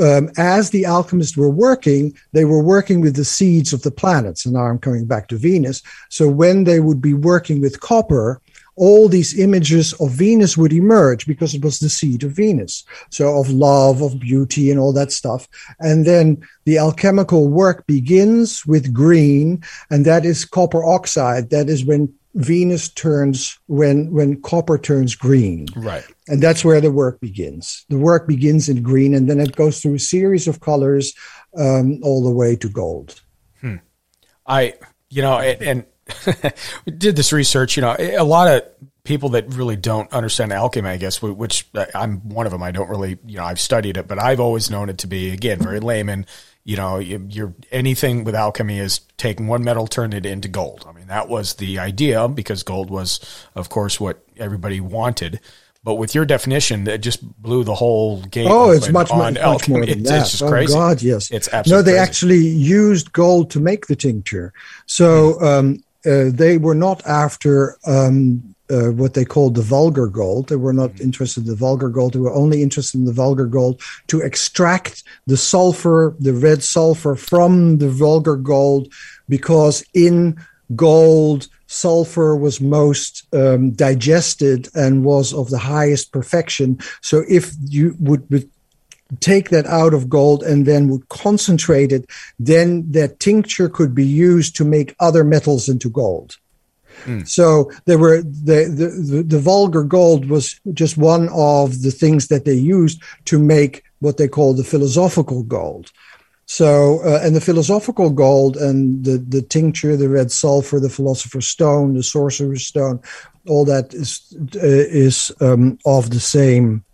um, 0.00 0.30
as 0.36 0.70
the 0.70 0.84
alchemists 0.84 1.36
were 1.36 1.50
working, 1.50 2.14
they 2.32 2.44
were 2.44 2.62
working 2.62 3.00
with 3.00 3.14
the 3.14 3.24
seeds 3.24 3.72
of 3.72 3.82
the 3.82 3.90
planets. 3.90 4.44
And 4.44 4.54
now 4.54 4.62
I'm 4.62 4.78
coming 4.78 5.06
back 5.06 5.28
to 5.28 5.36
Venus. 5.36 5.82
So 6.08 6.28
when 6.28 6.64
they 6.64 6.80
would 6.80 7.00
be 7.00 7.14
working 7.14 7.60
with 7.60 7.80
copper, 7.80 8.40
all 8.76 9.08
these 9.08 9.38
images 9.38 9.92
of 9.94 10.10
Venus 10.10 10.56
would 10.56 10.72
emerge 10.72 11.26
because 11.26 11.54
it 11.54 11.62
was 11.62 11.78
the 11.78 11.90
seed 11.90 12.24
of 12.24 12.32
Venus. 12.32 12.84
So 13.10 13.38
of 13.38 13.50
love, 13.50 14.00
of 14.00 14.18
beauty, 14.18 14.70
and 14.70 14.80
all 14.80 14.92
that 14.94 15.12
stuff. 15.12 15.46
And 15.80 16.06
then 16.06 16.42
the 16.64 16.78
alchemical 16.78 17.48
work 17.48 17.86
begins 17.86 18.64
with 18.66 18.94
green, 18.94 19.62
and 19.90 20.04
that 20.06 20.24
is 20.24 20.44
copper 20.44 20.82
oxide. 20.84 21.50
That 21.50 21.68
is 21.68 21.84
when 21.84 22.12
Venus 22.34 22.88
turns 22.88 23.58
when 23.66 24.12
when 24.12 24.40
copper 24.42 24.78
turns 24.78 25.16
green. 25.16 25.66
Right. 25.74 26.04
And 26.28 26.42
that's 26.42 26.64
where 26.64 26.80
the 26.80 26.92
work 26.92 27.20
begins. 27.20 27.84
The 27.88 27.98
work 27.98 28.28
begins 28.28 28.68
in 28.68 28.82
green, 28.82 29.14
and 29.14 29.28
then 29.28 29.40
it 29.40 29.56
goes 29.56 29.80
through 29.80 29.94
a 29.94 30.00
series 30.00 30.46
of 30.46 30.60
colors 30.60 31.14
um, 31.58 32.00
all 32.02 32.22
the 32.22 32.30
way 32.30 32.56
to 32.56 32.68
gold. 32.68 33.20
Hmm. 33.60 33.76
I, 34.46 34.74
you 35.08 35.22
know, 35.22 35.38
and 35.40 35.84
we 36.86 36.92
did 36.92 37.16
this 37.16 37.32
research. 37.32 37.76
You 37.76 37.82
know, 37.82 37.96
a 37.98 38.24
lot 38.24 38.48
of 38.48 38.62
people 39.02 39.30
that 39.30 39.52
really 39.54 39.76
don't 39.76 40.12
understand 40.12 40.52
alchemy, 40.52 40.88
I 40.88 40.96
guess, 40.98 41.20
which 41.20 41.68
I'm 41.94 42.28
one 42.28 42.46
of 42.46 42.52
them. 42.52 42.62
I 42.62 42.70
don't 42.70 42.88
really, 42.88 43.18
you 43.26 43.38
know, 43.38 43.44
I've 43.44 43.60
studied 43.60 43.96
it, 43.96 44.06
but 44.06 44.20
I've 44.20 44.40
always 44.40 44.70
known 44.70 44.88
it 44.88 44.98
to 44.98 45.06
be 45.06 45.32
again 45.32 45.58
very 45.58 45.80
layman 45.80 46.26
you 46.64 46.76
know, 46.76 46.98
you're 46.98 47.54
anything 47.70 48.24
with 48.24 48.34
alchemy 48.34 48.78
is 48.78 49.00
taking 49.16 49.46
one 49.46 49.64
metal, 49.64 49.86
turn 49.86 50.12
it 50.12 50.26
into 50.26 50.48
gold. 50.48 50.84
I 50.88 50.92
mean, 50.92 51.06
that 51.06 51.28
was 51.28 51.54
the 51.54 51.78
idea 51.78 52.28
because 52.28 52.62
gold 52.62 52.90
was, 52.90 53.20
of 53.54 53.68
course, 53.68 53.98
what 53.98 54.22
everybody 54.36 54.80
wanted. 54.80 55.40
But 55.82 55.94
with 55.94 56.14
your 56.14 56.26
definition, 56.26 56.84
that 56.84 56.98
just 56.98 57.22
blew 57.40 57.64
the 57.64 57.74
whole 57.74 58.20
game. 58.22 58.48
Oh, 58.50 58.70
it's 58.70 58.90
much, 58.90 59.10
much, 59.10 59.34
much 59.34 59.68
more 59.68 59.86
than 59.86 59.88
it's, 60.00 60.10
that. 60.10 60.20
It's 60.20 60.30
just 60.32 60.42
oh 60.42 60.48
crazy. 60.48 60.74
God, 60.74 61.00
yes. 61.00 61.30
It's 61.30 61.48
absolutely. 61.52 61.78
No, 61.78 61.82
they 61.82 61.92
crazy. 61.92 62.02
actually 62.02 62.46
used 62.46 63.12
gold 63.12 63.50
to 63.52 63.60
make 63.60 63.86
the 63.86 63.96
tincture. 63.96 64.52
So 64.84 65.34
hmm. 65.38 65.44
um, 65.44 65.84
uh, 66.04 66.30
they 66.32 66.58
were 66.58 66.74
not 66.74 67.04
after 67.06 67.78
um, 67.86 68.54
uh, 68.70 68.90
what 68.92 69.14
they 69.14 69.24
called 69.24 69.54
the 69.54 69.62
vulgar 69.62 70.06
gold. 70.06 70.48
They 70.48 70.56
were 70.56 70.72
not 70.72 70.90
mm-hmm. 70.90 71.04
interested 71.04 71.44
in 71.44 71.50
the 71.50 71.56
vulgar 71.56 71.88
gold. 71.88 72.12
They 72.12 72.20
were 72.20 72.32
only 72.32 72.62
interested 72.62 72.98
in 72.98 73.04
the 73.04 73.12
vulgar 73.12 73.46
gold 73.46 73.80
to 74.08 74.20
extract 74.20 75.02
the 75.26 75.36
sulfur, 75.36 76.14
the 76.18 76.32
red 76.32 76.62
sulfur 76.62 77.16
from 77.16 77.78
the 77.78 77.90
vulgar 77.90 78.36
gold, 78.36 78.92
because 79.28 79.84
in 79.94 80.38
gold, 80.76 81.48
sulfur 81.66 82.36
was 82.36 82.60
most 82.60 83.26
um, 83.32 83.70
digested 83.70 84.68
and 84.74 85.04
was 85.04 85.32
of 85.32 85.50
the 85.50 85.58
highest 85.58 86.12
perfection. 86.12 86.78
So 87.00 87.24
if 87.28 87.52
you 87.66 87.96
would, 88.00 88.28
would 88.30 88.48
take 89.18 89.50
that 89.50 89.66
out 89.66 89.94
of 89.94 90.08
gold 90.08 90.42
and 90.42 90.66
then 90.66 90.88
would 90.88 91.08
concentrate 91.08 91.92
it, 91.92 92.06
then 92.38 92.90
that 92.92 93.18
tincture 93.18 93.68
could 93.68 93.94
be 93.94 94.06
used 94.06 94.56
to 94.56 94.64
make 94.64 94.94
other 95.00 95.24
metals 95.24 95.68
into 95.68 95.90
gold. 95.90 96.36
Mm. 97.04 97.28
So 97.28 97.70
there 97.86 97.98
were 97.98 98.22
the, 98.22 98.68
the, 98.70 99.22
the 99.22 99.38
vulgar 99.38 99.82
gold 99.82 100.28
was 100.28 100.60
just 100.72 100.96
one 100.96 101.28
of 101.34 101.82
the 101.82 101.90
things 101.90 102.28
that 102.28 102.44
they 102.44 102.54
used 102.54 103.02
to 103.26 103.38
make 103.38 103.84
what 104.00 104.16
they 104.16 104.28
call 104.28 104.54
the 104.54 104.64
philosophical 104.64 105.42
gold. 105.42 105.90
So, 106.46 107.00
uh, 107.04 107.20
and 107.22 107.36
the 107.36 107.40
philosophical 107.40 108.10
gold 108.10 108.56
and 108.56 109.04
the, 109.04 109.18
the 109.18 109.40
tincture, 109.40 109.96
the 109.96 110.08
red 110.08 110.32
sulfur, 110.32 110.80
the 110.80 110.88
philosopher's 110.90 111.46
stone, 111.46 111.94
the 111.94 112.02
sorcerer's 112.02 112.66
stone, 112.66 113.00
all 113.46 113.64
that 113.66 113.94
is 113.94 114.36
uh, 114.56 114.58
is 114.60 115.30
um, 115.40 115.78
of 115.86 116.10
the 116.10 116.18
same 116.18 116.84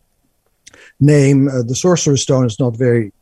name. 1.01 1.49
Uh, 1.49 1.63
the 1.63 1.75
sorcerer's 1.75 2.21
stone 2.23 2.45
is 2.45 2.61
not 2.61 2.77
very 2.77 3.13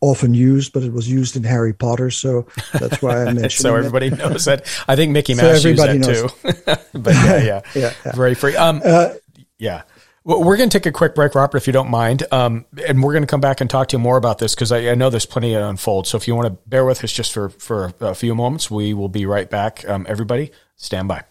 often 0.00 0.34
used, 0.34 0.72
but 0.72 0.82
it 0.82 0.92
was 0.92 1.10
used 1.10 1.36
in 1.36 1.44
Harry 1.44 1.72
Potter, 1.72 2.10
so 2.10 2.46
that's 2.72 3.02
why 3.02 3.22
I 3.22 3.24
mentioned. 3.32 3.52
so 3.52 3.74
everybody 3.76 4.06
it. 4.06 4.18
knows 4.18 4.46
that. 4.46 4.66
I 4.88 4.96
think 4.96 5.12
Mickey 5.12 5.34
Mouse 5.36 5.62
so 5.62 5.68
used 5.68 5.82
that 5.82 6.02
too. 6.02 6.88
but 6.98 7.14
yeah, 7.14 7.36
yeah, 7.36 7.60
yeah, 7.74 7.94
yeah, 8.04 8.12
very 8.12 8.34
free. 8.34 8.56
Um, 8.56 8.80
uh, 8.84 9.14
yeah. 9.58 9.82
Well, 10.22 10.44
we're 10.44 10.58
going 10.58 10.68
to 10.68 10.78
take 10.78 10.86
a 10.86 10.92
quick 10.92 11.14
break, 11.14 11.34
Robert, 11.34 11.56
if 11.56 11.66
you 11.66 11.72
don't 11.72 11.90
mind, 11.90 12.24
um, 12.30 12.66
and 12.86 13.02
we're 13.02 13.14
going 13.14 13.22
to 13.22 13.26
come 13.26 13.40
back 13.40 13.62
and 13.62 13.70
talk 13.70 13.88
to 13.88 13.96
you 13.96 13.98
more 13.98 14.18
about 14.18 14.38
this 14.38 14.54
because 14.54 14.70
I, 14.70 14.90
I, 14.90 14.94
know 14.94 15.08
there's 15.08 15.24
plenty 15.24 15.52
to 15.54 15.66
unfold. 15.66 16.06
So 16.06 16.18
if 16.18 16.28
you 16.28 16.34
want 16.34 16.46
to 16.46 16.58
bear 16.68 16.84
with 16.84 17.02
us 17.02 17.10
just 17.10 17.32
for 17.32 17.48
for 17.48 17.94
a 18.00 18.14
few 18.14 18.34
moments, 18.34 18.70
we 18.70 18.92
will 18.92 19.08
be 19.08 19.24
right 19.24 19.48
back. 19.48 19.88
Um, 19.88 20.04
everybody, 20.08 20.52
stand 20.76 21.08
by. 21.08 21.24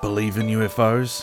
Believe 0.00 0.36
in 0.36 0.46
UFOs? 0.48 1.22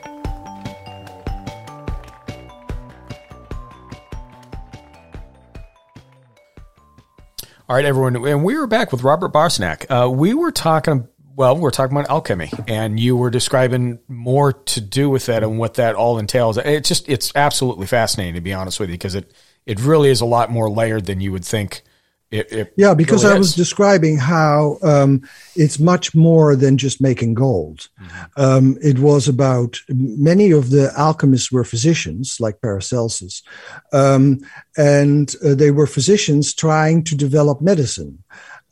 All 7.71 7.77
right, 7.77 7.85
everyone, 7.85 8.17
and 8.27 8.43
we 8.43 8.57
were 8.57 8.67
back 8.67 8.91
with 8.91 9.01
Robert 9.01 9.31
Bosnak. 9.31 9.85
Uh, 9.89 10.09
we 10.09 10.33
were 10.33 10.51
talking, 10.51 11.07
well, 11.37 11.55
we 11.55 11.65
are 11.65 11.71
talking 11.71 11.95
about 11.95 12.09
alchemy, 12.09 12.51
and 12.67 12.99
you 12.99 13.15
were 13.15 13.29
describing 13.29 13.97
more 14.09 14.51
to 14.51 14.81
do 14.81 15.09
with 15.09 15.27
that 15.27 15.41
and 15.41 15.57
what 15.57 15.75
that 15.75 15.95
all 15.95 16.19
entails. 16.19 16.57
It's 16.57 16.89
just, 16.89 17.07
it's 17.07 17.31
absolutely 17.33 17.87
fascinating 17.87 18.33
to 18.33 18.41
be 18.41 18.53
honest 18.53 18.77
with 18.77 18.89
you, 18.89 18.95
because 18.95 19.15
it, 19.15 19.33
it 19.65 19.79
really 19.79 20.09
is 20.09 20.19
a 20.19 20.25
lot 20.25 20.51
more 20.51 20.69
layered 20.69 21.05
than 21.05 21.21
you 21.21 21.31
would 21.31 21.45
think 21.45 21.83
it, 22.31 22.51
it 22.51 22.73
yeah, 22.77 22.93
because 22.93 23.23
really 23.23 23.35
I 23.35 23.39
was 23.39 23.55
describing 23.55 24.17
how 24.17 24.77
um, 24.83 25.27
it's 25.55 25.79
much 25.79 26.15
more 26.15 26.55
than 26.55 26.77
just 26.77 27.01
making 27.01 27.33
gold. 27.33 27.89
Mm-hmm. 28.01 28.41
Um, 28.41 28.77
it 28.81 28.99
was 28.99 29.27
about 29.27 29.79
many 29.89 30.51
of 30.51 30.69
the 30.69 30.93
alchemists 30.97 31.51
were 31.51 31.65
physicians, 31.65 32.39
like 32.39 32.61
Paracelsus, 32.61 33.43
um, 33.91 34.39
and 34.77 35.35
uh, 35.45 35.55
they 35.55 35.71
were 35.71 35.87
physicians 35.87 36.53
trying 36.53 37.03
to 37.03 37.15
develop 37.15 37.61
medicine. 37.61 38.23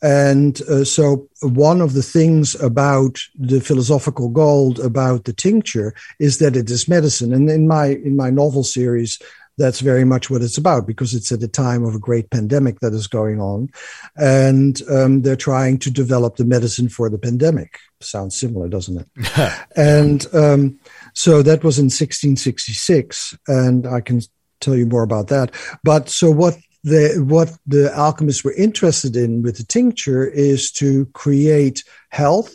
And 0.02 0.62
uh, 0.62 0.84
so, 0.84 1.28
one 1.42 1.82
of 1.82 1.92
the 1.92 2.02
things 2.02 2.54
about 2.54 3.18
the 3.38 3.60
philosophical 3.60 4.30
gold, 4.30 4.80
about 4.80 5.24
the 5.24 5.34
tincture, 5.34 5.94
is 6.18 6.38
that 6.38 6.56
it 6.56 6.70
is 6.70 6.88
medicine. 6.88 7.34
And 7.34 7.50
in 7.50 7.68
my 7.68 7.88
in 7.88 8.16
my 8.16 8.30
novel 8.30 8.64
series, 8.64 9.18
that's 9.60 9.80
very 9.80 10.04
much 10.04 10.30
what 10.30 10.40
it's 10.40 10.56
about 10.56 10.86
because 10.86 11.12
it's 11.12 11.30
at 11.30 11.42
a 11.42 11.48
time 11.48 11.84
of 11.84 11.94
a 11.94 11.98
great 11.98 12.30
pandemic 12.30 12.80
that 12.80 12.94
is 12.94 13.06
going 13.06 13.40
on. 13.40 13.68
And 14.16 14.80
um, 14.90 15.20
they're 15.20 15.36
trying 15.36 15.78
to 15.80 15.90
develop 15.90 16.36
the 16.36 16.46
medicine 16.46 16.88
for 16.88 17.10
the 17.10 17.18
pandemic. 17.18 17.78
Sounds 18.00 18.34
similar, 18.34 18.68
doesn't 18.68 19.06
it? 19.16 19.52
and 19.76 20.26
um, 20.32 20.80
so 21.12 21.42
that 21.42 21.62
was 21.62 21.78
in 21.78 21.84
1666. 21.84 23.36
And 23.48 23.86
I 23.86 24.00
can 24.00 24.22
tell 24.60 24.74
you 24.74 24.86
more 24.86 25.02
about 25.02 25.28
that. 25.28 25.54
But 25.84 26.08
so 26.08 26.30
what 26.30 26.56
the 26.82 27.22
what 27.28 27.52
the 27.66 27.92
alchemists 27.94 28.42
were 28.42 28.54
interested 28.54 29.14
in 29.14 29.42
with 29.42 29.58
the 29.58 29.64
tincture 29.64 30.26
is 30.26 30.72
to 30.72 31.04
create 31.12 31.84
health. 32.08 32.54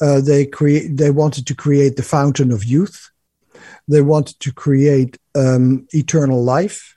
Uh, 0.00 0.20
they 0.20 0.44
create 0.44 0.96
they 0.96 1.12
wanted 1.12 1.46
to 1.46 1.54
create 1.54 1.94
the 1.94 2.02
fountain 2.02 2.50
of 2.50 2.64
youth 2.64 3.10
they 3.88 4.02
wanted 4.02 4.38
to 4.40 4.52
create 4.52 5.18
um, 5.34 5.86
eternal 5.92 6.42
life. 6.42 6.96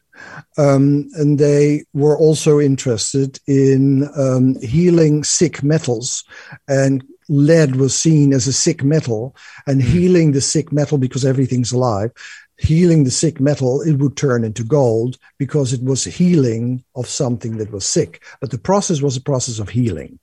Um, 0.58 1.10
and 1.14 1.40
they 1.40 1.86
were 1.94 2.18
also 2.18 2.60
interested 2.60 3.40
in 3.48 4.10
um, 4.18 4.60
healing 4.62 5.24
sick 5.24 5.64
metals. 5.64 6.24
And 6.68 7.04
lead 7.30 7.76
was 7.76 7.98
seen 7.98 8.34
as 8.34 8.48
a 8.48 8.54
sick 8.54 8.84
metal, 8.84 9.36
and 9.68 9.82
mm. 9.82 9.86
healing 9.86 10.32
the 10.32 10.42
sick 10.42 10.72
metal 10.72 10.98
because 10.98 11.24
everything's 11.24 11.72
alive. 11.72 12.12
Healing 12.58 13.06
the 13.06 13.12
sick 13.12 13.40
metal, 13.40 13.82
it 13.82 13.94
would 13.94 14.18
turn 14.18 14.44
into 14.44 14.66
gold 14.66 15.18
because 15.38 15.72
it 15.72 15.82
was 15.82 16.04
healing 16.04 16.84
of 16.96 17.08
something 17.08 17.58
that 17.58 17.72
was 17.72 17.86
sick. 17.86 18.22
But 18.42 18.52
the 18.52 18.58
process 18.58 19.02
was 19.02 19.16
a 19.16 19.22
process 19.22 19.60
of 19.60 19.70
healing. 19.70 20.20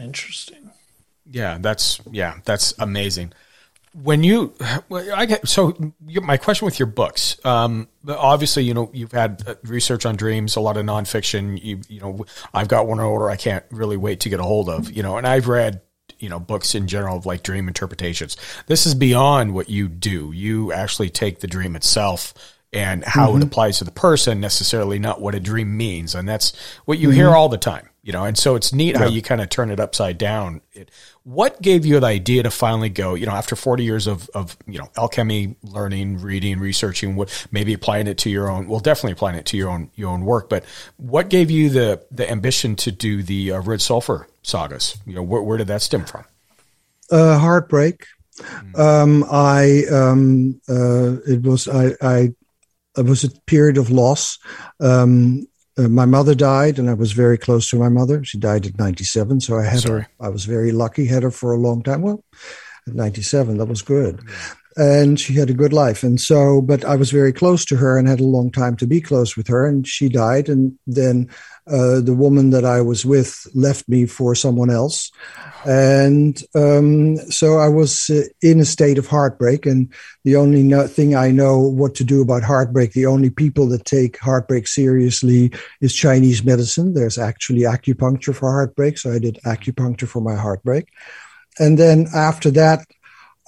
Interesting. 0.00 0.70
Yeah, 1.30 1.58
that's 1.60 2.00
yeah, 2.10 2.38
that's 2.44 2.74
amazing 2.80 3.32
when 3.94 4.24
you 4.24 4.54
i 5.14 5.26
get 5.26 5.46
so 5.46 5.76
my 6.22 6.36
question 6.36 6.64
with 6.64 6.78
your 6.78 6.86
books 6.86 7.36
um, 7.44 7.86
obviously 8.08 8.64
you 8.64 8.72
know 8.72 8.90
you've 8.94 9.12
had 9.12 9.42
uh, 9.46 9.54
research 9.64 10.06
on 10.06 10.16
dreams 10.16 10.56
a 10.56 10.60
lot 10.60 10.76
of 10.76 10.86
nonfiction 10.86 11.62
you 11.62 11.80
you 11.88 12.00
know 12.00 12.24
i've 12.54 12.68
got 12.68 12.86
one 12.86 13.00
order 13.00 13.28
i 13.28 13.36
can't 13.36 13.64
really 13.70 13.96
wait 13.96 14.20
to 14.20 14.28
get 14.28 14.40
a 14.40 14.42
hold 14.42 14.68
of 14.68 14.90
you 14.90 15.02
know 15.02 15.18
and 15.18 15.26
i've 15.26 15.46
read 15.46 15.80
you 16.18 16.28
know 16.28 16.40
books 16.40 16.74
in 16.74 16.86
general 16.86 17.16
of 17.16 17.26
like 17.26 17.42
dream 17.42 17.68
interpretations 17.68 18.36
this 18.66 18.86
is 18.86 18.94
beyond 18.94 19.52
what 19.52 19.68
you 19.68 19.88
do 19.88 20.32
you 20.32 20.72
actually 20.72 21.10
take 21.10 21.40
the 21.40 21.46
dream 21.46 21.76
itself 21.76 22.32
and 22.72 23.04
how 23.04 23.28
mm-hmm. 23.28 23.42
it 23.42 23.44
applies 23.44 23.78
to 23.78 23.84
the 23.84 23.90
person 23.90 24.40
necessarily 24.40 24.98
not 24.98 25.20
what 25.20 25.34
a 25.34 25.40
dream 25.40 25.76
means 25.76 26.14
and 26.14 26.26
that's 26.26 26.56
what 26.86 26.98
you 26.98 27.08
mm-hmm. 27.08 27.16
hear 27.16 27.30
all 27.30 27.48
the 27.48 27.58
time 27.58 27.88
you 28.02 28.12
know 28.12 28.24
and 28.24 28.38
so 28.38 28.54
it's 28.54 28.72
neat 28.72 28.94
yeah. 28.94 29.00
how 29.00 29.06
you 29.06 29.20
kind 29.20 29.40
of 29.40 29.48
turn 29.50 29.70
it 29.70 29.80
upside 29.80 30.16
down 30.16 30.60
it, 30.72 30.90
what 31.24 31.62
gave 31.62 31.86
you 31.86 32.00
the 32.00 32.06
idea 32.06 32.42
to 32.42 32.50
finally 32.50 32.88
go 32.88 33.14
you 33.14 33.26
know 33.26 33.32
after 33.32 33.54
40 33.54 33.84
years 33.84 34.06
of, 34.06 34.28
of 34.34 34.56
you 34.66 34.78
know 34.78 34.90
alchemy 34.96 35.54
learning 35.62 36.18
reading 36.18 36.58
researching 36.58 37.14
what 37.14 37.46
maybe 37.52 37.72
applying 37.72 38.06
it 38.08 38.18
to 38.18 38.30
your 38.30 38.50
own 38.50 38.66
well 38.66 38.80
definitely 38.80 39.12
applying 39.12 39.36
it 39.36 39.46
to 39.46 39.56
your 39.56 39.70
own 39.70 39.90
your 39.94 40.10
own 40.10 40.24
work 40.24 40.48
but 40.48 40.64
what 40.96 41.28
gave 41.28 41.50
you 41.50 41.70
the 41.70 42.04
the 42.10 42.28
ambition 42.28 42.74
to 42.76 42.90
do 42.90 43.22
the 43.22 43.52
uh, 43.52 43.60
red 43.60 43.80
sulfur 43.80 44.26
sagas? 44.42 44.96
You 45.06 45.14
know 45.14 45.22
where, 45.22 45.42
where 45.42 45.58
did 45.58 45.68
that 45.68 45.82
stem 45.82 46.04
from? 46.04 46.24
Uh, 47.10 47.38
heartbreak. 47.38 48.06
Mm. 48.40 48.78
um, 48.78 49.24
i 49.30 49.82
um, 49.92 50.60
uh, 50.66 51.20
it 51.26 51.42
was 51.42 51.68
i 51.68 51.92
i 52.00 52.34
it 52.96 53.04
was 53.04 53.24
a 53.24 53.30
period 53.46 53.78
of 53.78 53.90
loss. 53.90 54.38
Um, 54.80 55.46
uh, 55.78 55.88
my 55.88 56.04
mother 56.04 56.34
died, 56.34 56.78
and 56.78 56.90
I 56.90 56.94
was 56.94 57.12
very 57.12 57.38
close 57.38 57.68
to 57.70 57.78
my 57.78 57.88
mother. 57.88 58.22
She 58.24 58.38
died 58.38 58.66
at 58.66 58.78
97, 58.78 59.40
so 59.40 59.58
I 59.58 59.64
had 59.64 59.80
Sorry. 59.80 60.02
her. 60.02 60.08
I 60.20 60.28
was 60.28 60.44
very 60.44 60.72
lucky, 60.72 61.06
had 61.06 61.22
her 61.22 61.30
for 61.30 61.52
a 61.52 61.58
long 61.58 61.82
time. 61.82 62.02
Well, 62.02 62.24
at 62.86 62.94
97, 62.94 63.58
that 63.58 63.66
was 63.66 63.82
good. 63.82 64.20
And 64.76 65.20
she 65.20 65.34
had 65.34 65.50
a 65.50 65.54
good 65.54 65.72
life. 65.72 66.02
And 66.02 66.20
so, 66.20 66.62
but 66.62 66.84
I 66.84 66.96
was 66.96 67.10
very 67.10 67.32
close 67.32 67.64
to 67.66 67.76
her 67.76 67.98
and 67.98 68.08
had 68.08 68.20
a 68.20 68.24
long 68.24 68.50
time 68.50 68.76
to 68.76 68.86
be 68.86 69.00
close 69.00 69.36
with 69.36 69.46
her. 69.48 69.66
And 69.66 69.86
she 69.86 70.08
died. 70.08 70.48
And 70.48 70.78
then 70.86 71.28
uh, 71.68 72.00
the 72.00 72.14
woman 72.14 72.50
that 72.50 72.64
I 72.64 72.80
was 72.80 73.06
with 73.06 73.46
left 73.54 73.88
me 73.88 74.06
for 74.06 74.34
someone 74.34 74.70
else. 74.70 75.12
And 75.64 76.42
um, 76.56 77.16
so 77.30 77.58
I 77.58 77.68
was 77.68 78.10
uh, 78.10 78.22
in 78.40 78.58
a 78.58 78.64
state 78.64 78.98
of 78.98 79.06
heartbreak. 79.06 79.64
And 79.64 79.92
the 80.24 80.34
only 80.34 80.64
no- 80.64 80.88
thing 80.88 81.14
I 81.14 81.30
know 81.30 81.60
what 81.60 81.94
to 81.96 82.04
do 82.04 82.20
about 82.20 82.42
heartbreak, 82.42 82.92
the 82.92 83.06
only 83.06 83.30
people 83.30 83.68
that 83.68 83.84
take 83.84 84.18
heartbreak 84.18 84.66
seriously 84.66 85.52
is 85.80 85.94
Chinese 85.94 86.42
medicine. 86.44 86.94
There's 86.94 87.18
actually 87.18 87.60
acupuncture 87.60 88.34
for 88.34 88.50
heartbreak. 88.50 88.98
So 88.98 89.12
I 89.12 89.20
did 89.20 89.38
acupuncture 89.46 90.08
for 90.08 90.20
my 90.20 90.34
heartbreak. 90.34 90.88
And 91.60 91.78
then 91.78 92.08
after 92.12 92.50
that, 92.52 92.84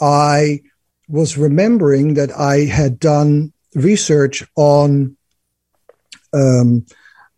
I 0.01 0.63
was 1.09 1.37
remembering 1.37 2.15
that 2.15 2.31
I 2.31 2.59
had 2.61 3.01
done 3.01 3.53
research 3.75 4.45
on. 4.55 5.17
Um, 6.33 6.87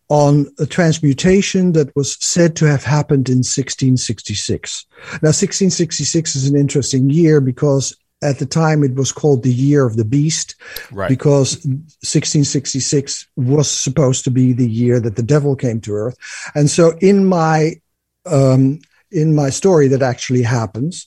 on 0.09 0.46
a 0.59 0.66
transmutation 0.66 1.72
that 1.72 1.94
was 1.96 2.16
said 2.24 2.54
to 2.57 2.64
have 2.64 2.84
happened 2.84 3.28
in 3.28 3.38
1666. 3.38 4.86
Now, 5.22 5.32
1666 5.34 6.36
is 6.36 6.48
an 6.48 6.57
interesting 6.57 7.11
year 7.11 7.40
because 7.40 7.96
at 8.22 8.38
the 8.38 8.46
time 8.46 8.82
it 8.82 8.94
was 8.94 9.12
called 9.12 9.42
the 9.42 9.52
year 9.52 9.86
of 9.86 9.96
the 9.96 10.04
beast 10.04 10.54
right. 10.90 11.09
because 11.09 11.57
1666 11.66 13.26
was 13.36 13.70
supposed 13.70 14.24
to 14.24 14.30
be 14.30 14.52
the 14.52 14.68
year 14.68 15.00
that 15.00 15.16
the 15.16 15.22
devil 15.22 15.54
came 15.54 15.80
to 15.80 15.92
earth 15.92 16.16
and 16.54 16.70
so 16.70 16.96
in 17.00 17.26
my 17.26 17.72
um, 18.24 18.78
in 19.12 19.34
my 19.34 19.50
story 19.50 19.86
that 19.86 20.02
actually 20.02 20.42
happens 20.42 21.07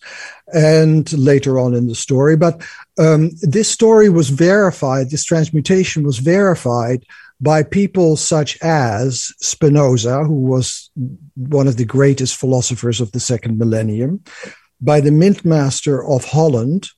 and 0.54 1.12
later 1.14 1.60
on 1.60 1.74
in 1.74 1.88
the 1.88 1.96
story 1.96 2.38
but 2.38 2.62
um, 3.00 3.32
this 3.42 3.70
story 3.70 4.10
was 4.10 4.30
verified 4.30 5.10
this 5.10 5.26
transmutation 5.26 6.04
was 6.04 6.20
verified 6.20 7.04
by 7.42 7.64
people 7.64 8.18
such 8.18 8.62
as 8.62 9.34
Spinoza, 9.40 10.24
who 10.24 10.42
was 10.42 10.90
one 11.36 11.68
of 11.68 11.78
the 11.78 11.86
greatest 11.86 12.36
philosophers 12.36 13.00
of 13.00 13.12
the 13.12 13.20
second 13.20 13.58
millennium, 13.58 14.24
by 14.82 15.00
the 15.00 15.12
mint 15.12 15.46
master 15.46 16.04
of 16.04 16.26
Holland, 16.26 16.90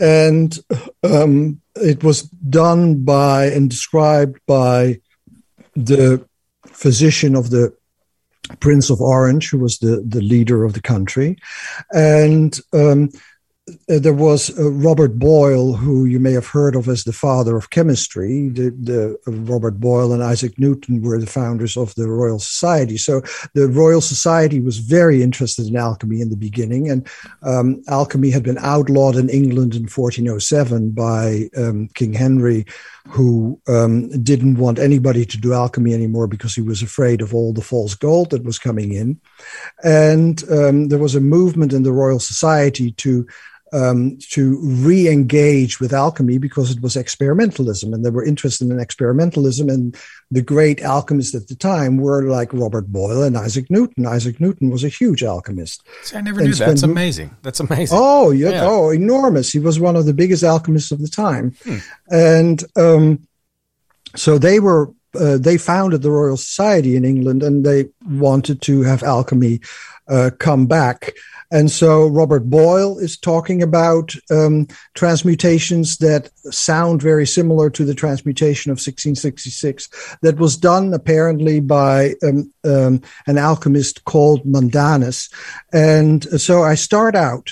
and 0.00 0.58
um, 1.02 1.60
it 1.76 2.04
was 2.04 2.22
done 2.22 3.04
by 3.04 3.46
and 3.46 3.70
described 3.70 4.38
by 4.46 5.00
the 5.74 6.24
physician 6.66 7.34
of 7.34 7.50
the 7.50 7.72
Prince 8.60 8.90
of 8.90 9.00
Orange, 9.00 9.50
who 9.50 9.58
was 9.58 9.78
the, 9.78 10.02
the 10.06 10.22
leader 10.22 10.64
of 10.64 10.72
the 10.72 10.80
country. 10.80 11.36
And 11.92 12.58
um, 12.72 13.10
there 13.86 14.12
was 14.12 14.56
uh, 14.58 14.70
Robert 14.70 15.18
Boyle, 15.18 15.72
who 15.72 16.04
you 16.04 16.20
may 16.20 16.32
have 16.32 16.46
heard 16.46 16.76
of 16.76 16.88
as 16.88 17.04
the 17.04 17.12
father 17.12 17.56
of 17.56 17.70
chemistry. 17.70 18.48
The, 18.48 18.70
the 18.70 19.18
uh, 19.26 19.32
Robert 19.32 19.80
Boyle 19.80 20.12
and 20.12 20.22
Isaac 20.22 20.58
Newton 20.58 21.02
were 21.02 21.18
the 21.18 21.26
founders 21.26 21.76
of 21.76 21.94
the 21.94 22.08
Royal 22.08 22.38
Society. 22.38 22.96
So 22.96 23.22
the 23.54 23.68
Royal 23.68 24.00
Society 24.00 24.60
was 24.60 24.78
very 24.78 25.22
interested 25.22 25.66
in 25.66 25.76
alchemy 25.76 26.20
in 26.20 26.30
the 26.30 26.36
beginning, 26.36 26.90
and 26.90 27.06
um, 27.42 27.82
alchemy 27.88 28.30
had 28.30 28.42
been 28.42 28.58
outlawed 28.58 29.16
in 29.16 29.28
England 29.28 29.74
in 29.74 29.82
1407 29.82 30.90
by 30.90 31.48
um, 31.56 31.88
King 31.94 32.12
Henry, 32.12 32.64
who 33.08 33.60
um, 33.68 34.08
didn't 34.22 34.56
want 34.56 34.78
anybody 34.78 35.24
to 35.24 35.38
do 35.38 35.54
alchemy 35.54 35.94
anymore 35.94 36.26
because 36.26 36.54
he 36.54 36.60
was 36.60 36.82
afraid 36.82 37.22
of 37.22 37.34
all 37.34 37.52
the 37.52 37.62
false 37.62 37.94
gold 37.94 38.30
that 38.30 38.44
was 38.44 38.58
coming 38.58 38.92
in. 38.92 39.18
And 39.82 40.42
um, 40.50 40.88
there 40.88 40.98
was 40.98 41.14
a 41.14 41.20
movement 41.20 41.72
in 41.72 41.82
the 41.82 41.92
Royal 41.92 42.20
Society 42.20 42.92
to 42.92 43.26
um, 43.72 44.18
to 44.30 44.58
re-engage 44.62 45.80
with 45.80 45.92
alchemy 45.92 46.38
because 46.38 46.70
it 46.70 46.80
was 46.80 46.94
experimentalism 46.94 47.92
and 47.94 48.04
they 48.04 48.10
were 48.10 48.24
interested 48.24 48.70
in 48.70 48.78
experimentalism 48.78 49.72
and 49.72 49.96
the 50.30 50.42
great 50.42 50.82
alchemists 50.82 51.34
at 51.34 51.48
the 51.48 51.54
time 51.54 51.96
were 51.96 52.22
like 52.24 52.52
robert 52.52 52.86
boyle 52.86 53.22
and 53.22 53.36
isaac 53.36 53.66
newton. 53.70 54.06
Isaac 54.06 54.40
newton 54.40 54.70
was 54.70 54.84
a 54.84 54.88
huge 54.88 55.22
alchemist. 55.22 55.82
See, 56.02 56.16
i 56.16 56.20
never 56.20 56.40
knew 56.40 56.54
that. 56.54 56.66
That's 56.66 56.82
amazing. 56.82 57.36
That's 57.42 57.60
amazing. 57.60 57.98
Oh 58.00 58.30
yeah, 58.30 58.50
yeah, 58.50 58.64
oh 58.64 58.90
enormous. 58.90 59.52
He 59.52 59.58
was 59.58 59.78
one 59.78 59.96
of 59.96 60.06
the 60.06 60.14
biggest 60.14 60.42
alchemists 60.42 60.92
of 60.92 61.00
the 61.00 61.08
time. 61.08 61.54
Hmm. 61.64 61.78
and 62.10 62.64
um, 62.76 63.28
so 64.16 64.38
they 64.38 64.60
were 64.60 64.92
uh, 65.14 65.38
they 65.38 65.56
founded 65.56 66.02
the 66.02 66.10
royal 66.10 66.36
society 66.36 66.94
in 66.96 67.04
england 67.04 67.42
and 67.42 67.64
they 67.64 67.86
wanted 68.06 68.60
to 68.60 68.82
have 68.82 69.02
alchemy 69.02 69.60
uh, 70.08 70.30
come 70.38 70.66
back 70.66 71.12
and 71.50 71.70
so 71.70 72.06
Robert 72.06 72.50
Boyle 72.50 72.98
is 72.98 73.16
talking 73.16 73.62
about 73.62 74.14
um, 74.30 74.68
transmutations 74.94 75.96
that 75.98 76.30
sound 76.50 77.00
very 77.00 77.26
similar 77.26 77.70
to 77.70 77.84
the 77.84 77.94
transmutation 77.94 78.70
of 78.70 78.74
1666 78.74 79.88
that 80.20 80.36
was 80.36 80.56
done 80.56 80.92
apparently 80.92 81.60
by 81.60 82.14
um, 82.22 82.52
um, 82.64 83.00
an 83.26 83.38
alchemist 83.38 84.04
called 84.04 84.44
Mundanus. 84.44 85.32
And 85.72 86.24
so 86.40 86.62
I 86.62 86.74
start 86.74 87.14
out 87.14 87.50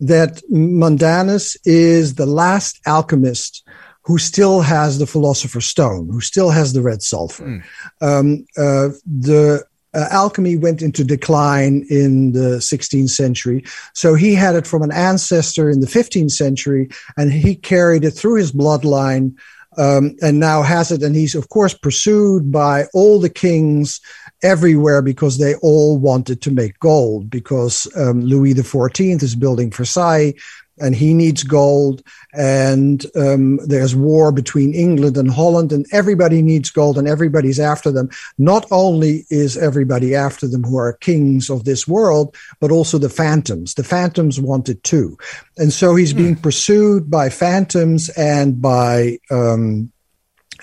that 0.00 0.42
Mundanus 0.50 1.56
is 1.64 2.16
the 2.16 2.26
last 2.26 2.80
alchemist 2.84 3.62
who 4.02 4.18
still 4.18 4.60
has 4.60 4.98
the 4.98 5.06
philosopher's 5.06 5.66
stone, 5.66 6.08
who 6.08 6.20
still 6.20 6.50
has 6.50 6.72
the 6.72 6.82
red 6.82 7.02
sulfur. 7.02 7.44
Mm. 7.44 7.62
Um, 8.00 8.46
uh, 8.56 8.94
the 9.04 9.64
uh, 9.96 10.08
alchemy 10.10 10.56
went 10.56 10.82
into 10.82 11.02
decline 11.02 11.86
in 11.88 12.32
the 12.32 12.58
16th 12.58 13.10
century. 13.10 13.64
So 13.94 14.14
he 14.14 14.34
had 14.34 14.54
it 14.54 14.66
from 14.66 14.82
an 14.82 14.92
ancestor 14.92 15.70
in 15.70 15.80
the 15.80 15.86
15th 15.86 16.32
century, 16.32 16.90
and 17.16 17.32
he 17.32 17.54
carried 17.54 18.04
it 18.04 18.10
through 18.10 18.36
his 18.36 18.52
bloodline. 18.52 19.34
Um, 19.78 20.16
and 20.22 20.40
now 20.40 20.62
has 20.62 20.90
it, 20.90 21.02
and 21.02 21.14
he's 21.14 21.34
of 21.34 21.50
course 21.50 21.74
pursued 21.74 22.50
by 22.50 22.86
all 22.94 23.20
the 23.20 23.28
kings 23.28 24.00
everywhere 24.42 25.02
because 25.02 25.36
they 25.36 25.54
all 25.56 25.98
wanted 25.98 26.40
to 26.42 26.50
make 26.50 26.78
gold. 26.78 27.28
Because 27.28 27.86
um, 27.94 28.22
Louis 28.22 28.54
XIV 28.54 29.22
is 29.22 29.34
building 29.34 29.70
Versailles, 29.70 30.32
and 30.78 30.94
he 30.94 31.14
needs 31.14 31.42
gold. 31.42 32.02
And 32.32 33.04
um, 33.16 33.58
there's 33.66 33.94
war 33.94 34.32
between 34.32 34.74
England 34.74 35.16
and 35.16 35.30
Holland, 35.30 35.72
and 35.72 35.86
everybody 35.92 36.42
needs 36.42 36.70
gold, 36.70 36.98
and 36.98 37.08
everybody's 37.08 37.58
after 37.58 37.90
them. 37.90 38.10
Not 38.38 38.66
only 38.70 39.24
is 39.30 39.56
everybody 39.56 40.14
after 40.14 40.46
them 40.46 40.64
who 40.64 40.76
are 40.76 40.92
kings 40.94 41.48
of 41.48 41.64
this 41.64 41.88
world, 41.88 42.36
but 42.60 42.70
also 42.70 42.98
the 42.98 43.08
phantoms. 43.08 43.74
The 43.74 43.84
phantoms 43.84 44.40
want 44.40 44.68
it 44.68 44.82
too, 44.82 45.16
and 45.56 45.72
so 45.72 45.94
he's 45.94 46.12
hmm. 46.12 46.18
being 46.18 46.36
pursued 46.36 47.10
by 47.10 47.30
phantoms 47.30 48.08
and 48.10 48.60
by 48.60 49.18
um, 49.30 49.92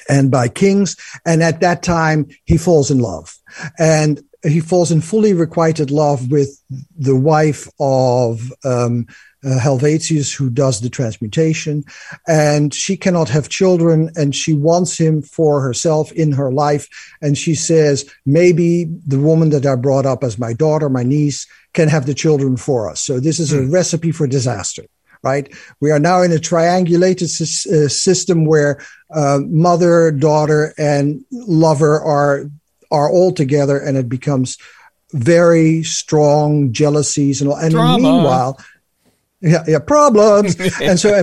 and 0.09 0.29
by 0.29 0.47
kings. 0.47 0.95
And 1.25 1.41
at 1.41 1.61
that 1.61 1.83
time, 1.83 2.27
he 2.45 2.57
falls 2.57 2.91
in 2.91 2.99
love, 2.99 3.35
and 3.79 4.21
he 4.43 4.59
falls 4.59 4.91
in 4.91 5.01
fully 5.01 5.33
requited 5.33 5.89
love 5.89 6.29
with 6.29 6.61
the 6.97 7.15
wife 7.15 7.67
of 7.79 8.51
um, 8.65 9.07
uh, 9.45 9.59
Helvetius, 9.59 10.35
who 10.35 10.49
does 10.49 10.81
the 10.81 10.89
transmutation, 10.89 11.83
and 12.27 12.73
she 12.73 12.95
cannot 12.95 13.29
have 13.29 13.49
children, 13.49 14.09
and 14.15 14.35
she 14.35 14.53
wants 14.53 14.97
him 14.97 15.21
for 15.21 15.61
herself 15.61 16.11
in 16.13 16.31
her 16.31 16.51
life. 16.51 16.87
And 17.21 17.37
she 17.37 17.55
says, 17.55 18.09
maybe 18.25 18.85
the 19.05 19.19
woman 19.19 19.49
that 19.49 19.65
I 19.65 19.75
brought 19.75 20.05
up 20.05 20.23
as 20.23 20.39
my 20.39 20.53
daughter, 20.53 20.89
my 20.89 21.03
niece, 21.03 21.47
can 21.73 21.89
have 21.89 22.05
the 22.05 22.13
children 22.13 22.57
for 22.57 22.89
us. 22.89 23.01
So 23.01 23.19
this 23.19 23.39
is 23.39 23.51
a 23.51 23.63
hmm. 23.63 23.71
recipe 23.71 24.11
for 24.11 24.27
disaster. 24.27 24.83
Right. 25.23 25.53
We 25.79 25.89
are 25.91 25.99
now 25.99 26.21
in 26.21 26.33
a 26.33 26.35
triangulated 26.35 27.31
uh, 27.31 27.87
system 27.87 28.43
where 28.45 28.83
uh, 29.09 29.39
mother, 29.45 30.11
daughter, 30.11 30.73
and 30.77 31.23
lover 31.31 32.01
are 32.01 32.49
are 32.91 33.09
all 33.09 33.31
together, 33.31 33.79
and 33.79 33.95
it 33.95 34.09
becomes 34.09 34.57
very 35.13 35.83
strong 35.83 36.73
jealousies 36.73 37.41
and, 37.41 37.51
and 37.51 37.73
meanwhile 37.73 38.57
yeah, 39.43 39.63
yeah, 39.67 39.79
problems. 39.79 40.55
and 40.81 40.99
so, 40.99 41.21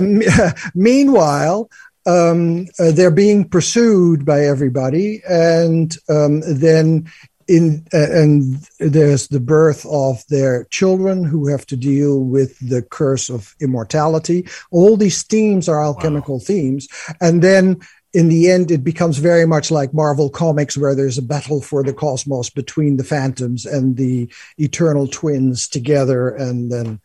meanwhile, 0.75 1.69
um, 2.05 2.67
uh, 2.79 2.91
they're 2.91 3.11
being 3.11 3.47
pursued 3.47 4.25
by 4.25 4.45
everybody, 4.45 5.21
and 5.27 5.95
um, 6.07 6.41
then 6.41 7.11
in 7.47 7.85
uh, 7.93 8.09
and 8.11 8.67
there's 8.79 9.27
the 9.27 9.39
birth 9.39 9.85
of 9.87 10.23
their 10.29 10.65
children 10.65 11.23
who 11.23 11.47
have 11.47 11.65
to 11.65 11.75
deal 11.75 12.23
with 12.23 12.57
the 12.59 12.81
curse 12.81 13.29
of 13.29 13.55
immortality. 13.59 14.47
All 14.71 14.95
these 14.95 15.23
themes 15.23 15.67
are 15.67 15.83
alchemical 15.83 16.35
wow. 16.35 16.45
themes, 16.45 16.87
and 17.19 17.41
then 17.41 17.81
in 18.13 18.29
the 18.29 18.51
end, 18.51 18.71
it 18.71 18.83
becomes 18.83 19.17
very 19.17 19.47
much 19.47 19.71
like 19.71 19.93
Marvel 19.93 20.29
Comics, 20.29 20.77
where 20.77 20.95
there's 20.95 21.17
a 21.17 21.23
battle 21.23 21.61
for 21.61 21.81
the 21.81 21.93
cosmos 21.93 22.49
between 22.49 22.97
the 22.97 23.03
Phantoms 23.03 23.65
and 23.65 23.95
the 23.95 24.29
Eternal 24.57 25.07
Twins 25.07 25.67
together, 25.67 26.29
and 26.29 26.71
then 26.71 26.99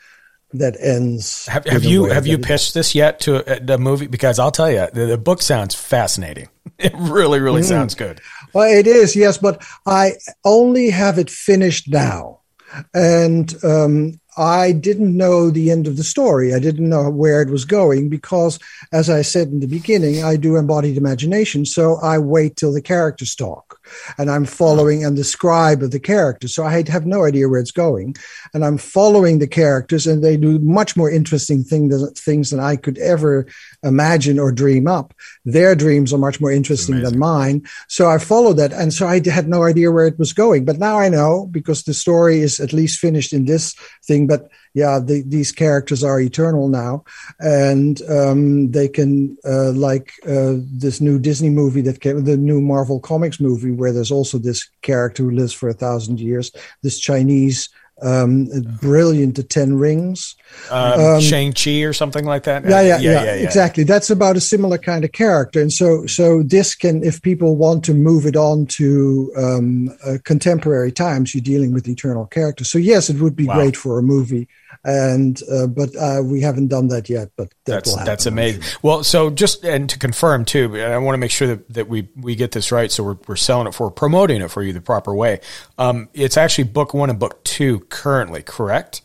that 0.58 0.76
ends. 0.80 1.46
Have, 1.46 1.64
have 1.66 1.84
you 1.84 2.04
have 2.04 2.26
you 2.26 2.38
pitched 2.38 2.74
this 2.74 2.94
yet 2.94 3.20
to 3.20 3.42
the 3.60 3.78
movie? 3.78 4.06
Because 4.06 4.38
I'll 4.38 4.50
tell 4.50 4.70
you, 4.70 4.86
the, 4.92 5.06
the 5.06 5.18
book 5.18 5.42
sounds 5.42 5.74
fascinating. 5.74 6.48
It 6.78 6.92
really, 6.98 7.40
really 7.40 7.62
mm. 7.62 7.68
sounds 7.68 7.94
good. 7.94 8.20
Well, 8.52 8.70
it 8.70 8.86
is, 8.86 9.16
yes, 9.16 9.38
but 9.38 9.64
I 9.86 10.12
only 10.44 10.90
have 10.90 11.18
it 11.18 11.30
finished 11.30 11.88
now, 11.88 12.40
and 12.92 13.54
um, 13.64 14.20
I 14.36 14.72
didn't 14.72 15.16
know 15.16 15.48
the 15.48 15.70
end 15.70 15.86
of 15.86 15.96
the 15.96 16.04
story. 16.04 16.52
I 16.52 16.58
didn't 16.58 16.90
know 16.90 17.08
where 17.08 17.40
it 17.40 17.48
was 17.48 17.64
going 17.64 18.10
because, 18.10 18.58
as 18.92 19.08
I 19.08 19.22
said 19.22 19.48
in 19.48 19.60
the 19.60 19.66
beginning, 19.66 20.22
I 20.22 20.36
do 20.36 20.56
embodied 20.56 20.98
imagination. 20.98 21.64
So 21.64 21.96
I 22.02 22.18
wait 22.18 22.56
till 22.56 22.74
the 22.74 22.82
characters 22.82 23.34
talk 23.34 23.65
and 24.18 24.30
I'm 24.30 24.44
following 24.44 25.04
and 25.04 25.16
the 25.16 25.24
scribe 25.24 25.82
of 25.82 25.90
the 25.90 26.00
character. 26.00 26.48
So 26.48 26.64
I 26.64 26.82
have 26.88 27.06
no 27.06 27.24
idea 27.24 27.48
where 27.48 27.60
it's 27.60 27.70
going. 27.70 28.14
And 28.54 28.64
I'm 28.64 28.78
following 28.78 29.38
the 29.38 29.46
characters 29.46 30.06
and 30.06 30.22
they 30.22 30.36
do 30.36 30.58
much 30.60 30.96
more 30.96 31.10
interesting 31.10 31.64
thing 31.64 31.88
than, 31.88 32.12
things 32.14 32.50
than 32.50 32.60
I 32.60 32.76
could 32.76 32.98
ever 32.98 33.46
imagine 33.82 34.38
or 34.38 34.52
dream 34.52 34.86
up. 34.86 35.14
Their 35.44 35.74
dreams 35.74 36.12
are 36.12 36.18
much 36.18 36.40
more 36.40 36.52
interesting 36.52 37.00
than 37.02 37.18
mine. 37.18 37.66
So 37.88 38.08
I 38.08 38.18
followed 38.18 38.54
that. 38.54 38.72
And 38.72 38.92
so 38.92 39.06
I 39.06 39.20
had 39.28 39.48
no 39.48 39.64
idea 39.64 39.90
where 39.90 40.06
it 40.06 40.18
was 40.18 40.32
going. 40.32 40.64
But 40.64 40.78
now 40.78 40.98
I 40.98 41.08
know 41.08 41.46
because 41.50 41.82
the 41.82 41.94
story 41.94 42.40
is 42.40 42.60
at 42.60 42.72
least 42.72 42.98
finished 42.98 43.32
in 43.32 43.44
this 43.44 43.74
thing. 44.06 44.26
But 44.26 44.50
yeah, 44.76 45.00
the, 45.02 45.22
these 45.26 45.52
characters 45.52 46.04
are 46.04 46.20
eternal 46.20 46.68
now, 46.68 47.02
and 47.40 48.02
um, 48.10 48.70
they 48.72 48.88
can 48.88 49.34
uh, 49.42 49.72
like 49.72 50.12
uh, 50.28 50.56
this 50.60 51.00
new 51.00 51.18
Disney 51.18 51.48
movie 51.48 51.80
that 51.80 52.02
came, 52.02 52.24
the 52.24 52.36
new 52.36 52.60
Marvel 52.60 53.00
Comics 53.00 53.40
movie, 53.40 53.70
where 53.76 53.92
there's 53.92 54.10
also 54.10 54.38
this 54.38 54.68
character 54.82 55.22
who 55.22 55.30
lives 55.30 55.52
for 55.52 55.68
a 55.68 55.74
thousand 55.74 56.20
years, 56.20 56.50
this 56.82 56.98
Chinese 56.98 57.68
um, 58.02 58.48
brilliant, 58.80 59.36
The 59.36 59.42
Ten 59.42 59.78
Rings. 59.78 60.36
Um, 60.70 61.00
um, 61.00 61.20
Shang-Chi 61.20 61.82
or 61.82 61.92
something 61.92 62.24
like 62.24 62.42
that. 62.44 62.64
Yeah 62.64 62.80
yeah, 62.82 62.98
yeah, 62.98 63.10
yeah, 63.10 63.24
yeah, 63.24 63.44
exactly. 63.44 63.84
That's 63.84 64.10
about 64.10 64.36
a 64.36 64.40
similar 64.40 64.78
kind 64.78 65.04
of 65.04 65.12
character. 65.12 65.60
And 65.60 65.72
so, 65.72 66.06
so 66.06 66.42
this 66.42 66.74
can, 66.74 67.02
if 67.02 67.22
people 67.22 67.56
want 67.56 67.84
to 67.84 67.94
move 67.94 68.26
it 68.26 68.36
on 68.36 68.66
to 68.66 69.32
um, 69.36 69.96
uh, 70.04 70.18
contemporary 70.24 70.92
times, 70.92 71.34
you're 71.34 71.42
dealing 71.42 71.72
with 71.72 71.88
eternal 71.88 72.26
characters. 72.26 72.70
So 72.70 72.78
yes, 72.78 73.08
it 73.08 73.20
would 73.20 73.36
be 73.36 73.46
wow. 73.46 73.54
great 73.54 73.76
for 73.76 73.98
a 73.98 74.02
movie 74.02 74.48
and 74.86 75.42
uh, 75.52 75.66
but 75.66 75.94
uh, 75.96 76.22
we 76.24 76.40
haven't 76.40 76.68
done 76.68 76.88
that 76.88 77.10
yet. 77.10 77.30
But 77.36 77.50
that 77.64 77.84
that's 77.84 77.96
that's 78.04 78.26
amazing. 78.26 78.62
Well, 78.82 79.02
so 79.02 79.30
just 79.30 79.64
and 79.64 79.90
to 79.90 79.98
confirm 79.98 80.44
too, 80.44 80.80
I 80.80 80.96
want 80.98 81.14
to 81.14 81.18
make 81.18 81.32
sure 81.32 81.48
that, 81.48 81.68
that 81.70 81.88
we 81.88 82.08
we 82.16 82.36
get 82.36 82.52
this 82.52 82.70
right. 82.70 82.90
So 82.90 83.02
we're 83.02 83.18
we're 83.26 83.36
selling 83.36 83.66
it 83.66 83.74
for 83.74 83.90
promoting 83.90 84.40
it 84.40 84.50
for 84.50 84.62
you 84.62 84.72
the 84.72 84.80
proper 84.80 85.14
way. 85.14 85.40
Um, 85.76 86.08
it's 86.14 86.36
actually 86.36 86.64
book 86.64 86.94
one 86.94 87.10
and 87.10 87.18
book 87.18 87.42
two 87.42 87.80
currently, 87.80 88.42
correct? 88.42 89.02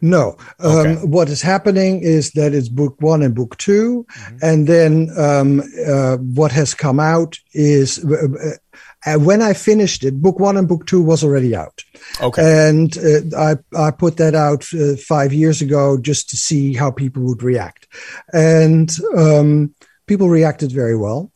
No. 0.00 0.36
Um, 0.60 0.70
okay. 0.72 0.94
what 1.04 1.28
is 1.28 1.42
happening 1.42 2.02
is 2.02 2.30
that 2.32 2.54
it's 2.54 2.68
book 2.68 2.94
one 3.00 3.22
and 3.22 3.34
book 3.34 3.56
2 3.58 4.06
mm-hmm. 4.08 4.36
and 4.40 4.66
then 4.68 5.10
um, 5.18 5.62
uh, 5.86 6.16
what 6.18 6.52
has 6.52 6.74
come 6.74 7.00
out 7.00 7.36
is 7.54 8.04
uh, 9.06 9.16
when 9.16 9.42
I 9.42 9.54
finished 9.54 10.04
it, 10.04 10.20
book 10.20 10.38
one 10.38 10.56
and 10.56 10.68
book 10.68 10.86
two 10.86 11.02
was 11.02 11.24
already 11.24 11.56
out. 11.56 11.82
Okay. 12.20 12.68
And 12.68 12.96
uh, 12.98 13.36
I, 13.36 13.86
I 13.86 13.90
put 13.90 14.16
that 14.18 14.34
out 14.34 14.66
uh, 14.74 14.96
five 14.96 15.32
years 15.32 15.62
ago 15.62 15.98
just 15.98 16.28
to 16.30 16.36
see 16.36 16.74
how 16.74 16.90
people 16.90 17.22
would 17.24 17.42
react. 17.42 17.86
And 18.32 18.90
um, 19.16 19.74
people 20.06 20.28
reacted 20.28 20.72
very 20.72 20.96
well. 20.96 21.30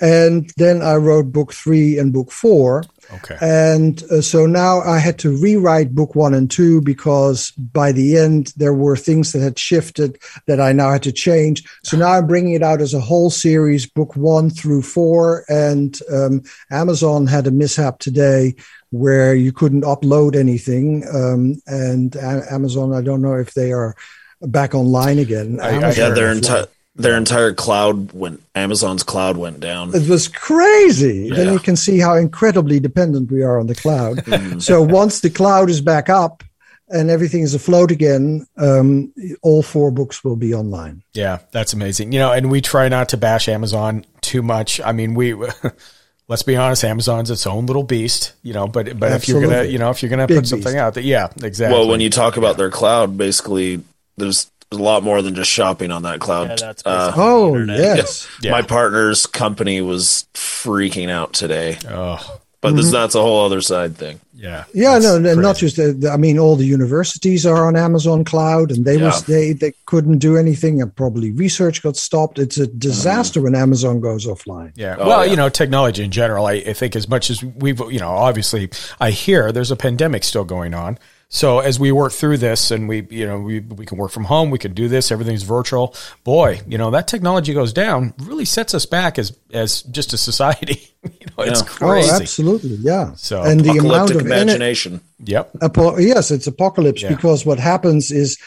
And 0.00 0.50
then 0.56 0.82
I 0.82 0.96
wrote 0.96 1.32
book 1.32 1.52
three 1.52 1.98
and 1.98 2.12
book 2.12 2.30
four. 2.30 2.84
Okay. 3.12 3.36
And 3.40 4.02
uh, 4.10 4.20
so 4.20 4.46
now 4.46 4.80
I 4.80 4.98
had 4.98 5.18
to 5.20 5.36
rewrite 5.36 5.94
book 5.94 6.14
one 6.14 6.34
and 6.34 6.50
two 6.50 6.80
because 6.80 7.50
by 7.52 7.92
the 7.92 8.18
end 8.18 8.52
there 8.56 8.74
were 8.74 8.96
things 8.96 9.32
that 9.32 9.40
had 9.40 9.58
shifted 9.58 10.18
that 10.46 10.60
I 10.60 10.72
now 10.72 10.90
had 10.92 11.02
to 11.04 11.12
change. 11.12 11.64
So 11.84 11.96
now 11.96 12.12
I'm 12.12 12.26
bringing 12.26 12.54
it 12.54 12.62
out 12.62 12.80
as 12.80 12.94
a 12.94 13.00
whole 13.00 13.30
series, 13.30 13.86
book 13.86 14.16
one 14.16 14.50
through 14.50 14.82
four. 14.82 15.44
And 15.48 15.98
um, 16.12 16.42
Amazon 16.70 17.26
had 17.26 17.46
a 17.46 17.50
mishap 17.50 17.98
today 17.98 18.54
where 18.90 19.34
you 19.34 19.52
couldn't 19.52 19.84
upload 19.84 20.36
anything. 20.36 21.04
Um, 21.12 21.60
and 21.66 22.14
a- 22.16 22.52
Amazon, 22.52 22.94
I 22.94 23.02
don't 23.02 23.22
know 23.22 23.34
if 23.34 23.54
they 23.54 23.72
are 23.72 23.94
back 24.42 24.74
online 24.74 25.18
again. 25.18 25.60
I, 25.60 25.80
I, 25.80 25.92
yeah, 25.92 26.10
they're 26.10 26.32
entire 26.32 26.66
their 26.94 27.16
entire 27.16 27.54
cloud 27.54 28.12
went 28.12 28.42
Amazon's 28.54 29.02
cloud 29.02 29.36
went 29.36 29.60
down. 29.60 29.94
It 29.94 30.08
was 30.08 30.28
crazy. 30.28 31.28
Yeah. 31.28 31.36
Then 31.36 31.52
you 31.52 31.58
can 31.60 31.76
see 31.76 31.98
how 31.98 32.14
incredibly 32.16 32.80
dependent 32.80 33.30
we 33.30 33.42
are 33.42 33.58
on 33.60 33.66
the 33.66 33.74
cloud. 33.74 34.18
Mm. 34.28 34.60
so 34.62 34.82
once 34.82 35.20
the 35.20 35.30
cloud 35.30 35.70
is 35.70 35.80
back 35.80 36.08
up 36.08 36.42
and 36.88 37.10
everything 37.10 37.42
is 37.42 37.54
afloat 37.54 37.90
again, 37.90 38.46
um, 38.56 39.12
all 39.42 39.62
four 39.62 39.90
books 39.90 40.24
will 40.24 40.36
be 40.36 40.54
online. 40.54 41.02
Yeah, 41.14 41.38
that's 41.52 41.72
amazing. 41.72 42.12
You 42.12 42.18
know, 42.18 42.32
and 42.32 42.50
we 42.50 42.60
try 42.60 42.88
not 42.88 43.10
to 43.10 43.16
bash 43.16 43.48
Amazon 43.48 44.04
too 44.20 44.42
much. 44.42 44.80
I 44.80 44.92
mean, 44.92 45.14
we 45.14 45.34
let's 46.28 46.42
be 46.42 46.56
honest, 46.56 46.84
Amazon's 46.84 47.30
its 47.30 47.46
own 47.46 47.66
little 47.66 47.82
beast, 47.82 48.34
you 48.42 48.52
know, 48.52 48.66
but 48.66 48.98
but 48.98 49.12
Absolutely. 49.12 49.16
if 49.16 49.28
you're 49.28 49.58
gonna 49.60 49.68
you 49.70 49.78
know, 49.78 49.90
if 49.90 50.02
you're 50.02 50.10
gonna 50.10 50.26
Big 50.26 50.38
put 50.38 50.46
something 50.46 50.72
beast. 50.72 50.76
out 50.76 50.94
that 50.94 51.04
yeah, 51.04 51.28
exactly. 51.42 51.78
Well, 51.78 51.88
when 51.88 52.00
you 52.00 52.10
talk 52.10 52.36
about 52.36 52.56
their 52.56 52.70
cloud, 52.70 53.16
basically 53.16 53.82
there's 54.16 54.50
a 54.70 54.76
lot 54.76 55.02
more 55.02 55.22
than 55.22 55.34
just 55.34 55.50
shopping 55.50 55.90
on 55.90 56.02
that 56.02 56.20
cloud. 56.20 56.60
Yeah, 56.60 56.72
uh, 56.84 57.12
oh 57.16 57.56
yes, 57.56 58.28
yeah. 58.42 58.50
my 58.50 58.62
partner's 58.62 59.26
company 59.26 59.80
was 59.80 60.26
freaking 60.34 61.10
out 61.10 61.32
today. 61.32 61.78
Oh. 61.88 62.40
But 62.60 62.70
mm-hmm. 62.70 62.76
this, 62.78 62.90
that's 62.90 63.14
a 63.14 63.20
whole 63.20 63.46
other 63.46 63.60
side 63.60 63.96
thing. 63.96 64.18
Yeah, 64.34 64.64
yeah, 64.74 64.98
no, 64.98 65.20
crazy. 65.20 65.40
not 65.40 65.56
just. 65.56 65.76
The, 65.76 66.10
I 66.12 66.16
mean, 66.16 66.40
all 66.40 66.56
the 66.56 66.66
universities 66.66 67.46
are 67.46 67.68
on 67.68 67.76
Amazon 67.76 68.24
Cloud, 68.24 68.72
and 68.72 68.84
they 68.84 68.98
yeah. 68.98 69.06
was 69.06 69.24
they 69.26 69.52
they 69.52 69.74
couldn't 69.86 70.18
do 70.18 70.36
anything, 70.36 70.82
and 70.82 70.94
probably 70.94 71.30
research 71.30 71.84
got 71.84 71.96
stopped. 71.96 72.40
It's 72.40 72.58
a 72.58 72.66
disaster 72.66 73.38
mm-hmm. 73.38 73.52
when 73.52 73.54
Amazon 73.54 74.00
goes 74.00 74.26
offline. 74.26 74.72
Yeah, 74.74 74.96
oh, 74.98 75.06
well, 75.06 75.24
yeah. 75.24 75.30
you 75.30 75.36
know, 75.36 75.48
technology 75.48 76.02
in 76.02 76.10
general. 76.10 76.46
I, 76.46 76.54
I 76.54 76.72
think 76.72 76.96
as 76.96 77.08
much 77.08 77.30
as 77.30 77.44
we've, 77.44 77.78
you 77.78 78.00
know, 78.00 78.10
obviously, 78.10 78.70
I 78.98 79.12
hear 79.12 79.52
there's 79.52 79.70
a 79.70 79.76
pandemic 79.76 80.24
still 80.24 80.44
going 80.44 80.74
on. 80.74 80.98
So 81.30 81.58
as 81.58 81.78
we 81.78 81.92
work 81.92 82.12
through 82.12 82.38
this 82.38 82.70
and 82.70 82.88
we, 82.88 83.06
you 83.10 83.26
know, 83.26 83.38
we, 83.38 83.60
we 83.60 83.84
can 83.84 83.98
work 83.98 84.10
from 84.10 84.24
home, 84.24 84.50
we 84.50 84.58
can 84.58 84.72
do 84.72 84.88
this, 84.88 85.12
everything's 85.12 85.42
virtual. 85.42 85.94
Boy, 86.24 86.62
you 86.66 86.78
know, 86.78 86.90
that 86.92 87.06
technology 87.06 87.52
goes 87.52 87.72
down 87.74 88.14
really 88.18 88.46
sets 88.46 88.72
us 88.74 88.86
back 88.86 89.18
as, 89.18 89.36
as 89.52 89.82
just 89.82 90.14
a 90.14 90.18
society. 90.18 90.90
you 91.02 91.26
know, 91.36 91.44
yeah. 91.44 91.50
it's 91.50 91.60
crazy. 91.60 92.10
Oh, 92.10 92.16
absolutely. 92.16 92.76
Yeah. 92.76 93.12
So 93.14 93.42
and 93.42 93.60
the 93.60 93.72
amount 93.72 94.12
of 94.12 94.22
imagination. 94.22 95.02
yep. 95.18 95.50
Apo- 95.60 95.98
yes, 95.98 96.30
it's 96.30 96.46
apocalypse 96.46 97.02
yeah. 97.02 97.10
because 97.14 97.44
what 97.44 97.58
happens 97.58 98.10
is 98.10 98.38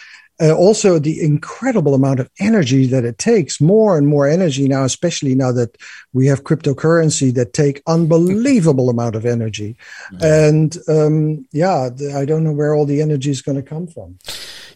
uh, 0.42 0.54
also 0.54 1.00
the 1.00 1.22
incredible 1.22 1.94
amount 1.94 2.20
of 2.20 2.30
energy 2.40 2.86
that 2.88 3.06
it 3.06 3.18
takes 3.18 3.62
more 3.62 3.98
and 3.98 4.08
more 4.08 4.28
energy 4.28 4.68
now 4.68 4.84
especially 4.84 5.36
now 5.36 5.52
that 5.52 5.78
we 6.14 6.28
have 6.28 6.44
cryptocurrency 6.44 7.34
that 7.34 7.54
take 7.54 7.82
unbelievable 7.88 8.90
amount 8.90 9.16
of 9.16 9.26
energy 9.26 9.76
and 10.22 10.78
um, 10.88 11.46
yeah 11.52 11.90
i 12.16 12.26
don't 12.26 12.44
know 12.44 12.54
where 12.54 12.74
all 12.74 12.86
the 12.86 13.02
energy 13.02 13.32
is 13.32 13.42
going 13.42 13.58
to 13.58 13.64
come 13.64 13.88
from 13.88 14.18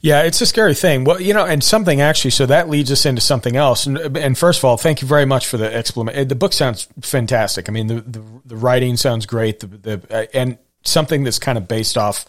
yeah, 0.05 0.21
it's 0.21 0.39
a 0.39 0.45
scary 0.45 0.75
thing. 0.75 1.03
Well, 1.03 1.19
you 1.19 1.33
know, 1.33 1.45
and 1.45 1.63
something 1.63 1.99
actually, 1.99 2.29
so 2.29 2.45
that 2.45 2.69
leads 2.69 2.91
us 2.91 3.07
into 3.07 3.21
something 3.21 3.55
else. 3.55 3.87
And, 3.87 3.97
and 4.15 4.37
first 4.37 4.59
of 4.59 4.65
all, 4.65 4.77
thank 4.77 5.01
you 5.01 5.07
very 5.07 5.25
much 5.25 5.47
for 5.47 5.57
the 5.57 5.73
explanation. 5.73 6.27
The 6.27 6.35
book 6.35 6.53
sounds 6.53 6.87
fantastic. 7.01 7.67
I 7.67 7.71
mean, 7.71 7.87
the, 7.87 8.01
the, 8.01 8.23
the 8.45 8.55
writing 8.55 8.97
sounds 8.97 9.25
great. 9.25 9.61
The, 9.61 9.67
the, 9.67 10.01
uh, 10.11 10.25
and 10.31 10.59
something 10.83 11.23
that's 11.23 11.39
kind 11.39 11.57
of 11.57 11.67
based 11.67 11.97
off 11.97 12.25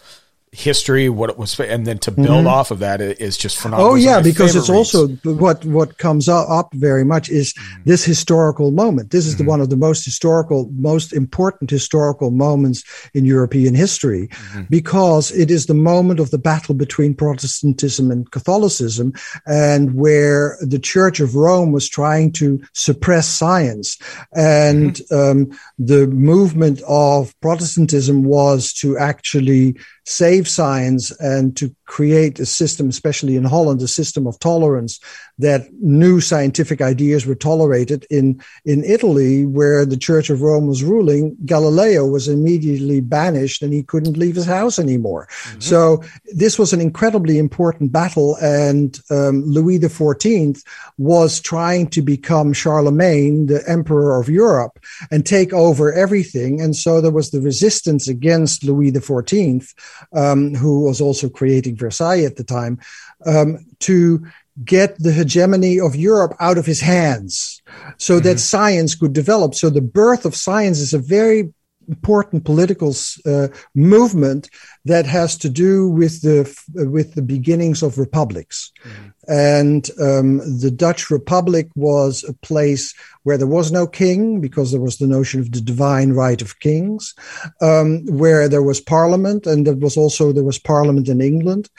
history, 0.57 1.07
what 1.07 1.29
it 1.29 1.37
was, 1.37 1.59
and 1.59 1.85
then 1.85 1.99
to 1.99 2.09
build 2.09 2.29
mm-hmm. 2.29 2.47
off 2.47 2.71
of 2.71 2.79
that 2.79 2.99
is 2.99 3.37
just 3.37 3.57
phenomenal. 3.57 3.91
Oh 3.91 3.95
yeah, 3.95 4.21
because 4.21 4.55
it's 4.55 4.69
reads. 4.69 4.95
also 4.95 5.07
what 5.23 5.63
what 5.65 5.99
comes 5.99 6.27
up 6.27 6.73
very 6.73 7.05
much 7.05 7.29
is 7.29 7.53
mm-hmm. 7.53 7.83
this 7.85 8.03
historical 8.03 8.71
moment. 8.71 9.11
This 9.11 9.27
is 9.27 9.35
mm-hmm. 9.35 9.43
the 9.43 9.49
one 9.49 9.61
of 9.61 9.69
the 9.69 9.77
most 9.77 10.03
historical, 10.03 10.67
most 10.73 11.13
important 11.13 11.69
historical 11.69 12.31
moments 12.31 12.83
in 13.13 13.23
European 13.23 13.75
history, 13.75 14.29
mm-hmm. 14.29 14.63
because 14.69 15.31
it 15.31 15.51
is 15.51 15.67
the 15.67 15.75
moment 15.75 16.19
of 16.19 16.31
the 16.31 16.39
battle 16.39 16.73
between 16.73 17.13
Protestantism 17.13 18.09
and 18.09 18.31
Catholicism, 18.31 19.13
and 19.45 19.93
where 19.93 20.57
the 20.61 20.79
Church 20.79 21.19
of 21.19 21.35
Rome 21.35 21.71
was 21.71 21.87
trying 21.87 22.31
to 22.33 22.59
suppress 22.73 23.27
science, 23.27 23.95
and 24.35 24.95
mm-hmm. 24.95 25.51
um, 25.51 25.59
the 25.77 26.07
movement 26.07 26.81
of 26.87 27.39
Protestantism 27.41 28.23
was 28.23 28.73
to 28.73 28.97
actually 28.97 29.77
save 30.07 30.47
science 30.47 31.11
and 31.19 31.55
to 31.57 31.75
create 31.87 32.39
a 32.39 32.45
system, 32.45 32.89
especially 32.89 33.35
in 33.35 33.45
Holland, 33.45 33.81
a 33.81 33.87
system 33.87 34.27
of 34.27 34.37
tolerance 34.39 34.99
that 35.39 35.73
new 35.81 36.19
scientific 36.19 36.81
ideas 36.81 37.25
were 37.25 37.35
tolerated. 37.35 38.05
In, 38.09 38.41
in 38.65 38.83
Italy, 38.83 39.45
where 39.45 39.85
the 39.85 39.97
Church 39.97 40.29
of 40.29 40.41
Rome 40.41 40.67
was 40.67 40.83
ruling, 40.83 41.35
Galileo 41.45 42.05
was 42.05 42.27
immediately 42.27 42.99
banished 42.99 43.63
and 43.63 43.73
he 43.73 43.83
couldn't 43.83 44.17
leave 44.17 44.35
his 44.35 44.45
house 44.45 44.77
anymore. 44.77 45.27
Mm-hmm. 45.29 45.59
So 45.61 46.03
this 46.33 46.59
was 46.59 46.73
an 46.73 46.81
incredibly 46.81 47.39
important 47.39 47.91
battle. 47.91 48.35
And 48.41 48.99
um, 49.09 49.43
Louis 49.45 49.79
XIV 49.79 50.61
was 50.97 51.39
trying 51.39 51.87
to 51.91 52.01
become 52.01 52.53
Charlemagne, 52.53 53.45
the 53.45 53.63
emperor 53.67 54.19
of 54.19 54.29
Europe, 54.29 54.79
and 55.09 55.25
take 55.25 55.53
over 55.53 55.93
everything. 55.93 56.59
And 56.59 56.75
so 56.75 56.99
there 56.99 57.11
was 57.11 57.31
the 57.31 57.41
resistance 57.41 58.07
against 58.09 58.65
Louis 58.65 58.91
XIV, 58.91 59.73
um, 60.13 60.53
who 60.53 60.81
was 60.81 60.99
also 60.99 61.29
creating 61.29 61.76
Versailles 61.77 62.25
at 62.25 62.35
the 62.35 62.43
time, 62.43 62.79
um, 63.25 63.65
to 63.79 64.25
get 64.63 64.97
the 64.97 65.11
hegemony 65.11 65.79
of 65.79 65.95
Europe 65.95 66.35
out 66.39 66.57
of 66.57 66.65
his 66.65 66.81
hands 66.81 67.61
so 67.97 68.15
mm-hmm. 68.15 68.23
that 68.23 68.39
science 68.39 68.95
could 68.95 69.13
develop. 69.13 69.53
So 69.53 69.69
the 69.69 69.81
birth 69.81 70.25
of 70.25 70.35
science 70.35 70.79
is 70.79 70.93
a 70.93 70.99
very 70.99 71.53
important 71.87 72.43
political 72.45 72.93
uh, 73.25 73.47
movement 73.75 74.49
that 74.85 75.05
has 75.05 75.37
to 75.37 75.49
do 75.49 75.89
with 75.89 76.21
the 76.21 76.43
with 76.73 77.15
the 77.15 77.21
beginnings 77.21 77.83
of 77.83 77.97
republics, 77.97 78.71
mm-hmm. 78.83 79.31
and 79.31 79.89
um, 80.01 80.37
the 80.59 80.71
Dutch 80.71 81.09
Republic 81.09 81.69
was 81.75 82.23
a 82.23 82.33
place 82.33 82.93
where 83.23 83.37
there 83.37 83.47
was 83.47 83.71
no 83.71 83.85
king 83.85 84.39
because 84.39 84.71
there 84.71 84.81
was 84.81 84.97
the 84.97 85.07
notion 85.07 85.39
of 85.39 85.51
the 85.51 85.61
divine 85.61 86.11
right 86.13 86.41
of 86.41 86.59
kings, 86.59 87.13
um, 87.61 88.05
where 88.05 88.47
there 88.47 88.63
was 88.63 88.79
parliament, 88.79 89.45
and 89.45 89.67
there 89.67 89.75
was 89.75 89.97
also 89.97 90.31
there 90.31 90.43
was 90.43 90.59
parliament 90.59 91.09
in 91.09 91.21
England. 91.21 91.69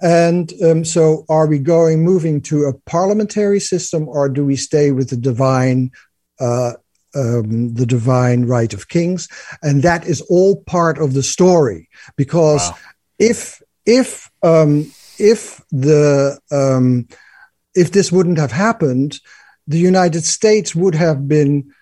And 0.00 0.52
um, 0.62 0.84
so, 0.84 1.24
are 1.28 1.46
we 1.46 1.58
going 1.58 2.04
moving 2.04 2.40
to 2.42 2.64
a 2.64 2.74
parliamentary 2.90 3.60
system, 3.60 4.08
or 4.08 4.28
do 4.28 4.44
we 4.44 4.56
stay 4.56 4.90
with 4.90 5.10
the 5.10 5.16
divine, 5.16 5.92
uh, 6.40 6.72
um, 7.14 7.74
the 7.74 7.86
divine 7.86 8.46
right 8.46 8.74
of 8.74 8.88
kings? 8.88 9.28
And 9.62 9.82
that 9.82 10.06
is 10.06 10.20
all 10.22 10.62
part 10.64 10.98
of 10.98 11.12
the 11.12 11.22
story, 11.22 11.88
because 12.16 12.70
wow. 12.70 12.78
if 13.18 13.62
if 13.86 14.30
um, 14.42 14.90
if 15.18 15.62
the 15.70 16.38
um, 16.50 17.06
if 17.74 17.90
this 17.90 18.10
wouldn't 18.12 18.38
have 18.38 18.52
happened, 18.52 19.20
the 19.66 19.78
United 19.78 20.24
States 20.24 20.74
would 20.74 20.94
have 20.94 21.26
been 21.28 21.72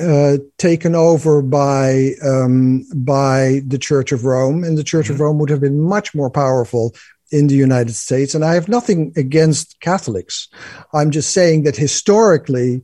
uh, 0.00 0.36
taken 0.58 0.94
over 0.94 1.42
by 1.42 2.12
um, 2.22 2.84
by 2.94 3.62
the 3.66 3.78
Church 3.78 4.12
of 4.12 4.24
Rome, 4.24 4.64
and 4.64 4.76
the 4.76 4.84
Church 4.84 5.06
mm-hmm. 5.06 5.14
of 5.14 5.20
Rome 5.20 5.38
would 5.38 5.50
have 5.50 5.60
been 5.60 5.80
much 5.80 6.14
more 6.14 6.30
powerful 6.30 6.94
in 7.32 7.48
the 7.48 7.56
United 7.56 7.94
States. 7.94 8.34
And 8.34 8.44
I 8.44 8.54
have 8.54 8.68
nothing 8.68 9.12
against 9.16 9.80
Catholics. 9.80 10.48
I'm 10.92 11.10
just 11.10 11.32
saying 11.32 11.64
that 11.64 11.76
historically, 11.76 12.82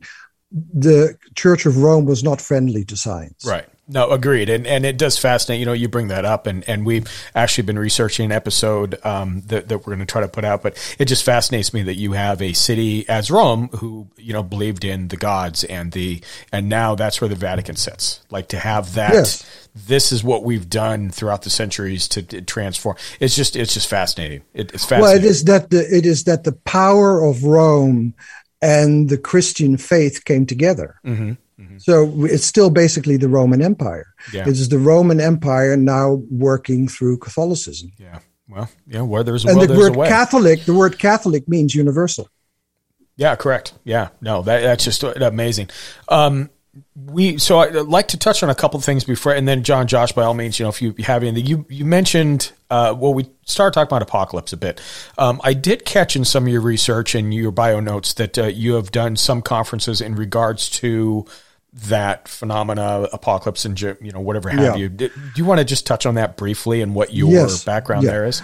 the 0.53 1.17
Church 1.35 1.65
of 1.65 1.77
Rome 1.77 2.05
was 2.05 2.23
not 2.23 2.39
friendly 2.39 2.85
to 2.85 2.95
science. 2.95 3.45
Right. 3.45 3.65
No, 3.85 4.11
agreed, 4.11 4.47
and 4.47 4.65
and 4.65 4.85
it 4.85 4.97
does 4.97 5.17
fascinate. 5.17 5.59
You 5.59 5.65
know, 5.65 5.73
you 5.73 5.89
bring 5.89 6.07
that 6.07 6.23
up, 6.23 6.47
and 6.47 6.67
and 6.69 6.85
we've 6.85 7.05
actually 7.35 7.65
been 7.65 7.77
researching 7.77 8.23
an 8.25 8.31
episode 8.31 8.97
um, 9.05 9.41
that 9.47 9.67
that 9.67 9.79
we're 9.79 9.93
going 9.93 9.99
to 9.99 10.05
try 10.05 10.21
to 10.21 10.27
put 10.29 10.45
out. 10.45 10.63
But 10.63 10.95
it 10.97 11.05
just 11.05 11.25
fascinates 11.25 11.73
me 11.73 11.83
that 11.83 11.95
you 11.95 12.13
have 12.13 12.41
a 12.41 12.53
city 12.53 13.07
as 13.09 13.29
Rome 13.29 13.67
who 13.79 14.07
you 14.15 14.31
know 14.31 14.41
believed 14.41 14.85
in 14.85 15.09
the 15.09 15.17
gods 15.17 15.65
and 15.65 15.91
the 15.91 16.21
and 16.49 16.69
now 16.69 16.95
that's 16.95 17.19
where 17.19 17.27
the 17.27 17.35
Vatican 17.35 17.75
sits. 17.75 18.21
Like 18.29 18.47
to 18.49 18.57
have 18.57 18.93
that. 18.93 19.13
Yes. 19.13 19.67
This 19.75 20.11
is 20.13 20.23
what 20.23 20.45
we've 20.45 20.69
done 20.69 21.09
throughout 21.09 21.41
the 21.41 21.49
centuries 21.49 22.07
to, 22.09 22.21
to 22.21 22.41
transform. 22.41 22.95
It's 23.19 23.35
just 23.35 23.57
it's 23.57 23.73
just 23.73 23.89
fascinating. 23.89 24.43
It, 24.53 24.71
it's 24.73 24.85
fascinating. 24.85 25.01
Well, 25.01 25.15
it 25.17 25.25
is 25.25 25.43
that 25.43 25.71
the 25.71 25.79
it 25.93 26.05
is 26.05 26.23
that 26.23 26.45
the 26.45 26.53
power 26.53 27.21
of 27.21 27.43
Rome 27.43 28.13
and 28.63 29.09
the 29.09 29.17
Christian 29.17 29.77
faith 29.77 30.25
came 30.25 30.45
together. 30.45 30.99
Mm-hmm 31.05 31.33
Mm-hmm. 31.59 31.77
So 31.77 32.25
it's 32.25 32.45
still 32.45 32.69
basically 32.69 33.17
the 33.17 33.29
Roman 33.29 33.61
Empire. 33.61 34.13
Yeah. 34.33 34.41
It 34.41 34.49
is 34.49 34.69
the 34.69 34.79
Roman 34.79 35.19
Empire 35.19 35.77
now 35.77 36.21
working 36.29 36.87
through 36.87 37.17
Catholicism. 37.17 37.91
Yeah. 37.97 38.19
Well, 38.47 38.69
yeah. 38.87 39.01
Where 39.01 39.23
there's 39.23 39.45
a 39.45 39.49
and 39.49 39.59
will, 39.59 39.67
the 39.67 39.77
word 39.77 40.07
Catholic, 40.07 40.65
the 40.65 40.73
word 40.73 40.99
Catholic 40.99 41.47
means 41.47 41.73
universal. 41.75 42.27
Yeah, 43.15 43.35
correct. 43.35 43.73
Yeah, 43.83 44.09
no, 44.21 44.41
that, 44.41 44.61
that's 44.61 44.83
just 44.83 45.03
amazing. 45.03 45.69
Um, 46.09 46.49
we 46.95 47.37
so 47.37 47.59
I'd 47.59 47.75
like 47.75 48.09
to 48.09 48.17
touch 48.17 48.41
on 48.41 48.49
a 48.49 48.55
couple 48.55 48.77
of 48.77 48.83
things 48.83 49.03
before, 49.03 49.33
and 49.33 49.47
then 49.47 49.63
John, 49.63 49.87
Josh, 49.87 50.11
by 50.11 50.23
all 50.23 50.33
means, 50.33 50.57
you 50.59 50.63
know, 50.63 50.69
if 50.69 50.81
you 50.81 50.95
have 50.99 51.23
anything, 51.23 51.45
you 51.45 51.65
you 51.69 51.85
mentioned 51.85 52.51
uh, 52.69 52.95
well, 52.97 53.13
we 53.13 53.29
started 53.45 53.73
talking 53.73 53.89
about 53.89 54.01
apocalypse 54.01 54.51
a 54.51 54.57
bit. 54.57 54.81
Um, 55.19 55.39
I 55.43 55.53
did 55.53 55.85
catch 55.85 56.15
in 56.15 56.25
some 56.25 56.45
of 56.47 56.49
your 56.49 56.61
research 56.61 57.13
and 57.13 57.31
your 57.31 57.51
bio 57.51 57.79
notes 57.79 58.15
that 58.15 58.37
uh, 58.37 58.45
you 58.47 58.73
have 58.73 58.89
done 58.91 59.15
some 59.15 59.43
conferences 59.43 60.01
in 60.01 60.15
regards 60.15 60.71
to 60.71 61.25
that 61.73 62.27
phenomena, 62.27 63.07
apocalypse, 63.13 63.65
and 63.65 63.79
you 63.79 64.11
know 64.11 64.19
whatever 64.19 64.49
have 64.49 64.59
yeah. 64.59 64.75
you. 64.75 64.89
Do 64.89 65.11
you 65.35 65.45
want 65.45 65.59
to 65.59 65.65
just 65.65 65.85
touch 65.85 66.07
on 66.07 66.15
that 66.15 66.37
briefly 66.37 66.81
and 66.81 66.95
what 66.95 67.13
your 67.13 67.29
yes. 67.29 67.63
background 67.63 68.03
yeah. 68.03 68.11
there 68.11 68.25
is? 68.25 68.41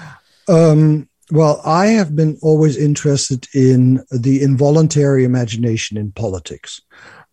Um, 0.47 1.09
well, 1.31 1.61
I 1.65 1.87
have 1.87 2.15
been 2.15 2.37
always 2.41 2.77
interested 2.77 3.47
in 3.53 4.03
the 4.11 4.43
involuntary 4.43 5.23
imagination 5.23 5.97
in 5.97 6.11
politics. 6.11 6.81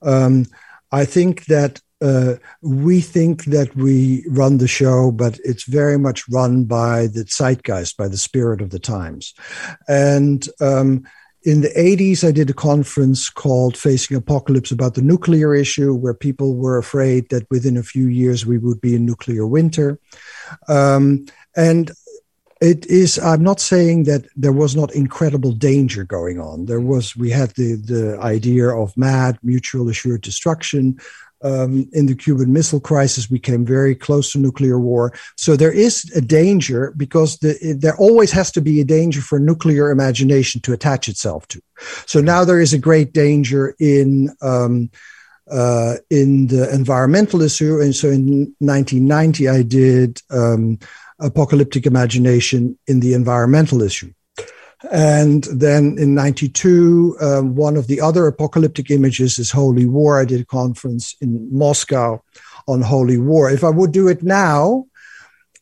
Um, 0.02 0.46
I 0.92 1.04
think 1.04 1.46
that 1.46 1.80
uh, 2.02 2.34
we 2.60 3.00
think 3.00 3.46
that 3.46 3.74
we 3.74 4.24
run 4.28 4.58
the 4.58 4.68
show, 4.68 5.10
but 5.10 5.38
it's 5.44 5.64
very 5.64 5.98
much 5.98 6.28
run 6.28 6.64
by 6.64 7.06
the 7.06 7.24
zeitgeist, 7.24 7.96
by 7.96 8.08
the 8.08 8.18
spirit 8.18 8.60
of 8.60 8.70
the 8.70 8.78
times. 8.78 9.32
And 9.88 10.46
um, 10.60 11.04
in 11.42 11.62
the 11.62 11.70
80s, 11.70 12.26
I 12.26 12.32
did 12.32 12.50
a 12.50 12.54
conference 12.54 13.30
called 13.30 13.76
Facing 13.76 14.16
Apocalypse 14.16 14.70
about 14.70 14.94
the 14.94 15.02
nuclear 15.02 15.54
issue, 15.54 15.94
where 15.94 16.12
people 16.12 16.56
were 16.56 16.76
afraid 16.76 17.30
that 17.30 17.46
within 17.50 17.76
a 17.76 17.82
few 17.82 18.08
years 18.08 18.44
we 18.44 18.58
would 18.58 18.80
be 18.80 18.96
in 18.96 19.06
nuclear 19.06 19.46
winter. 19.46 19.98
Um, 20.68 21.26
and 21.56 21.92
it 22.60 22.86
is, 22.86 23.18
I'm 23.18 23.42
not 23.42 23.60
saying 23.60 24.04
that 24.04 24.26
there 24.34 24.52
was 24.52 24.74
not 24.74 24.94
incredible 24.94 25.52
danger 25.52 26.04
going 26.04 26.40
on. 26.40 26.66
There 26.66 26.80
was, 26.80 27.14
we 27.14 27.30
had 27.30 27.50
the, 27.50 27.74
the 27.74 28.18
idea 28.20 28.68
of 28.68 28.96
MAD, 28.96 29.38
mutual 29.42 29.88
assured 29.90 30.22
destruction, 30.22 30.98
um, 31.42 31.88
in 31.92 32.06
the 32.06 32.14
Cuban 32.14 32.52
Missile 32.52 32.80
Crisis, 32.80 33.30
we 33.30 33.38
came 33.38 33.64
very 33.64 33.94
close 33.94 34.32
to 34.32 34.38
nuclear 34.38 34.78
war. 34.78 35.12
So 35.36 35.54
there 35.54 35.72
is 35.72 36.10
a 36.16 36.20
danger 36.20 36.94
because 36.96 37.38
the, 37.38 37.76
there 37.78 37.96
always 37.96 38.32
has 38.32 38.50
to 38.52 38.60
be 38.60 38.80
a 38.80 38.84
danger 38.84 39.20
for 39.20 39.38
nuclear 39.38 39.90
imagination 39.90 40.60
to 40.62 40.72
attach 40.72 41.08
itself 41.08 41.46
to. 41.48 41.60
So 42.06 42.20
now 42.20 42.44
there 42.44 42.60
is 42.60 42.72
a 42.72 42.78
great 42.78 43.12
danger 43.12 43.74
in 43.78 44.34
um, 44.40 44.90
uh, 45.48 45.94
in 46.10 46.48
the 46.48 46.68
environmental 46.74 47.40
issue, 47.40 47.80
and 47.80 47.94
so 47.94 48.08
in 48.08 48.52
1990 48.58 49.48
I 49.48 49.62
did 49.62 50.20
um, 50.30 50.80
apocalyptic 51.20 51.86
imagination 51.86 52.78
in 52.86 53.00
the 53.00 53.14
environmental 53.14 53.82
issue. 53.82 54.12
And 54.92 55.44
then 55.44 55.96
in 55.98 56.14
92, 56.14 57.16
um, 57.20 57.56
one 57.56 57.76
of 57.76 57.86
the 57.86 58.00
other 58.00 58.26
apocalyptic 58.26 58.90
images 58.90 59.38
is 59.38 59.50
Holy 59.50 59.86
War. 59.86 60.20
I 60.20 60.24
did 60.24 60.42
a 60.42 60.44
conference 60.44 61.16
in 61.20 61.48
Moscow 61.50 62.22
on 62.68 62.82
Holy 62.82 63.18
War. 63.18 63.50
If 63.50 63.64
I 63.64 63.70
would 63.70 63.92
do 63.92 64.08
it 64.08 64.22
now, 64.22 64.86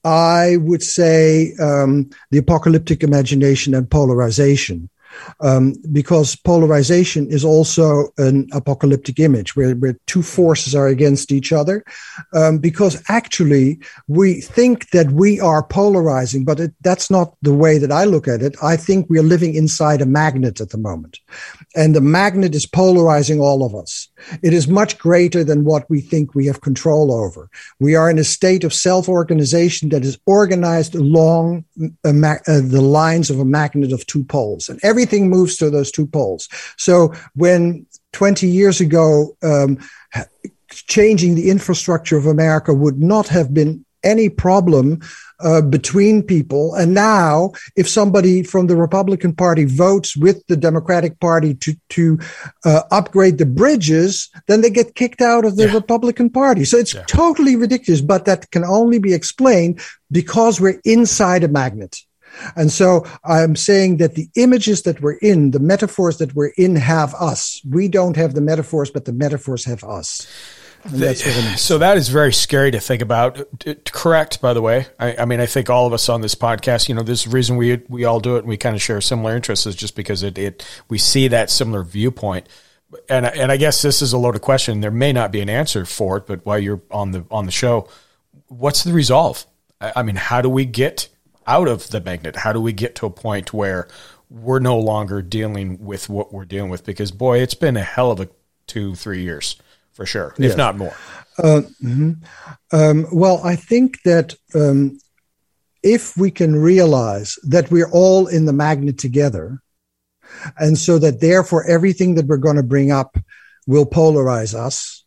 I 0.05 0.57
would 0.59 0.83
say 0.83 1.55
um, 1.61 2.11
the 2.31 2.39
apocalyptic 2.39 3.03
imagination 3.03 3.75
and 3.75 3.91
polarization 3.91 4.91
um, 5.41 5.75
because 5.93 6.37
polarization 6.37 7.27
is 7.31 7.45
also 7.45 8.09
an 8.19 8.49
apocalyptic 8.53 9.19
image 9.19 9.57
where, 9.57 9.75
where 9.75 9.99
two 10.07 10.23
forces 10.23 10.75
are 10.75 10.89
against 10.89 11.33
each 11.33 11.53
other. 11.53 11.85
Um, 12.33 12.59
because 12.59 13.03
actually, 13.09 13.81
we 14.09 14.41
think 14.41 14.91
that 14.91 15.11
we 15.11 15.41
are 15.41 15.63
polarizing, 15.63 16.45
but 16.45 16.61
it, 16.61 16.75
that's 16.81 17.11
not 17.11 17.35
the 17.43 17.55
way 17.55 17.79
that 17.79 17.93
I 17.93 18.05
look 18.05 18.29
at 18.29 18.43
it. 18.43 18.57
I 18.63 18.77
think 18.77 19.09
we 19.09 19.19
are 19.19 19.23
living 19.23 19.55
inside 19.55 20.01
a 20.01 20.07
magnet 20.07 20.61
at 20.61 20.71
the 20.71 20.79
moment, 20.79 21.21
and 21.75 21.95
the 21.95 22.01
magnet 22.01 22.55
is 22.55 22.67
polarizing 22.67 23.41
all 23.41 23.65
of 23.65 23.75
us. 23.75 24.09
It 24.43 24.53
is 24.53 24.69
much 24.69 24.99
greater 24.99 25.43
than 25.43 25.65
what 25.65 25.89
we 25.91 26.01
think 26.01 26.35
we 26.35 26.47
have 26.47 26.61
control 26.61 27.13
over. 27.13 27.51
We 27.81 27.95
are 27.95 28.09
in 28.09 28.19
a 28.19 28.25
state 28.25 28.65
of 28.65 28.73
self 28.73 29.09
organization 29.09 29.89
that 29.91 30.05
is 30.05 30.19
organized 30.27 30.95
along 30.95 31.65
ma- 32.05 32.37
uh, 32.47 32.61
the 32.63 32.81
lines 32.81 33.31
of 33.31 33.41
a 33.41 33.45
magnet 33.45 33.93
of 33.93 34.07
two 34.07 34.25
poles. 34.25 34.69
And 34.69 34.79
everything 34.83 35.29
moves 35.29 35.57
to 35.57 35.71
those 35.71 35.91
two 35.91 36.07
poles. 36.07 36.49
So 36.77 37.13
when 37.35 37.87
20 38.13 38.47
years 38.47 38.81
ago, 38.81 39.37
um, 39.43 39.79
changing 40.71 41.35
the 41.35 41.51
infrastructure 41.51 42.17
of 42.17 42.27
America 42.27 42.73
would 42.73 43.01
not 43.01 43.29
have 43.29 43.53
been 43.53 43.85
any 44.03 44.29
problem 44.29 45.01
uh, 45.41 45.61
between 45.63 46.23
people. 46.23 46.75
And 46.75 46.95
now, 46.95 47.53
if 47.77 47.89
somebody 47.89 48.43
from 48.43 48.67
the 48.67 48.77
Republican 48.77 49.35
Party 49.35 49.65
votes 49.65 50.17
with 50.17 50.47
the 50.47 50.57
Democratic 50.57 51.21
Party 51.21 51.55
to 51.55 51.75
to 51.91 52.19
uh, 52.65 52.83
upgrade 52.91 53.39
the 53.39 53.47
bridges, 53.47 54.31
then 54.47 54.61
they 54.61 54.71
get 54.71 54.95
kicked 54.95 55.21
out 55.21 55.45
of 55.45 55.57
the 55.57 55.67
yeah. 55.67 55.75
Republican 55.75 56.31
Party. 56.31 56.65
So 56.65 56.79
it's 56.79 56.95
yeah. 56.95 57.05
totally 57.07 57.57
ridiculous. 57.57 58.01
But 58.01 58.25
that 58.25 58.51
can 58.51 58.65
only 58.65 58.99
be 58.99 59.15
explained 59.15 59.81
because 60.11 60.61
we're 60.61 60.81
inside 60.85 61.45
a 61.45 61.49
magnet. 61.49 61.97
And 62.57 62.71
so 62.71 63.07
I'm 63.25 63.57
saying 63.57 63.99
that 63.99 64.15
the 64.15 64.29
images 64.37 64.83
that 64.83 65.01
we're 65.01 65.19
in, 65.23 65.53
the 65.53 65.61
metaphors 65.61 66.19
that 66.19 66.35
we're 66.35 66.53
in, 66.57 66.77
have 66.77 67.15
us. 67.15 67.61
We 67.69 67.89
don't 67.89 68.17
have 68.17 68.35
the 68.35 68.41
metaphors, 68.41 68.91
but 68.91 69.05
the 69.05 69.13
metaphors 69.13 69.65
have 69.65 69.85
us. 69.85 70.27
So 71.57 71.79
that 71.79 71.97
is 71.97 72.09
very 72.09 72.33
scary 72.33 72.71
to 72.73 72.81
think 72.81 73.03
about. 73.03 73.41
Correct, 73.91 74.41
by 74.41 74.53
the 74.53 74.61
way. 74.61 74.87
I, 74.99 75.17
I, 75.19 75.25
mean, 75.25 75.41
I 75.41 75.47
think 75.47 75.71
all 75.71 75.87
of 75.87 75.93
us 75.93 76.09
on 76.09 76.21
this 76.21 76.35
podcast, 76.35 76.89
you 76.89 76.95
know, 76.95 77.03
this 77.03 77.27
reason 77.27 77.57
we 77.57 77.83
we 77.89 78.05
all 78.05 78.21
do 78.21 78.37
it 78.37 78.41
and 78.41 78.49
we 78.49 78.57
kind 78.57 78.77
of 78.77 78.83
share 78.83 79.01
similar 79.01 79.35
interests 79.35 79.67
is 79.67 79.75
just 79.75 79.97
because 79.97 80.23
it, 80.23 80.37
it 80.39 80.67
we 80.89 80.99
see 80.99 81.29
that 81.29 81.51
similar 81.51 81.83
viewpoint. 81.83 82.49
And 83.09 83.27
and 83.27 83.51
I 83.51 83.57
guess 83.57 83.83
this 83.83 84.03
is 84.03 84.13
a 84.13 84.19
loaded 84.19 84.43
question. 84.43 84.81
There 84.81 84.91
may 84.91 85.13
not 85.13 85.33
be 85.33 85.41
an 85.41 85.49
answer 85.49 85.85
for 85.85 86.19
it, 86.19 86.27
but 86.27 86.45
while 86.45 86.59
you're 86.59 86.83
on 86.91 87.13
the 87.13 87.25
on 87.31 87.47
the 87.47 87.53
show, 87.53 87.89
what's 88.49 88.85
the 88.85 88.93
resolve? 88.93 89.47
I, 89.81 89.93
I 89.97 90.03
mean, 90.03 90.17
how 90.17 90.43
do 90.43 90.49
we 90.49 90.65
get 90.65 91.09
out 91.47 91.69
of 91.69 91.89
the 91.91 92.01
magnet? 92.01 92.37
How 92.37 92.53
do 92.53 92.61
we 92.61 92.73
get 92.73 92.95
to 92.97 93.07
a 93.07 93.11
point 93.11 93.53
where 93.53 93.89
we're 94.31 94.61
no 94.61 94.79
longer 94.79 95.23
dealing 95.23 95.85
with 95.85 96.09
what 96.09 96.33
we're 96.33 96.45
dealing 96.45 96.71
with? 96.71 96.85
Because 96.85 97.11
boy, 97.11 97.41
it's 97.41 97.55
been 97.55 97.77
a 97.77 97.83
hell 97.83 98.11
of 98.11 98.21
a 98.21 98.29
two 98.67 98.95
three 98.95 99.23
years 99.23 99.57
for 99.95 100.07
sure, 100.07 100.35
yes. 100.39 100.53
if 100.53 100.57
not 100.57 100.77
more. 100.77 100.95
Uh, 101.39 101.63
mm-hmm. 101.83 102.13
um, 102.73 103.07
well, 103.13 103.41
I 103.43 103.57
think 103.57 104.03
that 104.03 104.35
um, 104.55 104.99
if 105.83 106.17
we 106.17 106.31
can 106.31 106.55
realize 106.57 107.37
that 107.45 107.71
we're 107.71 107.91
all 107.91 108.27
in 108.27 108.45
the 108.45 108.53
magnet 108.53 108.99
together, 108.99 109.61
and 110.59 110.77
so 110.79 110.99
that 110.99 111.21
therefore 111.21 111.65
everything 111.67 112.15
that 112.15 112.27
we're 112.27 112.37
going 112.37 112.57
to 112.57 112.63
bring 112.63 112.91
up 112.91 113.17
will 113.67 113.87
polarize 113.87 114.55
us, 114.55 115.05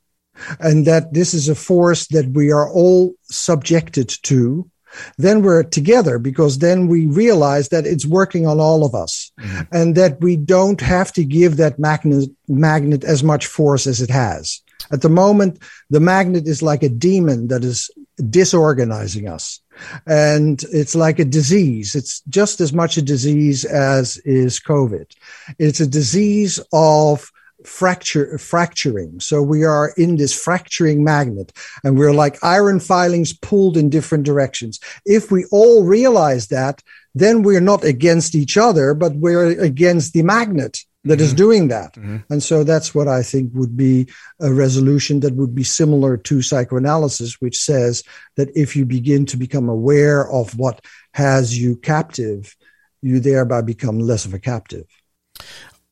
and 0.60 0.86
that 0.86 1.14
this 1.14 1.34
is 1.34 1.50
a 1.50 1.56
force 1.56 2.08
that 2.08 2.28
we 2.28 2.52
are 2.52 2.70
all 2.70 3.14
subjected 3.24 4.10
to, 4.24 4.70
then 5.18 5.42
we're 5.42 5.64
together 5.64 6.20
because 6.20 6.60
then 6.60 6.88
we 6.88 7.08
realize 7.08 7.70
that 7.70 7.86
it's 7.86 8.06
working 8.06 8.48
on 8.48 8.60
all 8.60 8.86
of 8.86 8.96
us 8.96 9.32
mm-hmm. 9.40 9.62
and 9.72 9.96
that 9.96 10.20
we 10.22 10.36
don't 10.36 10.82
have 10.82 11.12
to 11.14 11.24
give 11.24 11.58
that 11.58 11.80
magnet, 11.80 12.30
magnet 12.48 13.04
as 13.04 13.24
much 13.24 13.48
force 13.48 13.88
as 13.88 14.02
it 14.02 14.10
has. 14.10 14.62
At 14.92 15.02
the 15.02 15.10
moment, 15.10 15.62
the 15.90 16.00
magnet 16.00 16.48
is 16.48 16.62
like 16.62 16.84
a 16.84 16.90
demon 16.90 17.48
that 17.50 17.64
is 17.64 17.90
disorganizing 18.30 19.28
us. 19.28 19.62
And 20.06 20.64
it's 20.72 20.96
like 20.96 21.20
a 21.20 21.26
disease. 21.26 21.94
It's 21.94 22.22
just 22.22 22.62
as 22.62 22.74
much 22.74 22.98
a 22.98 23.02
disease 23.02 23.64
as 23.66 24.18
is 24.18 24.60
COVID. 24.60 25.12
It's 25.60 25.80
a 25.80 25.88
disease 25.88 26.60
of 26.74 27.32
fracture 27.66 28.38
fracturing 28.38 29.20
so 29.20 29.42
we 29.42 29.64
are 29.64 29.92
in 29.98 30.16
this 30.16 30.32
fracturing 30.32 31.04
magnet 31.04 31.52
and 31.84 31.98
we're 31.98 32.14
like 32.14 32.42
iron 32.44 32.80
filings 32.80 33.34
pulled 33.34 33.76
in 33.76 33.90
different 33.90 34.24
directions 34.24 34.80
if 35.06 35.32
we 35.32 35.44
all 35.52 35.84
realize 35.84 36.48
that 36.48 36.84
then 37.16 37.42
we're 37.42 37.60
not 37.60 37.84
against 37.84 38.36
each 38.36 38.58
other 38.58 38.94
but 38.94 39.14
we're 39.16 39.60
against 39.60 40.14
the 40.14 40.22
magnet 40.22 40.78
that 41.08 41.16
mm-hmm. 41.16 41.24
is 41.24 41.34
doing 41.34 41.68
that. 41.70 41.94
Mm-hmm. 41.94 42.18
And 42.30 42.42
so 42.42 42.64
that's 42.64 42.94
what 42.94 43.08
I 43.08 43.24
think 43.24 43.52
would 43.54 43.76
be 43.76 44.08
a 44.40 44.52
resolution 44.52 45.20
that 45.22 45.36
would 45.36 45.56
be 45.56 45.64
similar 45.64 46.18
to 46.18 46.42
psychoanalysis, 46.42 47.42
which 47.42 47.58
says 47.58 48.04
that 48.36 48.50
if 48.56 48.76
you 48.76 48.86
begin 48.86 49.26
to 49.28 49.38
become 49.38 49.70
aware 49.70 50.30
of 50.30 50.58
what 50.58 50.84
has 51.14 51.58
you 51.58 51.76
captive, 51.78 52.56
you 53.02 53.20
thereby 53.20 53.62
become 53.62 54.00
less 54.00 54.26
of 54.26 54.34
a 54.34 54.40
captive. 54.40 54.86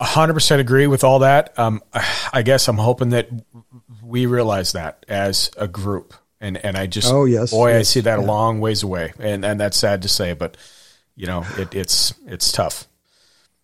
100% 0.01 0.59
agree 0.59 0.87
with 0.87 1.03
all 1.03 1.19
that. 1.19 1.57
Um, 1.57 1.81
I 2.33 2.41
guess 2.41 2.67
I'm 2.67 2.77
hoping 2.77 3.09
that 3.09 3.29
we 4.03 4.25
realize 4.25 4.73
that 4.73 5.05
as 5.07 5.51
a 5.57 5.67
group. 5.67 6.13
And, 6.41 6.57
and 6.57 6.77
I 6.77 6.85
just, 6.85 7.11
oh, 7.11 7.25
yes, 7.25 7.51
boy, 7.51 7.69
yes, 7.69 7.79
I 7.79 7.83
see 7.83 8.01
that 8.01 8.19
yeah. 8.19 8.25
a 8.25 8.27
long 8.27 8.59
ways 8.59 8.83
away. 8.83 9.13
And, 9.19 9.45
and 9.45 9.59
that's 9.59 9.77
sad 9.77 10.01
to 10.01 10.09
say, 10.09 10.33
but 10.33 10.57
you 11.15 11.27
know, 11.27 11.45
it, 11.57 11.73
it's, 11.73 12.13
it's 12.27 12.51
tough. 12.51 12.87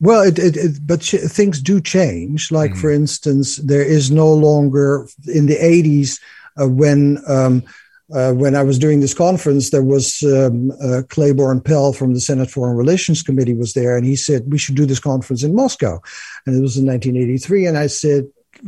Well, 0.02 0.24
it, 0.24 0.40
it, 0.40 0.58
it 0.58 0.80
but 0.86 1.02
ch- 1.02 1.22
things 1.22 1.62
do 1.62 1.80
change. 1.80 2.52
Like, 2.52 2.72
mm. 2.72 2.82
for 2.82 2.92
instance, 2.92 3.58
there 3.58 3.84
is 3.84 4.10
no 4.10 4.34
longer 4.34 5.08
in 5.28 5.46
the 5.46 5.56
80s 5.56 6.20
uh, 6.62 6.68
when. 6.68 7.20
Um, 7.28 7.64
uh, 8.14 8.34
when 8.34 8.58
I 8.58 8.64
was 8.64 8.78
doing 8.78 9.00
this 9.00 9.14
conference, 9.14 9.70
there 9.70 9.86
was 9.86 10.22
um, 10.24 10.74
uh, 10.84 11.04
Claiborne 11.08 11.62
Pell 11.62 11.94
from 11.94 12.14
the 12.14 12.20
Senate 12.20 12.52
Foreign 12.52 12.76
Relations 12.76 13.24
Committee 13.24 13.54
was 13.54 13.72
there, 13.72 13.96
and 13.96 14.06
he 14.06 14.18
said 14.18 14.52
we 14.52 14.58
should 14.58 14.76
do 14.76 14.86
this 14.86 15.00
conference 15.00 15.44
in 15.44 15.56
Moscow, 15.56 16.02
and 16.46 16.54
it 16.54 16.60
was 16.60 16.76
in 16.76 16.86
1983. 16.86 17.68
And 17.68 17.78
I 17.78 17.88
said, 17.88 18.26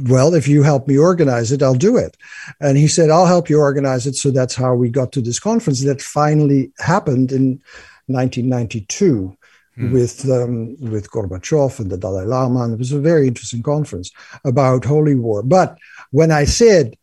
well, 0.07 0.33
if 0.33 0.47
you 0.47 0.63
help 0.63 0.87
me 0.87 0.97
organize 0.97 1.51
it, 1.51 1.61
I'll 1.61 1.73
do 1.73 1.97
it. 1.97 2.15
And 2.61 2.77
he 2.77 2.87
said, 2.87 3.09
I'll 3.09 3.25
help 3.25 3.49
you 3.49 3.59
organize 3.59 4.07
it. 4.07 4.15
So 4.15 4.31
that's 4.31 4.55
how 4.55 4.75
we 4.75 4.87
got 4.87 5.11
to 5.11 5.21
this 5.21 5.39
conference 5.39 5.83
that 5.83 6.01
finally 6.01 6.71
happened 6.79 7.33
in 7.33 7.61
1992 8.07 9.35
mm. 9.77 9.91
with 9.91 10.29
um, 10.29 10.75
with 10.79 11.09
Gorbachev 11.11 11.79
and 11.79 11.89
the 11.89 11.97
Dalai 11.97 12.25
Lama. 12.25 12.63
And 12.63 12.73
it 12.73 12.79
was 12.79 12.91
a 12.91 12.99
very 12.99 13.27
interesting 13.27 13.63
conference 13.63 14.11
about 14.43 14.85
holy 14.85 15.15
war. 15.15 15.43
But 15.43 15.77
when 16.11 16.31
I 16.31 16.45
said 16.45 16.95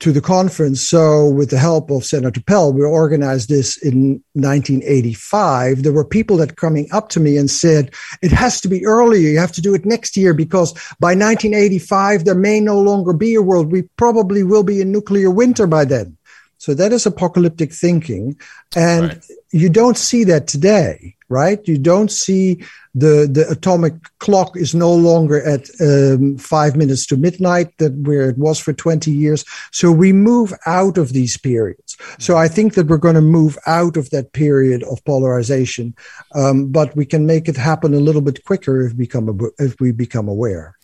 to 0.00 0.10
the 0.10 0.20
conference, 0.20 0.86
so 0.86 1.28
with 1.28 1.50
the 1.50 1.58
help 1.58 1.90
of 1.90 2.04
Senator 2.04 2.40
Pell, 2.40 2.72
we 2.72 2.82
organized 2.82 3.48
this 3.48 3.76
in 3.76 4.22
1985. 4.32 5.82
There 5.82 5.92
were 5.92 6.04
people 6.04 6.36
that 6.38 6.56
coming 6.56 6.88
up 6.92 7.08
to 7.10 7.20
me 7.20 7.36
and 7.36 7.48
said, 7.48 7.94
it 8.20 8.32
has 8.32 8.60
to 8.62 8.68
be 8.68 8.84
earlier. 8.84 9.28
You 9.28 9.38
have 9.38 9.52
to 9.52 9.60
do 9.60 9.74
it 9.74 9.86
next 9.86 10.16
year 10.16 10.34
because 10.34 10.72
by 10.98 11.14
1985, 11.14 12.24
there 12.24 12.34
may 12.34 12.60
no 12.60 12.80
longer 12.80 13.12
be 13.12 13.34
a 13.34 13.42
world. 13.42 13.70
We 13.70 13.82
probably 13.96 14.42
will 14.42 14.64
be 14.64 14.80
in 14.80 14.90
nuclear 14.90 15.30
winter 15.30 15.66
by 15.66 15.84
then. 15.84 16.16
So 16.58 16.74
that 16.74 16.92
is 16.92 17.06
apocalyptic 17.06 17.72
thinking. 17.72 18.38
And 18.74 19.08
right. 19.08 19.26
you 19.50 19.70
don't 19.70 19.96
see 19.96 20.24
that 20.24 20.46
today, 20.46 21.16
right? 21.30 21.66
You 21.66 21.78
don't 21.78 22.10
see 22.10 22.62
the, 22.94 23.28
the 23.30 23.46
atomic 23.48 23.94
clock 24.18 24.56
is 24.56 24.74
no 24.74 24.92
longer 24.92 25.40
at 25.42 25.68
um, 25.80 26.36
five 26.36 26.76
minutes 26.76 27.06
to 27.06 27.16
midnight 27.16 27.78
that 27.78 27.94
where 27.94 28.28
it 28.28 28.36
was 28.36 28.58
for 28.58 28.72
20 28.72 29.10
years. 29.12 29.44
So 29.70 29.92
we 29.92 30.12
move 30.12 30.52
out 30.66 30.98
of 30.98 31.12
these 31.12 31.38
periods. 31.38 31.96
So 32.18 32.36
I 32.36 32.48
think 32.48 32.74
that 32.74 32.88
we're 32.88 32.98
going 32.98 33.14
to 33.14 33.20
move 33.20 33.56
out 33.66 33.96
of 33.96 34.10
that 34.10 34.32
period 34.32 34.82
of 34.82 35.02
polarization. 35.04 35.94
Um, 36.34 36.72
but 36.72 36.94
we 36.96 37.06
can 37.06 37.26
make 37.26 37.48
it 37.48 37.56
happen 37.56 37.94
a 37.94 38.00
little 38.00 38.22
bit 38.22 38.44
quicker 38.44 38.84
if, 38.84 38.96
become, 38.96 39.40
if 39.58 39.80
we 39.80 39.92
become 39.92 40.28
aware. 40.28 40.76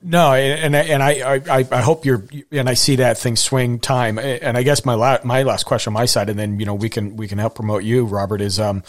No, 0.00 0.32
and 0.32 0.76
and 0.76 1.02
I, 1.02 1.40
I 1.48 1.66
I 1.72 1.80
hope 1.80 2.04
you're 2.04 2.22
and 2.52 2.68
I 2.68 2.74
see 2.74 2.96
that 2.96 3.18
thing 3.18 3.34
swing 3.34 3.80
time. 3.80 4.16
And 4.18 4.56
I 4.56 4.62
guess 4.62 4.84
my 4.84 4.94
last 4.94 5.24
my 5.24 5.42
last 5.42 5.64
question 5.64 5.90
on 5.90 5.94
my 5.94 6.06
side, 6.06 6.30
and 6.30 6.38
then 6.38 6.60
you 6.60 6.66
know 6.66 6.74
we 6.74 6.88
can 6.88 7.16
we 7.16 7.26
can 7.26 7.38
help 7.38 7.56
promote 7.56 7.82
you, 7.82 8.04
Robert. 8.04 8.40
Is 8.40 8.60
um, 8.60 8.84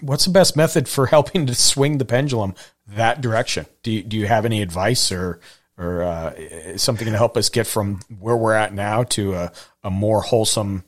what's 0.00 0.26
the 0.26 0.30
best 0.30 0.54
method 0.54 0.86
for 0.86 1.06
helping 1.16 1.46
to 1.46 1.54
swing 1.54 1.96
the 1.96 2.04
pendulum 2.04 2.54
that 2.86 3.22
direction? 3.22 3.66
Do 3.82 3.90
you, 3.90 4.02
do 4.02 4.18
you 4.18 4.26
have 4.26 4.44
any 4.44 4.60
advice 4.60 5.10
or 5.10 5.40
or 5.78 6.02
uh, 6.02 6.76
something 6.76 7.06
to 7.06 7.16
help 7.16 7.38
us 7.38 7.48
get 7.48 7.66
from 7.66 8.00
where 8.18 8.36
we're 8.36 8.54
at 8.54 8.74
now 8.74 9.04
to 9.04 9.32
a, 9.32 9.52
a 9.82 9.90
more 9.90 10.20
wholesome? 10.20 10.84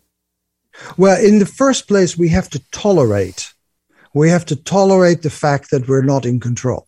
Well, 0.98 1.18
in 1.24 1.38
the 1.38 1.46
first 1.46 1.88
place, 1.88 2.16
we 2.16 2.28
have 2.28 2.50
to 2.50 2.62
tolerate. 2.72 3.54
We 4.12 4.28
have 4.28 4.44
to 4.46 4.56
tolerate 4.56 5.22
the 5.22 5.30
fact 5.30 5.70
that 5.70 5.88
we're 5.88 6.02
not 6.02 6.26
in 6.26 6.40
control 6.40 6.86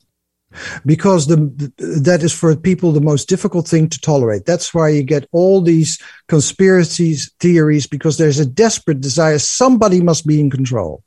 because 0.85 1.27
the, 1.27 1.37
that 1.79 2.23
is 2.23 2.33
for 2.33 2.55
people 2.57 2.93
the 2.93 3.01
most 3.01 3.29
difficult 3.29 3.67
thing 3.69 3.89
to 3.89 4.01
tolerate. 4.01 4.45
That's 4.45 4.73
why 4.75 4.91
you 4.91 5.03
get 5.03 5.29
all 5.33 5.61
these 5.61 6.01
conspiracies 6.29 7.33
theories 7.41 7.87
because 7.87 8.19
there's 8.19 8.39
a 8.39 8.47
desperate 8.47 9.01
desire. 9.01 9.39
Somebody 9.39 10.01
must 10.01 10.27
be 10.27 10.41
in 10.41 10.51
control. 10.51 11.03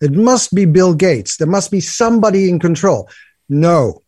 It 0.00 0.12
must 0.12 0.54
be 0.54 0.64
Bill 0.64 0.94
Gates. 0.94 1.36
There 1.36 1.46
must 1.46 1.70
be 1.70 1.80
somebody 1.80 2.48
in 2.48 2.58
control. 2.58 3.08
No, 3.48 4.02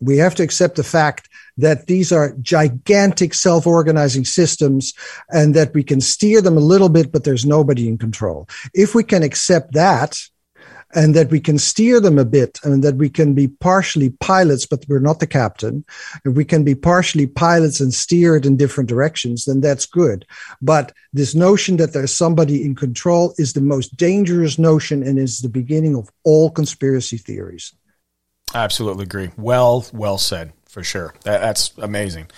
we 0.00 0.18
have 0.18 0.34
to 0.36 0.42
accept 0.42 0.76
the 0.76 0.84
fact 0.84 1.28
that 1.58 1.86
these 1.86 2.12
are 2.12 2.36
gigantic 2.42 3.32
self-organizing 3.32 4.24
systems 4.24 4.92
and 5.30 5.54
that 5.54 5.72
we 5.72 5.82
can 5.82 6.00
steer 6.00 6.42
them 6.42 6.56
a 6.56 6.60
little 6.60 6.90
bit, 6.90 7.10
but 7.10 7.24
there's 7.24 7.46
nobody 7.46 7.88
in 7.88 7.96
control. 7.96 8.46
If 8.74 8.94
we 8.94 9.02
can 9.04 9.22
accept 9.22 9.72
that, 9.72 10.18
and 10.96 11.14
that 11.14 11.30
we 11.30 11.38
can 11.38 11.58
steer 11.58 12.00
them 12.00 12.18
a 12.18 12.24
bit 12.24 12.58
and 12.64 12.82
that 12.82 12.96
we 12.96 13.10
can 13.10 13.34
be 13.34 13.46
partially 13.46 14.10
pilots, 14.10 14.64
but 14.64 14.84
we're 14.88 14.98
not 14.98 15.20
the 15.20 15.26
captain. 15.26 15.84
If 16.24 16.34
we 16.34 16.44
can 16.44 16.64
be 16.64 16.74
partially 16.74 17.26
pilots 17.26 17.80
and 17.80 17.92
steer 17.92 18.34
it 18.34 18.46
in 18.46 18.56
different 18.56 18.88
directions, 18.88 19.44
then 19.44 19.60
that's 19.60 19.84
good. 19.84 20.26
But 20.62 20.92
this 21.12 21.34
notion 21.34 21.76
that 21.76 21.92
there's 21.92 22.16
somebody 22.16 22.64
in 22.64 22.74
control 22.74 23.34
is 23.36 23.52
the 23.52 23.60
most 23.60 23.96
dangerous 23.96 24.58
notion 24.58 25.02
and 25.02 25.18
is 25.18 25.40
the 25.40 25.50
beginning 25.50 25.94
of 25.94 26.08
all 26.24 26.50
conspiracy 26.50 27.18
theories. 27.18 27.74
absolutely 28.54 29.04
agree. 29.04 29.30
Well, 29.36 29.84
well 29.92 30.16
said 30.16 30.54
for 30.64 30.82
sure. 30.82 31.14
That, 31.24 31.42
that's 31.42 31.72
amazing. 31.76 32.28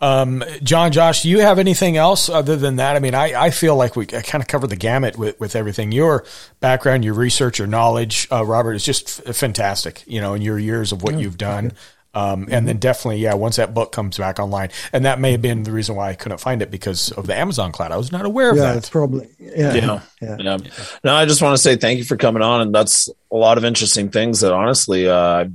Um, 0.00 0.44
John, 0.62 0.92
Josh, 0.92 1.22
do 1.22 1.28
you 1.28 1.40
have 1.40 1.58
anything 1.58 1.96
else 1.96 2.28
other 2.28 2.56
than 2.56 2.76
that? 2.76 2.94
I 2.94 3.00
mean, 3.00 3.14
I, 3.14 3.46
I 3.46 3.50
feel 3.50 3.74
like 3.74 3.96
we 3.96 4.06
kind 4.06 4.40
of 4.42 4.46
covered 4.46 4.70
the 4.70 4.76
gamut 4.76 5.18
with, 5.18 5.38
with 5.40 5.56
everything. 5.56 5.90
Your 5.90 6.24
background, 6.60 7.04
your 7.04 7.14
research, 7.14 7.58
your 7.58 7.66
knowledge, 7.66 8.28
uh, 8.30 8.44
Robert, 8.44 8.74
is 8.74 8.84
just 8.84 9.26
f- 9.26 9.36
fantastic, 9.36 10.04
you 10.06 10.20
know, 10.20 10.34
in 10.34 10.42
your 10.42 10.58
years 10.58 10.92
of 10.92 11.02
what 11.02 11.18
you've 11.18 11.38
done. 11.38 11.72
Um, 12.14 12.48
and 12.50 12.66
then 12.66 12.78
definitely, 12.78 13.18
yeah, 13.18 13.34
once 13.34 13.56
that 13.56 13.74
book 13.74 13.92
comes 13.92 14.16
back 14.16 14.38
online, 14.40 14.70
and 14.92 15.04
that 15.04 15.20
may 15.20 15.32
have 15.32 15.42
been 15.42 15.62
the 15.62 15.72
reason 15.72 15.94
why 15.94 16.08
I 16.08 16.14
couldn't 16.14 16.38
find 16.38 16.62
it 16.62 16.70
because 16.70 17.12
of 17.12 17.26
the 17.26 17.36
Amazon 17.36 17.70
cloud. 17.70 17.92
I 17.92 17.96
was 17.96 18.10
not 18.10 18.24
aware 18.24 18.50
of 18.50 18.56
yeah, 18.56 18.62
that. 18.62 18.76
it's 18.76 18.88
probably 18.90 19.28
yeah, 19.38 19.74
Yeah. 19.74 20.00
yeah. 20.20 20.36
Yeah. 20.40 20.56
No, 21.04 21.14
I 21.14 21.26
just 21.26 21.42
want 21.42 21.56
to 21.56 21.62
say 21.62 21.76
thank 21.76 21.98
you 21.98 22.04
for 22.04 22.16
coming 22.16 22.42
on, 22.42 22.60
and 22.62 22.74
that's 22.74 23.08
a 23.30 23.36
lot 23.36 23.58
of 23.58 23.64
interesting 23.64 24.10
things 24.10 24.40
that 24.40 24.52
honestly 24.52 25.08
uh, 25.08 25.16
I've 25.16 25.52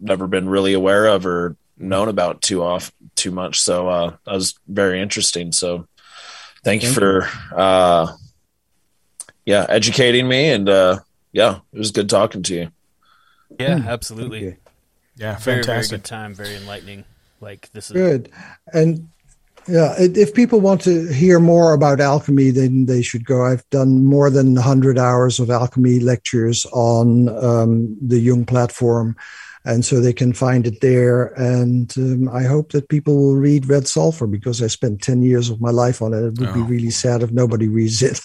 never 0.00 0.26
been 0.26 0.48
really 0.48 0.72
aware 0.72 1.06
of 1.06 1.26
or 1.26 1.56
known 1.78 2.08
about 2.08 2.42
too 2.42 2.62
off 2.62 2.92
too 3.14 3.30
much. 3.30 3.60
So 3.60 3.88
uh, 3.88 4.16
that 4.24 4.32
was 4.34 4.58
very 4.66 5.00
interesting. 5.00 5.52
So 5.52 5.86
thank 6.64 6.82
you 6.82 6.90
for 6.92 7.28
uh, 7.56 8.12
yeah 9.46 9.66
educating 9.68 10.28
me, 10.28 10.50
and 10.50 10.68
uh, 10.68 10.98
yeah, 11.32 11.60
it 11.72 11.78
was 11.78 11.90
good 11.90 12.08
talking 12.08 12.42
to 12.44 12.54
you. 12.54 12.70
Yeah, 13.58 13.78
Hmm. 13.80 13.88
absolutely. 13.88 14.46
Okay. 14.48 14.56
Yeah, 15.16 15.36
Very, 15.38 15.62
very 15.62 15.64
fantastic. 15.64 15.98
good 16.02 16.04
time. 16.04 16.34
Very 16.34 16.54
enlightening. 16.56 17.04
Like 17.40 17.70
this 17.72 17.90
is 17.90 17.94
Good. 17.94 18.30
And 18.72 19.08
yeah, 19.66 19.94
if 19.98 20.32
people 20.32 20.60
want 20.60 20.80
to 20.82 21.12
hear 21.12 21.38
more 21.40 21.72
about 21.72 22.00
alchemy, 22.00 22.50
then 22.50 22.86
they 22.86 23.02
should 23.02 23.24
go. 23.24 23.44
I've 23.44 23.68
done 23.70 24.04
more 24.04 24.30
than 24.30 24.54
100 24.54 24.96
hours 24.98 25.38
of 25.40 25.50
alchemy 25.50 26.00
lectures 26.00 26.64
on 26.72 27.28
um, 27.44 27.96
the 28.00 28.18
Jung 28.18 28.44
platform. 28.46 29.16
And 29.64 29.84
so 29.84 30.00
they 30.00 30.12
can 30.12 30.32
find 30.32 30.66
it 30.66 30.80
there. 30.80 31.26
And 31.36 31.92
um, 31.98 32.28
I 32.28 32.44
hope 32.44 32.72
that 32.72 32.88
people 32.88 33.16
will 33.16 33.36
read 33.36 33.68
Red 33.68 33.86
Sulfur 33.86 34.26
because 34.26 34.62
I 34.62 34.66
spent 34.68 35.02
10 35.02 35.22
years 35.22 35.50
of 35.50 35.60
my 35.60 35.70
life 35.70 36.00
on 36.00 36.14
it. 36.14 36.18
It 36.18 36.38
would 36.38 36.54
be 36.54 36.60
Oh. 36.60 36.64
really 36.64 36.90
sad 36.90 37.22
if 37.22 37.30
nobody 37.32 37.68
reads 37.68 38.02
it. 38.02 38.20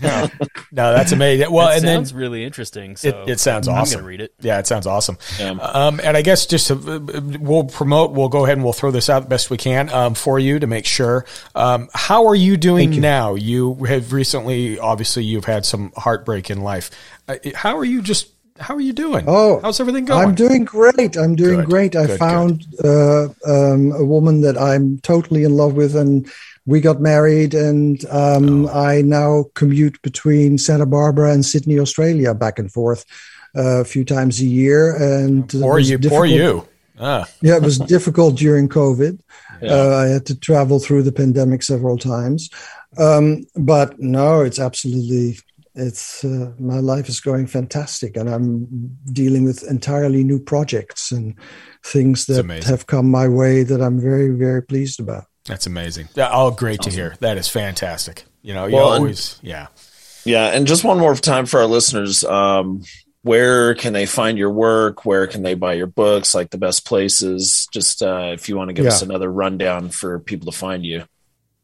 Yeah. 0.00 0.28
No, 0.72 0.92
that's 0.92 1.10
amazing. 1.10 1.50
Well, 1.50 1.68
it 1.70 1.78
and 1.84 2.06
then 2.08 2.16
really 2.16 2.44
interesting. 2.44 2.96
So 2.96 3.08
it, 3.08 3.30
it 3.30 3.40
sounds 3.40 3.66
I'm 3.66 3.74
awesome. 3.74 3.98
gonna 3.98 4.06
read 4.08 4.20
it. 4.20 4.32
Yeah, 4.40 4.60
it 4.60 4.68
sounds 4.68 4.86
awesome. 4.86 5.18
Yeah. 5.36 5.50
Um, 5.50 6.00
and 6.00 6.16
I 6.16 6.22
guess 6.22 6.46
just 6.46 6.68
to, 6.68 7.00
we'll 7.40 7.64
promote, 7.64 8.12
we'll 8.12 8.28
go 8.28 8.44
ahead 8.44 8.56
and 8.56 8.62
we'll 8.62 8.72
throw 8.72 8.92
this 8.92 9.10
out 9.10 9.24
the 9.24 9.28
best 9.28 9.50
we 9.50 9.56
can 9.56 9.90
um, 9.90 10.14
for 10.14 10.38
you 10.38 10.60
to 10.60 10.68
make 10.68 10.86
sure. 10.86 11.26
Um, 11.56 11.88
how 11.92 12.26
are 12.28 12.36
you 12.36 12.56
doing 12.56 12.92
you. 12.92 13.00
now? 13.00 13.34
You 13.34 13.74
have 13.86 14.12
recently, 14.12 14.78
obviously, 14.78 15.24
you've 15.24 15.44
had 15.46 15.66
some 15.66 15.92
heartbreak 15.96 16.50
in 16.50 16.60
life. 16.60 16.92
Uh, 17.26 17.36
how 17.56 17.76
are 17.76 17.84
you 17.84 18.00
just, 18.00 18.28
how 18.60 18.74
are 18.76 18.80
you 18.80 18.92
doing? 18.92 19.24
Oh, 19.26 19.58
how's 19.62 19.80
everything 19.80 20.04
going? 20.04 20.28
I'm 20.28 20.34
doing 20.34 20.64
great. 20.64 21.16
I'm 21.16 21.34
doing 21.34 21.60
Good, 21.60 21.66
great. 21.70 21.96
I 21.96 22.06
good, 22.06 22.18
found 22.18 22.66
uh, 22.84 23.24
um, 23.46 23.92
a 23.92 24.04
woman 24.04 24.42
that 24.42 24.56
I'm 24.58 24.98
totally 25.00 25.44
in 25.44 25.56
love 25.56 25.74
with, 25.74 25.96
and 25.96 26.30
we 26.66 26.80
got 26.80 27.00
married. 27.00 27.54
And 27.54 28.04
um, 28.10 28.66
Oh. 28.66 28.68
I 28.68 29.02
now 29.02 29.46
commute 29.54 30.00
between 30.02 30.58
Santa 30.58 30.86
Barbara 30.86 31.32
and 31.32 31.44
Sydney, 31.44 31.78
Australia, 31.80 32.34
back 32.34 32.58
and 32.58 32.70
forth 32.70 33.04
uh, 33.56 33.80
a 33.80 33.84
few 33.84 34.04
times 34.04 34.40
a 34.40 34.46
year. 34.46 34.94
And 34.96 35.50
was 35.54 35.90
you, 35.90 35.98
poor 35.98 36.26
difficult- 36.26 36.28
you. 36.28 36.68
Ah, 37.02 37.26
Yeah, 37.42 37.56
it 37.56 37.62
was 37.62 37.78
difficult 37.78 38.36
during 38.36 38.68
COVID. 38.68 39.18
Yeah. 39.62 39.72
Uh, 39.72 39.96
I 39.96 40.06
had 40.06 40.26
to 40.26 40.34
travel 40.38 40.78
through 40.78 41.02
the 41.04 41.12
pandemic 41.12 41.62
several 41.62 41.96
times. 41.96 42.50
Um, 42.98 43.46
but 43.56 43.98
no, 43.98 44.42
it's 44.42 44.58
absolutely 44.58 45.38
it's 45.80 46.24
uh, 46.24 46.52
my 46.58 46.78
life 46.78 47.08
is 47.08 47.20
going 47.20 47.46
fantastic 47.46 48.16
and 48.16 48.28
i'm 48.28 48.66
dealing 49.12 49.44
with 49.44 49.62
entirely 49.70 50.22
new 50.22 50.38
projects 50.38 51.10
and 51.10 51.34
things 51.84 52.26
that 52.26 52.44
have 52.64 52.86
come 52.86 53.10
my 53.10 53.26
way 53.26 53.62
that 53.62 53.80
i'm 53.80 54.00
very 54.00 54.30
very 54.30 54.62
pleased 54.62 55.00
about 55.00 55.24
that's 55.46 55.66
amazing. 55.66 56.08
Yeah, 56.14 56.30
oh, 56.32 56.50
great 56.50 56.82
to 56.82 56.90
hear. 56.90 57.16
That 57.20 57.38
is 57.38 57.48
fantastic. 57.48 58.24
You 58.42 58.54
know, 58.54 58.66
you 58.66 58.76
Well, 58.76 58.92
and- 58.92 59.00
always, 59.02 59.38
yeah. 59.42 59.68
Yeah, 60.24 60.48
and 60.48 60.66
just 60.66 60.84
one 60.84 60.98
more 60.98 61.14
time 61.14 61.46
for 61.46 61.60
our 61.60 61.66
listeners, 61.66 62.24
um, 62.24 62.82
where 63.22 63.74
can 63.74 63.94
they 63.94 64.04
find 64.04 64.36
your 64.36 64.50
work? 64.50 65.06
Where 65.06 65.26
can 65.26 65.42
they 65.42 65.54
buy 65.54 65.72
your 65.72 65.86
books? 65.86 66.34
Like 66.34 66.50
the 66.50 66.58
best 66.58 66.86
places? 66.86 67.66
Just 67.72 68.02
uh, 68.02 68.30
if 68.34 68.48
you 68.48 68.56
want 68.56 68.68
to 68.68 68.74
give 68.74 68.86
us 68.86 69.02
another 69.02 69.30
rundown 69.30 69.88
for 69.88 70.18
people 70.20 70.52
to 70.52 70.56
find 70.56 70.84
you. 70.84 71.04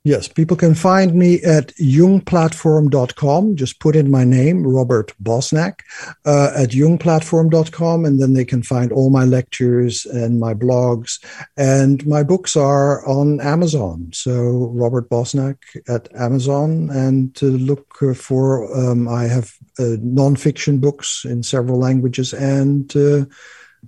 Yes 0.07 0.29
people 0.29 0.57
can 0.57 0.77
find 0.77 1.17
me 1.17 1.43
at 1.43 1.75
jungplatform.com 1.79 3.57
just 3.57 3.81
put 3.81 3.97
in 3.97 4.09
my 4.09 4.23
name 4.23 4.65
robert 4.65 5.13
bosnak 5.21 5.81
uh, 6.25 6.53
at 6.55 6.71
jungplatform.com 6.71 8.05
and 8.05 8.23
then 8.23 8.33
they 8.35 8.45
can 8.45 8.63
find 8.63 8.93
all 8.93 9.11
my 9.11 9.25
lectures 9.25 10.07
and 10.07 10.39
my 10.39 10.55
blogs. 10.55 11.19
And 11.57 12.07
my 12.07 12.23
books 12.23 12.55
are 12.55 13.05
on 13.05 13.41
amazon. 13.41 14.11
So 14.13 14.71
robert 14.73 15.11
bosnak 15.11 15.57
at 15.89 16.09
amazon. 16.15 16.89
And 16.91 17.35
to 17.35 17.47
look 17.47 18.01
uh, 18.01 18.15
for 18.15 18.73
um, 18.79 19.09
i 19.09 19.25
have 19.25 19.55
uh, 19.81 19.97
non-fiction 20.03 20.79
books 20.79 21.25
in 21.25 21.43
several 21.43 21.81
languages 21.81 22.33
and 22.33 22.97
uh, 22.97 23.25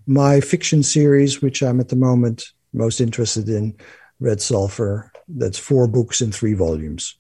my 0.09 0.41
fiction 0.41 0.83
series 0.83 1.41
which 1.41 1.63
i'm 1.63 1.79
at 1.79 1.91
the 1.91 2.03
moment 2.09 2.51
most 2.73 3.01
interested 3.01 3.49
in 3.49 3.77
red 4.19 4.41
sulfur 4.43 5.13
that's 5.29 5.59
four 5.59 5.87
books 5.87 6.21
in 6.21 6.33
three 6.33 6.55
volumes 6.55 7.17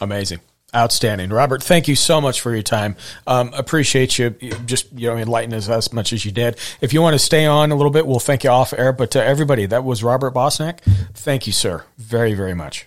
Amazing. 0.00 0.40
Outstanding. 0.74 1.28
Robert, 1.28 1.62
thank 1.62 1.86
you 1.86 1.94
so 1.94 2.20
much 2.20 2.40
for 2.40 2.52
your 2.52 2.62
time. 2.62 2.96
Um, 3.26 3.52
appreciate 3.52 4.18
you 4.18 4.30
just, 4.64 4.90
you 4.98 5.10
know, 5.10 5.18
enlightening 5.18 5.58
us 5.58 5.68
as 5.68 5.92
much 5.92 6.14
as 6.14 6.24
you 6.24 6.32
did. 6.32 6.58
If 6.80 6.94
you 6.94 7.02
want 7.02 7.12
to 7.14 7.18
stay 7.18 7.44
on 7.44 7.70
a 7.70 7.74
little 7.74 7.92
bit, 7.92 8.06
we'll 8.06 8.18
thank 8.18 8.42
you 8.42 8.50
off 8.50 8.72
air. 8.72 8.92
But 8.92 9.14
uh, 9.14 9.20
everybody, 9.20 9.66
that 9.66 9.84
was 9.84 10.02
Robert 10.02 10.32
Bosnak. 10.32 10.80
Thank 11.12 11.46
you, 11.46 11.52
sir, 11.52 11.84
very, 11.98 12.32
very 12.32 12.54
much. 12.54 12.86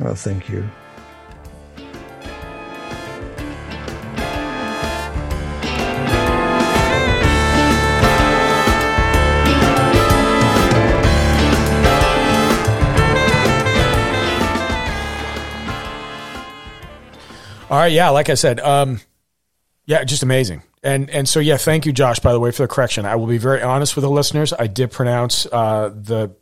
oh 0.00 0.14
thank 0.14 0.48
you 0.48 0.68
All 17.74 17.80
right. 17.80 17.90
Yeah. 17.92 18.10
Like 18.10 18.30
I 18.30 18.34
said, 18.34 18.60
um, 18.60 19.00
yeah, 19.84 20.04
just 20.04 20.22
amazing. 20.22 20.62
And, 20.84 21.10
and 21.10 21.28
so, 21.28 21.40
yeah, 21.40 21.56
thank 21.56 21.86
you, 21.86 21.92
Josh, 21.92 22.20
by 22.20 22.32
the 22.32 22.38
way, 22.38 22.52
for 22.52 22.62
the 22.62 22.68
correction. 22.68 23.04
I 23.04 23.16
will 23.16 23.26
be 23.26 23.38
very 23.38 23.62
honest 23.62 23.96
with 23.96 24.04
the 24.04 24.10
listeners. 24.10 24.52
I 24.52 24.68
did 24.68 24.92
pronounce, 24.92 25.44
uh, 25.46 25.88
the 25.92 26.36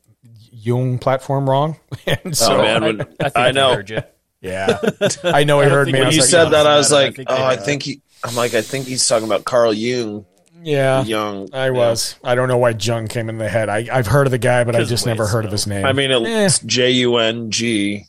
Jung 0.50 0.98
platform 0.98 1.48
wrong. 1.48 1.78
and 2.06 2.36
so, 2.36 2.56
oh 2.58 2.62
man, 2.62 2.82
I, 2.82 2.86
when, 2.86 3.00
I 3.00 3.04
think 3.04 3.36
I 3.36 3.48
I 3.48 3.50
know 3.52 3.74
heard 3.74 3.88
you. 3.90 4.02
yeah, 4.42 4.78
I 5.24 5.44
know 5.44 5.60
he 5.60 5.66
I 5.66 5.70
heard 5.70 5.86
me. 5.88 5.94
When 5.94 6.06
was 6.06 6.16
you 6.16 6.20
like, 6.22 6.30
said 6.30 6.46
"Oh, 6.48 6.50
that, 6.50 6.66
I 6.66 6.74
I 6.74 6.76
was 6.76 6.90
think 6.90 7.16
like, 7.18 7.26
they 7.28 7.34
oh, 7.34 7.44
I 7.46 7.56
think 7.56 7.82
he. 7.82 8.02
I'm 8.22 8.34
like, 8.36 8.52
I 8.54 8.60
think 8.62 8.86
he's 8.86 9.08
talking 9.08 9.26
about 9.26 9.44
Carl 9.44 9.72
Jung. 9.72 10.26
yeah, 10.62 11.02
Young. 11.04 11.48
I 11.54 11.70
was. 11.70 12.16
I 12.22 12.34
don't 12.34 12.46
know 12.48 12.58
why 12.58 12.70
Jung 12.78 13.08
came 13.08 13.28
in 13.28 13.38
the 13.38 13.48
head. 13.48 13.68
I, 13.68 13.88
I've 13.92 14.06
heard 14.06 14.26
of 14.26 14.30
the 14.30 14.38
guy, 14.38 14.62
but 14.64 14.76
I 14.76 14.84
just 14.84 15.06
never 15.06 15.26
heard 15.26 15.42
slow. 15.42 15.46
of 15.48 15.52
his 15.52 15.66
name. 15.66 15.84
I 15.86 15.92
mean, 15.92 16.10
Eh. 16.12 16.46
it's 16.46 16.58
J 16.60 16.90
U 16.92 17.16
N 17.16 17.50
G. 17.50 18.04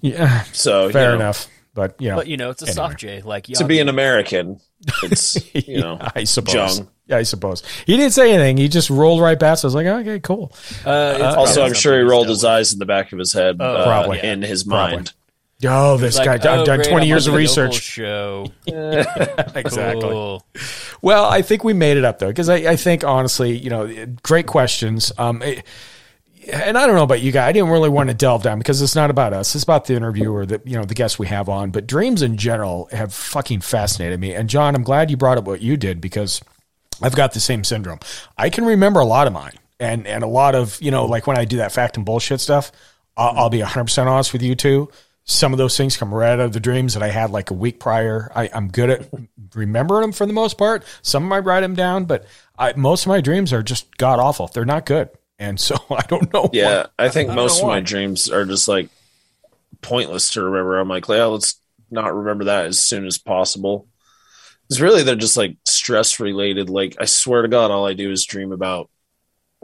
yeah, 0.00 0.42
So 0.52 0.90
fair 0.90 1.12
you 1.12 1.18
know, 1.18 1.24
enough. 1.24 1.48
But 1.78 1.94
you 2.00 2.08
know, 2.08 2.16
But 2.16 2.26
you 2.26 2.36
know, 2.36 2.50
it's 2.50 2.60
a 2.62 2.66
Anyway. 2.66 2.74
soft 2.74 2.98
J. 2.98 3.22
Like 3.22 3.44
To 3.44 3.64
be 3.64 3.78
an 3.78 3.88
American, 3.88 4.58
it's 5.04 5.38
you 5.68 5.80
know, 5.80 5.96
I 6.14 6.24
suppose. 6.24 6.78
Jung. 6.78 6.88
Yeah, 7.06 7.18
I 7.18 7.22
suppose 7.22 7.62
he 7.86 7.96
didn't 7.96 8.12
say 8.14 8.32
anything. 8.32 8.56
He 8.56 8.68
just 8.68 8.90
rolled 8.90 9.20
right 9.22 9.38
past. 9.38 9.64
I 9.64 9.68
was 9.68 9.74
like, 9.76 9.86
okay, 9.86 10.18
cool. 10.18 10.52
Uh, 10.84 11.14
it's 11.16 11.36
Also, 11.36 11.64
I'm 11.64 11.72
sure 11.72 11.96
he 11.96 12.02
rolled 12.04 12.28
his 12.28 12.44
eyes 12.44 12.72
in 12.72 12.80
the 12.80 12.84
back 12.86 13.12
of 13.12 13.18
his 13.20 13.32
head, 13.32 13.56
Oh, 13.60 13.64
uh, 13.76 13.84
Probably. 13.84 14.20
in 14.22 14.42
his 14.42 14.64
Probably. 14.64 14.96
mind. 14.96 15.12
Oh, 15.64 15.96
this 15.96 16.16
with. 16.18 16.24
guy. 16.26 16.32
Like, 16.32 16.46
I've 16.46 16.60
oh, 16.60 16.64
done 16.64 16.78
great, 16.78 16.88
20 16.90 17.02
I'm 17.04 17.08
years 17.08 17.26
of 17.28 17.34
on 17.34 17.40
the 17.40 17.48
Opal 17.48 17.62
research. 17.64 17.82
Show. 17.82 18.46
exactly. 18.66 20.00
Cool. 20.02 20.44
Well, 21.00 21.24
I 21.24 21.42
think 21.42 21.64
we 21.64 21.72
made 21.72 21.96
it 21.96 22.04
up 22.04 22.18
though, 22.18 22.28
because 22.28 22.48
I, 22.48 22.56
I 22.56 22.76
think 22.76 23.04
honestly, 23.04 23.56
you 23.56 23.70
know, 23.70 24.06
great 24.22 24.46
questions. 24.46 25.12
Um, 25.18 25.42
it- 25.42 25.64
and 26.52 26.78
I 26.78 26.86
don't 26.86 26.96
know 26.96 27.02
about 27.02 27.20
you 27.20 27.32
guys. 27.32 27.48
I 27.48 27.52
didn't 27.52 27.70
really 27.70 27.88
want 27.88 28.08
to 28.08 28.14
delve 28.14 28.42
down 28.42 28.58
because 28.58 28.80
it's 28.80 28.94
not 28.94 29.10
about 29.10 29.32
us. 29.32 29.54
It's 29.54 29.64
about 29.64 29.86
the 29.86 29.94
interviewer, 29.94 30.46
the 30.46 30.60
you 30.64 30.76
know, 30.76 30.84
the 30.84 30.94
guests 30.94 31.18
we 31.18 31.26
have 31.26 31.48
on. 31.48 31.70
But 31.70 31.86
dreams 31.86 32.22
in 32.22 32.36
general 32.36 32.88
have 32.92 33.12
fucking 33.12 33.60
fascinated 33.60 34.18
me. 34.20 34.34
And 34.34 34.48
John, 34.48 34.74
I'm 34.74 34.82
glad 34.82 35.10
you 35.10 35.16
brought 35.16 35.38
up 35.38 35.44
what 35.44 35.60
you 35.60 35.76
did 35.76 36.00
because 36.00 36.40
I've 37.02 37.14
got 37.14 37.34
the 37.34 37.40
same 37.40 37.64
syndrome. 37.64 38.00
I 38.36 38.50
can 38.50 38.64
remember 38.64 39.00
a 39.00 39.04
lot 39.04 39.26
of 39.26 39.32
mine, 39.32 39.58
and 39.78 40.06
and 40.06 40.24
a 40.24 40.28
lot 40.28 40.54
of 40.54 40.80
you 40.80 40.90
know, 40.90 41.04
like 41.04 41.26
when 41.26 41.38
I 41.38 41.44
do 41.44 41.58
that 41.58 41.72
fact 41.72 41.96
and 41.96 42.06
bullshit 42.06 42.40
stuff. 42.40 42.72
I'll, 43.16 43.36
I'll 43.36 43.50
be 43.50 43.60
100 43.60 43.84
percent 43.84 44.08
honest 44.08 44.32
with 44.32 44.42
you 44.42 44.54
too. 44.54 44.90
Some 45.24 45.52
of 45.52 45.58
those 45.58 45.76
things 45.76 45.98
come 45.98 46.14
right 46.14 46.32
out 46.32 46.40
of 46.40 46.52
the 46.54 46.60
dreams 46.60 46.94
that 46.94 47.02
I 47.02 47.08
had 47.08 47.30
like 47.30 47.50
a 47.50 47.54
week 47.54 47.80
prior. 47.80 48.32
I, 48.34 48.48
I'm 48.54 48.68
good 48.68 48.88
at 48.88 49.08
remembering 49.54 50.00
them 50.00 50.12
for 50.12 50.24
the 50.24 50.32
most 50.32 50.56
part. 50.56 50.84
Some 51.02 51.30
I 51.30 51.40
write 51.40 51.60
them 51.60 51.74
down, 51.74 52.06
but 52.06 52.24
I, 52.58 52.72
most 52.74 53.04
of 53.04 53.08
my 53.08 53.20
dreams 53.20 53.52
are 53.52 53.62
just 53.62 53.94
god 53.98 54.20
awful. 54.20 54.46
They're 54.46 54.64
not 54.64 54.86
good, 54.86 55.10
and 55.38 55.58
so 55.58 55.76
I 55.90 56.02
don't 56.08 56.32
know. 56.32 56.50
Yeah, 56.52 56.86
why. 56.98 57.06
I 57.06 57.08
think 57.08 57.30
I 57.30 57.34
most 57.34 57.60
know 57.62 57.68
of 57.68 57.74
my 57.74 57.80
dreams 57.80 58.30
are 58.30 58.44
just 58.44 58.68
like 58.68 58.88
pointless 59.82 60.32
to 60.32 60.42
remember. 60.42 60.78
I'm 60.78 60.88
like, 60.88 61.08
yeah, 61.08 61.24
let's 61.24 61.60
not 61.90 62.14
remember 62.14 62.44
that 62.44 62.66
as 62.66 62.78
soon 62.78 63.06
as 63.06 63.18
possible. 63.18 63.86
It's 64.70 64.80
really 64.80 65.02
they're 65.02 65.14
just 65.16 65.36
like 65.36 65.56
stress 65.64 66.20
related. 66.20 66.68
Like 66.68 66.96
I 67.00 67.06
swear 67.06 67.42
to 67.42 67.48
God, 67.48 67.70
all 67.70 67.86
I 67.86 67.94
do 67.94 68.10
is 68.10 68.26
dream 68.26 68.52
about 68.52 68.90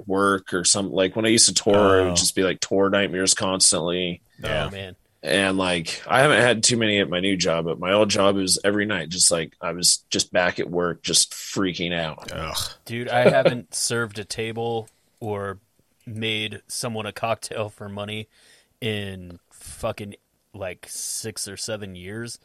work 0.07 0.55
or 0.55 0.65
something. 0.65 0.95
Like 0.95 1.15
when 1.15 1.27
I 1.27 1.29
used 1.29 1.47
to 1.49 1.55
tour, 1.55 1.99
it 2.01 2.03
Oh. 2.03 2.07
would 2.09 2.17
just 2.17 2.35
be 2.35 2.43
like 2.43 2.61
tour 2.61 2.89
nightmares 2.89 3.35
constantly. 3.35 4.23
Oh 4.43 4.71
man. 4.71 4.97
and 5.23 5.57
like 5.59 6.03
I 6.07 6.21
haven't 6.21 6.41
had 6.41 6.65
too 6.65 6.77
many 6.79 6.99
at 7.01 7.11
my 7.11 7.21
new 7.21 7.37
job, 7.37 7.67
but 7.67 7.79
my 7.79 7.93
old 7.93 8.09
job 8.11 8.37
was 8.37 8.59
every 8.65 8.87
night, 8.87 9.11
just 9.11 9.31
like 9.31 9.53
I 9.61 9.73
was 9.73 9.99
just 10.11 10.33
back 10.33 10.59
at 10.59 10.71
work, 10.71 11.03
just 11.03 11.33
freaking 11.33 11.93
out. 11.95 12.33
Ugh. 12.33 12.57
Dude, 12.87 13.09
I 13.11 13.29
haven't 13.29 13.75
served 13.77 14.19
a 14.19 14.25
table 14.25 14.89
or 15.21 15.59
made 16.07 16.63
someone 16.67 17.07
a 17.07 17.13
cocktail 17.13 17.69
for 17.69 17.89
money 17.89 18.29
in 18.81 19.39
fucking 19.51 20.15
like 20.53 20.87
six 20.89 21.49
or 21.49 21.57
seven 21.57 21.95
years, 21.95 22.39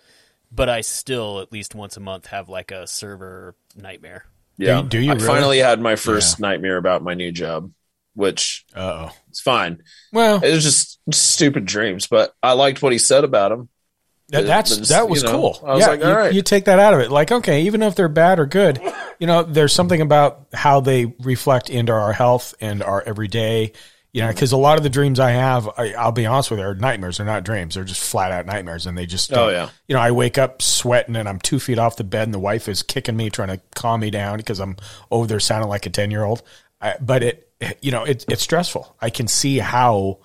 but 0.51 0.69
I 0.69 0.81
still 0.81 1.39
at 1.39 1.51
least 1.51 1.75
once 1.75 1.97
a 1.97 1.99
month 1.99 2.27
have 2.27 2.49
like 2.49 2.71
a 2.71 2.87
server 2.87 3.55
nightmare. 3.75 4.25
Yeah, 4.57 4.81
you- 4.81 4.89
do 4.89 4.99
you 4.99 5.11
I 5.11 5.15
really? 5.15 5.27
finally 5.27 5.57
had 5.59 5.79
my 5.79 5.95
first 5.95 6.39
nightmare 6.39 6.77
about 6.77 7.03
my 7.03 7.13
new 7.13 7.31
job, 7.31 7.71
which 8.13 8.65
oh. 8.75 9.11
it's 9.29 9.41
fine. 9.41 9.83
Well, 10.11 10.43
It 10.43 10.53
was 10.53 10.63
just 10.63 10.99
stupid 11.11 11.65
dreams, 11.65 12.07
but 12.07 12.33
I 12.43 12.53
liked 12.53 12.81
what 12.81 12.91
he 12.91 12.97
said 12.97 13.23
about 13.23 13.51
him. 13.51 13.69
That, 14.29 14.45
that's 14.45 14.77
it's, 14.77 14.89
that 14.89 15.09
was 15.09 15.23
you 15.23 15.29
know, 15.29 15.35
cool. 15.35 15.59
I 15.65 15.73
was 15.73 15.81
yeah, 15.81 15.87
like, 15.87 15.99
you, 16.01 16.05
all 16.05 16.15
right. 16.15 16.33
you 16.33 16.41
take 16.43 16.65
that 16.65 16.77
out 16.77 16.93
of 16.93 16.99
it. 16.99 17.09
Like, 17.09 17.31
okay, 17.31 17.63
even 17.63 17.81
if 17.81 17.95
they're 17.95 18.07
bad 18.07 18.39
or 18.39 18.45
good, 18.45 18.79
you 19.19 19.27
know, 19.27 19.43
there's 19.43 19.73
something 19.73 20.01
about 20.01 20.47
how 20.53 20.79
they 20.79 21.05
reflect 21.05 21.69
into 21.69 21.91
our 21.91 22.13
health 22.13 22.55
and 22.59 22.81
our 22.81 23.03
everyday. 23.05 23.73
You 24.11 24.23
know, 24.23 24.29
because 24.29 24.53
a 24.53 24.57
lot 24.57 24.77
of 24.77 24.83
the 24.83 24.89
dreams 24.89 25.19
I 25.19 25.31
have, 25.31 25.69
I, 25.77 25.93
I'll 25.93 26.11
be 26.11 26.25
honest 26.25 26.49
with 26.49 26.59
you, 26.59 26.65
are 26.65 26.73
nightmares. 26.73 27.17
They're 27.17 27.27
not 27.27 27.43
dreams. 27.43 27.75
They're 27.75 27.83
just 27.83 28.01
flat 28.01 28.31
out 28.31 28.47
nightmares, 28.47 28.87
and 28.87 28.97
they 28.97 29.05
just. 29.05 29.31
Oh, 29.31 29.49
yeah. 29.49 29.69
You 29.87 29.93
know, 29.93 30.01
I 30.01 30.09
wake 30.09 30.39
up 30.39 30.63
sweating, 30.63 31.15
and 31.15 31.29
I'm 31.29 31.37
two 31.37 31.59
feet 31.59 31.77
off 31.77 31.95
the 31.95 32.03
bed, 32.03 32.23
and 32.23 32.33
the 32.33 32.39
wife 32.39 32.67
is 32.67 32.81
kicking 32.81 33.15
me, 33.15 33.29
trying 33.29 33.49
to 33.49 33.61
calm 33.75 33.99
me 33.99 34.09
down 34.09 34.37
because 34.37 34.59
I'm 34.59 34.77
over 35.11 35.27
there 35.27 35.39
sounding 35.39 35.69
like 35.69 35.85
a 35.85 35.91
ten 35.91 36.09
year 36.09 36.23
old. 36.23 36.41
But 36.99 37.21
it, 37.21 37.51
you 37.81 37.91
know, 37.91 38.03
it, 38.03 38.25
it's 38.27 38.41
stressful. 38.41 38.95
I 38.99 39.11
can 39.11 39.27
see 39.27 39.59
how 39.59 40.19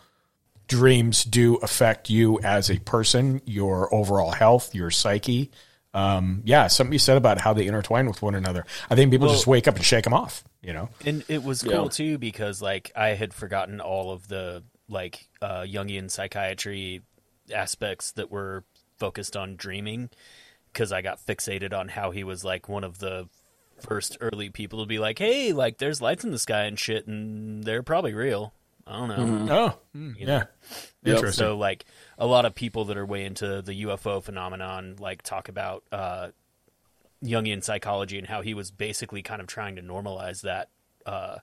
dreams 0.67 1.25
do 1.25 1.57
affect 1.57 2.09
you 2.09 2.41
as 2.43 2.71
a 2.71 2.79
person, 2.79 3.43
your 3.45 3.95
overall 3.95 4.31
health, 4.31 4.75
your 4.75 4.91
psyche. 4.91 5.51
Um, 5.95 6.43
yeah, 6.45 6.67
something 6.67 6.93
you 6.93 6.99
said 6.99 7.17
about 7.17 7.41
how 7.41 7.53
they 7.55 7.67
intertwine 7.67 8.07
with 8.07 8.21
one 8.21 8.35
another. 8.35 8.67
I 8.91 8.97
think 8.97 9.11
people 9.13 9.29
Well- 9.29 9.35
just 9.37 9.47
wake 9.47 9.67
up 9.69 9.77
and 9.77 9.85
shake 9.85 10.05
them 10.05 10.13
off. 10.13 10.45
You 10.63 10.73
know, 10.73 10.89
And 11.07 11.25
it 11.29 11.43
was 11.45 11.63
Yeah. 11.63 11.77
cool 11.77 11.89
too 11.89 12.19
because 12.19 12.61
like 12.61 12.91
I 12.97 13.11
had 13.11 13.33
forgotten 13.35 13.81
all 13.81 14.11
of 14.11 14.29
the 14.29 14.63
like 14.89 15.29
uh, 15.41 15.61
Jungian 15.63 16.11
psychiatry 16.11 17.03
aspects 17.53 18.13
that 18.13 18.31
were 18.31 18.65
focused 18.99 19.37
on 19.37 19.57
dreaming 19.57 20.11
because 20.73 20.91
I 20.93 21.03
got 21.03 21.25
fixated 21.25 21.73
on 21.73 21.89
how 21.89 22.11
he 22.11 22.25
was 22.25 22.45
like 22.45 22.69
one 22.69 22.85
of 22.85 22.99
the 22.99 23.29
first 23.81 24.17
early 24.21 24.49
people 24.51 24.81
to 24.81 24.87
be 24.87 24.99
like, 24.99 25.19
hey, 25.19 25.53
like 25.53 25.79
there's 25.79 26.01
lights 26.01 26.25
in 26.25 26.31
the 26.31 26.39
sky 26.39 26.63
and 26.65 26.79
shit, 26.79 27.07
and 27.07 27.63
they're 27.65 27.83
probably 27.83 28.15
real. 28.15 28.55
I 28.87 28.99
don't 28.99 29.09
know. 29.47 29.55
oh 29.95 29.99
mm, 29.99 30.19
You 30.19 30.27
yeah, 30.27 30.39
know? 31.05 31.13
interesting. 31.15 31.45
So 31.45 31.57
like 31.57 31.85
a 32.19 32.27
lot 32.27 32.45
of 32.45 32.55
people 32.55 32.85
that 32.87 32.97
are 32.97 33.07
way 33.07 33.25
into 33.25 33.63
the 33.63 33.85
UFO 33.85 34.23
phenomenon 34.23 34.97
like 34.99 35.23
talk 35.23 35.49
about 35.49 35.85
uh, 35.93 36.29
Jungian 37.23 37.63
psychology 37.63 38.19
and 38.19 38.27
how 38.27 38.43
he 38.43 38.55
was 38.55 38.71
basically 38.71 39.23
kind 39.23 39.41
of 39.41 39.47
trying 39.47 39.77
to 39.77 39.83
normalize 39.83 40.43
that 40.43 40.69
uh, 41.07 41.39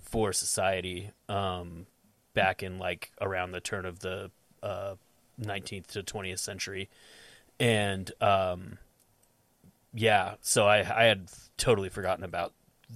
for 0.00 0.32
society 0.32 1.10
um, 1.28 1.86
back 2.34 2.62
in 2.62 2.78
like 2.78 3.12
around 3.20 3.52
the 3.52 3.60
turn 3.60 3.84
of 3.84 4.00
the 4.00 4.30
uh, 4.62 4.94
19th 5.40 5.86
to 5.88 6.02
20th 6.02 6.38
century, 6.38 6.88
and 7.58 8.10
um, 8.20 8.78
yeah, 9.94 10.34
so 10.40 10.66
I 10.66 10.78
I 10.78 11.04
had 11.04 11.28
totally 11.56 11.88
forgotten 11.88 12.24
about 12.24 12.52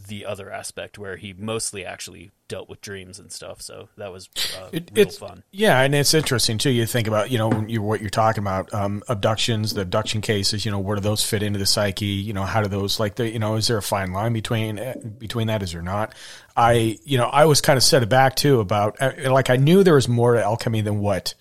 the 0.08 0.26
other 0.26 0.50
aspect 0.50 0.98
where 0.98 1.16
he 1.16 1.32
mostly 1.32 1.84
actually 1.84 2.32
dealt 2.48 2.68
with 2.68 2.80
dreams 2.80 3.18
and 3.18 3.30
stuff. 3.30 3.62
So 3.62 3.88
that 3.96 4.12
was 4.12 4.28
uh, 4.58 4.68
It, 4.72 4.90
real 4.92 5.06
it's 5.06 5.16
fun. 5.18 5.44
yeah, 5.52 5.80
and 5.80 5.94
it's 5.94 6.12
interesting 6.12 6.58
too. 6.58 6.70
You 6.70 6.84
think 6.84 7.06
about 7.06 7.30
you 7.30 7.38
know 7.38 7.48
when 7.48 7.68
you, 7.68 7.80
what 7.80 8.00
you're 8.00 8.10
talking 8.10 8.42
about 8.42 8.72
um, 8.74 9.02
abductions, 9.08 9.72
the 9.74 9.82
abduction 9.82 10.20
cases. 10.20 10.64
You 10.64 10.72
know 10.72 10.78
where 10.80 10.96
do 10.96 11.00
those 11.00 11.22
fit 11.24 11.42
into 11.42 11.58
the 11.58 11.66
psyche? 11.66 12.06
You 12.06 12.32
know 12.32 12.42
how 12.44 12.60
do 12.60 12.68
those 12.68 12.98
like 12.98 13.14
the 13.14 13.30
you 13.30 13.38
know 13.38 13.54
is 13.54 13.68
there 13.68 13.78
a 13.78 13.82
fine 13.82 14.12
line 14.12 14.32
between 14.32 14.78
eh, 14.78 14.94
between 15.18 15.46
that? 15.46 15.62
Is 15.62 15.72
there 15.72 15.82
not? 15.82 16.12
I 16.56 16.98
you 17.04 17.16
know 17.16 17.26
I 17.26 17.44
was 17.44 17.60
kind 17.60 17.76
of 17.76 17.82
set 17.82 18.02
aback 18.02 18.34
too 18.34 18.60
about 18.60 18.96
uh, 19.00 19.12
like 19.30 19.48
I 19.48 19.56
knew 19.56 19.84
there 19.84 19.94
was 19.94 20.08
more 20.08 20.34
to 20.34 20.42
alchemy 20.42 20.80
than 20.80 20.98
what 21.00 21.34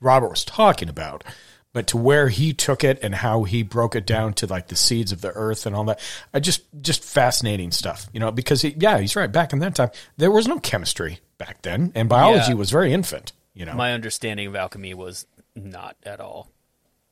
Robert 0.00 0.30
was 0.30 0.44
talking 0.44 0.88
about. 0.88 1.24
But 1.72 1.86
to 1.88 1.96
where 1.96 2.28
he 2.30 2.52
took 2.52 2.82
it 2.82 2.98
and 3.00 3.14
how 3.14 3.44
he 3.44 3.62
broke 3.62 3.94
it 3.94 4.04
down 4.04 4.32
to 4.34 4.46
like 4.46 4.66
the 4.68 4.74
seeds 4.76 5.12
of 5.12 5.20
the 5.20 5.30
earth 5.32 5.66
and 5.66 5.76
all 5.76 5.84
that, 5.84 6.00
I 6.34 6.40
just 6.40 6.62
just 6.80 7.04
fascinating 7.04 7.70
stuff, 7.70 8.08
you 8.12 8.18
know. 8.18 8.32
Because 8.32 8.62
he, 8.62 8.74
yeah, 8.78 8.98
he's 8.98 9.14
right. 9.14 9.30
Back 9.30 9.52
in 9.52 9.60
that 9.60 9.76
time, 9.76 9.90
there 10.16 10.32
was 10.32 10.48
no 10.48 10.58
chemistry 10.58 11.20
back 11.38 11.62
then, 11.62 11.92
and 11.94 12.08
biology 12.08 12.48
Yeah. 12.48 12.54
was 12.54 12.70
very 12.72 12.92
infant. 12.92 13.32
You 13.54 13.66
know, 13.66 13.74
My 13.74 13.92
understanding 13.92 14.46
of 14.48 14.56
alchemy 14.56 14.94
was 14.94 15.26
not 15.54 15.96
at 16.04 16.20
all 16.20 16.50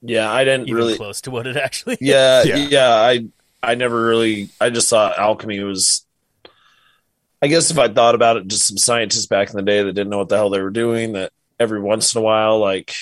Yeah, 0.02 0.30
I 0.30 0.44
didn't 0.44 0.68
even 0.68 0.74
really. 0.76 0.96
close 0.96 1.20
to 1.22 1.30
what 1.30 1.46
it 1.46 1.56
actually. 1.56 1.94
is. 1.94 2.00
Yeah, 2.08 2.42
Yeah. 2.42 2.56
yeah, 2.56 2.90
I 2.94 3.26
I 3.62 3.74
never 3.76 4.04
really. 4.06 4.48
I 4.60 4.70
just 4.70 4.88
thought 4.90 5.18
alchemy 5.18 5.60
was. 5.62 6.04
I 7.40 7.46
guess 7.46 7.70
if 7.70 7.78
I 7.78 7.86
thought 7.88 8.16
about 8.16 8.36
it, 8.36 8.48
just 8.48 8.66
some 8.66 8.76
scientists 8.78 9.26
back 9.26 9.50
in 9.50 9.56
the 9.56 9.62
day 9.62 9.82
that 9.82 9.92
didn't 9.92 10.10
know 10.10 10.18
what 10.18 10.28
the 10.28 10.36
hell 10.36 10.50
they 10.50 10.60
were 10.60 10.70
doing. 10.70 11.12
That 11.12 11.32
every 11.60 11.80
once 11.80 12.14
in 12.14 12.18
a 12.18 12.22
while, 12.24 12.58
like, 12.58 12.94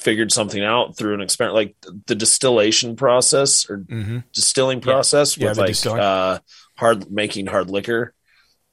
figured 0.00 0.32
something 0.32 0.62
out 0.64 0.96
through 0.96 1.14
an 1.14 1.20
experiment, 1.20 1.54
like 1.56 1.74
the 2.06 2.14
distillation 2.14 2.96
process 2.96 3.68
or 3.68 3.78
Mhm. 3.78 4.24
distilling 4.32 4.80
process 4.80 5.36
Yeah, 5.36 5.48
with 5.48 5.56
the 5.56 5.60
like 5.62 5.68
distilling. 5.68 6.00
uh, 6.00 6.38
hard 6.76 7.10
making 7.10 7.46
hard 7.46 7.68
liquor. 7.70 8.14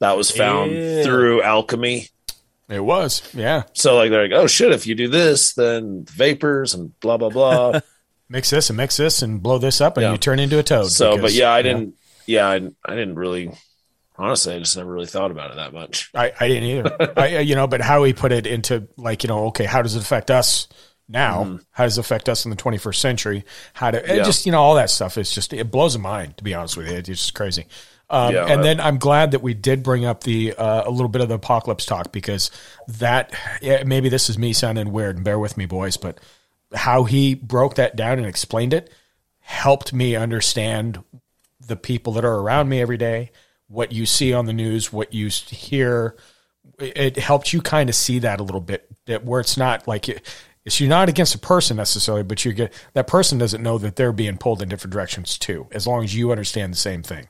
That 0.00 0.16
was 0.16 0.30
found 0.30 0.72
Ew. 0.72 1.04
through 1.04 1.42
alchemy. 1.42 2.08
it 2.70 2.80
was. 2.80 3.22
Yeah, 3.34 3.62
So 3.74 3.96
like 3.96 4.10
they're 4.10 4.28
like, 4.28 4.32
oh 4.38 4.46
shit, 4.46 4.72
if 4.72 4.86
you 4.86 4.94
do 4.94 5.08
this, 5.08 5.54
then 5.54 6.04
vapors 6.10 6.74
and 6.74 6.98
blah 7.00 7.16
blah 7.16 7.30
blah. 7.30 7.80
mix 8.28 8.50
this 8.50 8.68
and 8.70 8.76
mix 8.76 8.96
this 8.98 9.22
and 9.22 9.42
blow 9.42 9.56
this 9.58 9.80
up, 9.80 9.96
and 9.96 10.04
Yeah. 10.04 10.12
you 10.12 10.18
turn 10.18 10.38
into 10.38 10.58
a 10.58 10.62
toad. 10.62 10.90
so, 10.90 11.16
but 11.18 11.32
yeah, 11.32 11.50
I 11.50 11.62
didn't. 11.62 11.94
Yeah, 12.26 12.46
I, 12.46 12.56
I 12.84 12.94
didn't 12.94 13.14
really. 13.14 13.50
Honestly, 14.20 14.54
I 14.54 14.58
just 14.58 14.76
never 14.76 14.90
really 14.92 15.06
thought 15.06 15.30
about 15.30 15.52
it 15.52 15.56
that 15.56 15.72
much. 15.72 16.10
I, 16.14 16.32
I 16.40 16.48
didn't 16.48 16.64
either. 16.64 17.12
I, 17.16 17.38
you 17.38 17.54
know, 17.54 17.66
but 17.68 17.80
how 17.80 18.02
he 18.04 18.12
put 18.12 18.32
it 18.32 18.46
into 18.48 18.88
like, 18.96 19.22
you 19.22 19.28
know, 19.28 19.46
okay, 19.46 19.64
how 19.64 19.80
does 19.80 19.94
it 19.94 20.02
affect 20.02 20.30
us 20.30 20.66
now? 21.08 21.58
How 21.70 21.84
does 21.84 21.98
it 21.98 22.00
affect 22.02 22.28
us 22.28 22.44
in 22.44 22.50
the 22.50 22.56
21st 22.56 22.96
century? 22.96 23.44
How 23.74 23.90
to 23.90 24.00
Mm-hmm. 24.00 24.16
Yeah. 24.16 24.22
just, 24.24 24.46
you 24.46 24.52
know, 24.52 24.60
all 24.60 24.74
that 24.76 24.90
stuff 24.90 25.16
is 25.18 25.30
just, 25.32 25.52
it 25.52 25.70
blows 25.70 25.94
the 25.94 25.98
mind, 25.98 26.36
to 26.38 26.44
be 26.44 26.54
honest 26.54 26.76
with 26.76 26.88
you. 26.88 26.94
It's 26.96 27.08
just 27.08 27.34
crazy. 27.34 27.66
Um, 28.10 28.34
Yeah, 28.34 28.44
and 28.46 28.60
I- 28.60 28.62
then 28.62 28.80
I'm 28.80 28.98
glad 28.98 29.32
that 29.32 29.42
we 29.42 29.54
did 29.54 29.82
bring 29.82 30.04
up 30.04 30.24
the, 30.24 30.54
uh, 30.54 30.82
a 30.86 30.90
little 30.90 31.08
bit 31.08 31.20
of 31.22 31.28
the 31.28 31.34
apocalypse 31.36 31.84
talk 31.86 32.12
because 32.12 32.50
that, 32.86 33.32
yeah, 33.62 33.82
maybe 33.84 34.08
this 34.08 34.28
is 34.30 34.38
me 34.38 34.52
sounding 34.52 34.92
weird 34.92 35.16
and 35.16 35.24
bear 35.24 35.38
with 35.38 35.56
me 35.56 35.66
boys, 35.66 35.96
but 35.96 36.18
how 36.74 37.04
he 37.04 37.34
broke 37.34 37.74
that 37.76 37.96
down 37.96 38.18
and 38.18 38.26
explained 38.26 38.74
it 38.74 38.92
helped 39.40 39.92
me 39.94 40.14
understand 40.14 41.02
the 41.66 41.76
people 41.76 42.12
that 42.14 42.24
are 42.24 42.36
around 42.36 42.68
me 42.68 42.80
every 42.80 42.98
day, 42.98 43.30
what 43.66 43.92
you 43.92 44.04
see 44.06 44.32
on 44.32 44.44
the 44.46 44.52
news, 44.52 44.92
what 44.92 45.12
you 45.14 45.28
hear. 45.28 46.16
It 46.78 47.16
helped 47.16 47.52
you 47.52 47.60
kind 47.62 47.88
of 47.88 47.94
see 47.94 48.18
that 48.20 48.40
a 48.40 48.42
little 48.42 48.60
bit, 48.60 48.86
that 49.06 49.24
where 49.24 49.40
it's 49.40 49.56
not 49.56 49.88
like 49.88 50.08
it's 50.68 50.80
you're 50.80 50.88
not 50.88 51.08
against 51.08 51.34
a 51.34 51.38
person 51.38 51.76
necessarily, 51.78 52.22
but 52.22 52.44
you 52.44 52.52
get 52.52 52.72
that 52.92 53.06
person 53.06 53.38
doesn't 53.38 53.62
know 53.62 53.78
that 53.78 53.96
they're 53.96 54.12
being 54.12 54.36
pulled 54.38 54.62
in 54.62 54.68
different 54.68 54.92
directions 54.92 55.38
too, 55.38 55.66
as 55.72 55.86
long 55.86 56.04
as 56.04 56.14
you 56.14 56.30
understand 56.30 56.72
the 56.72 56.76
same 56.78 57.02
thing. 57.02 57.26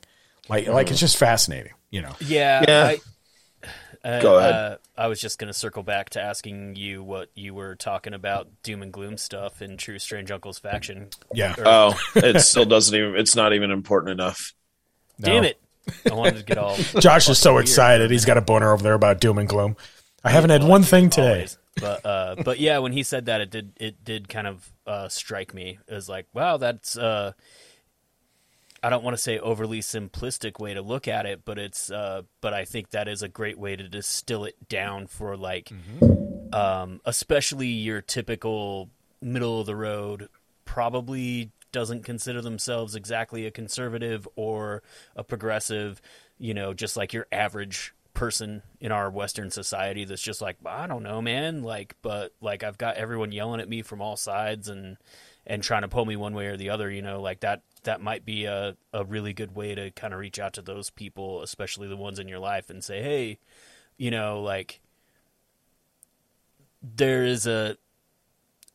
Like, 0.49 0.67
like 0.67 0.91
it's 0.91 0.99
just 0.99 1.17
fascinating, 1.17 1.73
you 1.89 2.01
know. 2.01 2.15
Yeah. 2.19 2.65
Yeah. 2.67 2.83
I, 2.85 4.07
uh, 4.07 4.21
Go 4.21 4.37
ahead. 4.39 4.53
Uh, 4.53 4.77
I 4.97 5.07
was 5.07 5.19
just 5.21 5.39
going 5.39 5.47
to 5.47 5.53
circle 5.53 5.83
back 5.83 6.11
to 6.11 6.21
asking 6.21 6.75
you 6.75 7.03
what 7.03 7.29
you 7.35 7.53
were 7.53 7.75
talking 7.75 8.13
about 8.13 8.47
doom 8.63 8.81
and 8.81 8.91
gloom 8.91 9.17
stuff 9.17 9.61
in 9.61 9.77
True 9.77 9.99
Strange 9.99 10.31
Uncle's 10.31 10.57
faction. 10.59 11.09
Yeah. 11.33 11.53
Or- 11.57 11.63
Oh, 11.67 11.93
it 12.15 12.39
still 12.43 12.65
doesn't 12.65 12.95
even. 12.97 13.15
It's 13.15 13.35
not 13.35 13.53
even 13.53 13.71
important 13.71 14.11
enough. 14.19 14.53
Damn 15.21 15.43
it. 15.43 15.59
I 16.09 16.13
wanted 16.15 16.37
to 16.37 16.43
get 16.43 16.57
all. 16.57 16.75
Josh 16.99 17.29
is 17.29 17.37
so 17.39 17.53
weird. 17.53 17.65
excited. 17.65 18.09
He's 18.09 18.25
got 18.25 18.37
a 18.37 18.41
boner 18.41 18.71
over 18.73 18.81
there 18.83 18.93
about 18.95 19.19
doom 19.21 19.37
and 19.37 19.47
gloom. 19.47 19.75
I 20.23 20.31
haven't 20.31 20.49
had 20.49 20.63
one 20.63 20.83
thing 20.83 21.09
today. 21.09 21.31
always. 21.33 21.57
But 21.79 22.05
uh, 22.05 22.35
but 22.43 22.59
yeah, 22.59 22.79
when 22.79 22.91
he 22.91 23.03
said 23.03 23.25
that, 23.25 23.41
it 23.41 23.49
did 23.49 23.73
it 23.77 24.03
did 24.03 24.29
kind 24.29 24.47
of 24.47 24.71
uh, 24.85 25.07
strike 25.07 25.53
me 25.53 25.79
as 25.87 26.09
like, 26.09 26.27
wow, 26.33 26.57
that's 26.57 26.97
uh, 26.97 27.33
I 28.81 28.89
don't 28.89 29.03
want 29.03 29.15
to 29.15 29.21
say 29.21 29.39
overly 29.39 29.81
simplistic 29.81 30.59
way 30.59 30.73
to 30.73 30.81
look 30.81 31.07
at 31.07 31.25
it, 31.25 31.41
but 31.45 31.57
it's 31.59 31.91
uh, 31.91 32.23
but 32.41 32.53
I 32.53 32.65
think 32.65 32.91
that 32.91 33.07
is 33.07 33.21
a 33.21 33.27
great 33.27 33.57
way 33.57 33.75
to 33.75 33.87
distill 33.87 34.45
it 34.45 34.69
down 34.69 35.07
for 35.07 35.35
like, 35.37 35.71
um, 36.53 37.01
especially 37.05 37.67
your 37.67 38.01
typical 38.01 38.89
middle 39.21 39.59
of 39.59 39.65
the 39.65 39.75
road, 39.75 40.29
probably 40.65 41.51
doesn't 41.71 42.03
consider 42.03 42.41
themselves 42.41 42.95
exactly 42.95 43.45
a 43.45 43.51
conservative 43.51 44.27
or 44.35 44.81
a 45.15 45.23
progressive, 45.23 46.01
you 46.37 46.53
know, 46.53 46.73
just 46.73 46.97
like 46.97 47.13
your 47.13 47.27
average 47.31 47.93
person 48.13 48.61
in 48.79 48.91
our 48.91 49.09
western 49.09 49.49
society 49.51 50.03
that's 50.03 50.21
just 50.21 50.41
like 50.41 50.57
I 50.65 50.87
don't 50.87 51.03
know 51.03 51.21
man 51.21 51.63
like 51.63 51.95
but 52.01 52.33
like 52.41 52.63
I've 52.63 52.77
got 52.77 52.97
everyone 52.97 53.31
yelling 53.31 53.61
at 53.61 53.69
me 53.69 53.81
from 53.81 54.01
all 54.01 54.17
sides 54.17 54.67
and 54.67 54.97
and 55.45 55.63
trying 55.63 55.83
to 55.83 55.87
pull 55.87 56.05
me 56.05 56.15
one 56.15 56.33
way 56.33 56.47
or 56.47 56.57
the 56.57 56.69
other 56.69 56.91
you 56.91 57.01
know 57.01 57.21
like 57.21 57.41
that 57.41 57.61
that 57.83 58.01
might 58.01 58.25
be 58.25 58.45
a 58.45 58.75
a 58.93 59.05
really 59.05 59.33
good 59.33 59.55
way 59.55 59.73
to 59.75 59.91
kind 59.91 60.13
of 60.13 60.19
reach 60.19 60.39
out 60.39 60.53
to 60.53 60.61
those 60.61 60.89
people 60.89 61.41
especially 61.43 61.87
the 61.87 61.95
ones 61.95 62.19
in 62.19 62.27
your 62.27 62.39
life 62.39 62.69
and 62.69 62.83
say 62.83 63.01
hey 63.01 63.39
you 63.97 64.11
know 64.11 64.41
like 64.41 64.81
there 66.81 67.25
is 67.25 67.45
a 67.45 67.77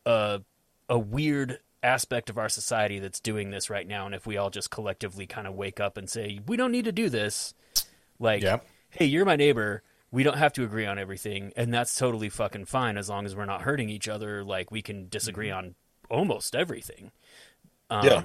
a 0.05 0.41
a 0.89 0.97
weird 0.97 1.59
aspect 1.85 2.29
of 2.29 2.37
our 2.37 2.49
society 2.49 2.99
that's 2.99 3.19
doing 3.19 3.51
this 3.51 3.69
right 3.69 3.87
now, 3.87 4.05
and 4.05 4.15
if 4.15 4.25
we 4.25 4.37
all 4.37 4.49
just 4.49 4.69
collectively 4.69 5.27
kind 5.27 5.47
of 5.47 5.53
wake 5.53 5.79
up 5.79 5.97
and 5.97 6.09
say 6.09 6.39
we 6.47 6.57
don't 6.57 6.71
need 6.71 6.85
to 6.85 6.91
do 6.91 7.09
this, 7.09 7.53
like, 8.19 8.41
Yep. 8.41 8.67
Hey, 8.95 9.05
you're 9.05 9.25
my 9.25 9.35
neighbor. 9.35 9.83
We 10.11 10.23
don't 10.23 10.37
have 10.37 10.53
to 10.53 10.63
agree 10.63 10.85
on 10.85 10.97
everything, 10.97 11.51
and 11.57 11.73
that's 11.73 11.95
totally 11.95 12.29
fucking 12.29 12.65
fine 12.65 12.97
as 12.97 13.09
long 13.09 13.25
as 13.25 13.35
we're 13.35 13.45
not 13.45 13.61
hurting 13.63 13.89
each 13.89 14.07
other. 14.07 14.43
Like 14.43 14.71
we 14.71 14.81
can 14.81 15.09
disagree 15.09 15.49
Mm-hmm. 15.49 15.57
on 15.57 15.75
almost 16.09 16.55
everything. 16.55 17.11
Um, 17.89 18.05
Yeah. 18.05 18.21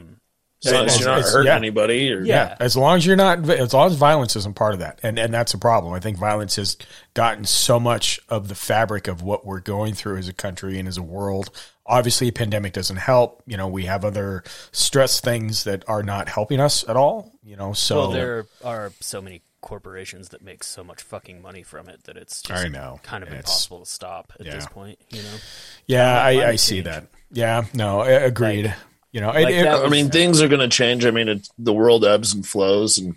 As 0.62 0.72
long 0.74 0.86
as 0.86 1.00
you're 1.00 1.08
not 1.08 1.22
hurting 1.22 1.46
yeah. 1.46 1.56
anybody, 1.56 2.12
or 2.12 2.20
Yeah. 2.20 2.54
As 2.60 2.76
long 2.76 2.98
as 2.98 3.06
you're 3.06 3.16
not, 3.16 3.48
as 3.48 3.72
long 3.72 3.86
as 3.86 3.96
violence 3.96 4.36
isn't 4.36 4.56
part 4.56 4.74
of 4.74 4.80
that, 4.80 5.00
and 5.02 5.18
and 5.18 5.32
that's 5.32 5.54
a 5.54 5.58
problem. 5.58 5.94
I 5.94 6.00
think 6.00 6.18
violence 6.18 6.56
has 6.56 6.76
gotten 7.14 7.46
so 7.46 7.80
much 7.80 8.20
of 8.28 8.48
the 8.48 8.54
fabric 8.54 9.08
of 9.08 9.22
what 9.22 9.46
we're 9.46 9.60
going 9.60 9.94
through 9.94 10.18
as 10.18 10.28
a 10.28 10.34
country 10.34 10.78
and 10.78 10.86
as 10.86 10.98
a 10.98 11.02
world. 11.02 11.48
Obviously, 11.86 12.28
a 12.28 12.32
pandemic 12.32 12.74
doesn't 12.74 12.98
help. 12.98 13.42
You 13.46 13.56
know, 13.56 13.68
we 13.68 13.86
have 13.86 14.04
other 14.04 14.44
stress 14.70 15.18
things 15.20 15.64
that 15.64 15.82
are 15.88 16.02
not 16.02 16.28
helping 16.28 16.60
us 16.60 16.86
at 16.86 16.94
all. 16.96 17.32
You 17.42 17.56
know, 17.56 17.72
so 17.72 17.96
Well, 17.96 18.10
there 18.10 18.46
are 18.62 18.92
so 19.00 19.22
many 19.22 19.40
corporations 19.60 20.30
that 20.30 20.42
make 20.42 20.64
so 20.64 20.82
much 20.82 21.02
fucking 21.02 21.40
money 21.42 21.62
from 21.62 21.88
it 21.88 22.04
that 22.04 22.16
it's 22.16 22.42
just 22.42 22.64
I 22.64 22.68
know. 22.68 23.00
kind 23.02 23.22
of 23.22 23.28
It's- 23.28 23.40
impossible 23.44 23.80
to 23.80 23.86
stop 23.90 24.32
at 24.40 24.46
this 24.46 24.66
point. 24.66 24.98
You 25.10 25.22
know, 25.22 25.34
yeah, 25.86 26.22
I, 26.22 26.48
I 26.50 26.56
see 26.56 26.80
that. 26.82 27.06
Yeah, 27.30 27.64
no, 27.74 28.02
agreed. 28.02 28.66
Like- 28.66 28.74
you 29.12 29.20
know, 29.20 29.30
like 29.32 29.48
it- 29.48 29.64
that 29.64 29.84
I 29.84 29.88
mean, 29.88 30.10
things 30.10 30.40
are 30.40 30.48
going 30.48 30.60
to 30.60 30.68
change. 30.68 31.04
I 31.04 31.10
mean, 31.10 31.28
it, 31.28 31.48
the 31.58 31.72
world 31.72 32.04
ebbs 32.04 32.32
and 32.32 32.46
flows, 32.46 32.98
and 32.98 33.16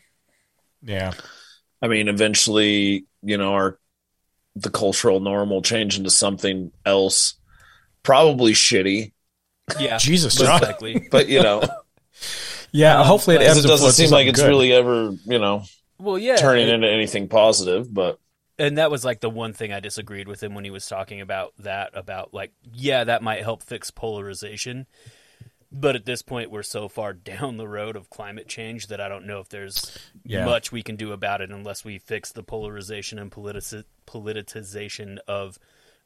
yeah, 0.82 1.14
I 1.82 1.88
mean, 1.88 2.07
eventually, 2.07 3.06
you 3.22 3.38
know, 3.38 3.53
our 3.53 3.78
the 4.56 4.70
cultural 4.72 5.20
norm 5.20 5.49
will 5.52 5.61
change 5.61 5.98
into 5.98 6.10
something 6.10 6.72
else, 6.86 7.36
probably 8.03 8.53
shitty, 8.53 9.11
yeah, 9.80 9.98
Jesus, 9.98 10.40
most 10.40 10.48
John. 10.64 11.02
but 11.11 11.28
you 11.30 11.41
know, 11.44 11.64
yeah. 12.72 12.99
Um, 12.99 13.06
hopefully, 13.07 13.36
it 13.38 13.44
ebbs 13.44 13.64
it 13.64 13.68
doesn't 13.68 13.91
seem 13.91 14.10
like 14.10 14.28
it's 14.28 14.40
good. 14.40 14.48
really 14.48 14.74
ever, 14.74 15.11
you 15.26 15.40
know, 15.40 15.64
Well, 15.99 16.18
yeah, 16.18 16.36
turning 16.38 16.68
it- 16.68 16.74
into 16.74 16.90
anything 16.90 17.28
positive. 17.28 17.94
But 17.94 18.20
and 18.60 18.78
that 18.78 18.91
was 18.91 19.03
like 19.03 19.20
the 19.22 19.30
one 19.30 19.53
thing 19.53 19.72
I 19.74 19.80
disagreed 19.80 20.28
with 20.28 20.41
him 20.44 20.53
when 20.53 20.64
he 20.64 20.70
was 20.72 20.88
talking 20.88 21.22
about 21.22 21.53
that 21.60 21.90
about 21.94 22.34
like 22.34 22.52
yeah 22.74 23.03
that 23.03 23.24
might 23.24 23.41
help 23.41 23.64
fix 23.64 23.90
polarization 23.91 24.86
but 25.76 25.95
at 25.95 26.06
this 26.06 26.22
point 26.22 26.52
we're 26.52 26.61
so 26.61 26.88
far 26.88 27.14
down 27.14 27.57
the 27.57 27.68
road 27.68 27.95
of 27.95 28.11
climate 28.11 28.48
change 28.48 28.88
that 28.88 29.02
I 29.02 29.10
don't 29.10 29.26
know 29.26 29.40
if 29.40 29.49
there's 29.49 29.98
Yeah. 30.24 30.45
much 30.45 30.72
we 30.72 30.84
can 30.84 30.95
do 30.98 31.11
about 31.14 31.41
it 31.41 31.49
unless 31.49 31.84
we 31.84 31.98
fix 31.98 32.32
the 32.32 32.44
polarization 32.44 33.18
and 33.18 33.32
politici- 33.32 33.84
politicization 34.06 35.18
of 35.28 35.57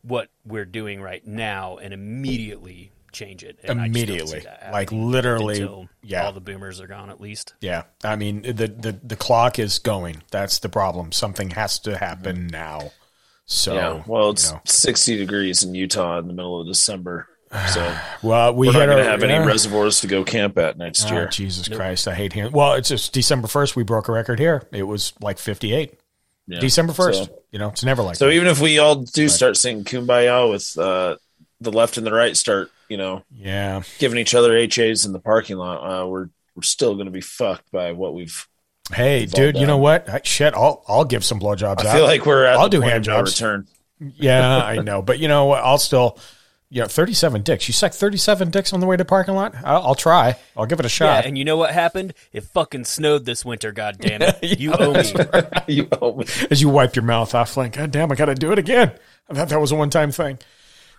what 0.02 0.30
we're 0.46 0.64
doing 0.66 1.02
right 1.02 1.26
now 1.28 1.76
and 1.78 1.94
immediately 1.94 2.92
change 3.12 3.44
it 3.44 3.60
And 3.64 3.80
I 3.82 3.88
just 3.88 3.96
don't 3.96 4.06
see 4.06 4.14
Immediately. 4.14 4.40
that 4.42 4.72
Like, 4.72 4.92
literally, 4.92 5.62
until 5.62 5.90
yeah. 6.04 6.26
all 6.26 6.32
the 6.34 6.42
boomers 6.42 6.80
are 6.82 6.88
gone 6.88 7.10
at 7.10 7.20
least 7.22 7.54
Yeah, 7.62 7.84
I 8.04 8.16
mean 8.16 8.42
the 8.42 8.68
the 8.68 9.00
the 9.04 9.16
clock 9.16 9.60
is 9.60 9.80
going. 9.80 10.24
That's 10.32 10.60
the 10.60 10.70
problem. 10.70 11.12
Something 11.12 11.52
has 11.52 11.80
to 11.80 11.98
happen 11.98 12.36
mm-hmm. 12.38 12.48
now. 12.48 12.92
So 13.46 13.76
yeah, 13.76 14.04
well, 14.08 14.32
it's 14.32 14.48
you 14.50 14.56
know. 14.56 14.62
60 14.66 15.18
degrees 15.18 15.64
in 15.64 15.74
Utah 15.74 16.20
in 16.20 16.28
the 16.28 16.34
middle 16.34 16.60
of 16.60 16.68
December, 16.68 17.28
so 17.74 17.98
well, 18.22 18.54
we 18.54 18.68
we're 18.68 18.74
not 18.74 18.88
going 18.88 18.98
to 18.98 19.10
have 19.10 19.24
any 19.24 19.36
uh, 19.36 19.46
reservoirs 19.46 20.02
to 20.02 20.08
go 20.08 20.24
camp 20.26 20.58
at 20.58 20.78
next 20.78 21.10
Oh, 21.10 21.14
year. 21.14 21.28
Jesus 21.28 21.70
Christ, 21.70 22.08
I 22.10 22.14
hate 22.14 22.34
hearing. 22.34 22.52
Well, 22.52 22.74
it's 22.74 22.90
just 22.90 23.14
December 23.14 23.48
first. 23.48 23.76
We 23.78 23.84
broke 23.84 24.10
a 24.10 24.12
record 24.12 24.40
here. 24.40 24.68
It 24.74 24.84
was 24.84 25.14
like 25.22 25.38
fifty 25.38 25.74
eight. 25.74 25.98
Yeah. 26.46 26.60
December 26.60 26.94
first. 26.94 27.26
So- 27.26 27.40
you 27.52 27.60
know, 27.60 27.70
it's 27.70 27.84
never 27.86 28.02
like 28.04 28.18
So 28.18 28.26
that. 28.28 28.34
even 28.34 28.48
if 28.50 28.60
we 28.60 28.78
all 28.80 28.96
do 28.96 29.30
start 29.30 29.56
singing 29.56 29.86
"Kumbaya" 29.86 30.52
with 30.52 30.78
uh, 30.78 31.16
the 31.62 31.72
left 31.72 31.98
and 31.98 32.06
the 32.06 32.12
right 32.12 32.36
start, 32.36 32.70
you 32.90 32.98
know, 32.98 33.24
yeah, 33.36 33.82
giving 34.00 34.18
each 34.20 34.34
other 34.36 34.58
HAs 34.58 35.06
in 35.06 35.12
the 35.14 35.20
parking 35.20 35.58
lot, 35.58 35.78
uh, 36.04 36.08
we're 36.08 36.30
we're 36.56 36.62
still 36.64 36.94
going 36.96 37.06
to 37.06 37.12
be 37.12 37.22
fucked 37.22 37.72
by 37.72 37.92
what 37.92 38.14
we've. 38.14 38.48
Hey, 38.94 39.22
We've 39.22 39.32
dude, 39.34 39.58
you 39.58 39.68
know 39.68 39.78
what? 39.78 40.08
I- 40.10 40.22
Shit, 40.24 40.54
I'll 40.54 40.84
I'll 40.88 41.06
give 41.06 41.24
some 41.26 41.40
blowjobs. 41.40 41.86
I 41.86 41.90
out. 41.90 41.96
feel 41.96 42.06
like 42.06 42.26
we're 42.26 42.46
at. 42.46 42.56
I'll 42.58 42.64
the 42.64 42.78
do 42.78 42.80
point 42.82 42.92
hand 42.94 43.04
jobs. 43.04 43.34
Return. 43.42 43.68
Yeah, 44.00 44.58
I 44.58 44.78
know, 44.78 45.02
but 45.02 45.20
you 45.20 45.28
know 45.28 45.46
what? 45.46 45.64
I'll 45.64 45.78
still. 45.78 46.18
You 46.70 46.82
know, 46.82 46.88
thirty-seven 46.88 47.44
dicks. 47.44 47.70
You 47.70 47.74
suck 47.74 47.94
thirty-seven 47.94 48.50
dicks 48.52 48.74
on 48.74 48.82
the 48.82 48.86
way 48.86 48.98
to 48.98 49.06
parking 49.06 49.36
lot. 49.36 49.56
I'll, 49.64 49.88
I'll 49.88 49.96
try. 49.96 50.36
I'll 50.56 50.66
give 50.66 50.80
it 50.82 50.86
a 50.86 50.88
yeah 50.88 50.90
shot. 50.90 51.26
and 51.26 51.38
you 51.38 51.46
know 51.46 51.56
what 51.56 51.72
happened 51.72 52.14
it 52.34 52.44
fucking 52.44 52.84
snowed 52.84 53.24
this 53.24 53.46
winter 53.46 53.72
god 53.72 53.98
damn 54.00 54.22
it 54.22 54.38
you 54.60 54.74
owe 54.74 54.92
me 54.92 55.14
you 55.74 55.88
owe 56.02 56.18
me. 56.18 56.26
As 56.52 56.62
you 56.62 56.68
wipe 56.68 56.94
your 56.98 57.06
mouth 57.06 57.34
off, 57.34 57.56
like, 57.56 57.72
God 57.78 57.92
damn, 57.92 58.12
I 58.12 58.16
got 58.16 58.26
to 58.26 58.36
do 58.36 58.52
it 58.52 58.60
again. 58.60 58.92
I 59.30 59.34
thought 59.34 59.48
that 59.48 59.62
was 59.62 59.72
a 59.72 59.76
one-time 59.76 60.12
thing. 60.12 60.40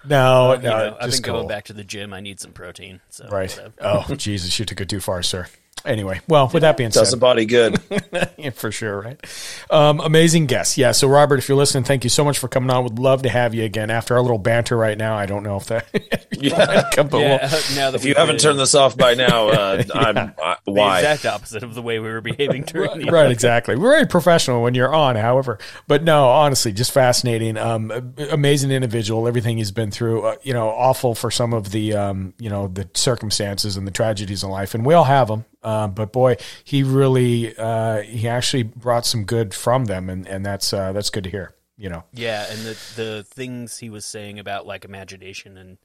No, 0.04 0.52
uh, 0.52 0.56
you 0.56 0.62
no, 0.62 0.70
know, 0.70 0.96
I've 1.00 1.10
just 1.10 1.22
been 1.22 1.32
going 1.32 1.48
back 1.48 1.64
to 1.66 1.72
the 1.72 1.84
gym. 1.84 2.12
I 2.12 2.20
need 2.20 2.40
some 2.40 2.52
protein. 2.52 3.00
So 3.10 3.28
Right. 3.28 3.50
whatever. 3.50 3.74
Oh, 3.80 4.14
Jesus, 4.16 4.58
you 4.58 4.64
took 4.64 4.80
it 4.80 4.88
too 4.88 5.00
far, 5.00 5.22
sir. 5.22 5.46
Anyway, 5.84 6.20
well, 6.28 6.50
with 6.52 6.62
that 6.62 6.76
being 6.76 6.90
Does 6.90 7.02
the 7.02 7.06
said, 7.06 7.20
body 7.20 7.46
good. 7.46 7.80
yeah, 8.36 8.50
for 8.50 8.70
sure, 8.70 9.00
right? 9.00 9.26
Um, 9.70 10.00
amazing 10.00 10.46
guest. 10.46 10.76
Yeah. 10.76 10.92
So, 10.92 11.09
Robert, 11.09 11.38
if 11.38 11.48
you're 11.48 11.56
listening, 11.56 11.84
thank 11.84 12.05
you 12.05 12.10
so 12.10 12.24
much 12.24 12.38
for 12.38 12.48
coming 12.48 12.70
on. 12.70 12.84
Would 12.84 12.98
love 12.98 13.22
to 13.22 13.28
have 13.28 13.55
you 13.55 13.64
again 13.64 13.88
after 13.90 14.14
our 14.16 14.20
little 14.22 14.38
banter 14.38 14.76
right 14.76 14.98
now. 14.98 15.16
I 15.16 15.26
don't 15.26 15.42
know 15.42 15.56
if 15.56 15.66
that. 15.66 15.86
Yeah. 16.40 16.84
but 16.94 17.10
we'll- 17.12 17.20
now 17.20 17.90
that 17.90 17.94
If 17.96 18.05
we 18.05 18.10
you 18.10 18.14
haven't 18.14 18.36
did 18.36 18.42
turned 18.42 18.59
this 18.60 18.74
off 18.74 18.96
by 18.96 19.14
now, 19.14 19.48
uh, 19.48 19.82
I'm 19.94 20.16
uh, 20.40 20.55
the 20.64 20.72
why? 20.72 20.98
exact 21.00 21.26
opposite 21.26 21.62
of 21.64 21.74
the 21.74 21.82
way 21.82 21.98
we 21.98 22.09
were 22.09 22.20
behaving 22.20 22.62
during 22.62 23.06
the 23.06 23.10
right, 23.10 23.30
exactly. 23.30 23.74
We're 23.76 23.90
very 23.90 24.06
professional 24.06 24.62
when 24.62 24.74
you're 24.74 24.94
on, 24.94 25.16
however. 25.16 25.59
But 25.88 26.05
no, 26.05 26.28
honestly, 26.28 26.72
just 26.72 26.92
fascinating. 26.92 27.56
Um, 27.56 28.14
amazing 28.30 28.70
individual. 28.70 29.26
Everything 29.26 29.56
he's 29.59 29.72
been 29.72 29.90
through. 29.90 30.22
Uh, 30.22 30.36
you 30.42 30.52
know, 30.52 30.68
awful 30.68 31.14
for 31.16 31.30
some 31.30 31.52
of 31.52 31.72
the 31.72 31.94
um, 31.94 32.34
you 32.38 32.50
know, 32.50 32.68
the 32.68 32.88
circumstances 32.94 33.76
and 33.76 33.86
the 33.86 33.90
tragedies 33.90 34.44
in 34.44 34.50
life, 34.50 34.74
and 34.74 34.84
we 34.86 34.94
all 34.94 35.05
have 35.05 35.26
them. 35.28 35.44
Uh, 35.68 35.86
but 35.86 36.14
boy, 36.14 36.34
he 36.64 36.82
really, 36.82 37.54
uh, 37.58 38.00
he 38.00 38.26
actually 38.26 38.62
brought 38.62 39.04
some 39.04 39.24
good 39.24 39.52
from 39.52 39.84
them, 39.84 40.08
and 40.08 40.26
and 40.26 40.46
that's 40.46 40.72
uh, 40.72 40.92
that's 40.92 41.10
good 41.10 41.24
to 41.24 41.30
hear. 41.30 41.54
You 41.76 41.90
know, 41.90 42.04
Yeah, 42.14 42.46
and 42.50 42.60
the 42.60 42.76
the 42.96 43.22
things 43.28 43.76
he 43.76 43.90
was 43.90 44.06
saying 44.06 44.38
about 44.38 44.66
like 44.66 44.86
imagination 44.86 45.58
and 45.58 45.76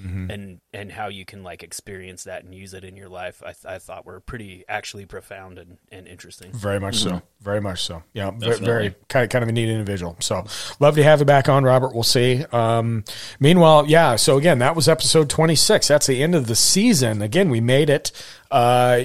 Mm-hmm. 0.00 0.30
and 0.30 0.60
and 0.72 0.90
how 0.90 1.08
you 1.08 1.26
can 1.26 1.42
like 1.42 1.62
experience 1.62 2.24
that 2.24 2.44
and 2.44 2.54
use 2.54 2.72
it 2.72 2.82
in 2.82 2.96
your 2.96 3.10
life, 3.10 3.42
I, 3.42 3.52
th- 3.52 3.66
I 3.66 3.78
thought 3.78 4.06
were 4.06 4.20
pretty 4.20 4.64
actually 4.66 5.04
profound 5.04 5.58
and, 5.58 5.76
and 5.90 6.08
interesting. 6.08 6.50
Very 6.52 6.80
much 6.80 6.96
so. 6.96 7.20
Very 7.42 7.60
much 7.60 7.82
so. 7.82 8.02
Yeah, 8.14 8.30
ve- 8.30 8.38
Definitely. 8.38 8.66
very 8.66 8.94
kind 9.08 9.24
of 9.24 9.28
kind 9.30 9.42
of 9.42 9.50
a 9.50 9.52
neat 9.52 9.68
individual. 9.68 10.16
So 10.20 10.46
love 10.80 10.94
to 10.94 11.02
have 11.02 11.18
you 11.20 11.26
back 11.26 11.50
on, 11.50 11.64
Robert. 11.64 11.92
We'll 11.92 12.04
see. 12.04 12.42
Um, 12.52 13.04
meanwhile, 13.38 13.84
yeah. 13.86 14.16
So 14.16 14.38
again, 14.38 14.60
that 14.60 14.74
was 14.74 14.88
episode 14.88 15.28
twenty 15.28 15.56
six. 15.56 15.88
That's 15.88 16.06
the 16.06 16.22
end 16.22 16.34
of 16.34 16.46
the 16.46 16.56
season. 16.56 17.20
Again, 17.20 17.50
we 17.50 17.60
made 17.60 17.90
it. 17.90 18.12
Uh, 18.50 19.04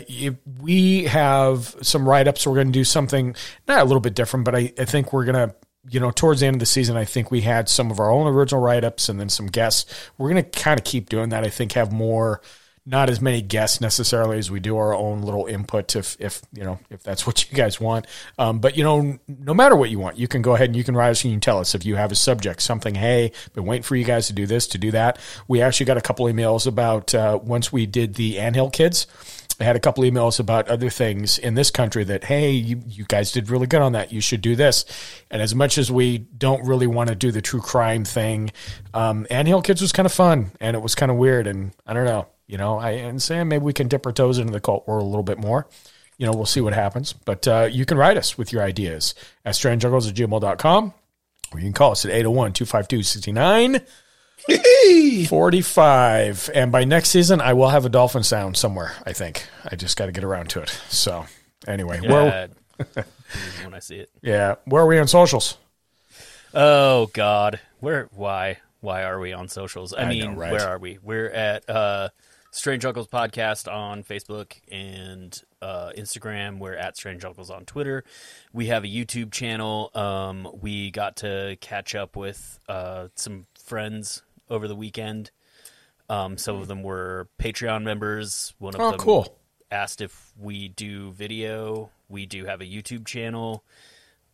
we 0.61 1.03
have 1.03 1.75
some 1.81 2.07
write 2.07 2.29
ups. 2.29 2.47
We're 2.47 2.55
going 2.55 2.67
to 2.67 2.73
do 2.73 2.85
something 2.85 3.35
not 3.67 3.81
a 3.81 3.83
little 3.83 3.99
bit 3.99 4.13
different, 4.13 4.45
but 4.45 4.55
I, 4.55 4.71
I 4.79 4.85
think 4.85 5.11
we're 5.11 5.25
going 5.25 5.49
to. 5.49 5.55
You 5.89 5.99
know, 5.99 6.11
towards 6.11 6.41
the 6.41 6.47
end 6.47 6.55
of 6.55 6.59
the 6.59 6.65
season, 6.65 6.97
I 6.97 7.05
think 7.05 7.31
we 7.31 7.41
had 7.41 7.69
some 7.69 7.91
of 7.91 7.99
our 7.99 8.11
own 8.11 8.27
original 8.27 8.61
write 8.61 8.83
ups 8.83 9.09
and 9.09 9.19
then 9.19 9.29
some 9.29 9.47
guests. 9.47 9.85
We're 10.17 10.29
going 10.29 10.43
to 10.43 10.59
kind 10.59 10.79
of 10.79 10.85
keep 10.85 11.09
doing 11.09 11.29
that. 11.29 11.43
I 11.43 11.49
think 11.49 11.73
have 11.73 11.91
more 11.91 12.41
not 12.89 13.09
as 13.09 13.19
many 13.19 13.41
guests 13.41 13.81
necessarily 13.81 14.37
as 14.37 14.49
we 14.49 14.61
do 14.61 14.77
our 14.77 14.95
own 14.95 15.21
little 15.21 15.45
input 15.45 15.93
if 15.95 16.15
if 16.21 16.41
you 16.53 16.63
know 16.63 16.79
if 16.89 17.03
that's 17.03 17.27
what 17.27 17.51
you 17.51 17.55
guys 17.55 17.81
want 17.81 18.07
um, 18.39 18.59
but 18.59 18.77
you 18.77 18.83
know 18.83 19.19
no 19.27 19.53
matter 19.53 19.75
what 19.75 19.89
you 19.89 19.99
want 19.99 20.17
you 20.17 20.27
can 20.27 20.41
go 20.41 20.55
ahead 20.55 20.69
and 20.69 20.75
you 20.75 20.85
can 20.85 20.95
write 20.95 21.09
us 21.09 21.23
and 21.23 21.31
you 21.31 21.35
can 21.35 21.41
tell 21.41 21.59
us 21.59 21.75
if 21.75 21.85
you 21.85 21.97
have 21.97 22.13
a 22.13 22.15
subject 22.15 22.61
something 22.61 22.95
hey 22.95 23.31
been 23.53 23.65
waiting 23.65 23.83
for 23.83 23.97
you 23.97 24.05
guys 24.05 24.27
to 24.27 24.33
do 24.33 24.47
this 24.47 24.67
to 24.67 24.77
do 24.77 24.89
that 24.89 25.19
we 25.49 25.61
actually 25.61 25.85
got 25.85 25.97
a 25.97 26.01
couple 26.01 26.25
emails 26.27 26.65
about 26.65 27.13
uh, 27.13 27.37
once 27.43 27.73
we 27.73 27.85
did 27.85 28.13
the 28.13 28.39
anthill 28.39 28.69
kids 28.69 29.05
I 29.59 29.63
had 29.63 29.75
a 29.75 29.79
couple 29.79 30.03
emails 30.03 30.39
about 30.39 30.67
other 30.67 30.89
things 30.89 31.39
in 31.39 31.55
this 31.55 31.71
country 31.71 32.03
that, 32.03 32.25
hey, 32.25 32.51
you, 32.51 32.81
you 32.85 33.05
guys 33.05 33.31
did 33.31 33.49
really 33.49 33.67
good 33.67 33.81
on 33.81 33.93
that. 33.93 34.11
You 34.11 34.21
should 34.21 34.41
do 34.41 34.55
this. 34.55 34.85
And 35.31 35.41
as 35.41 35.55
much 35.55 35.77
as 35.77 35.91
we 35.91 36.19
don't 36.19 36.65
really 36.65 36.87
want 36.87 37.09
to 37.09 37.15
do 37.15 37.31
the 37.31 37.41
true 37.41 37.61
crime 37.61 38.05
thing, 38.05 38.51
um, 38.93 39.25
Anthill 39.29 39.61
Kids 39.61 39.81
was 39.81 39.91
kind 39.91 40.05
of 40.05 40.13
fun 40.13 40.51
and 40.59 40.75
it 40.75 40.81
was 40.81 40.95
kind 40.95 41.11
of 41.11 41.17
weird. 41.17 41.47
And 41.47 41.73
I 41.85 41.93
don't 41.93 42.05
know, 42.05 42.27
you 42.45 42.57
know, 42.57 42.77
I 42.77 42.91
and 42.91 43.21
Sam, 43.21 43.47
maybe 43.47 43.63
we 43.63 43.73
can 43.73 43.87
dip 43.87 44.05
our 44.05 44.11
toes 44.11 44.37
into 44.37 44.53
the 44.53 44.61
cult 44.61 44.87
world 44.87 45.03
a 45.03 45.07
little 45.07 45.23
bit 45.23 45.39
more. 45.39 45.67
You 46.17 46.25
know, 46.25 46.33
we'll 46.33 46.45
see 46.45 46.61
what 46.61 46.73
happens. 46.73 47.13
But 47.13 47.47
uh, 47.47 47.67
you 47.71 47.85
can 47.85 47.97
write 47.97 48.17
us 48.17 48.37
with 48.37 48.51
your 48.51 48.61
ideas 48.63 49.15
at 49.43 49.55
strangejuggles 49.55 50.09
at 50.09 50.15
gmail.com 50.15 50.93
or 51.53 51.59
you 51.59 51.65
can 51.65 51.73
call 51.73 51.91
us 51.91 52.05
at 52.05 52.11
801 52.11 52.53
252 52.53 53.03
69 53.03 53.81
45. 55.27 56.49
And 56.53 56.71
by 56.71 56.83
next 56.83 57.09
season, 57.09 57.41
I 57.41 57.53
will 57.53 57.69
have 57.69 57.85
a 57.85 57.89
dolphin 57.89 58.23
sound 58.23 58.57
somewhere, 58.57 58.93
I 59.05 59.13
think. 59.13 59.47
I 59.69 59.75
just 59.75 59.97
got 59.97 60.07
to 60.07 60.11
get 60.11 60.23
around 60.23 60.49
to 60.51 60.61
it. 60.61 60.69
So, 60.89 61.25
anyway, 61.67 61.99
where, 62.01 62.49
Yeah, 62.95 63.03
when 63.63 63.73
I 63.73 63.79
see 63.79 63.97
it. 63.97 64.09
yeah, 64.21 64.55
where 64.65 64.83
are 64.83 64.87
we 64.87 64.99
on 64.99 65.07
socials? 65.07 65.57
Oh 66.53 67.07
God, 67.13 67.59
where? 67.79 68.09
Why? 68.15 68.57
Why 68.79 69.03
are 69.03 69.19
we 69.19 69.33
on 69.33 69.47
socials? 69.47 69.93
I, 69.93 70.03
I 70.03 70.09
mean, 70.09 70.33
know, 70.33 70.39
right? 70.39 70.51
where 70.51 70.67
are 70.67 70.77
we? 70.77 70.97
We're 71.01 71.29
at 71.29 71.69
uh, 71.69 72.09
Strange 72.51 72.85
Uncles 72.85 73.07
Podcast 73.07 73.71
on 73.71 74.03
Facebook 74.03 74.53
and 74.71 75.39
uh, 75.61 75.91
Instagram. 75.97 76.59
We're 76.59 76.75
at 76.75 76.95
Strange 76.95 77.25
Uncles 77.25 77.49
on 77.49 77.65
Twitter. 77.65 78.03
We 78.53 78.67
have 78.67 78.83
a 78.83 78.87
YouTube 78.87 79.31
channel. 79.31 79.91
Um, 79.93 80.47
we 80.61 80.91
got 80.91 81.17
to 81.17 81.57
catch 81.59 81.95
up 81.95 82.15
with 82.15 82.59
uh, 82.69 83.09
some 83.15 83.47
friends 83.61 84.23
over 84.49 84.67
the 84.67 84.75
weekend. 84.75 85.31
Um, 86.09 86.37
some 86.37 86.55
of 86.55 86.67
them 86.67 86.83
were 86.83 87.27
Patreon 87.39 87.83
members. 87.83 88.53
One 88.59 88.75
of 88.75 88.81
Oh, 88.81 88.91
them 88.91 88.99
cool. 88.99 89.37
asked 89.71 89.99
if 90.01 90.31
we 90.39 90.69
do 90.69 91.11
video. 91.11 91.89
We 92.09 92.25
do 92.25 92.45
have 92.45 92.61
a 92.61 92.65
YouTube 92.65 93.05
channel. 93.05 93.63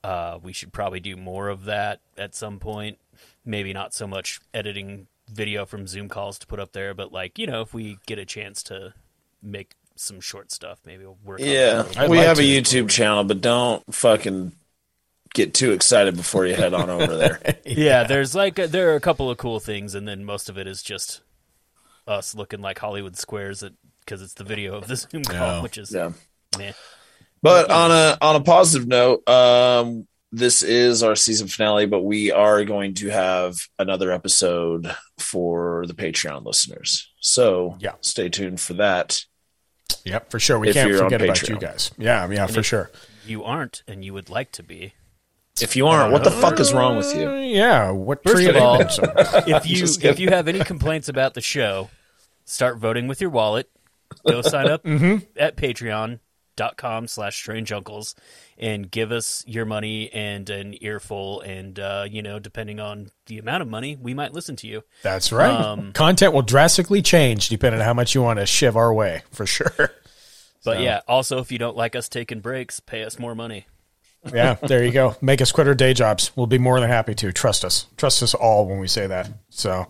Uh, 0.03 0.38
we 0.44 0.53
should 0.53 0.72
probably 0.73 0.99
do 0.99 1.15
more 1.15 1.49
of 1.49 1.65
that 1.65 1.99
at 2.18 2.35
some 2.35 2.60
point. 2.60 2.99
Maybe 3.45 3.73
not 3.73 3.94
so 3.94 4.06
much 4.06 4.40
editing 4.53 5.07
video 5.31 5.65
from 5.65 5.88
Zoom 5.88 6.10
calls 6.10 6.38
to 6.40 6.48
put 6.48 6.60
up 6.60 6.73
there, 6.73 6.94
but 6.94 7.11
like 7.11 7.40
you 7.40 7.48
know, 7.48 7.61
if 7.61 7.73
we 7.73 7.98
get 8.06 8.19
a 8.19 8.26
chance 8.26 8.61
to 8.64 8.94
make 9.41 9.73
some 9.95 10.19
short 10.19 10.52
stuff, 10.52 10.80
maybe 10.85 11.06
we'll 11.06 11.18
work. 11.23 11.40
on 11.40 11.45
that 11.45 11.52
a 11.52 11.56
Yeah, 11.56 11.81
little 11.84 12.10
we 12.10 12.18
like 12.18 12.27
have 12.27 12.38
to. 12.38 12.44
a 12.44 12.45
YouTube 12.61 12.90
channel, 12.90 13.23
but 13.23 13.41
don't 13.41 13.81
fucking 13.94 14.52
get 15.34 15.53
too 15.53 15.72
excited 15.72 16.15
before 16.15 16.45
you 16.45 16.55
head 16.55 16.73
on 16.73 16.89
over 16.89 17.15
there. 17.18 17.39
yeah, 17.65 18.03
there's 18.03 18.34
like 18.35 18.60
a, 18.60 18.68
there 18.68 18.91
are 18.91 18.95
a 18.95 18.99
couple 19.01 19.30
of 19.30 19.38
cool 19.38 19.60
things, 19.60 19.95
and 19.95 20.07
then 20.07 20.23
most 20.26 20.49
of 20.49 20.57
it 20.57 20.68
is 20.68 20.81
just 20.84 21.22
us 22.07 22.35
looking 22.35 22.61
like 22.61 22.80
Hollywood 22.80 23.18
squares 23.18 23.64
because 23.99 24.22
it's 24.22 24.34
the 24.34 24.43
video 24.43 24.76
of 24.76 24.88
the 24.88 24.95
Zoom 25.11 25.23
call, 25.23 25.35
Yeah. 25.57 25.61
which 25.61 25.77
is 25.77 25.91
Yeah. 25.93 26.11
meh. 26.57 26.73
But 27.41 27.69
on 27.72 27.91
a 27.91 28.18
on 28.22 28.35
a 28.38 28.41
positive 28.41 28.88
note, 28.88 29.27
um, 29.27 30.07
this 30.31 30.61
is 30.64 31.03
our 31.03 31.15
season 31.15 31.47
finale, 31.47 31.85
but 31.85 32.01
we 32.01 32.31
are 32.31 32.64
going 32.65 32.93
to 32.95 33.10
have 33.10 33.68
another 33.77 34.11
episode 34.11 34.95
for 35.19 35.85
the 35.88 35.93
Patreon 35.93 36.45
listeners. 36.45 37.10
So 37.19 37.76
Yeah. 37.80 37.93
stay 38.01 38.30
tuned 38.30 38.60
for 38.61 38.73
that. 38.76 39.26
Yep, 40.05 40.31
for 40.31 40.39
sure. 40.39 40.57
We 40.60 40.69
If 40.69 40.73
can't 40.73 40.95
forget 40.97 41.22
about 41.22 41.47
you 41.47 41.57
guys. 41.57 41.91
Yeah, 41.97 42.30
yeah, 42.30 42.47
for 42.47 42.64
sure. 42.64 42.91
You 43.26 43.43
aren't, 43.43 43.84
and 43.88 44.03
you 44.03 44.14
would 44.14 44.30
like 44.30 44.51
to 44.53 44.64
be. 44.64 44.93
If 45.61 45.75
you 45.75 45.88
aren't, 45.88 46.11
what 46.11 46.23
the 46.23 46.31
fuck 46.31 46.59
is 46.59 46.73
wrong 46.73 46.97
with 46.97 47.13
Uh, 47.15 47.19
you? 47.19 47.35
yeah, 47.35 47.91
what 47.91 48.23
First 48.23 48.35
tree 48.35 48.47
of 48.49 48.55
all, 48.55 48.77
they 48.80 48.84
been 48.85 48.89
so- 48.93 49.13
if 49.47 49.67
you 49.69 49.75
Just 49.77 49.97
if 49.97 50.01
kidding. 50.01 50.21
you 50.23 50.30
have 50.30 50.47
any 50.47 50.63
complaints 50.63 51.07
about 51.09 51.35
the 51.35 51.41
show, 51.41 51.89
start 52.45 52.77
voting 52.77 53.07
with 53.07 53.21
your 53.21 53.30
wallet. 53.30 53.69
Go 54.27 54.41
sign 54.41 54.67
up 54.67 54.84
Mm-hmm. 54.85 55.17
at 55.38 55.55
patreon.com 55.55 57.07
slash 57.07 57.35
strange 57.35 57.71
uncles 57.71 58.15
and 58.57 58.89
give 58.89 59.11
us 59.11 59.43
your 59.47 59.65
money 59.65 60.11
and 60.13 60.49
an 60.49 60.75
earful 60.84 61.41
and 61.41 61.80
uh, 61.80 62.05
you 62.09 62.21
know, 62.23 62.39
depending 62.39 62.80
on 62.80 63.11
the 63.27 63.38
amount 63.38 63.61
of 63.61 63.67
money, 63.69 63.95
we 63.95 64.13
might 64.15 64.34
listen 64.34 64.55
to 64.57 64.67
you. 64.67 64.84
That's 65.03 65.31
right. 65.31 65.49
Um, 65.51 65.93
Content 65.93 66.34
will 66.34 66.41
drastically 66.41 67.01
change 67.03 67.49
depending 67.49 67.80
on 67.81 67.85
how 67.85 67.93
much 67.93 68.15
you 68.15 68.21
want 68.23 68.39
to 68.39 68.45
shiv 68.47 68.75
our 68.75 68.93
way, 68.93 69.21
for 69.31 69.45
sure. 69.45 69.91
But 70.65 70.80
yeah, 70.80 71.01
also 71.07 71.39
if 71.39 71.51
you 71.51 71.57
don't 71.59 71.75
like 71.77 71.95
us 71.95 72.07
taking 72.09 72.39
breaks, 72.39 72.80
pay 72.80 73.03
us 73.03 73.19
more 73.19 73.35
money. 73.35 73.67
Yeah, 74.32 74.54
there 74.56 74.84
you 74.84 74.91
go. 74.91 75.16
Make 75.22 75.41
us 75.41 75.52
quit 75.52 75.68
our 75.68 75.74
day 75.74 75.94
jobs. 75.94 76.32
We'll 76.36 76.48
be 76.48 76.58
more 76.58 76.80
than 76.80 76.90
happy 76.90 77.14
to. 77.16 77.32
Trust 77.34 77.66
us. 77.66 77.88
Trust 77.98 78.24
us 78.24 78.34
all 78.34 78.68
when 78.68 78.80
we 78.80 78.88
say 78.88 79.08
that. 79.08 79.30
So, 79.50 79.88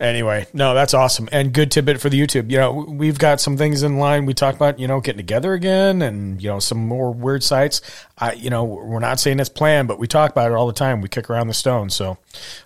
anyway, 0.00 0.46
no, 0.52 0.74
that's 0.74 0.94
awesome. 0.94 1.28
And 1.30 1.52
good 1.52 1.70
tidbit 1.70 2.00
for 2.00 2.10
the 2.10 2.20
YouTube. 2.20 2.50
You 2.50 2.58
know, 2.58 2.72
we've 2.72 3.18
got 3.18 3.40
some 3.40 3.56
things 3.56 3.82
in 3.82 3.98
line. 3.98 4.26
We 4.26 4.34
talk 4.34 4.54
about, 4.54 4.78
you 4.78 4.88
know, 4.88 5.00
getting 5.00 5.18
together 5.18 5.52
again 5.52 6.02
and, 6.02 6.42
you 6.42 6.48
know, 6.50 6.58
some 6.58 6.78
more 6.86 7.12
weird 7.12 7.44
sites. 7.44 7.80
I, 8.18 8.32
you 8.32 8.50
know, 8.50 8.64
we're 8.64 8.98
not 8.98 9.20
saying 9.20 9.38
it's 9.38 9.48
planned, 9.48 9.88
but 9.88 9.98
we 9.98 10.06
talk 10.06 10.32
about 10.32 10.50
it 10.50 10.54
all 10.54 10.66
the 10.66 10.72
time. 10.72 11.00
We 11.00 11.08
kick 11.08 11.30
around 11.30 11.46
the 11.46 11.54
stone. 11.54 11.88
So, 11.88 12.18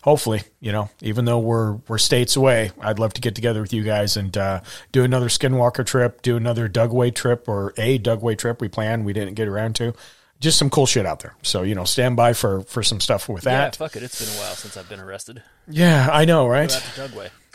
hopefully, 0.02 0.42
you 0.60 0.72
know, 0.72 0.88
even 1.02 1.26
though 1.26 1.38
we're, 1.38 1.74
we're 1.88 1.98
states 1.98 2.36
away, 2.36 2.72
I'd 2.80 2.98
love 2.98 3.12
to 3.14 3.20
get 3.20 3.34
together 3.34 3.60
with 3.60 3.72
you 3.72 3.82
guys 3.82 4.16
and 4.16 4.36
uh, 4.36 4.62
do 4.92 5.04
another 5.04 5.28
Skinwalker 5.28 5.84
trip, 5.84 6.22
do 6.22 6.36
another 6.36 6.68
Dugway 6.68 7.14
trip 7.14 7.48
or 7.48 7.74
a 7.76 7.98
Dugway 7.98 8.36
trip 8.36 8.60
we 8.60 8.68
planned. 8.68 9.04
We 9.04 9.12
didn't 9.12 9.34
get 9.34 9.46
around 9.46 9.76
to 9.76 9.94
just 10.40 10.58
some 10.58 10.70
cool 10.70 10.86
shit 10.86 11.06
out 11.06 11.20
there. 11.20 11.34
So, 11.42 11.62
you 11.62 11.74
know, 11.74 11.84
stand 11.84 12.16
by 12.16 12.32
for 12.32 12.62
for 12.62 12.82
some 12.82 13.00
stuff 13.00 13.28
with 13.28 13.44
Yeah, 13.44 13.52
that. 13.58 13.76
fuck 13.76 13.96
it. 13.96 14.02
It's 14.02 14.18
been 14.24 14.34
a 14.36 14.40
while 14.40 14.54
since 14.54 14.76
I've 14.76 14.88
been 14.88 15.00
arrested. 15.00 15.42
Yeah, 15.68 16.08
I 16.12 16.24
know, 16.24 16.46
right? 16.46 16.70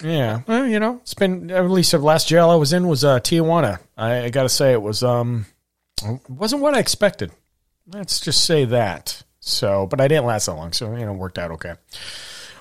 Yeah. 0.03 0.41
Well, 0.47 0.65
you 0.67 0.79
know, 0.79 0.97
it's 1.01 1.13
been 1.13 1.51
at 1.51 1.69
least 1.69 1.91
the 1.91 1.99
last 1.99 2.27
jail 2.27 2.49
I 2.49 2.55
was 2.55 2.73
in 2.73 2.87
was 2.87 3.03
uh 3.03 3.19
Tijuana. 3.19 3.79
I, 3.97 4.23
I 4.25 4.29
got 4.29 4.43
to 4.43 4.49
say 4.49 4.73
it 4.73 4.81
was 4.81 5.03
um 5.03 5.45
wasn't 6.27 6.61
what 6.61 6.73
I 6.73 6.79
expected. 6.79 7.31
Let's 7.87 8.19
just 8.19 8.45
say 8.45 8.65
that. 8.65 9.23
So, 9.39 9.87
but 9.87 9.99
I 9.99 10.07
didn't 10.07 10.25
last 10.25 10.45
that 10.45 10.53
long, 10.53 10.71
so 10.73 10.95
you 10.95 11.05
know, 11.05 11.13
it 11.13 11.17
worked 11.17 11.39
out 11.39 11.51
okay. 11.51 11.73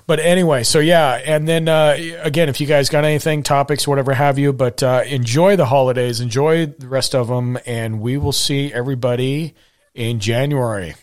But 0.07 0.19
anyway, 0.19 0.63
so 0.63 0.79
yeah, 0.79 1.13
and 1.23 1.47
then 1.47 1.67
uh, 1.67 1.95
again, 2.21 2.49
if 2.49 2.59
you 2.59 2.65
guys 2.67 2.89
got 2.89 3.05
anything, 3.05 3.43
topics, 3.43 3.87
whatever 3.87 4.13
have 4.13 4.39
you, 4.39 4.51
but 4.51 4.81
uh, 4.81 5.03
enjoy 5.05 5.55
the 5.55 5.65
holidays, 5.65 6.19
enjoy 6.19 6.65
the 6.65 6.87
rest 6.87 7.13
of 7.13 7.27
them, 7.27 7.57
and 7.67 8.01
we 8.01 8.17
will 8.17 8.31
see 8.31 8.73
everybody 8.73 9.53
in 9.93 10.19
January. 10.19 10.95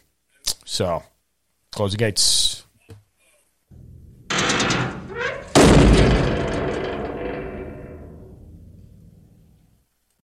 So, 0.65 1.02
close 1.73 1.93
the 1.93 1.98
gates. 1.98 2.65